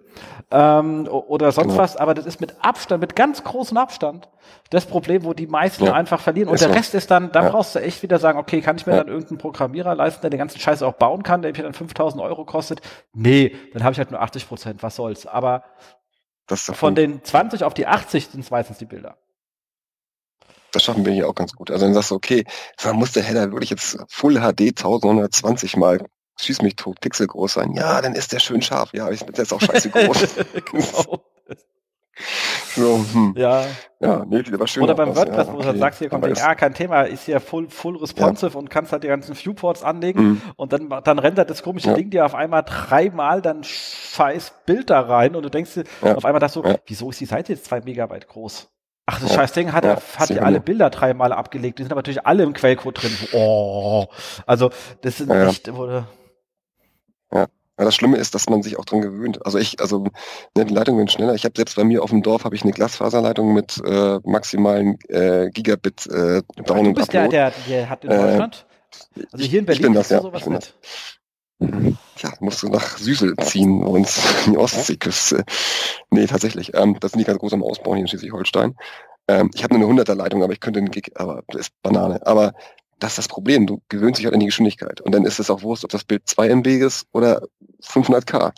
ähm, 0.51 1.07
oder 1.07 1.51
sonst 1.51 1.73
genau. 1.73 1.83
was, 1.83 1.97
aber 1.97 2.13
das 2.13 2.25
ist 2.25 2.39
mit 2.39 2.55
Abstand, 2.61 3.01
mit 3.01 3.15
ganz 3.15 3.43
großem 3.43 3.75
Abstand 3.75 4.29
das 4.69 4.85
Problem, 4.85 5.25
wo 5.25 5.33
die 5.33 5.47
meisten 5.47 5.83
ja. 5.83 5.93
einfach 5.93 6.21
verlieren 6.21 6.47
und 6.47 6.55
ist 6.55 6.61
der 6.61 6.69
so. 6.69 6.75
Rest 6.75 6.95
ist 6.95 7.11
dann, 7.11 7.31
da 7.33 7.43
ja. 7.43 7.49
brauchst 7.49 7.75
du 7.75 7.79
echt 7.79 8.03
wieder 8.03 8.19
sagen, 8.19 8.39
okay, 8.39 8.61
kann 8.61 8.77
ich 8.77 8.85
mir 8.85 8.95
dann 8.95 9.09
irgendeinen 9.09 9.37
Programmierer 9.37 9.95
leisten, 9.95 10.21
der 10.21 10.29
den 10.29 10.39
ganzen 10.39 10.59
Scheiß 10.59 10.81
auch 10.81 10.93
bauen 10.93 11.23
kann, 11.23 11.41
der 11.41 11.51
mir 11.51 11.63
dann 11.63 11.73
5000 11.73 12.21
Euro 12.23 12.45
kostet? 12.45 12.81
Nee, 13.13 13.55
dann 13.73 13.83
habe 13.83 13.91
ich 13.91 13.99
halt 13.99 14.11
nur 14.11 14.21
80 14.21 14.47
Prozent, 14.47 14.83
was 14.83 14.95
soll's, 14.95 15.27
aber 15.27 15.63
von 16.47 16.95
den 16.95 17.23
20 17.23 17.63
auf 17.63 17.73
die 17.73 17.87
80 17.87 18.27
sind 18.27 18.41
es 18.41 18.51
meistens 18.51 18.77
die 18.77 18.85
Bilder 18.85 19.17
das 20.73 20.83
schaffen 20.83 21.05
wir 21.05 21.13
hier 21.13 21.29
auch 21.29 21.35
ganz 21.35 21.53
gut. 21.53 21.71
Also 21.71 21.85
dann 21.85 21.93
sagst 21.93 22.11
du, 22.11 22.15
okay, 22.15 22.45
dann 22.81 22.97
muss 22.97 23.13
der 23.13 23.23
Header 23.23 23.51
wirklich 23.51 23.69
jetzt 23.69 23.97
Full 24.09 24.35
HD 24.35 24.61
1120 24.61 25.77
mal 25.77 25.99
schieß 26.39 26.61
mich 26.61 26.75
tot, 26.75 26.99
Pixel 26.99 27.27
groß 27.27 27.53
sein. 27.53 27.73
Ja, 27.73 28.01
dann 28.01 28.15
ist 28.15 28.33
der 28.33 28.39
schön 28.39 28.61
scharf. 28.61 28.93
Ja, 28.93 29.09
ich 29.11 29.25
bin 29.25 29.35
jetzt 29.35 29.53
auch 29.53 29.61
scheiße 29.61 29.89
groß. 29.91 30.27
genau. 30.71 31.23
So, 32.75 33.05
hm. 33.13 33.33
Ja. 33.37 33.65
Ja, 33.99 34.25
nee, 34.27 34.43
aber 34.51 34.67
schön 34.67 34.83
Oder 34.83 34.95
beim 34.95 35.09
aus. 35.09 35.15
WordPress, 35.15 35.47
ja, 35.47 35.53
wo 35.53 35.61
du 35.61 35.77
sagst, 35.77 35.99
hier 35.99 36.09
kommt 36.09 36.25
ja 36.25 36.47
ah, 36.47 36.55
kein 36.55 36.73
Thema, 36.73 37.03
ist 37.03 37.25
hier 37.25 37.39
full, 37.39 37.69
full 37.69 37.97
responsive 37.97 38.53
ja. 38.53 38.59
und 38.59 38.69
kannst 38.69 38.91
halt 38.91 39.03
die 39.03 39.07
ganzen 39.07 39.35
Viewports 39.35 39.83
anlegen 39.83 40.21
mhm. 40.21 40.41
und 40.55 40.73
dann, 40.73 40.89
dann 41.03 41.19
rendert 41.19 41.49
das 41.49 41.63
komische 41.63 41.89
ja. 41.89 41.93
Ding 41.93 42.09
dir 42.09 42.25
auf 42.25 42.35
einmal 42.35 42.63
dreimal 42.63 43.41
dann 43.41 43.63
scheiß 43.63 44.53
Bild 44.65 44.89
da 44.89 45.01
rein 45.01 45.35
und 45.35 45.43
du 45.43 45.49
denkst 45.49 45.73
dir 45.73 45.83
auf 46.01 46.25
einmal 46.25 46.39
das 46.39 46.53
so, 46.53 46.63
wieso 46.85 47.11
ist 47.11 47.19
die 47.19 47.25
Seite 47.25 47.53
jetzt 47.53 47.65
zwei 47.65 47.81
Megabyte 47.81 48.27
groß? 48.27 48.72
Ach, 49.05 49.19
das 49.19 49.29
ja. 49.31 49.35
Scheißding 49.35 49.73
hat, 49.73 49.83
ja, 49.83 49.97
hat 50.17 50.29
ja 50.29 50.43
alle 50.43 50.61
Bilder 50.61 50.89
dreimal 50.89 51.33
abgelegt. 51.33 51.77
Die 51.79 51.83
sind 51.83 51.91
aber 51.91 51.99
natürlich 51.99 52.25
alle 52.25 52.43
im 52.43 52.53
Quellcode 52.53 53.01
drin. 53.01 53.17
Oh. 53.33 54.05
Also, 54.45 54.69
das 55.01 55.17
sind 55.17 55.29
ja, 55.29 55.47
echt, 55.49 55.73
wurde. 55.73 56.07
Ja. 57.33 57.47
Ja, 57.79 57.85
das 57.85 57.95
Schlimme 57.95 58.17
ist, 58.17 58.35
dass 58.35 58.47
man 58.49 58.61
sich 58.61 58.77
auch 58.77 58.85
dran 58.85 59.01
gewöhnt. 59.01 59.43
Also 59.47 59.57
ich, 59.57 59.79
also 59.81 60.05
ne, 60.55 60.65
die 60.65 60.73
Leitungen 60.73 60.99
werden 60.99 61.09
schneller. 61.09 61.33
Ich 61.33 61.43
habe 61.43 61.53
selbst 61.55 61.75
bei 61.75 61.83
mir 61.83 62.03
auf 62.03 62.11
dem 62.11 62.21
Dorf 62.21 62.45
habe 62.45 62.55
ich 62.55 62.61
eine 62.61 62.71
Glasfaserleitung 62.71 63.51
mit 63.51 63.81
äh, 63.83 64.19
maximalen 64.23 64.99
äh, 65.09 65.49
Gigabit 65.49 66.05
äh, 66.05 66.43
Down 66.65 66.83
Du 66.85 66.93
bist 66.93 67.11
der, 67.11 67.27
der, 67.29 67.51
der 67.67 67.89
hat 67.89 68.03
in 68.03 68.11
äh, 68.11 68.15
Deutschland. 68.15 68.67
Also 69.31 69.45
hier 69.45 69.59
in 69.59 69.65
Berlin 69.65 69.87
ich 69.87 69.93
das, 69.97 70.09
ja, 70.09 70.21
sowas 70.21 70.45
mit. 70.45 70.75
Mhm. 71.57 71.97
Ja, 72.17 72.31
musst 72.39 72.61
du 72.61 72.69
nach 72.69 72.97
Süßel 72.97 73.35
ziehen 73.37 73.83
und 73.83 74.09
in 74.45 74.53
die 74.53 74.57
Ostseeküste. 74.57 75.43
Nee, 76.11 76.27
tatsächlich. 76.27 76.73
Ähm, 76.75 76.97
das 76.99 77.11
sind 77.11 77.19
die 77.19 77.25
ganz 77.25 77.39
groß 77.39 77.53
am 77.53 77.63
Ausbau 77.63 77.93
hier 77.93 78.01
in 78.01 78.07
Schleswig-Holstein. 78.07 78.75
Ähm, 79.27 79.51
ich 79.53 79.63
habe 79.63 79.77
nur 79.77 79.89
eine 79.89 80.01
100er 80.01 80.15
Leitung, 80.15 80.43
aber 80.43 80.53
ich 80.53 80.59
könnte 80.59 80.79
einen 80.79 80.91
Gig, 80.91 81.11
aber 81.15 81.43
das 81.47 81.61
ist 81.61 81.81
Banane. 81.81 82.25
Aber 82.25 82.53
das 82.99 83.13
ist 83.13 83.17
das 83.17 83.27
Problem. 83.27 83.67
Du 83.67 83.81
gewöhnst 83.89 84.19
dich 84.19 84.25
halt 84.25 84.33
an 84.33 84.39
die 84.39 84.45
Geschwindigkeit. 84.45 85.01
Und 85.01 85.13
dann 85.13 85.25
ist 85.25 85.39
es 85.39 85.49
auch 85.49 85.61
wurscht, 85.61 85.83
ob 85.83 85.91
das 85.91 86.03
Bild 86.03 86.23
2 86.25 86.49
MB 86.49 86.67
ist 86.67 87.07
oder 87.11 87.41
500k. 87.83 88.53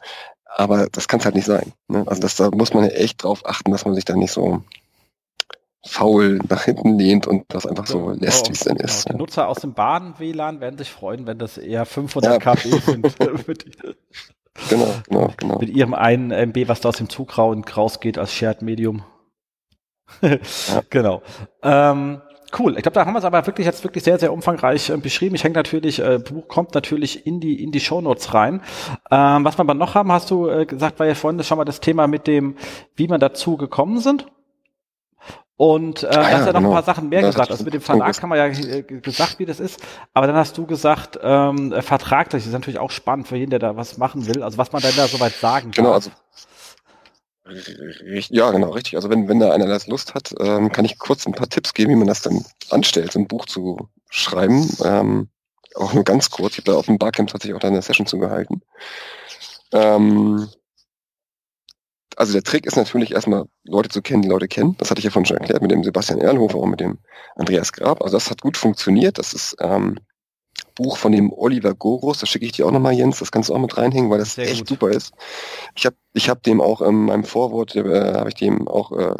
Aber 0.58 0.88
das 0.92 1.08
kann 1.08 1.20
es 1.20 1.26
halt 1.26 1.36
nicht 1.36 1.46
sein. 1.46 1.74
Ne? 1.88 2.04
Also 2.08 2.22
das, 2.22 2.36
da 2.36 2.50
muss 2.52 2.74
man 2.74 2.86
ja 2.86 2.92
echt 2.92 3.24
drauf 3.24 3.46
achten, 3.46 3.72
dass 3.72 3.86
man 3.86 3.96
sich 3.96 4.06
da 4.06 4.16
nicht 4.16 4.32
so 4.32 4.64
faul 5.86 6.40
nach 6.50 6.64
hinten 6.64 6.98
lehnt 6.98 7.28
und 7.28 7.46
das 7.50 7.66
einfach 7.66 7.86
so 7.86 8.10
lässt, 8.12 8.50
wie 8.50 8.54
es 8.54 8.66
ist. 8.66 9.06
Genau. 9.06 9.18
Die 9.18 9.22
Nutzer 9.22 9.48
aus 9.48 9.60
dem 9.60 9.74
Bahn-WLAN 9.74 10.60
werden 10.60 10.78
sich 10.78 10.90
freuen, 10.90 11.28
wenn 11.28 11.38
das 11.38 11.58
eher 11.58 11.86
500 11.86 12.44
ja. 12.44 12.56
KB 12.56 12.60
sind. 12.80 13.16
genau, 14.70 14.88
genau, 15.08 15.34
genau. 15.38 15.60
Mit 15.60 15.70
ihrem 15.70 15.94
einen 15.94 16.32
MB, 16.32 16.68
was 16.68 16.82
da 16.82 16.90
aus 16.90 16.98
dem 16.98 17.10
Zug 17.10 17.38
rausgeht 17.38 18.18
als 18.18 18.34
Shared 18.34 18.62
Medium. 18.62 19.04
ja. 20.22 20.38
Genau. 20.90 21.22
Ähm, 21.62 22.22
cool. 22.58 22.78
Ich 22.78 22.84
glaube, 22.84 22.96
da 22.96 23.06
haben 23.06 23.14
wir 23.14 23.20
es 23.20 23.26
aber 23.26 23.46
wirklich 23.46 23.68
jetzt 23.68 23.84
wirklich 23.84 24.04
sehr, 24.04 24.18
sehr 24.18 24.34
umfangreich 24.34 24.90
äh, 24.90 24.98
beschrieben. 24.98 25.36
Ich 25.36 25.44
hänge 25.44 25.56
natürlich, 25.56 26.00
äh, 26.00 26.18
Buch 26.18 26.48
kommt 26.48 26.74
natürlich 26.74 27.28
in 27.28 27.40
die 27.40 27.62
in 27.64 27.72
die 27.72 27.80
Shownotes 27.80 28.34
rein. 28.34 28.62
Ähm, 29.12 29.46
was 29.46 29.58
wir 29.58 29.62
aber 29.62 29.76
noch 29.76 29.94
haben, 29.94 30.12
hast 30.12 30.32
du 30.32 30.48
äh, 30.48 30.66
gesagt, 30.66 31.00
war 31.00 31.08
ja 31.08 31.16
vorhin 31.16 31.44
schon 31.44 31.58
mal 31.58 31.66
das 31.66 31.80
Thema 31.80 32.08
mit 32.08 32.28
dem, 32.28 32.56
wie 32.96 33.08
man 33.08 33.20
dazu 33.20 33.58
gekommen 33.58 34.00
sind. 34.00 34.26
Und 35.58 36.04
äh, 36.04 36.08
ah, 36.08 36.12
ja, 36.12 36.24
hast 36.24 36.32
ja 36.32 36.46
noch 36.48 36.60
genau. 36.60 36.70
ein 36.70 36.74
paar 36.74 36.84
Sachen 36.84 37.10
mehr 37.10 37.22
das 37.22 37.34
gesagt. 37.34 37.52
Also 37.52 37.64
mit 37.64 37.74
dem 37.74 37.82
Verlag 37.82 38.22
haben 38.22 38.30
wir 38.30 38.36
ja 38.36 38.48
äh, 38.48 38.82
gesagt, 38.84 39.40
wie 39.40 39.46
das 39.46 39.62
ist. 39.62 39.80
Aber 40.14 40.28
dann 40.28 40.36
hast 40.36 40.58
du 40.58 40.66
gesagt, 40.66 41.18
ähm, 41.22 41.72
äh, 41.72 41.82
vertraglich 41.82 42.44
das 42.44 42.48
ist 42.48 42.54
natürlich 42.54 42.80
auch 42.80 42.92
spannend 42.92 43.28
für 43.28 43.38
jeden, 43.38 43.52
der 43.52 43.60
da 43.60 43.78
was 43.78 43.98
machen 43.98 44.28
will. 44.28 44.44
Also 44.44 44.58
was 44.58 44.74
man 44.74 44.82
dann 44.82 44.96
da 44.98 45.08
soweit 45.08 45.34
sagen 45.34 45.72
kann. 45.72 45.86
Genau, 45.86 45.94
also 45.94 46.12
ja, 48.30 48.50
genau, 48.52 48.72
richtig. 48.72 48.96
Also 48.96 49.10
wenn, 49.10 49.28
wenn 49.28 49.40
da 49.40 49.52
einer 49.52 49.68
das 49.68 49.88
Lust 49.88 50.16
hat, 50.16 50.34
ähm, 50.40 50.72
kann 50.72 50.84
ich 50.84 50.98
kurz 50.98 51.28
ein 51.28 51.34
paar 51.34 51.48
Tipps 51.48 51.74
geben, 51.74 51.92
wie 51.92 51.96
man 51.96 52.08
das 52.08 52.22
dann 52.22 52.44
anstellt, 52.72 53.16
ein 53.16 53.28
Buch 53.28 53.46
zu 53.46 53.88
schreiben. 54.10 54.68
Ähm, 54.84 55.30
auch 55.76 55.94
nur 55.94 56.04
ganz 56.04 56.32
kurz. 56.32 56.54
Ich 56.54 56.60
habe 56.60 56.72
da 56.72 56.78
auf 56.78 56.88
dem 56.88 56.98
Barcamp 56.98 57.30
tatsächlich 57.30 57.56
auch 57.56 57.60
da 57.60 57.68
eine 57.68 57.82
Session 57.82 58.08
zugehalten. 58.08 58.62
Ähm, 59.72 60.48
also 62.16 62.34
der 62.34 62.44
Trick 62.44 62.66
ist 62.66 62.76
natürlich 62.76 63.12
erstmal 63.12 63.46
Leute 63.64 63.90
zu 63.90 64.02
kennen, 64.02 64.22
die 64.22 64.30
Leute 64.30 64.48
kennen. 64.48 64.76
Das 64.78 64.90
hatte 64.90 65.00
ich 65.00 65.06
ja 65.06 65.12
vorhin 65.12 65.26
schon 65.26 65.38
erklärt 65.38 65.62
mit 65.62 65.72
dem 65.72 65.84
Sebastian 65.84 66.20
Ehrenhofer 66.20 66.58
und 66.58 66.70
mit 66.70 66.80
dem 66.80 67.00
Andreas 67.36 67.72
Grab. 67.72 68.02
Also 68.02 68.18
das 68.18 68.30
hat 68.30 68.42
gut 68.42 68.58
funktioniert. 68.58 69.18
Das 69.18 69.34
ist 69.34 69.56
ähm, 69.60 69.98
Buch 70.76 70.98
von 70.98 71.12
dem 71.12 71.32
Oliver 71.32 71.74
Gorus, 71.74 72.20
das 72.20 72.30
schicke 72.30 72.46
ich 72.46 72.52
dir 72.52 72.66
auch 72.66 72.72
nochmal, 72.72 72.94
Jens, 72.94 73.20
das 73.20 73.32
kannst 73.32 73.50
du 73.50 73.56
auch 73.56 73.60
mit 73.60 73.78
reinhängen, 73.78 74.10
weil 74.10 74.20
das 74.20 74.36
Sehr 74.36 74.46
echt 74.46 74.60
gut. 74.60 74.68
super 74.68 74.90
ist. 74.90 75.14
Ich 75.74 75.86
habe 75.86 75.96
ich 76.14 76.30
hab 76.30 76.44
dem 76.44 76.62
auch 76.62 76.82
in 76.82 77.06
meinem 77.06 77.24
Vorwort, 77.24 77.76
äh, 77.76 78.14
habe 78.14 78.30
ich 78.30 78.36
dem 78.36 78.68
auch 78.68 78.92
äh, 78.92 79.16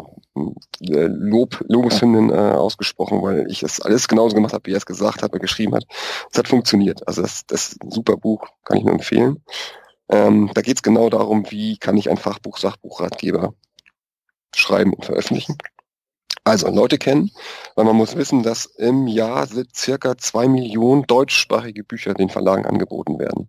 äh 0.92 1.06
Lob, 1.08 1.64
Lobeshymnen 1.66 2.30
äh, 2.30 2.34
ausgesprochen, 2.34 3.22
weil 3.22 3.46
ich 3.50 3.60
das 3.60 3.80
alles 3.80 4.06
genauso 4.06 4.34
gemacht 4.34 4.52
habe, 4.52 4.66
wie 4.66 4.74
er 4.74 4.78
es 4.78 4.86
gesagt 4.86 5.22
hat, 5.22 5.32
er 5.32 5.38
geschrieben 5.38 5.74
hat. 5.74 5.84
Es 6.30 6.38
hat 6.38 6.48
funktioniert. 6.48 7.06
Also 7.08 7.22
das, 7.22 7.46
das 7.46 7.68
ist 7.68 7.82
ein 7.82 7.90
super 7.90 8.16
Buch, 8.16 8.46
kann 8.64 8.76
ich 8.76 8.84
nur 8.84 8.94
empfehlen. 8.94 9.42
Ähm, 10.08 10.50
da 10.54 10.62
geht 10.62 10.76
es 10.76 10.82
genau 10.82 11.10
darum, 11.10 11.50
wie 11.50 11.78
kann 11.78 11.96
ich 11.96 12.08
ein 12.08 12.16
Fachbuch, 12.16 12.58
Sachbuchratgeber 12.58 13.54
schreiben 14.54 14.92
und 14.94 15.04
veröffentlichen. 15.04 15.56
Also 16.44 16.68
Leute 16.70 16.96
kennen, 16.96 17.32
weil 17.74 17.84
man 17.84 17.96
muss 17.96 18.14
wissen, 18.14 18.44
dass 18.44 18.66
im 18.66 19.08
Jahr 19.08 19.48
circa 19.74 20.16
zwei 20.16 20.46
Millionen 20.46 21.02
deutschsprachige 21.02 21.82
Bücher 21.82 22.14
den 22.14 22.28
Verlagen 22.28 22.64
angeboten 22.64 23.18
werden. 23.18 23.48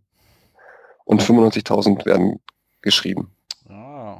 Und 1.05 1.21
95.000 1.21 2.05
werden 2.05 2.39
geschrieben. 2.81 3.31
Oh. 3.69 4.17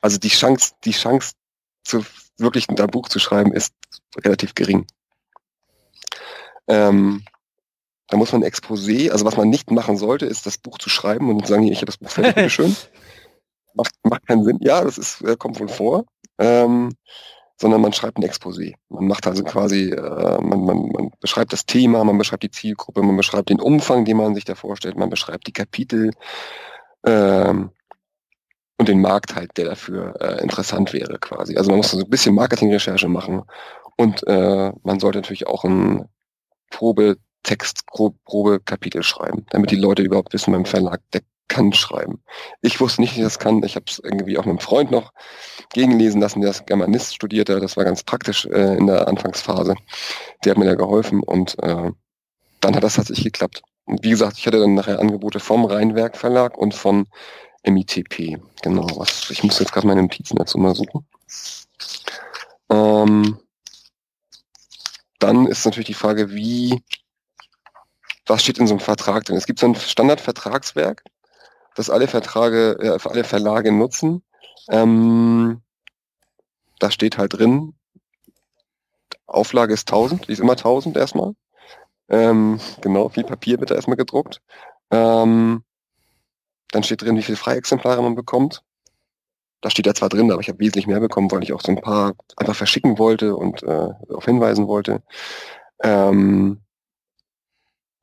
Also 0.00 0.18
die 0.18 0.30
Chance, 0.30 0.74
die 0.84 0.90
Chance, 0.90 1.34
zu 1.84 2.04
wirklich 2.38 2.68
ein 2.68 2.74
Buch 2.88 3.08
zu 3.08 3.20
schreiben, 3.20 3.52
ist 3.52 3.72
relativ 4.16 4.54
gering. 4.54 4.86
Ähm, 6.66 7.24
da 8.12 8.18
muss 8.18 8.30
man 8.30 8.42
ein 8.42 8.50
Exposé, 8.50 9.10
also 9.10 9.24
was 9.24 9.38
man 9.38 9.48
nicht 9.48 9.70
machen 9.70 9.96
sollte, 9.96 10.26
ist 10.26 10.44
das 10.44 10.58
Buch 10.58 10.76
zu 10.76 10.90
schreiben 10.90 11.30
und 11.30 11.46
sagen, 11.46 11.62
hier, 11.62 11.72
ich 11.72 11.78
habe 11.78 11.86
das 11.86 11.96
Buch 11.96 12.10
fertig, 12.10 12.34
bitteschön. 12.34 12.76
macht, 13.74 13.94
macht 14.02 14.26
keinen 14.26 14.44
Sinn. 14.44 14.58
Ja, 14.60 14.84
das 14.84 14.98
ist, 14.98 15.22
äh, 15.22 15.34
kommt 15.34 15.58
wohl 15.58 15.68
vor. 15.68 16.04
Ähm, 16.38 16.90
sondern 17.58 17.80
man 17.80 17.94
schreibt 17.94 18.18
ein 18.18 18.24
Exposé. 18.24 18.74
Man 18.90 19.06
macht 19.06 19.26
also 19.26 19.42
quasi, 19.44 19.92
äh, 19.92 20.40
man, 20.42 20.64
man, 20.64 20.88
man 20.88 21.10
beschreibt 21.20 21.54
das 21.54 21.64
Thema, 21.64 22.04
man 22.04 22.18
beschreibt 22.18 22.42
die 22.42 22.50
Zielgruppe, 22.50 23.02
man 23.02 23.16
beschreibt 23.16 23.48
den 23.48 23.60
Umfang, 23.60 24.04
den 24.04 24.18
man 24.18 24.34
sich 24.34 24.44
da 24.44 24.56
vorstellt, 24.56 24.98
man 24.98 25.08
beschreibt 25.08 25.46
die 25.46 25.52
Kapitel 25.54 26.10
ähm, 27.06 27.70
und 28.76 28.88
den 28.88 29.00
Markt 29.00 29.36
halt, 29.36 29.56
der 29.56 29.64
dafür 29.64 30.20
äh, 30.20 30.42
interessant 30.42 30.92
wäre 30.92 31.18
quasi. 31.18 31.56
Also 31.56 31.70
man 31.70 31.78
muss 31.78 31.92
so 31.92 31.98
ein 31.98 32.10
bisschen 32.10 32.34
Marketingrecherche 32.34 33.08
machen 33.08 33.42
und 33.96 34.26
äh, 34.26 34.72
man 34.82 35.00
sollte 35.00 35.20
natürlich 35.20 35.46
auch 35.46 35.64
ein 35.64 36.08
Probetext, 37.42 37.86
Probekapitel 38.24 39.02
schreiben, 39.02 39.46
damit 39.50 39.70
die 39.70 39.76
Leute 39.76 40.02
überhaupt 40.02 40.32
wissen 40.32 40.52
beim 40.52 40.64
Verlag, 40.64 41.00
der 41.12 41.22
kann 41.48 41.72
schreiben. 41.72 42.22
Ich 42.62 42.80
wusste 42.80 43.02
nicht, 43.02 43.14
wie 43.14 43.18
ich 43.18 43.24
das 43.24 43.38
kann. 43.38 43.62
Ich 43.62 43.74
habe 43.74 43.84
es 43.86 43.98
irgendwie 43.98 44.38
auch 44.38 44.44
mit 44.44 44.52
einem 44.52 44.58
Freund 44.58 44.90
noch 44.90 45.12
gegenlesen 45.72 46.20
lassen, 46.20 46.40
der 46.40 46.50
ist 46.50 46.66
Germanist 46.66 47.14
studierte. 47.14 47.60
Das 47.60 47.76
war 47.76 47.84
ganz 47.84 48.04
praktisch 48.04 48.46
äh, 48.46 48.76
in 48.76 48.86
der 48.86 49.08
Anfangsphase. 49.08 49.74
Der 50.44 50.52
hat 50.52 50.58
mir 50.58 50.64
da 50.64 50.74
geholfen 50.74 51.22
und 51.22 51.58
äh, 51.62 51.90
dann 52.60 52.76
hat 52.76 52.82
das 52.82 52.94
tatsächlich 52.94 53.24
geklappt. 53.24 53.62
Und 53.84 54.02
wie 54.02 54.10
gesagt, 54.10 54.38
ich 54.38 54.46
hatte 54.46 54.60
dann 54.60 54.74
nachher 54.74 55.00
Angebote 55.00 55.40
vom 55.40 55.64
Rheinwerk 55.64 56.16
Verlag 56.16 56.56
und 56.56 56.74
von 56.74 57.06
MITP. 57.64 58.38
Genau, 58.62 58.86
was, 58.96 59.30
ich 59.30 59.42
muss 59.42 59.58
jetzt 59.58 59.72
gerade 59.72 59.86
meine 59.86 60.02
Notizen 60.02 60.36
dazu 60.36 60.58
mal 60.58 60.74
suchen. 60.74 61.06
Ähm, 62.70 63.38
dann 65.18 65.46
ist 65.46 65.64
natürlich 65.66 65.88
die 65.88 65.94
Frage, 65.94 66.30
wie, 66.30 66.82
was 68.26 68.42
steht 68.42 68.58
in 68.58 68.66
so 68.66 68.74
einem 68.74 68.80
Vertrag 68.80 69.24
drin? 69.24 69.36
Es 69.36 69.46
gibt 69.46 69.58
so 69.58 69.66
ein 69.66 69.74
Standardvertragswerk, 69.74 71.04
das 71.74 71.90
alle 71.90 72.08
Verträge, 72.08 72.78
äh, 72.80 72.98
alle 73.08 73.24
Verlage 73.24 73.72
nutzen. 73.72 74.22
Ähm, 74.68 75.62
da 76.78 76.90
steht 76.90 77.18
halt 77.18 77.34
drin, 77.34 77.74
Auflage 79.26 79.74
ist 79.74 79.88
1000, 79.88 80.28
die 80.28 80.32
ist 80.32 80.40
immer 80.40 80.56
1000 80.56 80.96
erstmal. 80.96 81.34
Ähm, 82.08 82.60
genau, 82.80 83.08
viel 83.08 83.24
Papier 83.24 83.58
wird 83.58 83.70
da 83.70 83.74
erstmal 83.74 83.96
gedruckt. 83.96 84.40
Ähm, 84.90 85.64
dann 86.70 86.82
steht 86.82 87.02
drin, 87.02 87.16
wie 87.16 87.22
viele 87.22 87.36
Freiexemplare 87.36 88.02
man 88.02 88.14
bekommt. 88.14 88.62
Da 89.60 89.70
steht 89.70 89.86
ja 89.86 89.94
zwar 89.94 90.08
drin, 90.08 90.30
aber 90.30 90.40
ich 90.40 90.48
habe 90.48 90.58
wesentlich 90.58 90.86
mehr 90.86 91.00
bekommen, 91.00 91.30
weil 91.30 91.42
ich 91.42 91.52
auch 91.52 91.60
so 91.60 91.70
ein 91.70 91.80
paar 91.80 92.14
einfach 92.36 92.56
verschicken 92.56 92.98
wollte 92.98 93.36
und 93.36 93.62
äh, 93.62 93.88
darauf 94.08 94.24
hinweisen 94.24 94.66
wollte. 94.66 95.02
Ähm, 95.82 96.60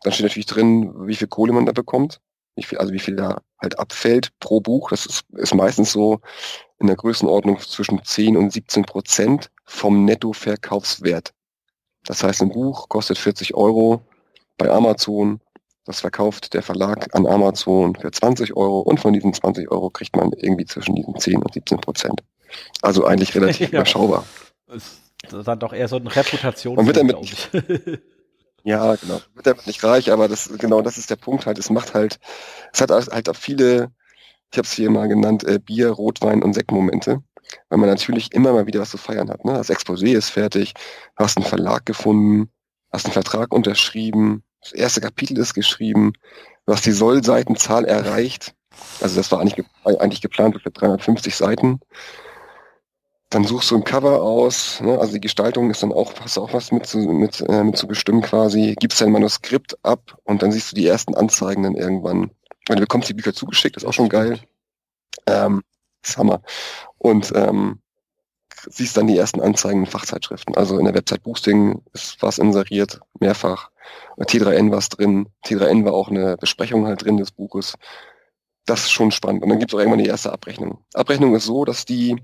dann 0.01 0.13
steht 0.13 0.25
natürlich 0.25 0.45
drin, 0.45 1.07
wie 1.07 1.15
viel 1.15 1.27
Kohle 1.27 1.53
man 1.53 1.65
da 1.65 1.71
bekommt 1.71 2.19
wie 2.59 2.63
viel, 2.63 2.77
also 2.77 2.93
wie 2.93 2.99
viel 2.99 3.15
da 3.15 3.41
halt 3.61 3.79
abfällt 3.79 4.29
pro 4.39 4.59
Buch. 4.59 4.89
Das 4.89 5.05
ist, 5.05 5.23
ist 5.31 5.55
meistens 5.55 5.91
so 5.91 6.19
in 6.79 6.87
der 6.87 6.95
Größenordnung 6.95 7.59
zwischen 7.59 8.03
10 8.03 8.37
und 8.37 8.51
17 8.51 8.83
Prozent 8.83 9.49
vom 9.65 10.05
Nettoverkaufswert. 10.05 11.33
Das 12.05 12.23
heißt, 12.23 12.41
ein 12.41 12.51
Buch 12.51 12.89
kostet 12.89 13.17
40 13.17 13.53
Euro 13.55 14.01
bei 14.57 14.69
Amazon. 14.69 15.41
Das 15.85 16.01
verkauft 16.01 16.53
der 16.53 16.61
Verlag 16.61 17.13
an 17.15 17.25
Amazon 17.25 17.95
für 17.95 18.11
20 18.11 18.55
Euro 18.55 18.79
und 18.81 18.99
von 18.99 19.13
diesen 19.13 19.33
20 19.33 19.71
Euro 19.71 19.89
kriegt 19.89 20.15
man 20.15 20.31
irgendwie 20.33 20.65
zwischen 20.65 20.95
diesen 20.95 21.17
10 21.17 21.41
und 21.41 21.53
17 21.53 21.79
Prozent. 21.79 22.21
Also 22.81 23.05
eigentlich 23.05 23.35
relativ 23.35 23.71
ja. 23.71 23.79
überschaubar. 23.79 24.25
Das 24.67 24.99
ist 25.31 25.47
dann 25.47 25.59
doch 25.59 25.73
eher 25.73 25.87
so 25.87 25.97
eine 25.97 26.15
Reputation. 26.15 26.75
Man 26.75 26.85
wird 26.85 26.97
damit, 26.97 27.17
Ja, 28.63 28.95
genau. 28.95 29.21
Wird 29.33 29.47
damit 29.47 29.67
nicht 29.67 29.83
reich, 29.83 30.11
aber 30.11 30.27
das, 30.27 30.49
genau 30.57 30.81
das 30.81 30.97
ist 30.97 31.09
der 31.09 31.15
Punkt 31.15 31.45
halt. 31.45 31.57
Es 31.57 31.69
macht 31.69 31.93
halt, 31.93 32.19
es 32.73 32.81
hat 32.81 32.91
halt 32.91 33.29
auch 33.29 33.35
viele, 33.35 33.91
ich 34.51 34.57
habe 34.57 34.65
es 34.65 34.73
hier 34.73 34.89
mal 34.89 35.07
genannt, 35.07 35.43
äh, 35.43 35.59
Bier, 35.59 35.89
Rotwein 35.91 36.43
und 36.43 36.53
Sektmomente, 36.53 37.23
weil 37.69 37.79
man 37.79 37.89
natürlich 37.89 38.33
immer 38.33 38.53
mal 38.53 38.67
wieder 38.67 38.81
was 38.81 38.91
zu 38.91 38.97
feiern 38.97 39.29
hat. 39.29 39.45
Ne? 39.45 39.53
Das 39.53 39.69
Exposé 39.69 40.17
ist 40.17 40.29
fertig, 40.29 40.73
hast 41.15 41.37
einen 41.37 41.45
Verlag 41.45 41.85
gefunden, 41.85 42.49
hast 42.91 43.05
einen 43.05 43.13
Vertrag 43.13 43.53
unterschrieben, 43.53 44.43
das 44.61 44.73
erste 44.73 45.01
Kapitel 45.01 45.37
ist 45.37 45.53
geschrieben, 45.53 46.13
du 46.65 46.73
hast 46.73 46.85
die 46.85 46.91
Sollseitenzahl 46.91 47.85
erreicht. 47.85 48.53
Also 49.01 49.15
das 49.15 49.31
war 49.31 49.39
eigentlich, 49.39 49.65
eigentlich 49.83 50.21
geplant 50.21 50.59
für 50.61 50.71
350 50.71 51.35
Seiten. 51.35 51.79
Dann 53.29 53.43
suchst 53.43 53.69
du 53.69 53.75
ein 53.75 53.83
Cover 53.83 54.23
aus, 54.23 54.81
ne? 54.81 54.97
also 54.99 55.13
die 55.13 55.21
Gestaltung 55.21 55.69
ist 55.69 55.83
dann 55.83 55.93
auch, 55.93 56.13
hast 56.19 56.39
auch 56.39 56.51
was 56.53 56.71
mit 56.71 56.87
zu, 56.87 56.97
mit, 56.97 57.41
äh, 57.41 57.63
mit 57.63 57.77
zu 57.77 57.87
bestimmen 57.87 58.21
quasi, 58.21 58.75
gibst 58.79 59.01
dein 59.01 59.11
Manuskript 59.11 59.77
ab 59.83 60.17
und 60.23 60.41
dann 60.41 60.51
siehst 60.51 60.71
du 60.71 60.75
die 60.75 60.87
ersten 60.87 61.13
Anzeigen 61.13 61.61
dann 61.61 61.75
irgendwann. 61.75 62.31
Und 62.69 62.75
du 62.75 62.81
bekommst 62.81 63.07
die 63.07 63.13
Bücher 63.13 63.33
zugeschickt, 63.33 63.77
ist 63.77 63.85
auch 63.85 63.93
schon 63.93 64.09
geil. 64.09 64.39
Ähm, 65.27 65.63
ist 66.03 66.17
Hammer. 66.17 66.41
Und 66.97 67.31
ähm, 67.35 67.81
siehst 68.67 68.97
dann 68.97 69.07
die 69.07 69.17
ersten 69.17 69.41
Anzeigen 69.41 69.81
in 69.81 69.85
Fachzeitschriften. 69.85 70.55
Also 70.55 70.77
in 70.77 70.85
der 70.85 70.93
Website 70.93 71.23
Boosting 71.23 71.81
ist 71.93 72.21
was 72.21 72.37
inseriert, 72.39 72.99
mehrfach. 73.19 73.69
T3N 74.19 74.71
war 74.71 74.81
drin. 74.89 75.29
T3N 75.45 75.85
war 75.85 75.93
auch 75.93 76.09
eine 76.09 76.37
Besprechung 76.37 76.85
halt 76.85 77.03
drin 77.03 77.17
des 77.17 77.31
Buches. 77.31 77.75
Das 78.65 78.81
ist 78.81 78.91
schon 78.91 79.11
spannend. 79.11 79.43
Und 79.43 79.49
dann 79.49 79.59
gibt 79.59 79.71
es 79.71 79.75
auch 79.75 79.79
irgendwann 79.79 80.03
die 80.03 80.09
erste 80.09 80.31
Abrechnung. 80.31 80.83
Abrechnung 80.93 81.35
ist 81.35 81.45
so, 81.45 81.65
dass 81.65 81.85
die 81.85 82.17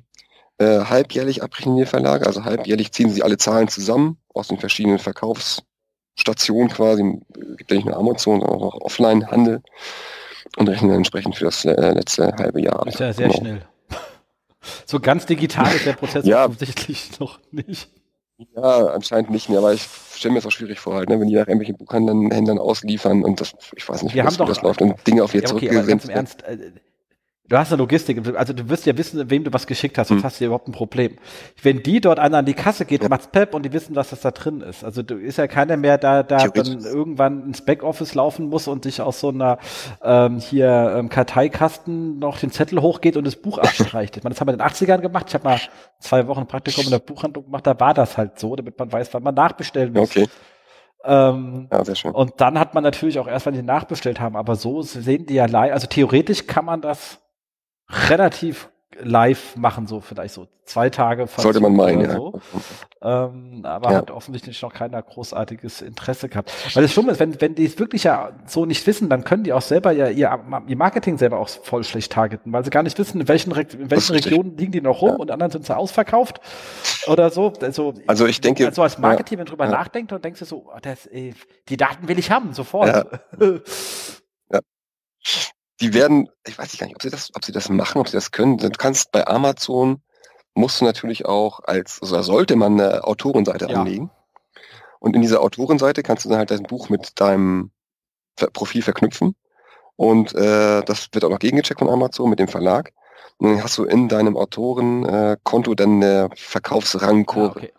äh, 0.58 0.80
halbjährlich 0.86 1.44
abrechnen 1.44 1.78
die 1.78 1.86
Verlage, 1.86 2.26
also 2.26 2.46
halbjährlich 2.46 2.92
ziehen 2.92 3.10
sie 3.10 3.24
alle 3.24 3.38
Zahlen 3.38 3.68
zusammen 3.68 4.18
aus 4.34 4.48
den 4.48 4.58
verschiedenen 4.58 5.00
Verkaufsstationen 5.00 6.70
quasi, 6.70 7.20
gibt 7.58 7.72
ja 7.72 7.78
nicht 7.78 7.86
nur 7.86 7.98
Amazon, 7.98 8.42
sondern 8.42 8.62
auch 8.62 8.82
Offline-Handel 8.82 9.62
und 10.58 10.70
rechnen 10.70 10.90
dann 10.90 11.00
entsprechend 11.00 11.36
für 11.36 11.46
das 11.46 11.66
äh, 11.66 11.92
letzte 11.92 12.34
halbe 12.38 12.62
Jahr. 12.62 12.86
Ist 12.88 13.00
ja 13.00 13.12
sehr 13.14 13.28
genau. 13.28 13.40
schnell. 13.40 13.62
So 14.88 15.00
ganz 15.00 15.28
digital 15.28 15.76
ist 15.76 15.86
der 15.86 15.94
Prozess 15.94 16.26
ja. 16.28 16.46
offensichtlich 16.46 17.20
noch 17.20 17.40
nicht. 17.52 17.88
Ja, 18.56 18.88
anscheinend 18.88 19.30
nicht 19.30 19.48
mehr, 19.48 19.60
aber 19.60 19.74
ich 19.74 19.88
stelle 20.16 20.34
mir 20.34 20.40
das 20.40 20.48
auch 20.48 20.52
schwierig 20.52 20.80
vor, 20.80 20.96
halt, 20.96 21.08
ne? 21.08 21.20
wenn 21.20 21.28
die 21.28 21.36
nach 21.36 21.48
irgendwelchen 21.48 21.78
Buchhändlern 21.78 22.58
ausliefern 22.58 23.24
und 23.24 23.40
das, 23.40 23.56
ich 23.76 23.88
weiß 23.88 24.02
nicht, 24.02 24.16
wie 24.16 24.22
das, 24.22 24.38
das 24.38 24.62
läuft 24.64 24.82
und 24.82 24.96
Dinge 25.06 25.24
auf 25.24 25.36
ihr 25.36 25.42
ja, 25.42 25.50
okay, 25.50 25.68
zurückgesendet 25.68 26.08
werden. 26.08 26.16
Ernst, 26.18 26.44
Du 27.48 27.58
hast 27.58 27.72
eine 27.72 27.78
Logistik, 27.78 28.20
also 28.36 28.54
du 28.54 28.70
wirst 28.70 28.88
ja 28.88 28.98
wissen, 28.98 29.30
wem 29.30 29.44
du 29.44 29.54
was 29.54 29.68
geschickt 29.68 30.00
hast, 30.00 30.08
sonst 30.08 30.22
hm. 30.22 30.26
hast 30.26 30.40
du 30.40 30.46
ja 30.46 30.48
überhaupt 30.48 30.68
ein 30.68 30.72
Problem. 30.72 31.18
Wenn 31.62 31.84
die 31.84 32.02
dort 32.02 32.18
einer 32.18 32.40
an 32.40 32.46
die 32.46 32.56
Kasse 32.56 32.86
geht, 32.86 33.04
ja. 33.04 33.10
macht's 33.10 33.28
Pep 33.28 33.54
und 33.54 33.64
die 33.64 33.72
wissen, 33.72 33.96
was 33.96 34.10
das 34.10 34.22
da 34.22 34.32
drin 34.32 34.62
ist. 34.62 34.84
Also 34.84 35.04
du 35.04 35.16
ist 35.16 35.38
ja 35.38 35.46
keiner 35.46 35.78
mehr 35.78 36.00
da, 36.00 36.24
da 36.24 36.48
dann 36.48 36.80
irgendwann 36.80 37.46
ins 37.46 37.64
Backoffice 37.64 38.16
laufen 38.16 38.50
muss 38.50 38.68
und 38.68 38.84
sich 38.84 39.00
aus 39.00 39.20
so 39.20 39.30
einer 39.30 39.60
ähm, 40.02 40.40
hier 40.40 40.96
ähm, 40.98 41.10
Karteikasten 41.10 42.18
noch 42.18 42.40
den 42.40 42.50
Zettel 42.50 42.82
hochgeht 42.82 43.16
und 43.16 43.28
das 43.28 43.36
Buch 43.36 43.60
abstreicht. 43.60 44.18
Ich 44.18 44.24
meine, 44.24 44.34
das 44.34 44.42
haben 44.42 44.48
wir 44.48 44.54
in 44.54 44.60
den 44.60 44.68
80ern 44.68 45.02
gemacht. 45.02 45.26
Ich 45.28 45.36
habe 45.36 45.44
mal 45.44 45.60
zwei 46.00 46.26
Wochen 46.28 46.48
Praktikum 46.48 46.86
in 46.86 46.90
der 46.90 47.00
Buchhandlung 47.00 47.46
gemacht, 47.46 47.68
da 47.68 47.80
war 47.80 47.94
das 47.94 48.18
halt 48.18 48.40
so, 48.40 48.56
damit 48.56 48.80
man 48.80 48.92
weiß, 48.92 49.14
wann 49.14 49.22
man 49.22 49.36
nachbestellen 49.36 49.94
muss. 49.94 50.10
Okay. 50.10 50.28
Ähm, 51.04 51.68
ja, 51.72 51.86
sehr 51.86 51.94
schön. 51.94 52.12
Und 52.12 52.34
dann 52.38 52.58
hat 52.58 52.74
man 52.74 52.84
natürlich 52.84 53.20
auch 53.20 53.28
erst, 53.28 53.46
wenn 53.46 53.54
die 53.54 53.62
nachbestellt 53.62 54.20
haben, 54.20 54.36
aber 54.36 54.56
so 54.56 54.82
sehen 54.82 55.28
die 55.28 55.36
ja 55.36 55.46
live, 55.46 55.72
also 55.72 55.86
theoretisch 55.86 56.48
kann 56.48 56.66
man 56.66 56.82
das 56.82 57.20
relativ 57.90 58.70
live 59.02 59.56
machen, 59.56 59.88
so 59.88 60.00
vielleicht 60.00 60.34
so 60.34 60.48
zwei 60.64 60.90
Tage. 60.90 61.28
Sollte 61.28 61.60
man 61.60 61.76
meinen, 61.76 62.02
ja. 62.02 62.14
So. 62.14 62.40
Ähm, 63.02 63.62
aber 63.64 63.92
ja. 63.92 63.98
hat 63.98 64.12
offensichtlich 64.12 64.62
noch 64.62 64.74
keiner 64.74 65.02
großartiges 65.02 65.82
Interesse 65.82 66.30
gehabt. 66.30 66.52
Weil 66.74 66.84
das 66.84 66.94
Schlimme 66.94 67.12
ist, 67.12 67.20
wenn, 67.20 67.40
wenn 67.42 67.56
die 67.56 67.66
es 67.66 67.78
wirklich 67.78 68.06
ja 68.06 68.32
so 68.46 68.66
nicht 68.66 68.86
wissen, 68.88 69.10
dann 69.10 69.24
können 69.24 69.44
die 69.44 69.54
auch 69.54 69.62
selber 69.62 69.92
ja 69.92 70.10
ihr, 70.10 70.40
ihr 70.68 70.78
Marketing 70.78 71.18
selber 71.18 71.40
auch 71.40 71.50
voll 71.50 71.84
schlecht 71.84 72.12
targeten, 72.12 72.54
weil 72.54 72.64
sie 72.64 72.70
gar 72.70 72.84
nicht 72.84 72.98
wissen, 72.98 73.22
in 73.22 73.28
welchen, 73.28 73.52
in 73.52 73.92
welchen 73.92 74.14
Regionen 74.14 74.58
liegen 74.58 74.72
die 74.72 74.82
noch 74.82 75.02
rum 75.02 75.12
ja. 75.12 75.16
und 75.18 75.32
anderen 75.32 75.52
sind 75.52 75.66
sie 75.66 75.76
ausverkauft 75.76 76.40
oder 77.08 77.30
so. 77.30 77.54
Also, 77.62 77.94
also 78.08 78.26
ich 78.26 78.42
denke. 78.42 78.66
Also 78.66 78.82
als 78.82 78.98
Marketing, 78.98 79.40
wenn 79.40 79.46
du 79.46 79.52
drüber 79.52 79.68
nachdenkst, 79.68 80.10
dann 80.10 80.22
denkst 80.22 80.40
du 80.40 80.46
so, 80.46 80.66
oh, 80.68 80.78
das, 80.82 81.06
ey, 81.06 81.36
die 81.70 81.78
Daten 81.78 82.08
will 82.08 82.18
ich 82.18 82.32
haben, 82.32 82.54
sofort. 82.54 82.88
Ja. 82.88 83.06
die 85.82 85.94
werden, 85.94 86.30
ich 86.46 86.58
weiß 86.58 86.78
gar 86.78 86.88
nicht, 86.88 86.96
ob 86.96 87.02
sie 87.02 87.10
das, 87.10 87.32
ob 87.36 87.44
sie 87.44 87.52
das 87.52 87.70
machen, 87.70 88.00
ob 88.00 88.08
sie 88.08 88.18
das 88.18 88.32
können. 88.32 88.58
Du 88.58 88.70
kannst 88.70 89.12
bei 89.12 89.28
Amazon 89.28 90.02
musst 90.54 90.80
du 90.80 90.86
natürlich 90.86 91.26
auch 91.26 91.60
als, 91.64 92.00
also 92.02 92.22
sollte 92.22 92.56
man 92.56 92.80
eine 92.80 93.04
Autorenseite 93.04 93.68
ja. 93.68 93.82
anlegen. 93.82 94.10
Und 95.00 95.16
in 95.16 95.22
dieser 95.22 95.42
Autorenseite 95.42 96.02
kannst 96.02 96.26
du 96.26 96.30
dann 96.30 96.40
halt 96.40 96.52
dein 96.52 96.64
Buch 96.64 96.90
mit 96.90 97.20
deinem 97.20 97.72
Profil 98.54 98.82
verknüpfen. 98.82 99.36
Und 99.98 100.34
äh, 100.34 100.82
das 100.82 101.10
wird 101.12 101.24
auch 101.24 101.30
noch 101.30 101.40
gegengecheckt 101.40 101.80
von 101.80 101.90
Amazon 101.90 102.30
mit 102.30 102.40
dem 102.40 102.48
Verlag. 102.48 102.94
Und 103.38 103.50
dann 103.50 103.64
hast 103.64 103.78
du 103.78 103.84
in 103.84 104.08
deinem 104.08 104.38
Autorenkonto 104.38 105.72
äh, 105.72 105.76
dann 105.76 106.02
eine 106.02 106.30
Verkaufsrangkurve. 106.36 107.60
Ah, 107.60 107.64
okay. 107.64 107.74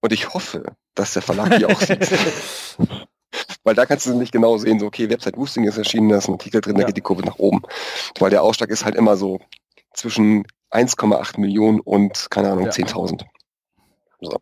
Und 0.00 0.12
ich 0.12 0.34
hoffe, 0.34 0.64
dass 0.94 1.14
der 1.14 1.22
Verlag 1.22 1.56
die 1.58 1.66
auch 1.66 1.80
sieht. 1.80 2.08
Weil 3.64 3.74
da 3.74 3.86
kannst 3.86 4.06
du 4.06 4.14
nicht 4.14 4.32
genau 4.32 4.58
sehen, 4.58 4.78
so, 4.78 4.86
okay, 4.86 5.10
Website 5.10 5.36
Boosting 5.36 5.64
ist 5.64 5.78
erschienen, 5.78 6.08
da 6.08 6.18
ist 6.18 6.28
ein 6.28 6.34
Artikel 6.34 6.60
drin, 6.60 6.76
ja. 6.76 6.82
da 6.82 6.86
geht 6.86 6.96
die 6.96 7.02
Kurve 7.02 7.22
nach 7.22 7.38
oben. 7.38 7.62
Weil 8.18 8.30
der 8.30 8.42
Ausschlag 8.42 8.70
ist 8.70 8.84
halt 8.84 8.94
immer 8.94 9.16
so 9.16 9.40
zwischen 9.94 10.44
1,8 10.70 11.40
Millionen 11.40 11.80
und, 11.80 12.28
keine 12.30 12.50
Ahnung, 12.50 12.66
ja. 12.66 12.70
10.000. 12.70 13.24
So. 14.20 14.38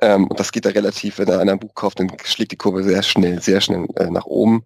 Ähm, 0.00 0.28
und 0.28 0.38
das 0.38 0.52
geht 0.52 0.64
da 0.64 0.70
relativ, 0.70 1.18
wenn 1.18 1.28
er 1.28 1.40
ein 1.40 1.58
Buch 1.58 1.74
kauft, 1.74 1.98
dann 1.98 2.12
schlägt 2.24 2.52
die 2.52 2.56
Kurve 2.56 2.84
sehr 2.84 3.02
schnell, 3.02 3.42
sehr 3.42 3.60
schnell 3.60 3.86
äh, 3.96 4.08
nach 4.08 4.26
oben 4.26 4.64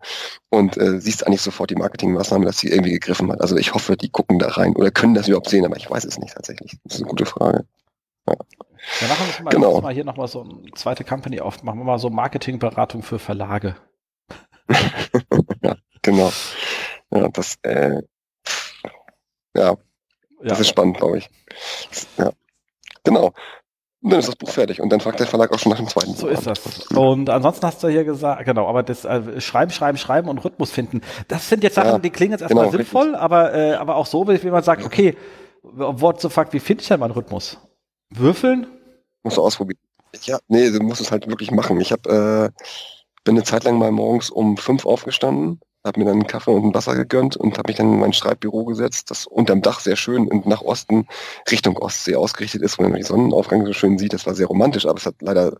und 0.51 0.77
äh, 0.77 1.01
siehst 1.01 1.27
eigentlich 1.27 1.41
sofort 1.41 1.71
die 1.71 1.77
Marketingmaßnahme, 1.77 2.45
dass 2.45 2.59
sie 2.59 2.69
irgendwie 2.69 2.93
gegriffen 2.93 3.33
hat. 3.33 3.41
Also 3.41 3.57
ich 3.57 3.73
hoffe, 3.73 3.97
die 3.97 4.11
gucken 4.11 4.39
da 4.39 4.49
rein 4.49 4.77
oder 4.77 4.91
können 4.91 5.15
das 5.15 5.29
überhaupt 5.29 5.49
sehen, 5.49 5.65
aber 5.65 5.77
ich 5.77 5.91
weiß 5.91 6.05
es 6.05 6.19
nicht 6.19 6.35
tatsächlich. 6.35 6.77
Das 6.85 6.97
ist 6.97 7.01
eine 7.01 7.09
gute 7.09 7.25
Frage. 7.27 7.65
Ja. 8.29 8.35
Ja, 9.01 9.09
machen 9.09 9.27
wir 9.37 9.45
mal, 9.45 9.51
genau. 9.51 9.81
mal 9.81 9.93
hier 9.95 10.05
nochmal 10.05 10.29
so 10.29 10.43
eine 10.43 10.71
zweite 10.75 11.05
Company 11.05 11.41
auf. 11.41 11.63
Machen 11.63 11.79
wir 11.79 11.85
mal 11.85 11.99
so 11.99 12.11
Marketingberatung 12.11 13.03
für 13.03 13.19
Verlage. 13.19 13.77
ja, 15.63 15.77
genau. 16.03 16.33
Ja, 17.13 17.29
das, 17.29 17.57
äh, 17.63 18.01
ja, 19.55 19.77
das 20.43 20.59
ja. 20.59 20.59
ist 20.59 20.69
spannend, 20.69 20.97
glaube 20.99 21.19
ich. 21.19 21.31
Ja. 22.17 22.31
Genau. 23.05 23.33
Und 24.03 24.11
dann 24.11 24.21
ist 24.21 24.29
das 24.29 24.37
Buch 24.37 24.49
fertig 24.49 24.81
und 24.81 24.89
dann 24.91 25.01
fragt 25.01 25.21
der 25.21 25.27
Verlag 25.27 25.53
auch 25.53 25.59
schon 25.59 25.71
nach 25.71 25.77
dem 25.77 25.89
zweiten 25.89 26.15
So 26.15 26.27
Buch 26.27 26.33
ist 26.33 26.47
das. 26.47 26.87
Und 26.87 27.29
ansonsten 27.29 27.67
hast 27.67 27.83
du 27.83 27.89
hier 27.89 28.05
gesagt, 28.05 28.47
genau, 28.47 28.67
aber 28.67 28.83
das 28.83 29.05
äh, 29.05 29.41
Schreiben, 29.43 29.71
Schreiben, 29.71 29.99
Schreiben 29.99 30.29
und 30.31 30.39
Rhythmus 30.39 30.71
finden, 30.71 31.03
das 31.29 31.49
sind 31.51 31.63
jetzt 31.63 31.75
Sachen, 31.75 31.91
ja, 31.91 31.99
die 31.99 32.09
klingen 32.09 32.33
jetzt 32.33 32.41
erstmal 32.41 32.67
genau, 32.67 32.79
sinnvoll, 32.79 33.15
aber, 33.15 33.53
äh, 33.53 33.75
aber 33.75 33.97
auch 33.97 34.07
so, 34.07 34.27
wie 34.27 34.51
man 34.51 34.63
sagt, 34.63 34.87
okay, 34.87 35.17
what 35.63 36.19
the 36.23 36.31
fuck, 36.31 36.51
wie 36.53 36.61
finde 36.61 36.81
ich 36.81 36.89
denn 36.89 37.01
meinen 37.01 37.11
Rhythmus? 37.11 37.59
Würfeln? 38.11 38.67
Musst 39.23 39.37
du 39.37 39.43
ausprobieren. 39.43 39.79
Ja, 40.23 40.39
nee, 40.49 40.71
du 40.71 40.81
musst 40.81 41.01
es 41.01 41.11
halt 41.11 41.29
wirklich 41.29 41.51
machen. 41.51 41.81
Ich 41.81 41.93
hab, 41.93 42.07
äh, 42.07 42.51
bin 43.25 43.37
eine 43.37 43.45
Zeit 43.45 43.65
lang 43.65 43.79
mal 43.79 43.93
morgens 43.93 44.31
um 44.31 44.57
fünf 44.57 44.85
aufgestanden 44.85 45.61
habe 45.85 46.01
mir 46.01 46.07
dann 46.07 46.15
einen 46.15 46.27
Kaffee 46.27 46.51
und 46.51 46.65
ein 46.65 46.75
Wasser 46.75 46.95
gegönnt 46.95 47.37
und 47.37 47.57
habe 47.57 47.71
mich 47.71 47.77
dann 47.77 47.93
in 47.93 48.01
mein 48.01 48.13
Schreibbüro 48.13 48.65
gesetzt, 48.65 49.11
das 49.11 49.27
unterm 49.27 49.63
Dach 49.63 49.81
sehr 49.81 49.97
schön 49.97 50.29
und 50.29 50.47
nach 50.47 50.61
Osten 50.63 51.07
Richtung 51.51 51.79
Ostsee 51.79 52.17
ausgerichtet 52.17 52.63
ist, 52.63 52.79
wo 52.79 52.83
man 52.83 52.93
den 52.93 53.03
Sonnenaufgang 53.03 53.65
so 53.65 53.73
schön 53.73 53.99
sieht. 53.99 54.13
Das 54.13 54.27
war 54.27 54.35
sehr 54.35 54.47
romantisch, 54.47 54.87
aber 54.87 54.99
es 54.99 55.07
hat 55.07 55.17
leider 55.21 55.57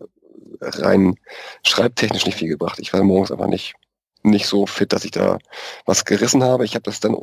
rein 0.61 1.17
schreibtechnisch 1.65 2.27
nicht 2.27 2.37
viel 2.37 2.49
gebracht. 2.49 2.79
Ich 2.81 2.93
war 2.93 3.03
morgens 3.03 3.33
einfach 3.33 3.47
nicht, 3.47 3.75
nicht 4.23 4.47
so 4.47 4.67
fit, 4.67 4.93
dass 4.93 5.07
ich 5.07 5.11
da 5.11 5.39
was 5.87 6.05
gerissen 6.05 6.45
habe. 6.45 6.67
Ich 6.67 6.75
habe 6.75 6.83
das 6.83 7.01
dann 7.01 7.15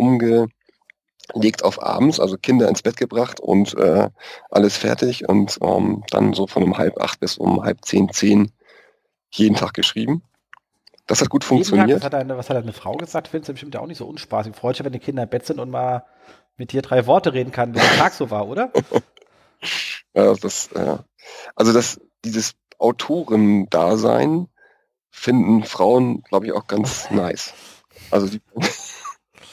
umgelegt 1.34 1.64
auf 1.64 1.82
abends, 1.82 2.20
also 2.20 2.38
Kinder 2.38 2.68
ins 2.68 2.82
Bett 2.82 2.98
gebracht 2.98 3.40
und 3.40 3.78
äh, 3.78 4.10
alles 4.49 4.78
fertig 4.78 5.28
und 5.28 5.58
ähm, 5.62 6.04
dann 6.10 6.34
so 6.34 6.48
von 6.48 6.64
um 6.64 6.78
halb 6.78 6.99
acht 6.99 7.20
bis 7.20 7.38
um 7.38 7.64
halb 7.64 7.84
zehn, 7.84 8.10
zehn 8.10 8.52
jeden 9.30 9.56
Tag 9.56 9.74
geschrieben. 9.74 10.24
Das 11.06 11.22
hat 11.22 11.30
gut 11.30 11.44
funktioniert. 11.44 11.90
Tag, 11.90 11.98
was, 11.98 12.06
hat 12.06 12.16
eine, 12.16 12.38
was 12.38 12.49
hat 12.49 12.58
eine 12.58 12.74
Frau 12.74 12.94
gesagt? 12.94 13.30
Findest 13.30 13.49
du 13.49 13.54
bestimmt 13.54 13.78
auch 13.78 13.88
nicht 13.88 13.98
so 13.98 14.06
unspaßig. 14.06 14.56
Freut 14.56 14.76
sich, 14.76 14.86
wenn 14.86 14.91
die 14.91 14.99
Kinder 14.99 15.24
im 15.24 15.30
Bett 15.30 15.45
sind 15.45 15.60
und 15.60 15.70
mal 15.70 16.06
mit 16.58 16.74
dir 16.74 16.82
drei 16.82 17.06
Worte 17.08 17.34
reden 17.34 17.52
kann, 17.52 17.74
wie 17.74 17.80
der 17.80 17.98
Tag 17.98 18.14
so 18.14 18.30
war, 18.30 18.48
oder? 18.48 18.72
ja, 20.14 20.34
das, 20.34 20.70
ja. 20.76 21.06
Also 21.56 21.72
das, 21.72 21.99
dieses 22.26 22.56
Autorendasein 22.78 24.48
finden 25.10 25.64
Frauen, 25.64 26.24
glaube 26.24 26.48
ich, 26.48 26.52
auch 26.52 26.68
ganz 26.68 27.10
nice. 27.10 27.54
Also 28.12 28.28
die, 28.28 28.41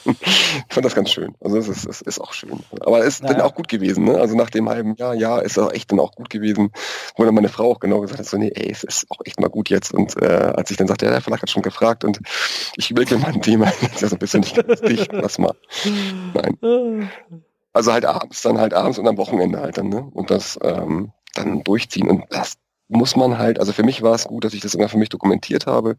ich 0.05 0.17
fand 0.69 0.85
das 0.85 0.95
ganz 0.95 1.11
schön. 1.11 1.35
Also 1.39 1.57
es 1.57 1.67
ist, 1.67 1.85
es 1.85 2.01
ist 2.01 2.19
auch 2.19 2.33
schön. 2.33 2.59
Aber 2.81 2.99
es 2.99 3.15
ist 3.15 3.23
naja. 3.23 3.35
dann 3.35 3.45
auch 3.45 3.55
gut 3.55 3.67
gewesen. 3.67 4.05
Ne? 4.05 4.17
Also 4.19 4.35
nach 4.35 4.49
dem 4.49 4.69
halben 4.69 4.95
Jahr, 4.95 5.13
ja, 5.13 5.39
ist 5.39 5.57
es 5.57 5.71
echt 5.71 5.91
dann 5.91 5.99
auch 5.99 6.11
gut 6.13 6.29
gewesen. 6.29 6.71
Wo 7.15 7.23
dann 7.23 7.33
meine 7.33 7.49
Frau 7.49 7.71
auch 7.71 7.79
genau 7.79 8.01
gesagt 8.01 8.19
hat, 8.19 8.27
so, 8.27 8.37
nee, 8.37 8.51
ey, 8.53 8.71
es 8.71 8.83
ist 8.83 9.05
auch 9.09 9.19
echt 9.25 9.39
mal 9.39 9.49
gut 9.49 9.69
jetzt. 9.69 9.93
Und 9.93 10.21
äh, 10.21 10.25
als 10.25 10.71
ich 10.71 10.77
dann 10.77 10.87
sagte, 10.87 11.05
ja, 11.05 11.11
der 11.11 11.21
Verlag 11.21 11.41
hat 11.41 11.49
schon 11.49 11.63
gefragt 11.63 12.03
und 12.03 12.19
ich 12.75 12.91
überlege 12.91 13.17
mal 13.17 13.33
ein 13.33 13.41
Thema, 13.41 13.65
das 13.81 13.93
ist 13.93 14.01
ja 14.01 14.07
so 14.09 14.15
ein 14.15 14.19
bisschen 14.19 14.41
nicht 14.41 14.55
ganz 14.55 14.81
dicht, 14.81 15.11
lass 15.11 15.37
mal. 15.37 15.55
Nein. 16.33 17.09
Also 17.73 17.91
halt 17.91 18.05
abends, 18.05 18.41
dann 18.41 18.57
halt 18.57 18.73
abends 18.73 18.99
und 18.99 19.07
am 19.07 19.17
Wochenende 19.17 19.59
halt 19.59 19.77
dann, 19.77 19.89
ne? 19.89 20.07
Und 20.13 20.29
das 20.29 20.59
ähm, 20.63 21.11
dann 21.33 21.63
durchziehen. 21.63 22.07
Und 22.09 22.23
das 22.29 22.55
muss 22.87 23.15
man 23.15 23.37
halt, 23.37 23.59
also 23.59 23.73
für 23.73 23.83
mich 23.83 24.01
war 24.01 24.13
es 24.13 24.25
gut, 24.25 24.43
dass 24.43 24.53
ich 24.53 24.61
das 24.61 24.75
immer 24.75 24.89
für 24.89 24.97
mich 24.97 25.09
dokumentiert 25.09 25.65
habe 25.65 25.97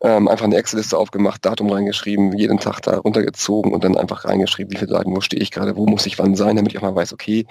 ähm, 0.00 0.28
einfach 0.28 0.44
eine 0.44 0.56
Excel-Liste 0.56 0.96
aufgemacht, 0.96 1.44
Datum 1.44 1.70
reingeschrieben, 1.70 2.36
jeden 2.36 2.58
Tag 2.58 2.80
da 2.82 2.98
runtergezogen 2.98 3.72
und 3.72 3.84
dann 3.84 3.96
einfach 3.96 4.24
reingeschrieben, 4.24 4.72
wie 4.72 4.78
viele 4.78 4.90
Seiten, 4.90 5.14
wo 5.14 5.20
stehe 5.20 5.42
ich 5.42 5.50
gerade, 5.50 5.76
wo 5.76 5.86
muss 5.86 6.06
ich 6.06 6.18
wann 6.18 6.36
sein, 6.36 6.56
damit 6.56 6.72
ich 6.72 6.78
auch 6.78 6.82
mal 6.82 6.94
weiß, 6.94 7.12
okay, 7.12 7.46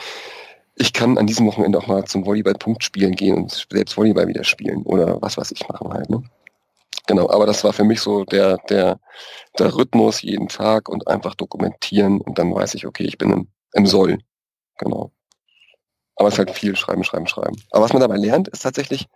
ich 0.75 0.93
kann 0.93 1.17
an 1.17 1.27
diesem 1.27 1.47
Wochenende 1.47 1.77
auch 1.79 1.87
mal 1.87 2.05
zum 2.05 2.25
Volleyball-Punkt 2.25 2.83
spielen 2.83 3.15
gehen 3.15 3.35
und 3.35 3.67
selbst 3.71 3.97
Volleyball 3.97 4.27
wieder 4.27 4.43
spielen 4.43 4.83
oder 4.83 5.21
was 5.21 5.37
weiß 5.37 5.51
ich 5.51 5.67
machen 5.67 5.91
halt. 5.91 6.09
Ne? 6.09 6.23
Genau, 7.07 7.29
aber 7.29 7.45
das 7.45 7.63
war 7.63 7.73
für 7.73 7.83
mich 7.83 7.99
so 7.99 8.23
der, 8.25 8.57
der, 8.69 8.99
der 9.57 9.75
Rhythmus 9.75 10.21
jeden 10.21 10.47
Tag 10.47 10.87
und 10.87 11.07
einfach 11.07 11.35
dokumentieren 11.35 12.21
und 12.21 12.37
dann 12.37 12.53
weiß 12.53 12.75
ich, 12.75 12.85
okay, 12.85 13.03
ich 13.03 13.17
bin 13.17 13.31
im, 13.31 13.47
im 13.73 13.87
Soll. 13.87 14.19
Genau. 14.77 15.11
Aber 16.15 16.29
es 16.29 16.35
ist 16.35 16.39
halt 16.39 16.51
viel 16.51 16.75
schreiben, 16.75 17.03
schreiben, 17.03 17.27
schreiben. 17.27 17.55
Aber 17.71 17.83
was 17.83 17.93
man 17.93 18.01
dabei 18.01 18.17
lernt, 18.17 18.47
ist 18.47 18.63
tatsächlich, 18.63 19.07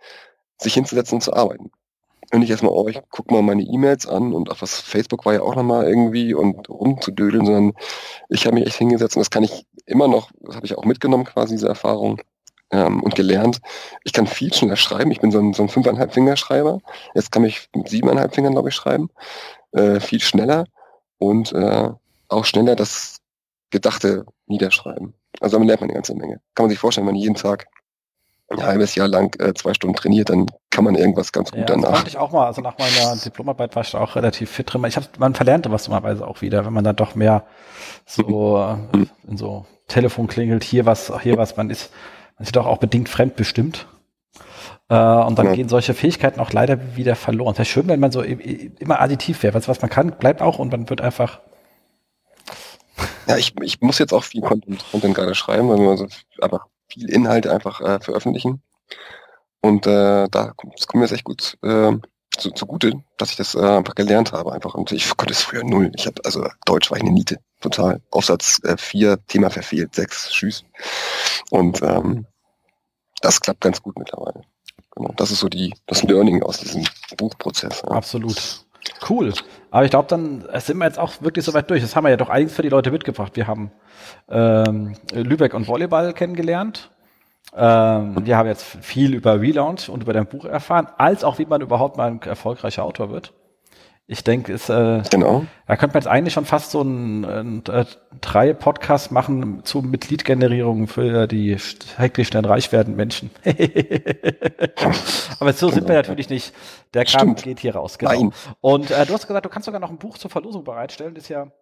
sich 0.58 0.74
hinzusetzen 0.74 1.16
und 1.16 1.22
zu 1.22 1.32
arbeiten 1.32 1.70
und 2.32 2.40
nicht 2.40 2.50
erstmal, 2.50 2.72
oh, 2.72 2.88
ich 2.88 2.98
guck 3.10 3.30
mal 3.30 3.42
meine 3.42 3.62
E-Mails 3.62 4.06
an 4.06 4.32
und 4.32 4.50
auch 4.50 4.62
was 4.62 4.80
Facebook 4.80 5.26
war 5.26 5.34
ja 5.34 5.42
auch 5.42 5.54
nochmal 5.54 5.86
irgendwie 5.86 6.32
und 6.32 6.68
rumzudödeln, 6.68 7.44
sondern 7.44 7.72
ich 8.30 8.46
habe 8.46 8.54
mich 8.54 8.66
echt 8.66 8.78
hingesetzt 8.78 9.16
und 9.16 9.20
das 9.20 9.30
kann 9.30 9.44
ich 9.44 9.66
immer 9.84 10.08
noch, 10.08 10.30
das 10.40 10.56
habe 10.56 10.64
ich 10.64 10.76
auch 10.76 10.84
mitgenommen 10.84 11.24
quasi, 11.24 11.54
diese 11.54 11.68
Erfahrung 11.68 12.22
ähm, 12.70 13.02
und 13.02 13.14
gelernt. 13.14 13.60
Ich 14.02 14.14
kann 14.14 14.26
viel 14.26 14.52
schneller 14.52 14.76
schreiben. 14.76 15.10
Ich 15.10 15.20
bin 15.20 15.30
so 15.30 15.38
ein, 15.38 15.52
so 15.52 15.62
ein 15.62 15.68
fünfeinhalb 15.68 16.14
Fingerschreiber. 16.14 16.80
Jetzt 17.14 17.30
kann 17.32 17.44
ich 17.44 17.68
mit 17.74 17.90
siebeneinhalb 17.90 18.34
Fingern, 18.34 18.52
glaube 18.54 18.70
ich, 18.70 18.74
schreiben. 18.74 19.10
Äh, 19.72 20.00
viel 20.00 20.20
schneller 20.20 20.64
und 21.18 21.52
äh, 21.52 21.90
auch 22.28 22.44
schneller 22.46 22.76
das 22.76 23.18
Gedachte 23.70 24.24
niederschreiben. 24.46 25.12
Also 25.40 25.56
damit 25.56 25.68
lernt 25.68 25.82
man 25.82 25.90
eine 25.90 25.96
ganze 25.96 26.14
Menge. 26.14 26.40
Kann 26.54 26.64
man 26.64 26.70
sich 26.70 26.78
vorstellen, 26.78 27.06
wenn 27.06 27.14
man 27.14 27.22
jeden 27.22 27.34
Tag 27.34 27.66
ein 28.52 28.66
halbes 28.66 28.94
Jahr 28.94 29.08
lang 29.08 29.38
äh, 29.40 29.54
zwei 29.54 29.74
Stunden 29.74 29.96
trainiert, 29.96 30.30
dann 30.30 30.46
kann 30.70 30.84
man 30.84 30.94
irgendwas 30.94 31.32
ganz 31.32 31.50
gut 31.50 31.60
ja, 31.60 31.66
danach. 31.66 31.90
Das 31.90 31.98
fand 31.98 32.08
ich 32.08 32.18
auch 32.18 32.32
mal, 32.32 32.46
also 32.46 32.60
nach 32.62 32.78
meiner 32.78 33.16
Diplomarbeit 33.16 33.74
war 33.76 33.82
ich 33.82 33.90
da 33.90 34.00
auch 34.00 34.16
relativ 34.16 34.50
fit 34.50 34.72
drin. 34.72 34.84
Ich 34.84 34.96
hab, 34.96 35.18
man 35.18 35.34
verlernt 35.34 35.70
was 35.70 35.88
normalerweise 35.88 36.26
auch 36.26 36.40
wieder, 36.40 36.64
wenn 36.64 36.72
man 36.72 36.84
dann 36.84 36.96
doch 36.96 37.14
mehr 37.14 37.44
so 38.06 38.76
mhm. 38.92 39.08
in 39.28 39.36
so 39.36 39.66
Telefon 39.88 40.26
klingelt, 40.26 40.64
hier 40.64 40.86
was, 40.86 41.12
hier 41.22 41.36
was, 41.36 41.56
man 41.56 41.70
ist, 41.70 41.90
man 42.38 42.44
ist 42.44 42.56
doch 42.56 42.66
auch 42.66 42.78
bedingt 42.78 43.08
fremdbestimmt. 43.08 43.86
Äh, 44.88 44.94
und 44.94 45.38
dann 45.38 45.46
ja. 45.46 45.52
gehen 45.54 45.68
solche 45.68 45.94
Fähigkeiten 45.94 46.40
auch 46.40 46.52
leider 46.52 46.96
wieder 46.96 47.16
verloren. 47.16 47.52
Es 47.52 47.58
wäre 47.58 47.66
schön, 47.66 47.88
wenn 47.88 48.00
man 48.00 48.12
so 48.12 48.22
immer 48.22 49.00
additiv 49.00 49.42
wäre. 49.42 49.54
Was, 49.54 49.68
was 49.68 49.80
man 49.80 49.90
kann, 49.90 50.12
bleibt 50.12 50.42
auch 50.42 50.58
und 50.58 50.72
man 50.72 50.88
wird 50.88 51.00
einfach 51.00 51.40
ja, 53.26 53.36
ich, 53.36 53.54
ich 53.62 53.80
muss 53.80 53.98
jetzt 53.98 54.12
auch 54.12 54.24
viel 54.24 54.40
Content, 54.40 54.84
Content 54.90 55.14
gerade 55.14 55.34
schreiben, 55.34 55.68
weil 55.68 55.78
wir 55.78 55.96
so 55.96 56.06
einfach 56.40 56.66
viel 56.92 57.10
Inhalt 57.10 57.46
einfach 57.46 57.80
äh, 57.80 58.00
veröffentlichen. 58.00 58.62
Und 59.60 59.86
äh, 59.86 60.28
da 60.28 60.52
das 60.74 60.86
kommt 60.86 60.94
mir 60.94 61.02
jetzt 61.02 61.12
echt 61.12 61.24
gut 61.24 61.56
äh, 61.62 61.92
zu, 62.36 62.50
zugute, 62.50 62.92
dass 63.18 63.30
ich 63.30 63.36
das 63.36 63.54
äh, 63.54 63.60
einfach 63.60 63.94
gelernt 63.94 64.32
habe. 64.32 64.52
Einfach. 64.52 64.74
Und 64.74 64.92
ich 64.92 65.16
konnte 65.16 65.32
es 65.32 65.42
früher 65.42 65.64
null. 65.64 65.92
Ich 65.94 66.06
habe, 66.06 66.20
also 66.24 66.46
Deutsch 66.64 66.90
war 66.90 66.98
ich 66.98 67.04
eine 67.04 67.12
Niete, 67.12 67.38
total. 67.60 68.00
Aufsatz 68.10 68.60
äh, 68.64 68.76
vier, 68.76 69.18
Thema 69.26 69.50
verfehlt, 69.50 69.94
sechs, 69.94 70.30
tschüss. 70.30 70.64
Und 71.50 71.82
ähm, 71.82 72.26
das 73.20 73.40
klappt 73.40 73.60
ganz 73.60 73.80
gut 73.82 73.98
mittlerweile. 73.98 74.42
Genau. 74.94 75.12
Das 75.16 75.30
ist 75.30 75.40
so 75.40 75.48
die, 75.48 75.72
das 75.86 76.02
Learning 76.02 76.42
aus 76.42 76.58
diesem 76.58 76.84
Buchprozess. 77.16 77.82
Ja. 77.82 77.92
Absolut. 77.92 78.61
Cool. 79.08 79.32
Aber 79.70 79.84
ich 79.84 79.90
glaube, 79.90 80.08
dann 80.08 80.44
sind 80.60 80.78
wir 80.78 80.86
jetzt 80.86 80.98
auch 80.98 81.22
wirklich 81.22 81.44
so 81.44 81.54
weit 81.54 81.70
durch. 81.70 81.82
Das 81.82 81.96
haben 81.96 82.04
wir 82.04 82.10
ja 82.10 82.16
doch 82.16 82.28
einiges 82.28 82.54
für 82.54 82.62
die 82.62 82.68
Leute 82.68 82.90
mitgebracht. 82.90 83.32
Wir 83.36 83.46
haben 83.46 83.70
ähm, 84.28 84.94
Lübeck 85.12 85.54
und 85.54 85.66
Volleyball 85.68 86.12
kennengelernt. 86.12 86.90
Ähm, 87.54 88.16
wir 88.24 88.36
haben 88.36 88.48
jetzt 88.48 88.64
viel 88.64 89.14
über 89.14 89.40
Relaunch 89.40 89.88
und 89.88 90.02
über 90.02 90.12
dein 90.12 90.26
Buch 90.26 90.44
erfahren, 90.44 90.88
als 90.98 91.24
auch 91.24 91.38
wie 91.38 91.46
man 91.46 91.60
überhaupt 91.60 91.96
mal 91.96 92.10
ein 92.10 92.22
erfolgreicher 92.22 92.84
Autor 92.84 93.10
wird. 93.10 93.32
Ich 94.08 94.24
denke, 94.24 94.52
es, 94.52 94.68
äh, 94.68 95.02
genau. 95.10 95.46
da 95.66 95.76
könnte 95.76 95.94
man 95.94 96.02
jetzt 96.02 96.10
eigentlich 96.10 96.34
schon 96.34 96.44
fast 96.44 96.72
so 96.72 96.80
einen, 96.80 97.24
einen, 97.24 97.62
einen 97.66 97.86
drei 98.20 98.52
Podcast 98.52 99.12
machen 99.12 99.64
zu 99.64 99.80
Mitgliedgenerierung 99.80 100.88
für 100.88 101.28
die 101.28 101.56
hektisch 101.96 102.28
schnell 102.28 102.44
reich 102.44 102.72
werden 102.72 102.96
Menschen. 102.96 103.30
Aber 105.38 105.52
so 105.52 105.66
genau. 105.66 105.76
sind 105.76 105.88
wir 105.88 105.94
natürlich 105.94 106.28
nicht. 106.28 106.52
Der 106.94 107.04
Kram 107.04 107.36
geht 107.36 107.60
hier 107.60 107.76
raus. 107.76 107.96
Genau. 107.96 108.12
Nein. 108.12 108.32
Und 108.60 108.90
äh, 108.90 109.06
du 109.06 109.14
hast 109.14 109.28
gesagt, 109.28 109.46
du 109.46 109.50
kannst 109.50 109.66
sogar 109.66 109.80
noch 109.80 109.90
ein 109.90 109.98
Buch 109.98 110.18
zur 110.18 110.30
Verlosung 110.30 110.64
bereitstellen. 110.64 111.14
Das 111.14 111.24
ist 111.24 111.30
ja 111.30 111.52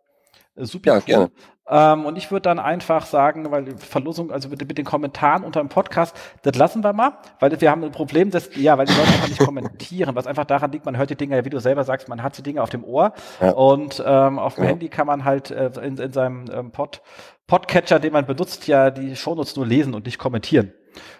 Super. 0.56 0.94
Ja, 0.94 1.00
gerne. 1.00 1.30
Ähm, 1.70 2.04
und 2.04 2.18
ich 2.18 2.30
würde 2.32 2.42
dann 2.42 2.58
einfach 2.58 3.06
sagen, 3.06 3.48
weil 3.52 3.76
Verlosung, 3.76 4.32
also 4.32 4.48
mit, 4.48 4.66
mit, 4.66 4.76
den 4.76 4.84
Kommentaren 4.84 5.44
unter 5.44 5.60
dem 5.60 5.68
Podcast, 5.68 6.16
das 6.42 6.56
lassen 6.56 6.82
wir 6.82 6.92
mal, 6.92 7.12
weil 7.38 7.58
wir 7.60 7.70
haben 7.70 7.84
ein 7.84 7.92
Problem, 7.92 8.32
dass, 8.32 8.50
ja, 8.56 8.76
weil 8.76 8.86
die 8.86 8.92
Leute 8.92 9.08
einfach 9.08 9.28
nicht 9.28 9.40
kommentieren, 9.40 10.16
was 10.16 10.26
einfach 10.26 10.44
daran 10.44 10.72
liegt, 10.72 10.84
man 10.84 10.96
hört 10.96 11.10
die 11.10 11.16
Dinge, 11.16 11.36
ja, 11.36 11.44
wie 11.44 11.50
du 11.50 11.60
selber 11.60 11.84
sagst, 11.84 12.08
man 12.08 12.24
hat 12.24 12.36
die 12.36 12.42
Dinge 12.42 12.60
auf 12.60 12.70
dem 12.70 12.82
Ohr 12.82 13.12
ja. 13.40 13.52
und 13.52 14.02
ähm, 14.04 14.40
auf 14.40 14.56
dem 14.56 14.64
ja. 14.64 14.70
Handy 14.70 14.88
kann 14.88 15.06
man 15.06 15.24
halt 15.24 15.52
äh, 15.52 15.70
in, 15.80 15.96
in 15.96 16.12
seinem 16.12 16.46
ähm, 16.52 16.72
Pod, 16.72 17.02
Podcatcher, 17.46 18.00
den 18.00 18.12
man 18.12 18.26
benutzt, 18.26 18.66
ja 18.66 18.90
die 18.90 19.14
Shownotes 19.14 19.54
nur 19.54 19.66
lesen 19.66 19.94
und 19.94 20.06
nicht 20.06 20.18
kommentieren. 20.18 20.72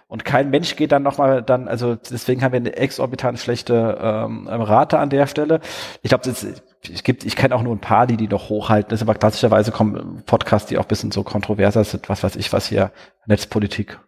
Und 0.07 0.25
kein 0.25 0.49
Mensch 0.49 0.75
geht 0.75 0.91
dann 0.91 1.03
nochmal 1.03 1.41
dann, 1.41 1.69
also 1.69 1.95
deswegen 1.95 2.43
haben 2.43 2.51
wir 2.51 2.59
eine 2.59 2.75
exorbitant 2.75 3.39
schlechte 3.39 3.97
ähm, 4.01 4.49
Rate 4.49 4.99
an 4.99 5.09
der 5.09 5.27
Stelle. 5.27 5.61
Ich 6.01 6.09
glaube, 6.09 6.25
es 6.89 7.03
gibt, 7.03 7.25
ich 7.25 7.35
kenne 7.35 7.55
auch 7.55 7.61
nur 7.61 7.75
ein 7.75 7.81
paar, 7.81 8.07
die 8.07 8.17
die 8.17 8.27
noch 8.27 8.49
hochhalten. 8.49 8.89
Das 8.89 8.99
ist 8.99 9.07
aber 9.07 9.17
klassischerweise 9.17 9.71
kommen 9.71 10.23
Podcasts, 10.25 10.67
die 10.69 10.77
auch 10.77 10.85
bisschen 10.85 11.11
so 11.11 11.23
kontroverser 11.23 11.83
sind, 11.83 12.09
was 12.09 12.23
weiß 12.23 12.35
ich, 12.35 12.51
was 12.53 12.67
hier 12.67 12.91
Netzpolitik 13.27 13.99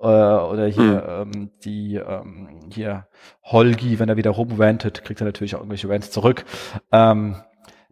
äh, 0.00 0.04
oder 0.04 0.66
hier 0.66 1.24
hm. 1.24 1.32
ähm, 1.34 1.50
die 1.64 1.96
ähm, 1.96 2.48
hier 2.72 3.06
Holgi, 3.44 3.98
wenn 3.98 4.08
er 4.08 4.16
wieder 4.16 4.30
rumrantet, 4.30 5.04
kriegt 5.04 5.20
er 5.20 5.26
natürlich 5.26 5.54
auch 5.54 5.60
irgendwelche 5.60 5.88
Rants 5.88 6.10
zurück. 6.10 6.44
Ähm, 6.92 7.36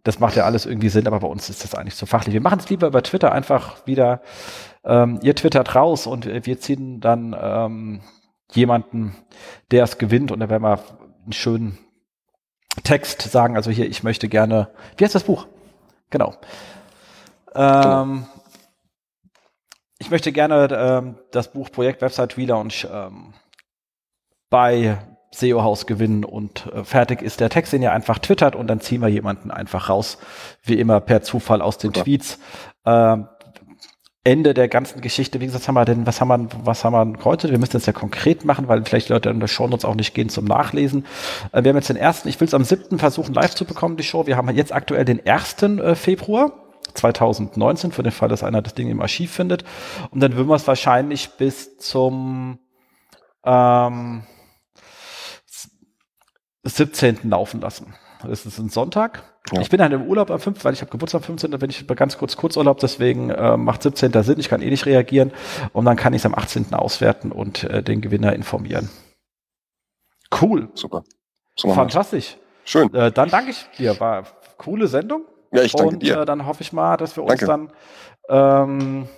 das 0.04 0.20
macht 0.20 0.36
ja 0.36 0.44
alles 0.44 0.64
irgendwie 0.64 0.88
Sinn, 0.88 1.06
aber 1.06 1.20
bei 1.20 1.26
uns 1.26 1.50
ist 1.50 1.64
das 1.64 1.74
eigentlich 1.74 1.96
zu 1.96 2.06
fachlich. 2.06 2.32
Wir 2.32 2.40
machen 2.40 2.60
es 2.60 2.70
lieber 2.70 2.86
über 2.86 3.02
Twitter 3.02 3.32
einfach 3.32 3.86
wieder. 3.86 4.22
Ähm, 4.84 5.18
ihr 5.22 5.34
twittert 5.34 5.74
raus 5.74 6.06
und 6.06 6.24
wir 6.24 6.60
ziehen 6.60 7.00
dann 7.00 7.36
ähm, 7.38 8.00
jemanden, 8.52 9.16
der 9.70 9.84
es 9.84 9.98
gewinnt 9.98 10.32
und 10.32 10.40
dann 10.40 10.48
werden 10.48 10.62
wir 10.62 10.80
einen 11.24 11.32
schönen 11.32 11.78
Text 12.80 13.22
sagen, 13.22 13.56
also 13.56 13.70
hier, 13.70 13.86
ich 13.86 14.02
möchte 14.02 14.28
gerne, 14.28 14.68
wie 14.96 15.04
heißt 15.04 15.14
das 15.14 15.24
Buch? 15.24 15.46
Genau. 16.10 16.34
Ähm, 17.54 18.26
ich 19.98 20.10
möchte 20.10 20.32
gerne 20.32 20.68
ähm, 20.70 21.18
das 21.32 21.52
Buch 21.52 21.70
Projekt 21.70 22.02
Website 22.02 22.36
Relaunch 22.36 22.86
ähm, 22.90 23.34
bei 24.50 24.98
SEO 25.30 25.62
Haus 25.62 25.86
gewinnen 25.86 26.24
und 26.24 26.66
äh, 26.72 26.84
fertig 26.84 27.20
ist 27.20 27.40
der 27.40 27.50
Text, 27.50 27.72
den 27.72 27.82
ihr 27.82 27.92
einfach 27.92 28.18
twittert 28.18 28.56
und 28.56 28.66
dann 28.66 28.80
ziehen 28.80 29.02
wir 29.02 29.08
jemanden 29.08 29.50
einfach 29.50 29.88
raus, 29.88 30.18
wie 30.62 30.78
immer 30.78 31.00
per 31.00 31.22
Zufall 31.22 31.60
aus 31.60 31.78
den 31.78 31.92
Super. 31.92 32.04
Tweets. 32.04 32.38
Ähm, 32.86 33.28
Ende 34.28 34.52
der 34.52 34.68
ganzen 34.68 35.00
Geschichte, 35.00 35.40
wie 35.40 35.46
gesagt, 35.46 35.62
was 35.62 35.68
haben 35.68 35.74
wir 35.74 35.86
denn, 35.86 36.06
was 36.06 36.20
haben 36.20 36.28
wir, 36.28 36.48
was 36.62 36.84
haben 36.84 37.14
wir 37.14 37.24
heute? 37.24 37.50
Wir 37.50 37.58
müssen 37.58 37.72
das 37.72 37.86
ja 37.86 37.94
konkret 37.94 38.44
machen, 38.44 38.68
weil 38.68 38.84
vielleicht 38.84 39.08
Leute 39.08 39.30
in 39.30 39.40
der 39.40 39.48
Show 39.48 39.64
uns 39.64 39.86
auch 39.86 39.94
nicht 39.94 40.12
gehen 40.12 40.28
zum 40.28 40.44
Nachlesen. 40.44 41.06
Äh, 41.52 41.64
wir 41.64 41.70
haben 41.70 41.76
jetzt 41.76 41.88
den 41.88 41.96
ersten, 41.96 42.28
ich 42.28 42.38
will 42.38 42.46
es 42.46 42.52
am 42.52 42.64
siebten 42.64 42.98
versuchen 42.98 43.32
live 43.32 43.54
zu 43.54 43.64
bekommen, 43.64 43.96
die 43.96 44.02
Show. 44.02 44.26
Wir 44.26 44.36
haben 44.36 44.54
jetzt 44.54 44.74
aktuell 44.74 45.06
den 45.06 45.24
ersten 45.24 45.78
äh, 45.78 45.94
Februar. 45.94 46.52
2019, 46.94 47.92
für 47.92 48.02
den 48.02 48.10
Fall, 48.12 48.28
dass 48.28 48.42
einer 48.42 48.60
das 48.60 48.74
Ding 48.74 48.88
im 48.88 49.00
Archiv 49.00 49.30
findet. 49.30 49.64
Und 50.10 50.20
dann 50.20 50.34
würden 50.34 50.48
wir 50.48 50.56
es 50.56 50.66
wahrscheinlich 50.66 51.30
bis 51.30 51.78
zum 51.78 52.58
ähm, 53.44 54.22
17. 56.64 57.18
laufen 57.24 57.60
lassen. 57.60 57.94
Das 58.22 58.46
ist 58.46 58.58
ein 58.58 58.68
Sonntag. 58.68 59.22
Ja. 59.52 59.60
Ich 59.60 59.70
bin 59.70 59.78
dann 59.78 59.92
im 59.92 60.02
Urlaub 60.02 60.30
am 60.30 60.40
5., 60.40 60.64
weil 60.64 60.74
ich 60.74 60.80
habe 60.80 60.90
Geburtstag 60.90 61.20
am 61.20 61.24
15., 61.24 61.50
da 61.50 61.56
bin 61.56 61.70
ich 61.70 61.86
ganz 61.86 62.18
kurz 62.18 62.36
Kurzurlaub, 62.36 62.78
deswegen 62.78 63.30
äh, 63.30 63.56
macht 63.56 63.82
17. 63.82 64.12
Sinn, 64.22 64.38
ich 64.38 64.48
kann 64.48 64.60
eh 64.60 64.70
nicht 64.70 64.86
reagieren 64.86 65.32
und 65.72 65.84
dann 65.84 65.96
kann 65.96 66.12
ich 66.12 66.22
es 66.22 66.26
am 66.26 66.34
18. 66.34 66.74
auswerten 66.74 67.32
und 67.32 67.64
äh, 67.64 67.82
den 67.82 68.00
Gewinner 68.00 68.32
informieren. 68.32 68.90
Cool. 70.40 70.68
Super. 70.74 71.04
So 71.56 71.72
Fantastisch. 71.72 72.36
Schön. 72.64 72.92
Äh, 72.94 73.10
dann 73.12 73.30
danke 73.30 73.50
ich 73.50 73.66
dir, 73.78 73.98
war 73.98 74.24
coole 74.58 74.88
Sendung. 74.88 75.24
Ja, 75.52 75.62
ich 75.62 75.72
danke 75.72 75.94
und, 75.94 76.02
dir. 76.02 76.16
Und 76.16 76.22
äh, 76.22 76.26
dann 76.26 76.46
hoffe 76.46 76.62
ich 76.62 76.72
mal, 76.72 76.96
dass 76.96 77.16
wir 77.16 77.24
uns 77.24 77.40
danke. 77.40 77.46
dann 78.28 78.68
ähm, 78.68 79.08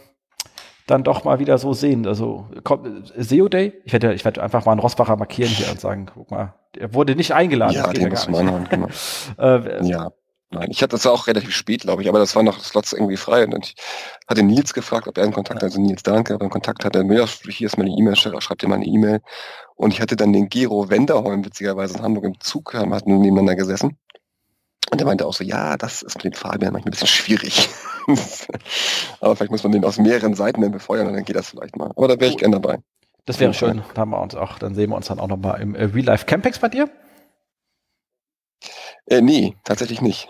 dann 0.91 1.05
doch 1.05 1.25
mal 1.25 1.39
wieder 1.39 1.59
so 1.59 1.73
sehen. 1.73 2.07
Also 2.07 2.47
kommt, 2.65 3.13
SEO 3.17 3.49
Day, 3.49 3.73
ich 3.85 3.93
werde, 3.93 4.13
ich 4.15 4.25
werde 4.25 4.43
einfach 4.43 4.67
mal 4.67 4.73
einen 4.73 4.81
Rossbacher 4.81 5.17
markieren 5.17 5.51
hier 5.51 5.71
und 5.71 5.81
sagen, 5.81 6.07
guck 6.13 6.31
mal, 6.31 6.55
er 6.77 6.95
wurde 6.95 7.17
nicht 7.17 7.33
eingeladen. 7.33 7.75
Ja, 7.75 7.93
den 7.93 8.09
muss 8.11 8.29
man 8.29 8.49
anhören, 8.49 8.69
genau. 8.69 8.89
äh, 9.39 9.87
ja. 9.87 10.11
Nein, 10.53 10.69
ich 10.73 10.83
hatte 10.83 10.97
das 10.97 11.07
auch 11.07 11.29
relativ 11.29 11.55
spät, 11.55 11.83
glaube 11.83 12.03
ich, 12.03 12.09
aber 12.09 12.19
das 12.19 12.35
war 12.35 12.43
noch 12.43 12.59
Slots 12.59 12.93
irgendwie 12.93 13.17
frei. 13.17 13.45
Und 13.45 13.65
ich 13.65 13.77
hatte 14.27 14.43
Nils 14.43 14.75
gefragt, 14.75 15.07
ob 15.07 15.17
er 15.17 15.23
einen 15.23 15.33
Kontakt 15.33 15.59
hat, 15.59 15.63
also 15.63 15.81
Nils 15.81 16.03
Danke, 16.03 16.35
ob 16.35 16.41
er 16.41 16.45
einen 16.45 16.51
Kontakt 16.51 16.85
hat. 16.85 16.97
Ja, 16.97 17.27
hier 17.49 17.67
ist 17.67 17.79
meine 17.79 17.91
E-Mail, 17.91 18.17
schreibt 18.17 18.63
dir 18.63 18.69
mal 18.69 18.75
eine 18.75 18.87
E-Mail. 18.87 19.21
Und 19.77 19.93
ich 19.93 20.01
hatte 20.01 20.17
dann 20.17 20.33
den 20.33 20.49
Gero 20.49 20.91
Wenderholm, 20.91 21.45
witzigerweise 21.45 21.99
in 21.99 22.03
Hamburg 22.03 22.25
im 22.25 22.41
Zug, 22.41 22.75
haben, 22.75 22.93
hatten 22.93 23.21
nebeneinander 23.21 23.55
gesessen. 23.55 23.97
Und 24.91 25.01
er 25.01 25.07
meinte 25.07 25.27
auch 25.27 25.33
so, 25.33 25.45
ja, 25.45 25.77
das 25.77 26.03
ist 26.03 26.17
mit 26.17 26.25
dem 26.25 26.33
Fabian 26.33 26.73
manchmal 26.73 26.89
ein 26.89 26.93
bisschen 26.93 27.07
schwierig. 27.07 27.69
aber 29.21 29.37
vielleicht 29.37 29.53
muss 29.53 29.63
man 29.63 29.73
den 29.73 29.85
aus 29.85 29.99
mehreren 29.99 30.35
Seiten 30.35 30.61
dann 30.61 30.73
befeuern 30.73 31.07
und 31.07 31.15
dann 31.15 31.25
geht 31.25 31.37
das 31.37 31.51
vielleicht 31.51 31.77
mal. 31.77 31.93
Aber 31.95 32.09
da 32.09 32.19
wäre 32.19 32.31
ich 32.31 32.39
gerne 32.39 32.61
dabei. 32.61 32.79
Das 33.25 33.39
wäre 33.39 33.55
schön. 33.55 33.83
Da 33.95 34.01
haben 34.01 34.11
wir 34.11 34.21
uns 34.21 34.35
auch, 34.35 34.59
dann 34.59 34.75
sehen 34.75 34.91
wir 34.91 34.97
uns 34.97 35.07
dann 35.07 35.21
auch 35.21 35.29
nochmal 35.29 35.61
im 35.61 35.75
äh, 35.75 35.85
Real 35.85 36.07
Life 36.07 36.27
Campex 36.27 36.59
bei 36.59 36.69
dir. 36.69 36.91
Äh, 39.07 39.21
nee, 39.21 39.57
tatsächlich 39.65 40.01
nicht. 40.01 40.29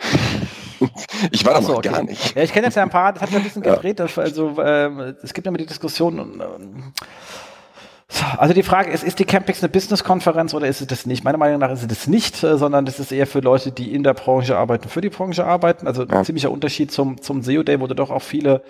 ich 1.30 1.44
war 1.44 1.54
da 1.54 1.60
noch 1.60 1.78
okay. 1.78 1.88
gar 1.88 2.02
nicht. 2.02 2.34
Ja, 2.34 2.42
ich 2.42 2.52
kenne 2.52 2.66
jetzt 2.66 2.76
ja 2.76 2.82
ein 2.82 2.90
paar, 2.90 3.12
das 3.12 3.22
hat 3.22 3.30
mir 3.30 3.38
ein 3.38 3.44
bisschen 3.44 3.62
gedreht. 3.62 3.98
Ja. 3.98 4.06
Also, 4.16 4.60
äh, 4.60 5.14
es 5.22 5.32
gibt 5.32 5.46
immer 5.46 5.58
die 5.58 5.66
Diskussion, 5.66 6.18
ähm, 6.40 6.92
also 8.38 8.54
die 8.54 8.62
Frage 8.62 8.90
ist, 8.90 9.04
ist 9.04 9.18
die 9.18 9.24
Campix 9.24 9.62
eine 9.62 9.68
Business-Konferenz 9.70 10.52
oder 10.54 10.66
ist 10.66 10.80
es 10.80 10.86
das 10.86 11.06
nicht? 11.06 11.22
Meiner 11.22 11.38
Meinung 11.38 11.60
nach 11.60 11.70
ist 11.70 11.82
es 11.82 11.88
das 11.88 12.06
nicht, 12.06 12.42
äh, 12.42 12.56
sondern 12.58 12.84
das 12.84 12.98
ist 12.98 13.12
eher 13.12 13.26
für 13.26 13.40
Leute, 13.40 13.70
die 13.70 13.94
in 13.94 14.02
der 14.02 14.14
Branche 14.14 14.56
arbeiten, 14.56 14.88
für 14.88 15.00
die 15.00 15.10
Branche 15.10 15.44
arbeiten. 15.44 15.86
Also 15.86 16.04
ja. 16.04 16.18
ein 16.18 16.24
ziemlicher 16.24 16.50
Unterschied 16.50 16.90
zum, 16.90 17.20
zum 17.22 17.42
SEO 17.42 17.62
Day, 17.62 17.80
wo 17.80 17.86
du 17.86 17.94
doch 17.94 18.10
auch 18.10 18.22
viele 18.22 18.62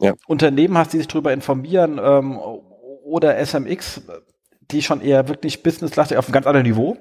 ja. 0.00 0.12
Unternehmen 0.26 0.76
hast, 0.76 0.92
die 0.92 0.98
sich 0.98 1.08
darüber 1.08 1.32
informieren 1.32 2.00
ähm, 2.02 2.38
oder 3.04 3.36
SMX, 3.44 4.02
die 4.70 4.82
schon 4.82 5.00
eher 5.00 5.28
wirklich 5.28 5.62
businesslastig 5.62 6.18
auf 6.18 6.26
einem 6.26 6.34
ganz 6.34 6.46
anderen 6.46 6.66
Niveau 6.66 6.96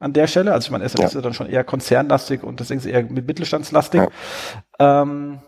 an 0.00 0.12
der 0.12 0.26
Stelle. 0.26 0.52
Also 0.52 0.66
ich 0.66 0.70
meine, 0.72 0.88
SMX 0.88 1.12
ja. 1.12 1.18
ist 1.18 1.24
dann 1.24 1.34
schon 1.34 1.48
eher 1.48 1.62
konzernlastig 1.62 2.42
und 2.42 2.58
deswegen 2.58 2.80
ist 2.80 2.86
eher 2.86 3.04
mittelstandslastig. 3.04 4.02
Ähm, 4.78 5.40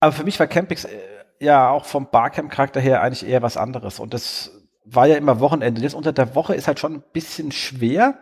aber 0.00 0.12
für 0.12 0.24
mich 0.24 0.38
war 0.38 0.46
Campix 0.46 0.84
äh, 0.84 1.15
ja 1.40 1.70
auch 1.70 1.84
vom 1.84 2.08
Barcamp-Charakter 2.10 2.80
her 2.80 3.02
eigentlich 3.02 3.26
eher 3.26 3.42
was 3.42 3.56
anderes. 3.56 4.00
Und 4.00 4.14
das 4.14 4.50
war 4.84 5.06
ja 5.06 5.16
immer 5.16 5.40
Wochenende. 5.40 5.80
Jetzt 5.80 5.94
unter 5.94 6.12
der 6.12 6.34
Woche 6.34 6.54
ist 6.54 6.68
halt 6.68 6.78
schon 6.78 6.94
ein 6.94 7.04
bisschen 7.12 7.52
schwer. 7.52 8.18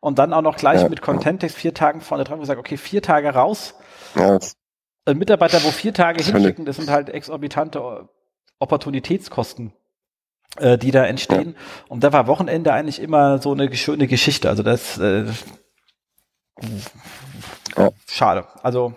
Und 0.00 0.18
dann 0.18 0.32
auch 0.32 0.42
noch 0.42 0.56
gleich 0.56 0.82
ja, 0.82 0.88
mit 0.88 1.00
Contentext 1.00 1.56
vier 1.56 1.74
Tagen 1.74 2.00
vorne 2.00 2.24
dran 2.24 2.40
gesagt, 2.40 2.58
okay, 2.58 2.76
vier 2.76 3.02
Tage 3.02 3.30
raus. 3.30 3.74
Ja. 4.16 4.38
Ein 5.04 5.18
Mitarbeiter, 5.18 5.62
wo 5.64 5.70
vier 5.70 5.94
Tage 5.94 6.22
hinschicken, 6.22 6.64
das 6.64 6.76
sind 6.76 6.90
halt 6.90 7.08
exorbitante 7.08 8.08
Opportunitätskosten, 8.58 9.72
äh, 10.58 10.76
die 10.76 10.90
da 10.90 11.04
entstehen. 11.04 11.54
Ja. 11.56 11.84
Und 11.88 12.04
da 12.04 12.12
war 12.12 12.26
Wochenende 12.26 12.72
eigentlich 12.72 13.00
immer 13.00 13.38
so 13.38 13.52
eine 13.52 13.74
schöne 13.74 14.08
Geschichte. 14.08 14.48
Also 14.48 14.62
das 14.62 14.98
äh, 14.98 15.24
ja. 17.76 17.90
schade. 18.06 18.46
Also 18.62 18.94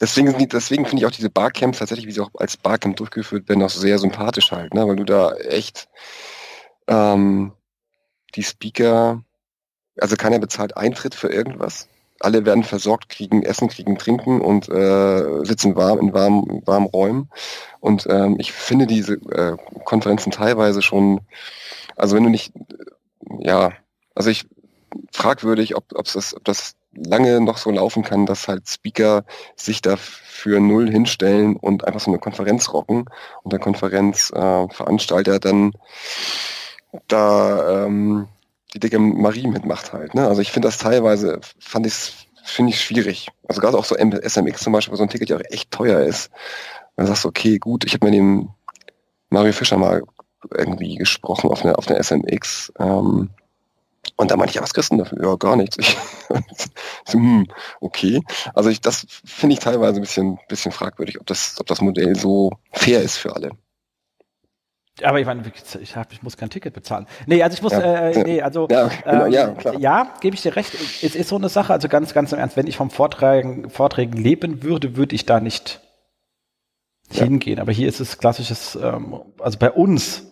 Deswegen, 0.00 0.48
deswegen 0.48 0.86
finde 0.86 1.02
ich 1.02 1.06
auch 1.06 1.14
diese 1.14 1.30
Barcamps 1.30 1.78
tatsächlich, 1.78 2.06
wie 2.06 2.12
sie 2.12 2.20
auch 2.20 2.30
als 2.34 2.56
Barcamp 2.56 2.96
durchgeführt 2.96 3.48
werden, 3.48 3.62
auch 3.62 3.70
sehr 3.70 3.98
sympathisch 3.98 4.52
halt, 4.52 4.74
ne? 4.74 4.86
weil 4.86 4.96
du 4.96 5.04
da 5.04 5.34
echt 5.34 5.88
ähm, 6.88 7.52
die 8.34 8.42
Speaker, 8.42 9.22
also 9.98 10.16
keiner 10.16 10.38
bezahlt 10.38 10.76
Eintritt 10.76 11.14
für 11.14 11.28
irgendwas. 11.28 11.88
Alle 12.20 12.46
werden 12.46 12.64
versorgt, 12.64 13.10
kriegen 13.10 13.42
Essen, 13.42 13.68
kriegen 13.68 13.98
Trinken 13.98 14.40
und 14.40 14.68
äh, 14.68 15.44
sitzen 15.44 15.76
warm 15.76 15.98
in 15.98 16.14
warmen, 16.14 16.62
warmen 16.64 16.86
Räumen. 16.86 17.30
Und 17.80 18.06
ähm, 18.08 18.36
ich 18.38 18.52
finde 18.52 18.86
diese 18.86 19.14
äh, 19.14 19.56
Konferenzen 19.84 20.30
teilweise 20.30 20.80
schon, 20.80 21.20
also 21.94 22.16
wenn 22.16 22.24
du 22.24 22.30
nicht, 22.30 22.54
ja, 23.38 23.72
also 24.14 24.30
ich 24.30 24.46
fragwürdig, 25.12 25.76
ob, 25.76 25.92
ob, 25.94 26.06
das, 26.10 26.34
ob 26.34 26.44
das 26.44 26.74
lange 26.96 27.40
noch 27.40 27.58
so 27.58 27.70
laufen 27.70 28.02
kann, 28.02 28.26
dass 28.26 28.48
halt 28.48 28.68
Speaker 28.68 29.24
sich 29.54 29.82
da 29.82 29.96
für 29.96 30.60
null 30.60 30.90
hinstellen 30.90 31.56
und 31.56 31.86
einfach 31.86 32.00
so 32.00 32.10
eine 32.10 32.18
Konferenz 32.18 32.72
rocken 32.72 33.04
und 33.42 33.52
der 33.52 33.60
Konferenzveranstalter 33.60 35.34
äh, 35.34 35.40
dann 35.40 35.72
da 37.08 37.84
ähm, 37.86 38.28
die 38.74 38.80
dicke 38.80 38.98
Marie 38.98 39.46
mitmacht 39.46 39.92
halt. 39.92 40.14
Ne? 40.14 40.26
Also 40.26 40.42
ich 40.42 40.52
finde 40.52 40.68
das 40.68 40.78
teilweise, 40.78 41.40
fand 41.58 41.86
ich 41.86 42.26
finde 42.44 42.70
ich 42.70 42.80
schwierig. 42.80 43.28
Also 43.48 43.60
gerade 43.60 43.76
auch 43.76 43.84
so 43.84 43.96
SMX 43.96 44.62
zum 44.62 44.72
Beispiel, 44.72 44.92
wo 44.92 44.96
so 44.96 45.02
ein 45.02 45.08
Ticket 45.08 45.30
ja 45.30 45.36
auch 45.36 45.42
echt 45.50 45.70
teuer 45.70 46.00
ist. 46.00 46.30
Dann 46.96 47.06
sagst 47.06 47.24
du, 47.24 47.28
okay, 47.28 47.58
gut, 47.58 47.84
ich 47.84 47.94
habe 47.94 48.06
mit 48.06 48.14
dem 48.14 48.50
Mario 49.30 49.52
Fischer 49.52 49.76
mal 49.76 50.02
irgendwie 50.54 50.94
gesprochen 50.94 51.50
auf 51.50 51.64
einer 51.64 51.78
auf 51.78 51.88
einer 51.88 52.02
SMX. 52.02 52.72
Ähm, 52.78 53.30
und 54.16 54.30
da 54.30 54.36
meinte 54.36 54.50
ich, 54.50 54.56
ja, 54.56 54.62
was 54.62 54.72
kriegst 54.72 54.92
du 54.92 54.96
dafür? 54.96 55.22
Ja, 55.22 55.36
gar 55.36 55.56
nichts. 55.56 55.76
Ich, 56.28 57.12
so, 57.12 57.18
hm, 57.18 57.46
okay. 57.80 58.20
Also 58.52 58.68
ich, 58.68 58.80
das 58.80 59.06
finde 59.24 59.54
ich 59.54 59.60
teilweise 59.60 60.00
ein 60.00 60.00
bisschen, 60.00 60.40
bisschen 60.48 60.72
fragwürdig, 60.72 61.20
ob 61.20 61.26
das, 61.26 61.56
ob 61.60 61.68
das 61.68 61.80
Modell 61.80 62.16
so 62.16 62.50
fair 62.72 63.00
ist 63.00 63.16
für 63.16 63.36
alle. 63.36 63.50
Aber 65.02 65.20
ich 65.20 65.26
meine, 65.26 65.42
ich, 65.80 65.94
hab, 65.94 66.12
ich 66.12 66.22
muss 66.22 66.36
kein 66.36 66.50
Ticket 66.50 66.74
bezahlen. 66.74 67.06
Nee, 67.26 67.42
also 67.42 67.54
ich 67.54 67.62
muss, 67.62 67.72
ja, 67.72 68.08
äh, 68.08 68.24
nee, 68.24 68.42
also 68.42 68.66
ja, 68.70 68.88
genau, 69.04 69.26
ähm, 69.26 69.32
ja, 69.32 69.72
ja 69.78 70.14
gebe 70.20 70.34
ich 70.34 70.42
dir 70.42 70.56
recht. 70.56 70.72
Es 71.02 71.14
ist 71.14 71.28
so 71.28 71.36
eine 71.36 71.48
Sache, 71.48 71.72
also 71.72 71.88
ganz, 71.88 72.14
ganz 72.14 72.32
im 72.32 72.38
Ernst, 72.38 72.56
wenn 72.56 72.66
ich 72.66 72.76
vom 72.76 72.90
Vortragen, 72.90 73.70
Vorträgen 73.70 74.16
leben 74.16 74.62
würde, 74.62 74.96
würde 74.96 75.14
ich 75.14 75.26
da 75.26 75.38
nicht 75.38 75.80
hingehen. 77.10 77.60
Aber 77.60 77.72
hier 77.72 77.88
ist 77.88 78.00
es 78.00 78.18
klassisches, 78.18 78.76
ähm, 78.82 79.20
also 79.38 79.58
bei 79.58 79.70
uns 79.70 80.24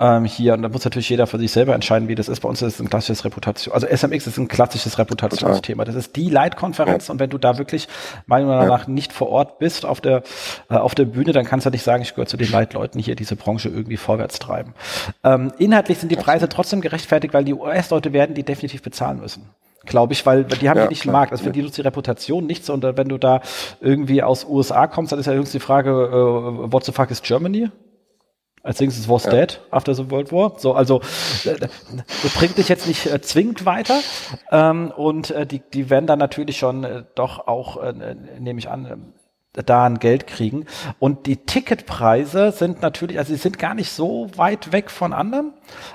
ähm, 0.00 0.24
hier, 0.24 0.54
und 0.54 0.62
da 0.62 0.68
muss 0.68 0.84
natürlich 0.84 1.08
jeder 1.08 1.28
für 1.28 1.38
sich 1.38 1.52
selber 1.52 1.72
entscheiden, 1.72 2.08
wie 2.08 2.16
das 2.16 2.28
ist. 2.28 2.40
Bei 2.40 2.48
uns 2.48 2.60
ist 2.62 2.74
es 2.74 2.80
ein 2.80 2.90
klassisches 2.90 3.24
Reputation, 3.24 3.72
also 3.72 3.86
SMX 3.86 4.26
ist 4.26 4.38
ein 4.38 4.48
klassisches 4.48 4.98
Reputationsthema. 4.98 5.84
Das 5.84 5.94
ist 5.94 6.16
die 6.16 6.28
Leitkonferenz 6.28 7.06
ja. 7.06 7.12
und 7.12 7.20
wenn 7.20 7.30
du 7.30 7.38
da 7.38 7.58
wirklich 7.58 7.86
meiner 8.26 8.46
Meinung 8.46 8.68
nach 8.68 8.88
nicht 8.88 9.12
vor 9.12 9.28
Ort 9.28 9.60
bist 9.60 9.86
auf 9.86 10.00
der, 10.00 10.24
äh, 10.68 10.74
auf 10.74 10.96
der 10.96 11.04
Bühne, 11.04 11.32
dann 11.32 11.44
kannst 11.44 11.66
du 11.66 11.70
nicht 11.70 11.84
sagen, 11.84 12.02
ich 12.02 12.10
gehöre 12.10 12.26
zu 12.26 12.36
den 12.36 12.50
Leitleuten 12.50 13.00
hier 13.00 13.14
diese 13.14 13.36
Branche 13.36 13.68
irgendwie 13.68 13.96
vorwärts 13.96 14.40
treiben. 14.40 14.74
Ähm, 15.22 15.52
inhaltlich 15.58 15.98
sind 15.98 16.10
die 16.10 16.16
Preise 16.16 16.48
trotzdem 16.48 16.80
gerechtfertigt, 16.80 17.32
weil 17.32 17.44
die 17.44 17.54
US-Leute 17.54 18.12
werden 18.12 18.34
die 18.34 18.42
definitiv 18.42 18.82
bezahlen 18.82 19.20
müssen 19.20 19.48
glaube 19.86 20.14
ich, 20.14 20.24
weil 20.24 20.44
die 20.44 20.70
haben 20.70 20.78
ja, 20.78 20.88
nicht 20.88 21.02
klar. 21.02 21.12
Markt. 21.12 21.32
Also 21.32 21.44
für 21.44 21.50
die 21.50 21.60
nutzt 21.60 21.76
die 21.76 21.82
Reputation 21.82 22.46
nichts. 22.46 22.70
Und 22.70 22.84
wenn 22.84 23.08
du 23.08 23.18
da 23.18 23.42
irgendwie 23.82 24.22
aus 24.22 24.46
USA 24.46 24.86
kommst, 24.86 25.12
dann 25.12 25.18
ist 25.18 25.26
ja 25.26 25.32
höchstens 25.32 25.52
die 25.52 25.60
Frage, 25.60 25.90
äh, 25.90 26.72
what 26.72 26.84
the 26.84 26.92
fuck 26.92 27.10
is 27.10 27.20
Germany? 27.20 27.68
Als 28.64 28.80
nächstes 28.80 29.10
was 29.10 29.24
ja. 29.24 29.30
dead 29.30 29.60
after 29.70 29.94
the 29.94 30.10
World 30.10 30.32
War. 30.32 30.58
So, 30.58 30.72
also 30.72 31.02
äh, 31.44 31.56
das 31.58 32.34
bringt 32.34 32.56
dich 32.56 32.70
jetzt 32.70 32.88
nicht 32.88 33.04
äh, 33.04 33.20
zwingend 33.20 33.66
weiter. 33.66 34.00
Ähm, 34.50 34.90
und 34.90 35.30
äh, 35.30 35.46
die, 35.46 35.60
die 35.60 35.90
werden 35.90 36.06
dann 36.06 36.18
natürlich 36.18 36.56
schon 36.56 36.82
äh, 36.82 37.04
doch 37.14 37.46
auch, 37.46 37.76
äh, 37.82 37.92
nehme 38.38 38.58
ich 38.58 38.70
an, 38.70 38.86
äh, 38.86 39.62
da 39.62 39.84
ein 39.84 39.98
Geld 39.98 40.26
kriegen. 40.26 40.64
Und 40.98 41.26
die 41.26 41.44
Ticketpreise 41.44 42.52
sind 42.52 42.80
natürlich, 42.80 43.18
also 43.18 43.34
sie 43.34 43.38
sind 43.38 43.58
gar 43.58 43.74
nicht 43.74 43.92
so 43.92 44.28
weit 44.36 44.72
weg 44.72 44.90
von 44.90 45.12
anderen. 45.12 45.52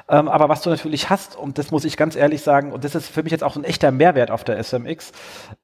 Ähm, 0.07 0.27
aber 0.27 0.47
was 0.47 0.61
du 0.61 0.69
natürlich 0.69 1.09
hast, 1.09 1.35
und 1.35 1.57
das 1.57 1.71
muss 1.71 1.85
ich 1.85 1.97
ganz 1.97 2.15
ehrlich 2.15 2.43
sagen, 2.43 2.71
und 2.71 2.83
das 2.83 2.93
ist 2.93 3.09
für 3.09 3.23
mich 3.23 3.31
jetzt 3.31 3.43
auch 3.43 3.55
ein 3.55 3.63
echter 3.63 3.89
Mehrwert 3.91 4.29
auf 4.29 4.43
der 4.43 4.63
SMX, 4.63 5.11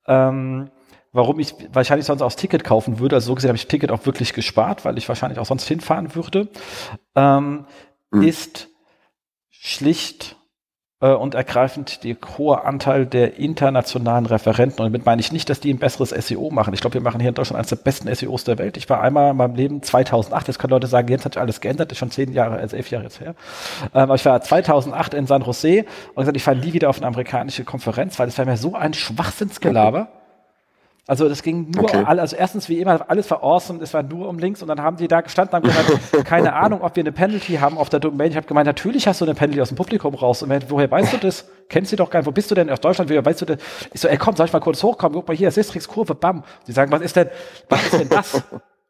ähm, 0.08 0.72
warum 1.16 1.40
ich 1.40 1.56
wahrscheinlich 1.72 2.06
sonst 2.06 2.22
aufs 2.22 2.36
Ticket 2.36 2.64
kaufen 2.64 3.00
würde. 3.00 3.16
Also 3.16 3.28
so 3.28 3.36
gesehen 3.36 3.48
habe 3.50 3.56
ich 3.56 3.64
das 3.64 3.70
Ticket 3.70 3.90
auch 3.92 4.06
wirklich 4.06 4.34
gespart, 4.34 4.84
weil 4.86 4.98
ich 4.98 5.08
wahrscheinlich 5.08 5.40
auch 5.40 5.46
sonst 5.46 5.68
hinfahren 5.68 6.14
würde, 6.14 6.50
ähm, 7.16 7.66
mhm. 8.12 8.22
ist 8.22 8.68
schlicht 9.50 10.36
äh, 11.00 11.14
und 11.14 11.34
ergreifend 11.34 12.04
der 12.04 12.18
hohe 12.38 12.66
Anteil 12.66 13.06
der 13.06 13.38
internationalen 13.38 14.26
Referenten. 14.26 14.82
Und 14.82 14.88
damit 14.88 15.06
meine 15.06 15.22
ich 15.22 15.32
nicht, 15.32 15.50
dass 15.50 15.62
die 15.62 15.74
ein 15.74 15.80
besseres 15.80 16.10
SEO 16.10 16.50
machen. 16.50 16.74
Ich 16.74 16.82
glaube, 16.82 16.96
wir 16.96 17.02
machen 17.02 17.22
hier 17.22 17.30
in 17.30 17.36
Deutschland 17.36 17.60
eines 17.60 17.70
der 17.70 17.78
besten 17.78 18.14
SEOs 18.14 18.44
der 18.44 18.58
Welt. 18.58 18.76
Ich 18.76 18.90
war 18.90 19.00
einmal 19.00 19.32
in 19.32 19.38
meinem 19.38 19.56
Leben 19.56 19.82
2008, 19.82 20.50
jetzt 20.50 20.60
können 20.60 20.72
Leute 20.72 20.88
sagen, 20.88 21.08
jetzt 21.08 21.24
hat 21.24 21.36
sich 21.36 21.42
alles 21.42 21.62
geändert, 21.62 21.94
ist 21.94 21.98
schon 21.98 22.12
zehn 22.12 22.34
Jahre, 22.34 22.58
also 22.58 22.76
elf 22.76 22.92
Jahre 22.92 23.06
jetzt 23.06 23.22
her. 23.22 23.36
Ähm, 23.94 24.02
aber 24.02 24.16
ich 24.16 24.26
war 24.26 24.42
2008 24.42 25.14
in 25.14 25.28
San 25.28 25.44
Jose 25.44 25.86
und 26.10 26.24
gesagt, 26.24 26.36
ich 26.36 26.44
fahre 26.44 26.58
nie 26.58 26.74
wieder 26.74 26.90
auf 26.90 26.98
eine 26.98 27.08
amerikanische 27.08 27.64
Konferenz, 27.64 28.20
weil 28.20 28.28
das 28.28 28.38
wäre 28.38 28.50
mir 28.50 28.58
so 28.58 28.76
ein 28.76 28.94
Schwachsinnsgelaber. 28.94 30.10
Okay 30.12 30.25
also 31.08 31.30
das 31.30 31.44
ging 31.44 31.70
nur, 31.70 31.84
okay. 31.84 32.04
also 32.04 32.36
erstens 32.36 32.68
wie 32.68 32.80
immer, 32.80 33.10
alles 33.10 33.30
war 33.30 33.44
awesome, 33.44 33.80
es 33.84 33.94
war 33.94 34.02
nur 34.02 34.28
um 34.28 34.40
links 34.40 34.64
und 34.64 34.68
dann 34.70 34.82
haben 34.82 34.98
die 34.98 35.08
da 35.08 35.22
gestanden 35.22 35.56
und 35.56 35.76
haben 35.76 35.88
gesagt, 35.88 36.26
keine 36.26 36.54
Ahnung, 36.54 36.82
ob 36.82 36.96
wir 36.96 37.04
eine 37.04 37.12
Penalty 37.12 37.58
haben 37.58 37.78
auf 37.78 37.90
der 37.90 38.00
Domain. 38.00 38.32
Ich 38.32 38.38
habe 38.38 38.48
gemeint, 38.48 38.66
natürlich 38.66 39.08
hast 39.08 39.22
du 39.22 39.26
eine 39.26 39.36
Penalty 39.36 39.62
aus 39.62 39.68
dem 39.68 39.78
Publikum 39.78 40.16
raus. 40.16 40.42
Und 40.42 40.72
woher 40.72 40.90
weißt 40.90 41.14
du 41.14 41.18
das? 41.18 41.48
Kennst 41.70 41.92
du 41.92 41.96
doch 41.96 42.10
gar 42.10 42.20
nicht. 42.20 42.28
Wo 42.28 42.32
bist 42.32 42.50
du 42.50 42.56
denn? 42.56 42.72
Aus 42.72 42.80
Deutschland, 42.80 43.10
woher 43.10 43.24
weißt 43.24 43.42
du 43.42 43.46
das? 43.46 43.58
Ich 43.94 44.02
so, 44.02 44.08
ey 44.08 44.18
komm, 44.18 44.36
soll 44.36 44.48
ich 44.48 44.54
mal 44.54 44.60
kurz 44.60 44.82
hochkommen? 44.82 45.16
Guck 45.16 45.28
mal 45.28 45.38
hier, 45.38 45.52
Sistrix-Kurve, 45.52 46.16
bam. 46.16 46.44
Die 46.68 46.72
sagen, 46.72 46.92
was 46.92 47.02
ist 47.02 47.16
denn, 47.16 47.30
was 47.70 47.84
ist 47.84 47.94
denn 47.94 48.10
das? 48.10 48.42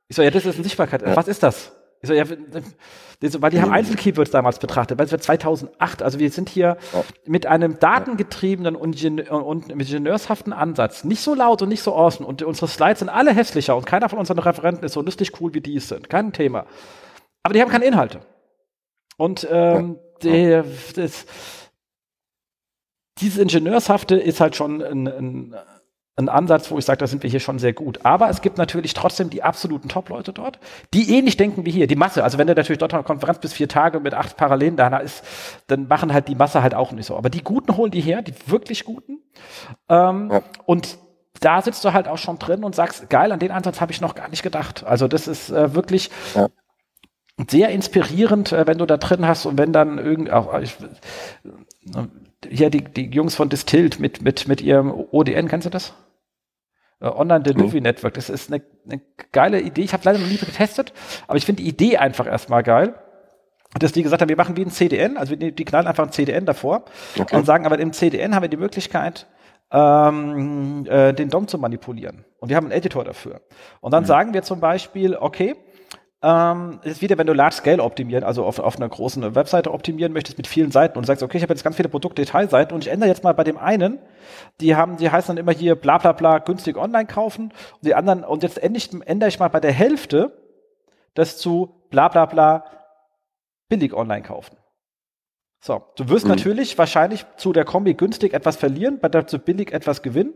Ich 0.07 0.15
so, 0.15 0.21
ja, 0.21 0.29
das 0.29 0.45
ist 0.45 0.55
eine 0.55 0.63
Sichtbarkeit. 0.63 1.03
Was 1.15 1.27
ist 1.27 1.43
das? 1.43 1.73
Ich 2.06 2.07
so, 2.07 2.14
ja, 2.14 3.41
weil 3.41 3.49
die 3.49 3.61
haben 3.61 3.72
Einzelkeywords 3.72 4.32
damals 4.32 4.60
betrachtet, 4.60 4.98
weil 4.98 5.06
es 5.06 5.11
war 5.11 5.19
2008. 5.19 6.03
Also 6.03 6.19
wir 6.19 6.30
sind 6.30 6.49
hier 6.49 6.77
mit 7.26 7.45
einem 7.48 7.80
datengetriebenen 7.80 8.76
und, 8.76 9.03
und 9.30 9.69
ingenieurshaften 9.72 10.53
Ansatz. 10.53 11.03
Nicht 11.03 11.22
so 11.22 11.34
laut 11.34 11.61
und 11.61 11.69
nicht 11.69 11.82
so 11.82 11.95
awesome. 11.95 12.27
Und 12.27 12.44
unsere 12.44 12.68
Slides 12.68 12.99
sind 12.99 13.10
alle 13.10 13.34
hässlicher 13.34 13.76
und 13.76 13.86
keiner 13.86 14.10
von 14.10 14.19
unseren 14.19 14.40
Referenten 14.40 14.84
ist 14.84 14.94
so 14.94 15.02
lustig 15.02 15.32
cool, 15.41 15.53
wie 15.53 15.61
die 15.61 15.77
es 15.77 15.88
sind. 15.88 16.10
Kein 16.10 16.34
Thema. 16.34 16.65
Aber 17.44 17.53
die 17.53 17.61
haben 17.61 17.69
keine 17.69 17.86
Inhalte. 17.86 18.22
Und 19.18 19.48
ähm, 19.49 19.98
die, 20.22 20.61
das, 20.95 21.26
dieses 23.19 23.40
Ingenieurshafte 23.40 24.18
ist 24.18 24.41
halt 24.41 24.56
schon 24.56 24.84
ein, 24.84 25.07
ein 25.07 25.56
ein 26.17 26.29
Ansatz, 26.29 26.71
wo 26.71 26.77
ich 26.77 26.85
sage, 26.85 26.97
da 26.97 27.07
sind 27.07 27.23
wir 27.23 27.29
hier 27.29 27.41
schon 27.41 27.59
sehr 27.59 27.73
gut. 27.73 28.05
Aber 28.05 28.29
es 28.29 28.41
gibt 28.41 28.57
natürlich 28.57 28.93
trotzdem 28.93 29.29
die 29.29 29.43
absoluten 29.43 29.89
Top-Leute 29.89 30.31
dort, 30.31 30.59
die 30.93 31.13
ähnlich 31.13 31.35
denken 31.35 31.65
wie 31.65 31.71
hier. 31.71 31.87
Die 31.87 31.97
Masse, 31.97 32.23
also 32.23 32.37
wenn 32.37 32.47
du 32.47 32.55
natürlich 32.55 32.79
dort 32.79 32.93
eine 32.93 33.03
Konferenz 33.03 33.39
bis 33.39 33.51
vier 33.51 33.67
Tage 33.67 33.99
mit 33.99 34.13
acht 34.13 34.37
Parallelen 34.37 34.77
da 34.77 34.97
ist, 34.97 35.25
dann 35.67 35.87
machen 35.87 36.13
halt 36.13 36.29
die 36.29 36.35
Masse 36.35 36.63
halt 36.63 36.73
auch 36.73 36.93
nicht 36.93 37.05
so. 37.05 37.17
Aber 37.17 37.29
die 37.29 37.43
Guten 37.43 37.75
holen 37.75 37.91
die 37.91 37.99
her, 37.99 38.21
die 38.21 38.33
wirklich 38.45 38.85
Guten. 38.85 39.19
Ähm, 39.89 40.29
ja. 40.31 40.41
Und 40.65 40.97
da 41.41 41.61
sitzt 41.61 41.83
du 41.83 41.91
halt 41.91 42.07
auch 42.07 42.17
schon 42.17 42.39
drin 42.39 42.63
und 42.63 42.75
sagst, 42.75 43.09
geil, 43.09 43.33
an 43.33 43.39
den 43.39 43.51
Ansatz 43.51 43.81
habe 43.81 43.91
ich 43.91 43.99
noch 43.99 44.15
gar 44.15 44.29
nicht 44.29 44.41
gedacht. 44.41 44.85
Also 44.85 45.09
das 45.09 45.27
ist 45.27 45.49
äh, 45.49 45.75
wirklich 45.75 46.09
ja. 46.33 46.47
sehr 47.49 47.69
inspirierend, 47.69 48.53
äh, 48.53 48.65
wenn 48.67 48.77
du 48.77 48.85
da 48.85 48.95
drin 48.95 49.27
hast 49.27 49.45
und 49.45 49.57
wenn 49.57 49.73
dann 49.73 49.97
irgend, 49.97 50.31
auch, 50.31 50.57
ich, 50.61 50.77
äh, 51.93 52.03
hier 52.49 52.69
die, 52.69 52.85
die 52.85 53.09
Jungs 53.09 53.35
von 53.35 53.49
Distilled 53.49 53.99
mit, 53.99 54.21
mit, 54.21 54.47
mit 54.47 54.61
ihrem 54.61 54.93
ODN, 55.11 55.49
kennst 55.49 55.65
du 55.65 55.69
das? 55.69 55.93
Äh, 56.99 57.07
Online 57.07 57.41
Delivery 57.41 57.81
Network. 57.81 58.13
Das 58.13 58.30
ist 58.30 58.51
eine, 58.51 58.61
eine 58.89 59.01
geile 59.31 59.59
Idee. 59.61 59.81
Ich 59.81 59.93
habe 59.93 60.03
leider 60.05 60.19
noch 60.19 60.27
nie 60.27 60.38
getestet, 60.38 60.93
aber 61.27 61.38
ich 61.38 61.45
finde 61.45 61.63
die 61.63 61.69
Idee 61.69 61.97
einfach 61.97 62.27
erstmal 62.27 62.63
geil. 62.63 62.95
Dass 63.77 63.91
die 63.91 64.03
gesagt 64.03 64.22
haben, 64.22 64.30
wir 64.30 64.38
machen 64.38 64.55
wie 64.55 64.61
ein 64.61 64.72
CDN, 64.72 65.17
also 65.17 65.35
die, 65.35 65.53
die 65.53 65.65
knallen 65.65 65.88
einfach 65.88 66.05
ein 66.05 66.11
CDN 66.13 66.45
davor 66.45 66.85
okay. 67.19 67.35
und 67.35 67.45
sagen, 67.45 67.65
aber 67.65 67.77
im 67.77 67.91
CDN 67.91 68.34
haben 68.34 68.43
wir 68.43 68.49
die 68.49 68.55
Möglichkeit, 68.55 69.27
ähm, 69.69 70.85
äh, 70.88 71.11
den 71.13 71.30
DOM 71.30 71.49
zu 71.49 71.57
manipulieren. 71.57 72.23
Und 72.39 72.47
wir 72.47 72.55
haben 72.55 72.67
einen 72.67 72.72
Editor 72.72 73.03
dafür. 73.03 73.41
Und 73.81 73.91
dann 73.91 74.03
mhm. 74.03 74.07
sagen 74.07 74.34
wir 74.34 74.43
zum 74.43 74.61
Beispiel, 74.61 75.17
okay, 75.17 75.55
ähm, 76.21 76.79
ist 76.83 77.01
wieder, 77.01 77.17
wenn 77.17 77.27
du 77.27 77.33
Large 77.33 77.55
Scale 77.55 77.83
optimieren, 77.83 78.23
also 78.23 78.45
auf, 78.45 78.59
auf 78.59 78.77
einer 78.77 78.89
großen 78.89 79.35
Webseite 79.35 79.71
optimieren 79.71 80.13
möchtest 80.13 80.37
mit 80.37 80.47
vielen 80.47 80.71
Seiten 80.71 80.97
und 80.97 81.05
sagst, 81.05 81.21
okay, 81.21 81.37
ich 81.37 81.43
habe 81.43 81.53
jetzt 81.53 81.63
ganz 81.63 81.75
viele 81.75 81.89
Produktdetailseiten 81.89 82.73
und 82.73 82.85
ich 82.85 82.91
ändere 82.91 83.09
jetzt 83.09 83.23
mal 83.23 83.33
bei 83.33 83.43
dem 83.43 83.57
einen, 83.57 83.99
die 84.61 84.75
haben, 84.75 84.97
die 84.97 85.09
heißen 85.09 85.35
dann 85.35 85.43
immer 85.43 85.51
hier 85.51 85.75
bla 85.75 85.97
bla 85.97 86.13
bla 86.13 86.39
günstig 86.39 86.77
online 86.77 87.05
kaufen 87.05 87.53
und 87.73 87.85
die 87.85 87.95
anderen, 87.95 88.23
und 88.23 88.43
jetzt 88.43 88.57
ändere 88.57 88.77
ich, 88.77 89.07
ändere 89.07 89.29
ich 89.29 89.39
mal 89.39 89.49
bei 89.49 89.59
der 89.59 89.73
Hälfte 89.73 90.41
das 91.13 91.37
zu 91.37 91.81
bla 91.89 92.07
bla 92.07 92.25
bla 92.25 92.65
billig 93.69 93.93
online 93.93 94.21
kaufen. 94.21 94.57
So, 95.59 95.83
du 95.95 96.09
wirst 96.09 96.25
mhm. 96.25 96.31
natürlich 96.31 96.77
wahrscheinlich 96.77 97.25
zu 97.37 97.51
der 97.51 97.65
Kombi 97.65 97.95
günstig 97.95 98.33
etwas 98.33 98.55
verlieren, 98.55 98.99
bei 98.99 99.09
der 99.09 99.25
zu 99.25 99.39
billig 99.39 99.71
etwas 99.73 100.03
gewinnen. 100.03 100.33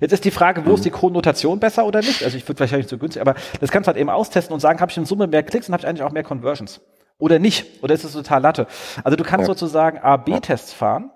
Jetzt 0.00 0.12
ist 0.12 0.24
die 0.24 0.30
Frage, 0.30 0.64
wo 0.66 0.74
ist 0.74 0.84
die 0.84 0.90
Konnotation 0.90 1.60
besser 1.60 1.84
oder 1.86 2.00
nicht? 2.00 2.22
Also 2.24 2.36
ich 2.36 2.46
würde 2.48 2.60
wahrscheinlich 2.60 2.88
zu 2.88 2.98
günstig, 2.98 3.20
aber 3.20 3.34
das 3.60 3.70
kannst 3.70 3.86
du 3.86 3.88
halt 3.88 3.98
eben 3.98 4.10
austesten 4.10 4.52
und 4.54 4.60
sagen, 4.60 4.80
habe 4.80 4.90
ich 4.90 4.96
in 4.96 5.04
Summe 5.04 5.26
mehr 5.26 5.42
Klicks 5.42 5.68
und 5.68 5.72
habe 5.72 5.82
ich 5.82 5.88
eigentlich 5.88 6.02
auch 6.02 6.12
mehr 6.12 6.24
Conversions. 6.24 6.80
Oder 7.18 7.38
nicht. 7.38 7.82
Oder 7.82 7.94
ist 7.94 8.04
es 8.04 8.12
total 8.12 8.42
Latte? 8.42 8.66
Also 9.04 9.16
du 9.16 9.24
kannst 9.24 9.46
ja. 9.46 9.54
sozusagen 9.54 9.98
A-B-Tests 9.98 10.72
fahren. 10.72 11.10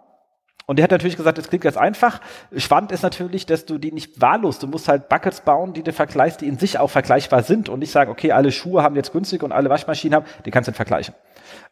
Und 0.67 0.79
der 0.79 0.85
hat 0.85 0.91
natürlich 0.91 1.17
gesagt, 1.17 1.37
das 1.39 1.49
klingt 1.49 1.65
ganz 1.65 1.77
einfach. 1.77 2.21
Spannend 2.57 2.91
ist 2.93 3.03
natürlich, 3.03 3.45
dass 3.45 3.67
du 3.67 3.79
die 3.79 3.93
nicht 3.93 4.21
wahllos, 4.21 4.59
du 4.59 4.67
musst 4.67 4.89
halt 4.89 5.09
Buckets 5.09 5.43
bauen, 5.43 5.75
die 5.75 5.83
du 5.83 5.93
vergleichst, 5.93 6.41
die 6.41 6.49
in 6.49 6.59
sich 6.59 6.79
auch 6.79 6.91
vergleichbar 6.91 7.43
sind 7.43 7.69
und 7.69 7.81
nicht 7.81 7.93
sagen, 7.93 8.11
okay, 8.11 8.33
alle 8.33 8.51
Schuhe 8.51 8.83
haben 8.83 8.97
jetzt 8.97 9.13
günstig 9.13 9.43
und 9.43 9.53
alle 9.53 9.69
Waschmaschinen 9.69 10.17
haben, 10.17 10.27
die 10.45 10.51
kannst 10.51 10.69
du 10.69 10.73
vergleichen. 10.73 11.15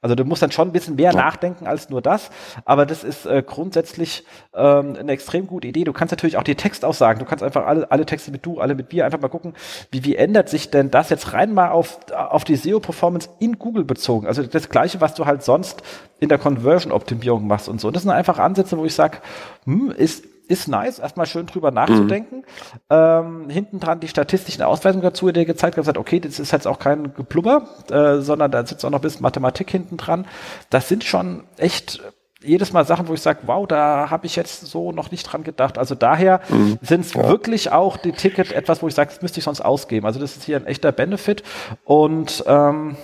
Also 0.01 0.14
du 0.14 0.24
musst 0.24 0.43
dann 0.43 0.51
schon 0.51 0.69
ein 0.69 0.73
bisschen 0.73 0.97
mehr 0.97 1.12
ja. 1.12 1.16
nachdenken 1.16 1.66
als 1.66 1.89
nur 1.89 2.02
das, 2.02 2.31
aber 2.64 2.86
das 2.86 3.05
ist 3.05 3.24
äh, 3.27 3.43
grundsätzlich 3.47 4.24
ähm, 4.55 4.97
eine 4.98 5.12
extrem 5.12 5.47
gute 5.47 5.69
Idee. 5.69 5.85
Du 5.85 5.93
kannst 5.93 6.12
natürlich 6.12 6.36
auch 6.36 6.43
die 6.43 6.55
Textaussagen, 6.55 7.20
du 7.20 7.24
kannst 7.24 7.43
einfach 7.43 7.66
alle, 7.66 7.90
alle 7.90 8.05
Texte 8.05 8.31
mit 8.31 8.44
du, 8.44 8.60
alle 8.60 8.74
mit 8.74 8.93
wir 8.93 9.05
einfach 9.05 9.20
mal 9.20 9.28
gucken, 9.28 9.55
wie, 9.90 10.05
wie 10.05 10.16
ändert 10.16 10.48
sich 10.48 10.70
denn 10.70 10.90
das 10.90 11.09
jetzt 11.10 11.32
rein 11.32 11.55
mal 11.55 11.70
auf, 11.70 11.98
auf 12.12 12.44
die 12.44 12.56
SEO-Performance 12.56 13.31
in 13.39 13.59
Google 13.59 13.85
bezogen. 13.85 14.27
Also 14.27 14.43
das 14.43 14.69
Gleiche, 14.69 15.01
was 15.01 15.14
du 15.14 15.27
halt 15.27 15.43
sonst 15.43 15.82
in 16.20 16.28
der 16.28 16.39
Conversion-Optimierung 16.39 17.47
machst 17.47 17.69
und 17.69 17.81
so. 17.81 17.89
Und 17.89 17.97
das 17.97 18.05
sind 18.05 18.12
einfach 18.12 18.39
Ansätze, 18.39 18.77
wo 18.82 18.86
ich 18.86 18.94
sage, 18.94 19.18
hm, 19.64 19.90
ist, 19.90 20.24
ist 20.48 20.68
nice, 20.68 20.98
erstmal 20.98 21.26
schön 21.26 21.46
drüber 21.46 21.70
nachzudenken. 21.70 22.38
Mhm. 22.38 22.44
Ähm, 22.90 23.50
hinten 23.50 23.80
dran 23.80 24.00
die 24.00 24.09
statistischen 24.09 24.62
Ausweisungen 24.62 25.02
dazu, 25.02 25.30
die 25.30 25.44
gezeigt 25.44 25.76
hat, 25.76 25.82
gesagt, 25.82 25.98
okay, 25.98 26.20
das 26.20 26.38
ist 26.38 26.52
jetzt 26.52 26.66
auch 26.66 26.78
kein 26.78 27.14
Geplubber, 27.14 27.68
äh, 27.90 28.20
sondern 28.20 28.50
da 28.50 28.66
sitzt 28.66 28.84
auch 28.84 28.90
noch 28.90 28.98
ein 28.98 29.02
bisschen 29.02 29.22
Mathematik 29.22 29.70
hinten 29.70 29.96
dran. 29.96 30.26
Das 30.68 30.88
sind 30.88 31.04
schon 31.04 31.44
echt 31.56 32.02
jedes 32.44 32.72
Mal 32.72 32.84
Sachen, 32.84 33.09
wo 33.09 33.14
ich 33.14 33.22
sage, 33.22 33.40
wow, 33.46 33.66
da 33.66 34.10
habe 34.10 34.26
ich 34.26 34.36
jetzt 34.36 34.66
so 34.66 34.92
noch 34.92 35.10
nicht 35.10 35.24
dran 35.24 35.44
gedacht. 35.44 35.78
Also 35.78 35.94
daher 35.94 36.40
mhm. 36.48 36.78
sind 36.82 37.02
es 37.02 37.14
ja. 37.14 37.28
wirklich 37.28 37.70
auch 37.72 37.96
die 37.96 38.12
Ticket 38.12 38.52
etwas, 38.52 38.82
wo 38.82 38.88
ich 38.88 38.94
sage, 38.94 39.10
das 39.10 39.22
müsste 39.22 39.38
ich 39.38 39.44
sonst 39.44 39.60
ausgeben. 39.60 40.06
Also 40.06 40.20
das 40.20 40.36
ist 40.36 40.44
hier 40.44 40.56
ein 40.56 40.66
echter 40.66 40.92
Benefit. 40.92 41.42
Und 41.84 42.44
ähm, 42.46 42.96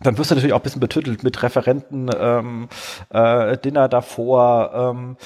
dann 0.00 0.16
wirst 0.16 0.30
du 0.30 0.34
natürlich 0.34 0.54
auch 0.54 0.60
ein 0.60 0.62
bisschen 0.62 0.80
betüttelt 0.80 1.22
mit 1.22 1.42
Referenten, 1.42 2.10
ähm, 2.18 2.68
äh, 3.10 3.58
Dinner 3.58 3.88
davor. 3.88 4.72
Ähm, 4.74 5.16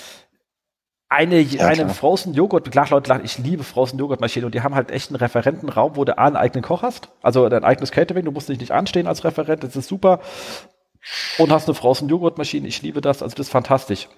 eine, 1.09 1.41
ja, 1.41 1.69
eine 1.69 1.89
Frozen 1.91 2.35
Joghurt, 2.35 2.71
klar, 2.73 2.89
Leute, 2.91 3.21
ich 3.23 3.39
liebe 3.39 3.63
Frozen 3.63 4.01
Joghurt 4.01 4.21
Maschine 4.21 4.47
und 4.47 4.55
die 4.55 4.63
haben 4.63 4.75
halt 4.75 4.91
echt 4.91 5.11
einen 5.11 5.17
Referentenraum, 5.17 5.95
wo 5.95 6.05
du 6.05 6.19
A, 6.19 6.25
einen 6.25 6.37
eigenen 6.37 6.65
Koch 6.65 6.83
hast, 6.83 7.09
also 7.23 7.49
dein 7.49 7.63
eigenes 7.63 7.93
Catering, 7.93 8.25
du 8.25 8.33
musst 8.33 8.49
dich 8.49 8.59
nicht 8.59 8.73
anstehen 8.73 9.07
als 9.07 9.23
Referent, 9.23 9.63
das 9.63 9.77
ist 9.77 9.89
super. 9.89 10.21
Und 11.39 11.53
hast 11.53 11.69
eine 11.69 11.75
Frozen 11.75 12.09
Joghurt 12.09 12.37
Maschine, 12.37 12.67
ich 12.67 12.83
liebe 12.83 13.01
das, 13.01 13.23
also 13.23 13.37
das 13.37 13.47
ist 13.47 13.53
fantastisch. 13.53 14.09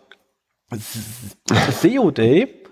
SEO 1.82 2.10
Day, 2.12 2.64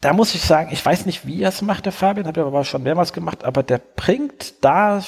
da 0.00 0.12
muss 0.12 0.34
ich 0.34 0.42
sagen, 0.42 0.68
ich 0.70 0.84
weiß 0.84 1.06
nicht, 1.06 1.26
wie 1.26 1.42
er 1.42 1.48
es 1.48 1.62
macht, 1.62 1.86
der 1.86 1.92
Fabian, 1.92 2.26
hat 2.26 2.36
er 2.36 2.46
aber 2.46 2.64
schon 2.64 2.84
mehrmals 2.84 3.12
gemacht, 3.12 3.42
aber 3.42 3.64
der 3.64 3.78
bringt 3.78 4.62
da 4.62 5.02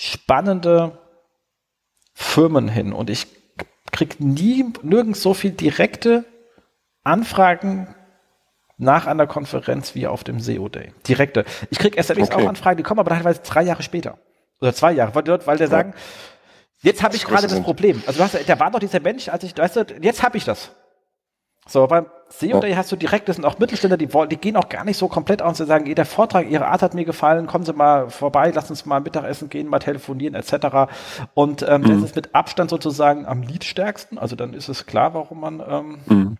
spannende 0.00 0.98
Firmen 2.14 2.68
hin 2.68 2.94
und 2.94 3.10
ich 3.10 3.26
kriege 3.92 4.24
nie 4.24 4.64
nirgends 4.82 5.20
so 5.20 5.34
viel 5.34 5.50
direkte 5.50 6.24
Anfragen 7.04 7.94
nach 8.78 9.06
einer 9.06 9.26
Konferenz 9.26 9.94
wie 9.94 10.06
auf 10.06 10.24
dem 10.24 10.40
SEO 10.40 10.70
Day. 10.70 10.94
Direkte. 11.06 11.44
Ich 11.68 11.78
kriege 11.78 11.98
SMS 11.98 12.30
okay. 12.30 12.42
auch 12.42 12.48
Anfragen, 12.48 12.78
die 12.78 12.82
kommen 12.82 13.00
aber 13.00 13.10
teilweise 13.10 13.42
drei 13.42 13.62
Jahre 13.62 13.82
später. 13.82 14.16
Oder 14.62 14.72
zwei 14.72 14.92
Jahre, 14.92 15.14
weil, 15.14 15.26
weil 15.46 15.58
der 15.58 15.66
ja. 15.66 15.70
sagen, 15.70 15.94
jetzt 16.80 17.02
habe 17.02 17.14
ich 17.16 17.26
gerade 17.26 17.46
das 17.46 17.60
Problem. 17.60 18.02
Also 18.06 18.20
du 18.20 18.24
hast, 18.24 18.48
da 18.48 18.58
war 18.58 18.70
doch 18.70 18.78
dieser 18.78 19.00
Mensch, 19.00 19.28
als 19.28 19.44
ich, 19.44 19.56
weißt 19.56 19.76
du, 19.76 19.84
jetzt 20.00 20.22
habe 20.22 20.38
ich 20.38 20.44
das. 20.46 20.70
So, 21.66 21.86
beim 21.86 22.06
SEO 22.32 22.60
Day 22.60 22.74
hast 22.74 22.92
du 22.92 22.96
direkt, 22.96 23.28
das 23.28 23.36
sind 23.36 23.44
auch 23.44 23.58
Mittelständler, 23.58 23.96
die, 23.96 24.14
wollen, 24.14 24.28
die 24.28 24.36
gehen 24.36 24.56
auch 24.56 24.68
gar 24.68 24.84
nicht 24.84 24.96
so 24.96 25.08
komplett 25.08 25.42
aus 25.42 25.60
und 25.60 25.66
sagen, 25.66 25.92
der 25.92 26.06
Vortrag, 26.06 26.48
Ihre 26.48 26.66
Art 26.66 26.80
hat 26.80 26.94
mir 26.94 27.04
gefallen, 27.04 27.48
kommen 27.48 27.64
Sie 27.64 27.72
mal 27.72 28.08
vorbei, 28.08 28.50
lassen 28.50 28.72
uns 28.72 28.86
mal 28.86 29.00
Mittagessen 29.00 29.48
gehen, 29.48 29.66
mal 29.66 29.80
telefonieren 29.80 30.34
etc. 30.34 30.92
Und 31.34 31.62
ähm, 31.68 31.82
mhm. 31.82 31.88
das 31.88 32.02
ist 32.04 32.16
mit 32.16 32.34
Abstand 32.34 32.70
sozusagen 32.70 33.26
am 33.26 33.42
Liedstärksten, 33.42 34.16
also 34.16 34.36
dann 34.36 34.54
ist 34.54 34.68
es 34.68 34.86
klar, 34.86 35.12
warum 35.14 35.40
man 35.40 35.60
ähm, 35.66 35.98
mhm. 36.06 36.36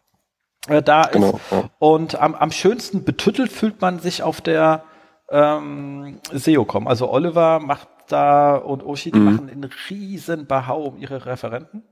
äh, 0.68 0.80
da 0.80 1.02
genau, 1.10 1.30
ist. 1.30 1.50
Ja. 1.50 1.64
Und 1.80 2.20
am, 2.20 2.36
am 2.36 2.52
schönsten 2.52 3.04
betüttelt 3.04 3.50
fühlt 3.50 3.80
man 3.80 3.98
sich 3.98 4.22
auf 4.22 4.40
der 4.40 4.84
ähm, 5.28 6.20
SEO-Com. 6.32 6.86
Also 6.86 7.10
Oliver 7.10 7.58
macht 7.58 7.88
da 8.08 8.54
und 8.54 8.84
Oshi, 8.84 9.10
die 9.10 9.18
mhm. 9.18 9.24
machen 9.24 9.50
einen 9.50 9.70
riesen 9.88 10.46
Bahau 10.46 10.84
um 10.84 10.98
ihre 10.98 11.26
Referenten. 11.26 11.82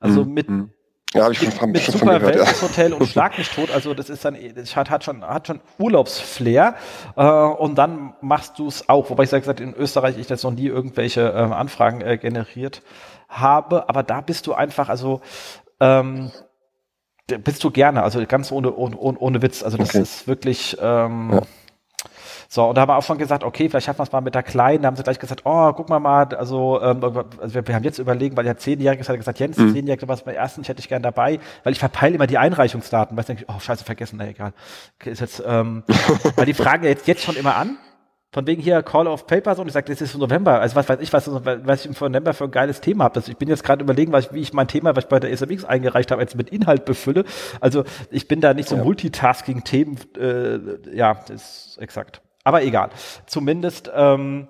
Also 0.00 0.24
mhm. 0.24 0.32
mit 0.32 0.50
mhm. 0.50 0.70
Ja, 1.16 1.24
habe 1.24 1.32
ich 1.32 1.38
schon, 1.38 1.52
von, 1.52 1.70
mit 1.70 1.82
schon 1.82 1.94
super 1.94 2.18
gehört, 2.18 2.34
Wellnesshotel 2.36 2.90
ja. 2.90 2.96
und 2.96 3.06
Schlag 3.06 3.38
mich 3.38 3.48
tot. 3.50 3.70
Also 3.70 3.94
das 3.94 4.10
ist 4.10 4.24
dann, 4.24 4.36
das 4.54 4.76
hat, 4.76 4.90
hat 4.90 5.04
schon, 5.04 5.24
hat 5.24 5.46
schon 5.46 5.60
Urlaubsflair. 5.78 6.74
Äh, 7.16 7.22
und 7.24 7.76
dann 7.76 8.14
machst 8.20 8.58
du 8.58 8.68
es 8.68 8.88
auch. 8.88 9.10
Wobei 9.10 9.24
ich 9.24 9.30
sage, 9.30 9.50
in 9.62 9.74
Österreich 9.74 10.18
ich 10.18 10.28
jetzt 10.28 10.44
noch 10.44 10.52
nie 10.52 10.66
irgendwelche 10.66 11.22
äh, 11.22 11.52
Anfragen 11.52 12.00
äh, 12.00 12.18
generiert 12.18 12.82
habe. 13.28 13.88
Aber 13.88 14.02
da 14.02 14.20
bist 14.20 14.46
du 14.46 14.54
einfach, 14.54 14.88
also 14.88 15.20
ähm, 15.80 16.30
bist 17.26 17.64
du 17.64 17.70
gerne, 17.70 18.02
also 18.02 18.24
ganz 18.26 18.52
ohne, 18.52 18.74
ohne, 18.74 18.96
ohne 18.96 19.42
Witz. 19.42 19.62
Also 19.62 19.76
das 19.76 19.90
okay. 19.90 20.02
ist 20.02 20.28
wirklich. 20.28 20.76
Ähm, 20.80 21.30
ja 21.32 21.42
so, 22.48 22.68
und 22.68 22.76
da 22.76 22.82
haben 22.82 22.88
wir 22.88 22.96
auch 22.96 23.02
schon 23.02 23.18
gesagt, 23.18 23.44
okay, 23.44 23.68
vielleicht 23.68 23.86
schaffen 23.86 23.98
wir 23.98 24.04
es 24.04 24.12
mal 24.12 24.20
mit 24.20 24.34
der 24.34 24.42
Kleinen. 24.42 24.82
Da 24.82 24.86
haben 24.88 24.96
sie 24.96 25.02
gleich 25.02 25.18
gesagt, 25.18 25.42
oh, 25.44 25.72
guck 25.72 25.88
mal 25.88 25.98
mal, 25.98 26.26
also, 26.34 26.80
ähm, 26.80 27.02
also 27.02 27.54
wir, 27.54 27.66
wir, 27.66 27.74
haben 27.74 27.84
jetzt 27.84 27.98
überlegen, 27.98 28.36
weil 28.36 28.46
ja 28.46 28.56
zehnjähriges 28.56 29.08
hat 29.08 29.16
gesagt, 29.16 29.38
Jens, 29.38 29.56
mhm. 29.56 29.72
zehnjährige 29.72 30.08
was 30.08 30.22
bei 30.22 30.34
ersten, 30.34 30.60
ich 30.62 30.68
hätte 30.68 30.80
ich 30.80 30.88
gern 30.88 31.02
dabei, 31.02 31.40
weil 31.64 31.72
ich 31.72 31.78
verpeile 31.78 32.14
immer 32.14 32.26
die 32.26 32.38
Einreichungsdaten, 32.38 33.18
ich 33.18 33.26
denke, 33.26 33.44
oh, 33.48 33.58
scheiße, 33.58 33.84
vergessen, 33.84 34.16
na 34.18 34.28
egal. 34.28 34.52
Ist 35.04 35.20
jetzt, 35.20 35.42
ähm, 35.46 35.82
weil 36.36 36.46
die 36.46 36.54
fragen 36.54 36.84
ja 36.84 36.90
jetzt, 36.90 37.06
jetzt 37.06 37.22
schon 37.22 37.36
immer 37.36 37.56
an, 37.56 37.78
von 38.32 38.46
wegen 38.46 38.60
hier 38.60 38.82
Call 38.82 39.06
of 39.06 39.26
Papers 39.26 39.58
und 39.58 39.66
ich 39.66 39.72
sage, 39.72 39.90
das 39.90 40.02
ist 40.02 40.14
November. 40.14 40.60
Also 40.60 40.76
was 40.76 40.88
weiß 40.88 41.00
ich, 41.00 41.10
was, 41.12 41.26
was 41.32 41.80
ich 41.80 41.86
im 41.86 41.96
November 41.98 42.34
für 42.34 42.44
ein 42.44 42.50
geiles 42.50 42.82
Thema 42.82 43.04
habe. 43.04 43.16
Also 43.16 43.32
ich 43.32 43.38
bin 43.38 43.48
jetzt 43.48 43.64
gerade 43.64 43.82
überlegen, 43.82 44.12
was, 44.12 44.32
wie 44.34 44.40
ich 44.40 44.52
mein 44.52 44.68
Thema, 44.68 44.94
was 44.94 45.04
ich 45.04 45.08
bei 45.08 45.18
der 45.20 45.34
SMX 45.34 45.64
eingereicht 45.64 46.10
habe, 46.10 46.20
jetzt 46.20 46.36
mit 46.36 46.50
Inhalt 46.50 46.84
befülle. 46.84 47.24
Also 47.60 47.84
ich 48.10 48.28
bin 48.28 48.42
da 48.42 48.52
nicht 48.52 48.68
so 48.68 48.76
ja. 48.76 48.84
Multitasking-Themen, 48.84 49.98
äh, 50.18 50.94
ja, 50.94 51.14
das 51.26 51.68
ist 51.68 51.78
exakt. 51.80 52.20
Aber 52.46 52.62
egal. 52.62 52.90
Zumindest 53.26 53.90
ähm, 53.92 54.46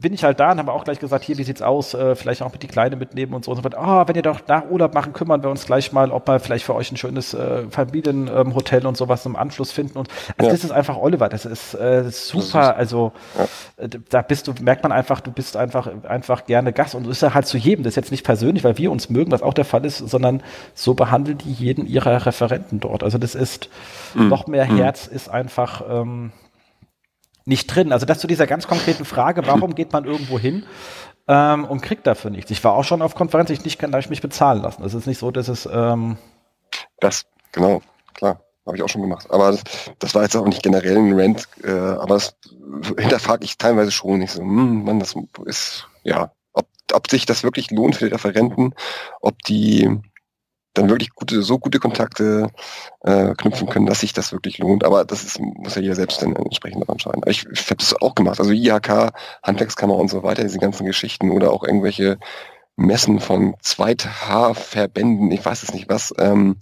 bin 0.00 0.14
ich 0.14 0.24
halt 0.24 0.40
da 0.40 0.52
und 0.52 0.58
habe 0.58 0.72
auch 0.72 0.84
gleich 0.84 0.98
gesagt, 0.98 1.24
hier, 1.24 1.36
wie 1.36 1.44
sieht's 1.44 1.60
aus? 1.60 1.92
Äh, 1.92 2.14
vielleicht 2.14 2.40
auch 2.40 2.50
mit 2.50 2.62
die 2.62 2.68
Kleine 2.68 2.96
mitnehmen 2.96 3.34
und 3.34 3.44
so. 3.44 3.50
Und 3.50 3.62
so 3.62 3.68
ah, 3.76 4.00
oh, 4.00 4.08
wenn 4.08 4.16
ihr 4.16 4.22
doch 4.22 4.40
nach 4.48 4.70
Urlaub 4.70 4.94
machen, 4.94 5.12
kümmern 5.12 5.42
wir 5.42 5.50
uns 5.50 5.66
gleich 5.66 5.92
mal, 5.92 6.10
ob 6.10 6.26
wir 6.26 6.40
vielleicht 6.40 6.64
für 6.64 6.74
euch 6.74 6.90
ein 6.90 6.96
schönes 6.96 7.34
äh, 7.34 7.64
Familienhotel 7.68 8.80
ähm, 8.80 8.86
und 8.86 8.96
sowas 8.96 9.26
im 9.26 9.36
Anschluss 9.36 9.72
finden. 9.72 9.98
Und 9.98 10.08
also 10.38 10.48
ja. 10.48 10.54
das 10.54 10.64
ist 10.64 10.70
einfach 10.70 10.96
Oliver, 10.96 11.28
das 11.28 11.44
ist 11.44 11.74
äh, 11.74 12.04
super. 12.10 12.76
Also 12.76 13.12
ja. 13.36 13.84
äh, 13.84 13.88
da 14.08 14.22
bist 14.22 14.48
du, 14.48 14.54
merkt 14.62 14.82
man 14.82 14.92
einfach, 14.92 15.20
du 15.20 15.30
bist 15.30 15.54
einfach 15.58 15.90
einfach 16.04 16.46
gerne 16.46 16.72
Gast 16.72 16.94
und 16.94 17.06
das 17.06 17.18
ist 17.18 17.20
ja 17.20 17.34
halt 17.34 17.46
zu 17.46 17.58
jedem. 17.58 17.84
Das 17.84 17.92
ist 17.92 17.96
jetzt 17.96 18.10
nicht 18.10 18.24
persönlich, 18.24 18.64
weil 18.64 18.78
wir 18.78 18.90
uns 18.90 19.10
mögen, 19.10 19.30
was 19.32 19.42
auch 19.42 19.54
der 19.54 19.66
Fall 19.66 19.84
ist, 19.84 19.98
sondern 19.98 20.42
so 20.74 20.94
behandeln 20.94 21.36
die 21.36 21.52
jeden 21.52 21.86
ihrer 21.86 22.24
Referenten 22.24 22.80
dort. 22.80 23.02
Also 23.02 23.18
das 23.18 23.34
ist 23.34 23.68
mhm. 24.14 24.28
noch 24.28 24.46
mehr 24.46 24.64
mhm. 24.64 24.78
Herz 24.78 25.06
ist 25.06 25.28
einfach. 25.28 25.82
Ähm, 25.86 26.32
nicht 27.44 27.66
drin. 27.66 27.92
Also 27.92 28.06
das 28.06 28.18
zu 28.18 28.26
dieser 28.26 28.46
ganz 28.46 28.66
konkreten 28.66 29.04
Frage, 29.04 29.46
warum 29.46 29.74
geht 29.74 29.92
man 29.92 30.04
irgendwo 30.04 30.38
hin 30.38 30.64
ähm, 31.28 31.64
und 31.64 31.82
kriegt 31.82 32.06
dafür 32.06 32.30
nichts? 32.30 32.50
Ich 32.50 32.62
war 32.64 32.74
auch 32.74 32.84
schon 32.84 33.02
auf 33.02 33.14
Konferenzen, 33.14 33.52
ich 33.52 33.64
nicht 33.64 33.78
kann, 33.78 33.92
darf 33.92 34.04
ich 34.04 34.10
mich 34.10 34.22
bezahlen 34.22 34.62
lassen. 34.62 34.84
Es 34.84 34.94
ist 34.94 35.06
nicht 35.06 35.18
so, 35.18 35.30
dass 35.30 35.48
es 35.48 35.68
ähm 35.70 36.16
das 37.00 37.26
genau 37.52 37.82
klar. 38.14 38.40
Habe 38.64 38.76
ich 38.76 38.82
auch 38.82 38.88
schon 38.88 39.02
gemacht. 39.02 39.26
Aber 39.30 39.50
das, 39.50 39.62
das 39.98 40.14
war 40.14 40.22
jetzt 40.22 40.36
auch 40.36 40.46
nicht 40.46 40.62
generell 40.62 40.96
ein 40.96 41.12
Rent, 41.14 41.48
äh, 41.64 41.70
aber 41.70 42.14
das 42.14 42.36
hinterfrage 42.96 43.44
ich 43.44 43.58
teilweise 43.58 43.90
schon 43.90 44.20
nicht 44.20 44.32
so, 44.32 44.40
hm, 44.40 44.84
Mann, 44.84 45.00
das 45.00 45.14
ist, 45.46 45.88
ja, 46.04 46.30
ob, 46.52 46.66
ob 46.92 47.10
sich 47.10 47.26
das 47.26 47.42
wirklich 47.42 47.72
lohnt 47.72 47.96
für 47.96 48.04
die 48.06 48.12
Referenten, 48.12 48.74
ob 49.20 49.36
die 49.42 50.00
dann 50.74 50.88
wirklich 50.88 51.10
gute, 51.10 51.42
so 51.42 51.58
gute 51.58 51.78
Kontakte 51.78 52.48
äh, 53.00 53.34
knüpfen 53.34 53.68
können, 53.68 53.86
dass 53.86 54.00
sich 54.00 54.12
das 54.12 54.32
wirklich 54.32 54.58
lohnt. 54.58 54.84
Aber 54.84 55.04
das 55.04 55.22
ist, 55.22 55.38
muss 55.38 55.74
ja 55.74 55.82
jeder 55.82 55.94
selbst 55.94 56.22
dann 56.22 56.34
entsprechend 56.34 56.82
daran 56.82 56.94
entscheiden. 56.94 57.22
Ich, 57.26 57.46
ich 57.52 57.66
habe 57.66 57.76
das 57.76 57.94
auch 58.00 58.14
gemacht. 58.14 58.40
Also 58.40 58.52
IHK, 58.52 59.12
Handwerkskammer 59.42 59.96
und 59.96 60.08
so 60.08 60.22
weiter, 60.22 60.42
diese 60.42 60.58
ganzen 60.58 60.86
Geschichten 60.86 61.30
oder 61.30 61.52
auch 61.52 61.64
irgendwelche 61.64 62.18
Messen 62.76 63.20
von 63.20 63.54
Zweit-H-Verbänden, 63.60 65.30
ich 65.30 65.44
weiß 65.44 65.62
es 65.62 65.74
nicht 65.74 65.88
was, 65.88 66.14
ähm, 66.18 66.56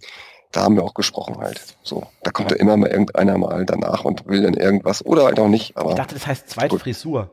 da 0.52 0.62
haben 0.62 0.74
wir 0.74 0.82
auch 0.82 0.94
gesprochen 0.94 1.38
halt. 1.38 1.76
So, 1.82 2.06
da 2.24 2.32
kommt 2.32 2.50
ja 2.50 2.56
immer 2.56 2.76
mal 2.76 2.90
irgendeiner 2.90 3.38
mal 3.38 3.64
danach 3.64 4.04
und 4.04 4.26
will 4.26 4.42
dann 4.42 4.54
irgendwas 4.54 5.04
oder 5.04 5.24
halt 5.24 5.38
auch 5.38 5.48
nicht. 5.48 5.76
Aber 5.76 5.90
ich 5.90 5.96
dachte, 5.96 6.14
das 6.14 6.26
heißt 6.26 6.48
Zweitfrisur. 6.48 7.30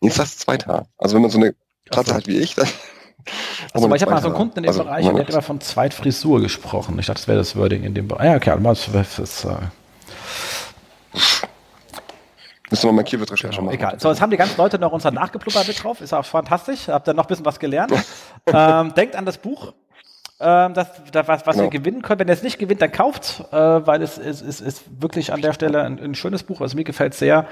Nee, 0.00 0.08
ist 0.08 0.18
das 0.18 0.36
Zweithaar. 0.36 0.86
Also 0.98 1.14
wenn 1.14 1.22
man 1.22 1.30
so 1.30 1.38
eine 1.38 1.54
Kratze 1.90 2.10
so. 2.10 2.16
hat 2.16 2.26
wie 2.26 2.38
ich, 2.38 2.54
dann 2.54 2.68
also, 3.72 3.94
ich 3.94 4.02
habe 4.02 4.12
mal 4.12 4.20
so 4.20 4.28
einen 4.28 4.36
Kunden 4.36 4.58
in 4.58 4.62
dem 4.64 4.68
also, 4.68 4.84
Bereich, 4.84 5.04
der 5.06 5.18
hat 5.18 5.30
immer 5.30 5.42
von 5.42 5.60
Zweitfrisur 5.60 6.40
gesprochen. 6.40 6.98
Ich 6.98 7.06
dachte, 7.06 7.20
das 7.20 7.28
wäre 7.28 7.38
das 7.38 7.56
Wording 7.56 7.84
in 7.84 7.94
dem 7.94 8.08
Bereich. 8.08 8.26
Ja, 8.26 8.36
okay, 8.36 8.50
also 8.50 8.92
das 8.92 9.18
ist, 9.18 9.44
äh 9.44 9.56
Müssen 12.70 12.88
wir 12.88 12.92
mal 12.92 13.04
Keyword-Recherche 13.04 13.56
genau, 13.58 13.66
machen. 13.66 13.74
Egal. 13.74 14.00
So, 14.00 14.08
jetzt 14.08 14.20
haben 14.20 14.30
die 14.30 14.36
ganzen 14.36 14.56
Leute 14.56 14.78
noch 14.78 14.92
unser 14.92 15.10
Nachgepluppert 15.10 15.68
mit 15.68 15.82
drauf. 15.82 16.00
Ist 16.00 16.12
auch 16.12 16.24
fantastisch. 16.24 16.88
Habt 16.88 17.06
ihr 17.06 17.14
noch 17.14 17.24
ein 17.24 17.28
bisschen 17.28 17.44
was 17.44 17.58
gelernt. 17.58 17.92
ähm, 18.46 18.94
denkt 18.94 19.16
an 19.16 19.26
das 19.26 19.38
Buch. 19.38 19.74
Ähm, 20.40 20.74
das, 20.74 20.88
das, 21.12 21.28
was, 21.28 21.46
was 21.46 21.54
genau. 21.56 21.66
ihr 21.66 21.70
gewinnen 21.70 22.02
könnt. 22.02 22.20
Wenn 22.20 22.26
ihr 22.26 22.34
es 22.34 22.42
nicht 22.42 22.58
gewinnt, 22.58 22.82
dann 22.82 22.90
kauft, 22.90 23.44
äh, 23.52 23.56
weil 23.56 24.02
es 24.02 24.18
ist, 24.18 24.40
ist, 24.40 24.60
ist 24.60 25.00
wirklich 25.00 25.32
an 25.32 25.40
der 25.40 25.52
Stelle 25.52 25.82
ein, 25.82 26.00
ein 26.00 26.14
schönes 26.14 26.42
Buch. 26.42 26.60
Also 26.60 26.76
mir 26.76 26.84
gefällt 26.84 27.14
sehr. 27.14 27.46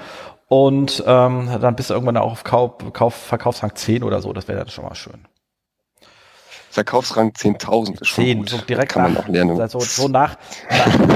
Und 0.49 1.01
ähm, 1.07 1.49
dann 1.61 1.75
bist 1.75 1.89
du 1.89 1.93
irgendwann 1.93 2.17
auch 2.17 2.31
auf 2.31 2.43
Kauf, 2.43 2.73
Kauf, 2.91 3.13
Verkaufsrang 3.13 3.75
10 3.75 4.03
oder 4.03 4.19
so. 4.19 4.33
Das 4.33 4.47
wäre 4.47 4.59
dann 4.59 4.69
schon 4.69 4.83
mal 4.83 4.95
schön. 4.95 5.25
Verkaufsrang 6.73 7.33
10.000 7.33 8.01
ist 8.01 8.07
schon 8.07 8.25
10, 8.25 8.37
gut. 8.39 8.49
so 8.49 8.57
direkt 8.57 8.93
kann 8.93 9.03
man 9.03 9.17
auch 9.17 9.27
lernen. 9.27 9.61
Also 9.61 9.79
so 9.79 10.07
nach, 10.07 10.37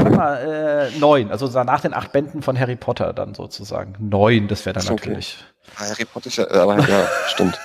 nach 0.04 0.40
äh, 0.40 0.92
neun, 1.00 1.32
also 1.32 1.48
nach 1.64 1.82
den 1.82 1.96
acht 1.96 2.12
Bänden 2.12 2.44
von 2.44 2.60
Harry 2.60 2.76
Potter 2.76 3.12
dann 3.12 3.34
sozusagen. 3.34 3.96
Neun, 3.98 4.48
das 4.48 4.68
wäre 4.68 4.76
dann 4.76 4.84
okay. 4.84 5.10
natürlich. 5.10 5.44
Harry 5.76 6.06
Potter 6.06 6.28
ist 6.28 6.38
ja, 6.38 6.48
aber 6.52 6.78
ja, 6.88 7.08
stimmt. 7.30 7.60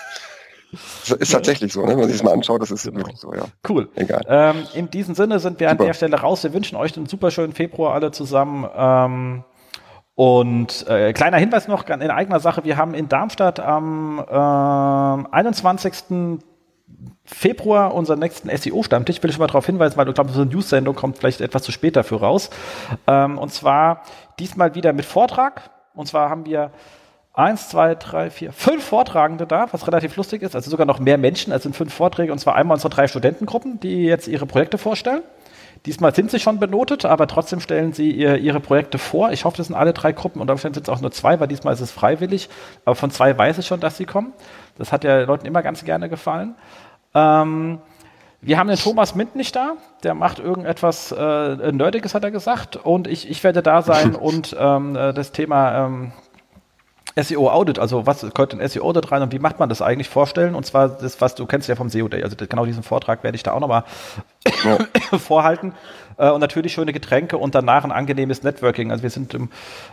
Ist 1.19 1.33
tatsächlich 1.33 1.71
so, 1.71 1.83
ne? 1.83 1.89
wenn 1.89 1.99
man 1.99 2.09
sich 2.09 2.17
das 2.17 2.25
mal 2.25 2.33
anschaut, 2.33 2.63
das 2.63 2.71
ist 2.71 2.85
genau. 2.85 3.01
wirklich 3.01 3.19
so, 3.19 3.35
ja. 3.35 3.45
Cool. 3.69 3.91
Egal. 3.95 4.23
Ähm, 4.27 4.67
in 4.73 4.91
diesem 4.91 5.15
Sinne 5.15 5.39
sind 5.39 5.61
wir 5.61 5.69
super. 5.69 5.83
an 5.83 5.87
der 5.87 5.93
Stelle 5.93 6.19
raus. 6.19 6.43
Wir 6.45 6.55
wünschen 6.55 6.77
euch 6.77 6.97
einen 6.97 7.05
super 7.05 7.31
schönen 7.31 7.53
Februar 7.53 7.93
alle 7.93 8.11
zusammen. 8.11 8.67
Ähm, 8.75 9.45
und 10.15 10.87
äh, 10.89 11.13
kleiner 11.13 11.37
Hinweis 11.37 11.69
noch 11.69 11.87
in 11.87 12.11
eigener 12.11 12.41
Sache, 12.41 12.65
wir 12.65 12.79
haben 12.79 12.95
in 12.95 13.11
Darmstadt 13.11 13.61
am 13.61 14.19
äh, 14.19 15.35
21. 15.37 16.41
Februar 17.25 17.95
unseren 17.95 18.19
nächsten 18.19 18.55
SEO-Stammtisch. 18.55 19.23
Will 19.23 19.31
ich 19.31 19.39
mal 19.39 19.47
darauf 19.47 19.67
hinweisen, 19.67 19.97
weil 19.97 20.09
ich 20.09 20.15
glaube, 20.15 20.33
so 20.33 20.45
News-Sendung 20.45 20.95
kommt 20.95 21.19
vielleicht 21.19 21.41
etwas 21.41 21.63
zu 21.63 21.73
spät 21.73 21.97
dafür 21.97 22.21
raus. 22.21 22.51
Ähm, 23.07 23.39
und 23.39 23.53
zwar 23.53 24.03
diesmal 24.39 24.75
wieder 24.75 24.93
mit 24.93 25.05
Vortrag. 25.05 25.71
Und 25.95 26.07
zwar 26.07 26.31
haben 26.31 26.47
wir 26.47 26.71
eins, 27.35 27.69
zwei, 27.69 27.95
drei, 27.95 28.31
vier, 28.31 28.53
fünf 28.53 28.85
Vortragende 28.85 29.47
da, 29.47 29.67
was 29.73 29.87
relativ 29.87 30.17
lustig 30.17 30.43
ist. 30.43 30.55
Also 30.55 30.71
sogar 30.71 30.87
noch 30.87 30.99
mehr 30.99 31.19
Menschen. 31.19 31.53
Also 31.53 31.65
sind 31.65 31.77
fünf 31.77 31.95
Vorträge. 31.95 32.33
Und 32.33 32.39
zwar 32.39 32.57
einmal 32.57 32.75
unsere 32.77 32.91
drei 32.91 33.07
Studentengruppen, 33.09 33.81
die 33.81 34.05
jetzt 34.05 34.29
ihre 34.29 34.47
Projekte 34.47 34.79
vorstellen. 34.79 35.23
Diesmal 35.87 36.15
sind 36.15 36.31
sie 36.31 36.39
schon 36.39 36.61
benotet, 36.61 37.05
aber 37.05 37.27
trotzdem 37.27 37.59
stellen 37.59 37.93
sie 37.93 38.13
ihr, 38.13 38.37
ihre 38.39 38.61
Projekte 38.61 38.99
vor. 38.99 39.33
Ich 39.33 39.45
hoffe, 39.45 39.57
das 39.57 39.67
sind 39.67 39.75
alle 39.75 39.93
drei 39.93 40.13
Gruppen 40.13 40.41
und 40.41 40.47
dafür 40.47 40.73
sind 40.73 40.77
es 40.77 40.89
auch 40.89 41.01
nur 41.01 41.11
zwei, 41.11 41.41
weil 41.41 41.49
diesmal 41.49 41.75
ist 41.75 41.81
es 41.81 41.91
freiwillig. 41.91 42.49
Aber 42.85 42.95
von 42.95 43.11
zwei 43.11 43.37
weiß 43.37 43.59
ich 43.59 43.67
schon, 43.67 43.81
dass 43.81 43.97
sie 43.97 44.05
kommen. 44.05 44.33
Das 44.79 44.93
hat 44.93 45.03
ja 45.03 45.23
Leuten 45.23 45.45
immer 45.45 45.63
ganz 45.63 45.85
gerne 45.85 46.09
gefallen. 46.09 46.55
Ähm, 47.15 47.81
Wir 48.41 48.59
haben 48.59 48.69
den 48.69 48.77
Thomas 48.77 49.15
Mint 49.15 49.35
nicht 49.37 49.55
da. 49.57 49.73
Der 50.05 50.15
macht 50.15 50.39
irgendetwas 50.39 51.13
äh, 51.13 51.73
Nerdiges, 51.73 52.15
hat 52.15 52.25
er 52.25 52.31
gesagt. 52.31 52.77
Und 52.77 53.09
ich, 53.09 53.29
ich 53.29 53.43
werde 53.43 53.63
da 53.63 53.83
sein 53.83 54.15
und 54.29 54.57
ähm, 54.59 54.95
äh, 54.95 55.13
das 55.13 55.33
Thema 55.33 55.87
ähm, 55.87 56.13
SEO 57.17 57.51
Audit, 57.51 57.79
also 57.79 58.07
was 58.07 58.23
gehört 58.23 58.55
in 58.55 58.67
SEO 58.67 58.85
Audit 58.85 59.13
rein 59.13 59.23
und 59.23 59.33
wie 59.33 59.39
macht 59.39 59.59
man 59.59 59.69
das 59.69 59.83
eigentlich 59.83 60.09
vorstellen? 60.09 60.55
Und 60.55 60.65
zwar 60.65 60.89
das, 60.89 61.21
was 61.21 61.35
du 61.35 61.47
kennst 61.47 61.69
ja 61.69 61.77
vom 61.77 61.91
SEO 61.91 62.09
Day. 62.09 62.23
Also 62.23 62.37
genau 62.37 62.65
diesen 62.65 62.83
Vortrag 62.83 63.23
werde 63.23 63.37
ich 63.37 63.43
da 63.43 63.53
auch 63.53 63.61
nochmal 63.61 63.85
ja. 64.65 64.79
vorhalten. 65.19 65.75
Äh, 66.17 66.31
und 66.31 66.41
natürlich 66.41 66.73
schöne 66.73 66.93
Getränke 66.93 67.37
und 67.37 67.55
danach 67.55 67.85
ein 67.85 67.93
angenehmes 67.93 68.43
Networking. 68.43 68.91
Also 68.91 69.03
wir 69.03 69.11
sind 69.11 69.35
im 69.35 69.51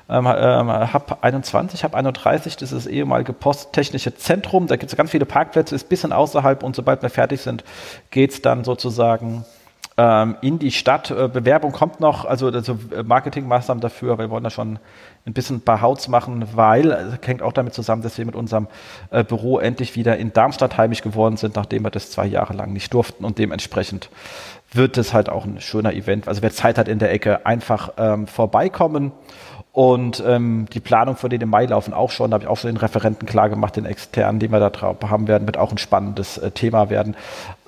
ähm, 0.09 0.27
ähm, 0.27 0.93
Hub 0.93 1.17
21, 1.21 1.83
Hub 1.83 1.93
31, 1.93 2.57
das 2.57 2.71
ist 2.71 2.85
das 2.85 2.91
ehemalige 2.91 3.33
Posttechnische 3.33 4.15
Zentrum. 4.15 4.67
Da 4.67 4.77
gibt 4.77 4.91
es 4.91 4.97
ganz 4.97 5.11
viele 5.11 5.25
Parkplätze, 5.25 5.75
ist 5.75 5.87
ein 5.87 5.89
bisschen 5.89 6.13
außerhalb 6.13 6.63
und 6.63 6.75
sobald 6.75 7.01
wir 7.01 7.09
fertig 7.09 7.41
sind, 7.41 7.63
geht 8.11 8.31
es 8.31 8.41
dann 8.41 8.63
sozusagen 8.63 9.45
ähm, 9.97 10.37
in 10.41 10.59
die 10.59 10.71
Stadt. 10.71 11.11
Äh, 11.11 11.27
Bewerbung 11.27 11.73
kommt 11.73 11.99
noch, 11.99 12.23
also, 12.23 12.47
also 12.47 12.79
Marketingmaßnahmen 13.03 13.81
dafür. 13.81 14.17
Wir 14.17 14.29
wollen 14.29 14.43
da 14.43 14.49
schon 14.49 14.79
ein 15.25 15.33
bisschen 15.33 15.57
ein 15.57 15.61
paar 15.61 15.81
Hauts 15.81 16.07
machen, 16.07 16.45
weil, 16.53 16.91
also, 16.91 17.17
hängt 17.23 17.41
auch 17.41 17.53
damit 17.53 17.73
zusammen, 17.73 18.01
dass 18.01 18.17
wir 18.17 18.25
mit 18.25 18.35
unserem 18.35 18.67
äh, 19.11 19.23
Büro 19.23 19.59
endlich 19.59 19.95
wieder 19.95 20.17
in 20.17 20.33
Darmstadt 20.33 20.77
heimisch 20.77 21.01
geworden 21.01 21.37
sind, 21.37 21.55
nachdem 21.55 21.83
wir 21.83 21.91
das 21.91 22.11
zwei 22.11 22.25
Jahre 22.25 22.53
lang 22.53 22.73
nicht 22.73 22.93
durften 22.93 23.25
und 23.25 23.37
dementsprechend 23.37 24.09
wird 24.71 24.97
es 24.97 25.13
halt 25.13 25.29
auch 25.29 25.45
ein 25.45 25.61
schöner 25.61 25.93
Event. 25.93 26.27
Also 26.27 26.41
wer 26.41 26.51
Zeit 26.51 26.77
hat 26.77 26.87
in 26.87 26.99
der 26.99 27.11
Ecke, 27.11 27.45
einfach 27.45 27.93
ähm, 27.97 28.27
vorbeikommen. 28.27 29.11
Und 29.71 30.23
ähm, 30.25 30.65
die 30.73 30.79
Planung 30.79 31.15
für 31.15 31.29
den 31.29 31.41
im 31.41 31.49
Mai 31.49 31.65
laufen 31.65 31.93
auch 31.93 32.11
schon. 32.11 32.31
Da 32.31 32.35
habe 32.35 32.43
ich 32.43 32.49
auch 32.49 32.57
schon 32.57 32.71
den 32.71 32.77
Referenten 32.77 33.27
klar 33.27 33.49
gemacht, 33.49 33.75
den 33.75 33.85
externen, 33.85 34.39
den 34.39 34.51
wir 34.51 34.59
da 34.59 34.71
drauf 34.71 34.97
haben 35.09 35.27
werden, 35.27 35.45
wird 35.47 35.57
auch 35.57 35.71
ein 35.71 35.77
spannendes 35.77 36.37
äh, 36.37 36.51
Thema 36.51 36.89
werden. 36.89 37.15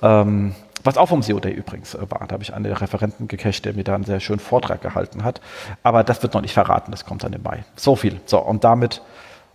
Ähm, 0.02 0.54
was 0.84 0.96
auch 0.96 1.08
vom 1.08 1.22
SEO 1.22 1.40
Day 1.40 1.52
übrigens 1.52 1.94
äh, 1.94 1.98
war. 2.10 2.26
Da 2.26 2.34
habe 2.34 2.42
ich 2.42 2.54
einen 2.54 2.64
der 2.64 2.80
Referenten 2.80 3.28
gecached, 3.28 3.64
der 3.64 3.74
mir 3.74 3.84
da 3.84 3.94
einen 3.94 4.04
sehr 4.04 4.20
schönen 4.20 4.40
Vortrag 4.40 4.82
gehalten 4.82 5.24
hat. 5.24 5.40
Aber 5.82 6.04
das 6.04 6.22
wird 6.22 6.34
noch 6.34 6.40
nicht 6.40 6.54
verraten, 6.54 6.90
das 6.90 7.04
kommt 7.04 7.24
dann 7.24 7.32
im 7.32 7.42
Mai. 7.42 7.64
So 7.76 7.96
viel. 7.96 8.20
So, 8.26 8.38
und 8.40 8.64
damit 8.64 9.02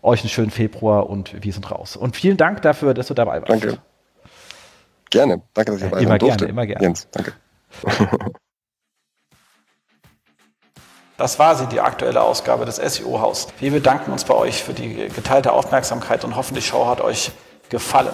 euch 0.02 0.22
einen 0.22 0.30
schönen 0.30 0.52
Februar 0.52 1.10
und 1.10 1.44
wir 1.44 1.54
sind 1.54 1.70
raus. 1.70 1.96
Und 1.96 2.16
vielen 2.16 2.38
Dank 2.38 2.62
dafür, 2.62 2.94
dass 2.94 3.08
du 3.08 3.14
dabei 3.14 3.42
warst. 3.42 3.50
Danke. 3.50 3.78
Gerne. 5.10 5.42
Danke, 5.54 5.72
dass 5.72 5.82
ich 5.82 5.90
dabei 5.90 6.02
immer 6.02 6.18
durfte. 6.18 6.46
Immer 6.46 6.66
gerne, 6.66 6.84
Jens, 6.84 7.08
danke. 7.12 7.34
Das 11.18 11.40
war 11.40 11.56
sie, 11.56 11.66
die 11.66 11.82
aktuelle 11.82 12.22
Ausgabe 12.22 12.66
des 12.66 12.76
SEO-Haus. 12.76 13.48
Wir 13.60 13.72
bedanken 13.72 14.12
uns 14.12 14.24
bei 14.24 14.36
euch 14.36 14.64
für 14.64 14.74
die 14.74 15.10
geteilte 15.10 15.52
Aufmerksamkeit 15.52 16.24
und 16.24 16.36
hoffen, 16.36 16.54
die 16.54 16.62
Show 16.62 16.86
hat 16.86 17.02
euch 17.02 17.32
gefallen. 17.70 18.14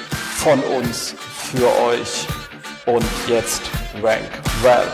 von 0.41 0.59
uns 0.75 1.13
für 1.53 1.67
euch. 1.83 2.27
Und 2.87 3.05
jetzt 3.27 3.61
Rank 4.01 4.27
Well. 4.63 4.87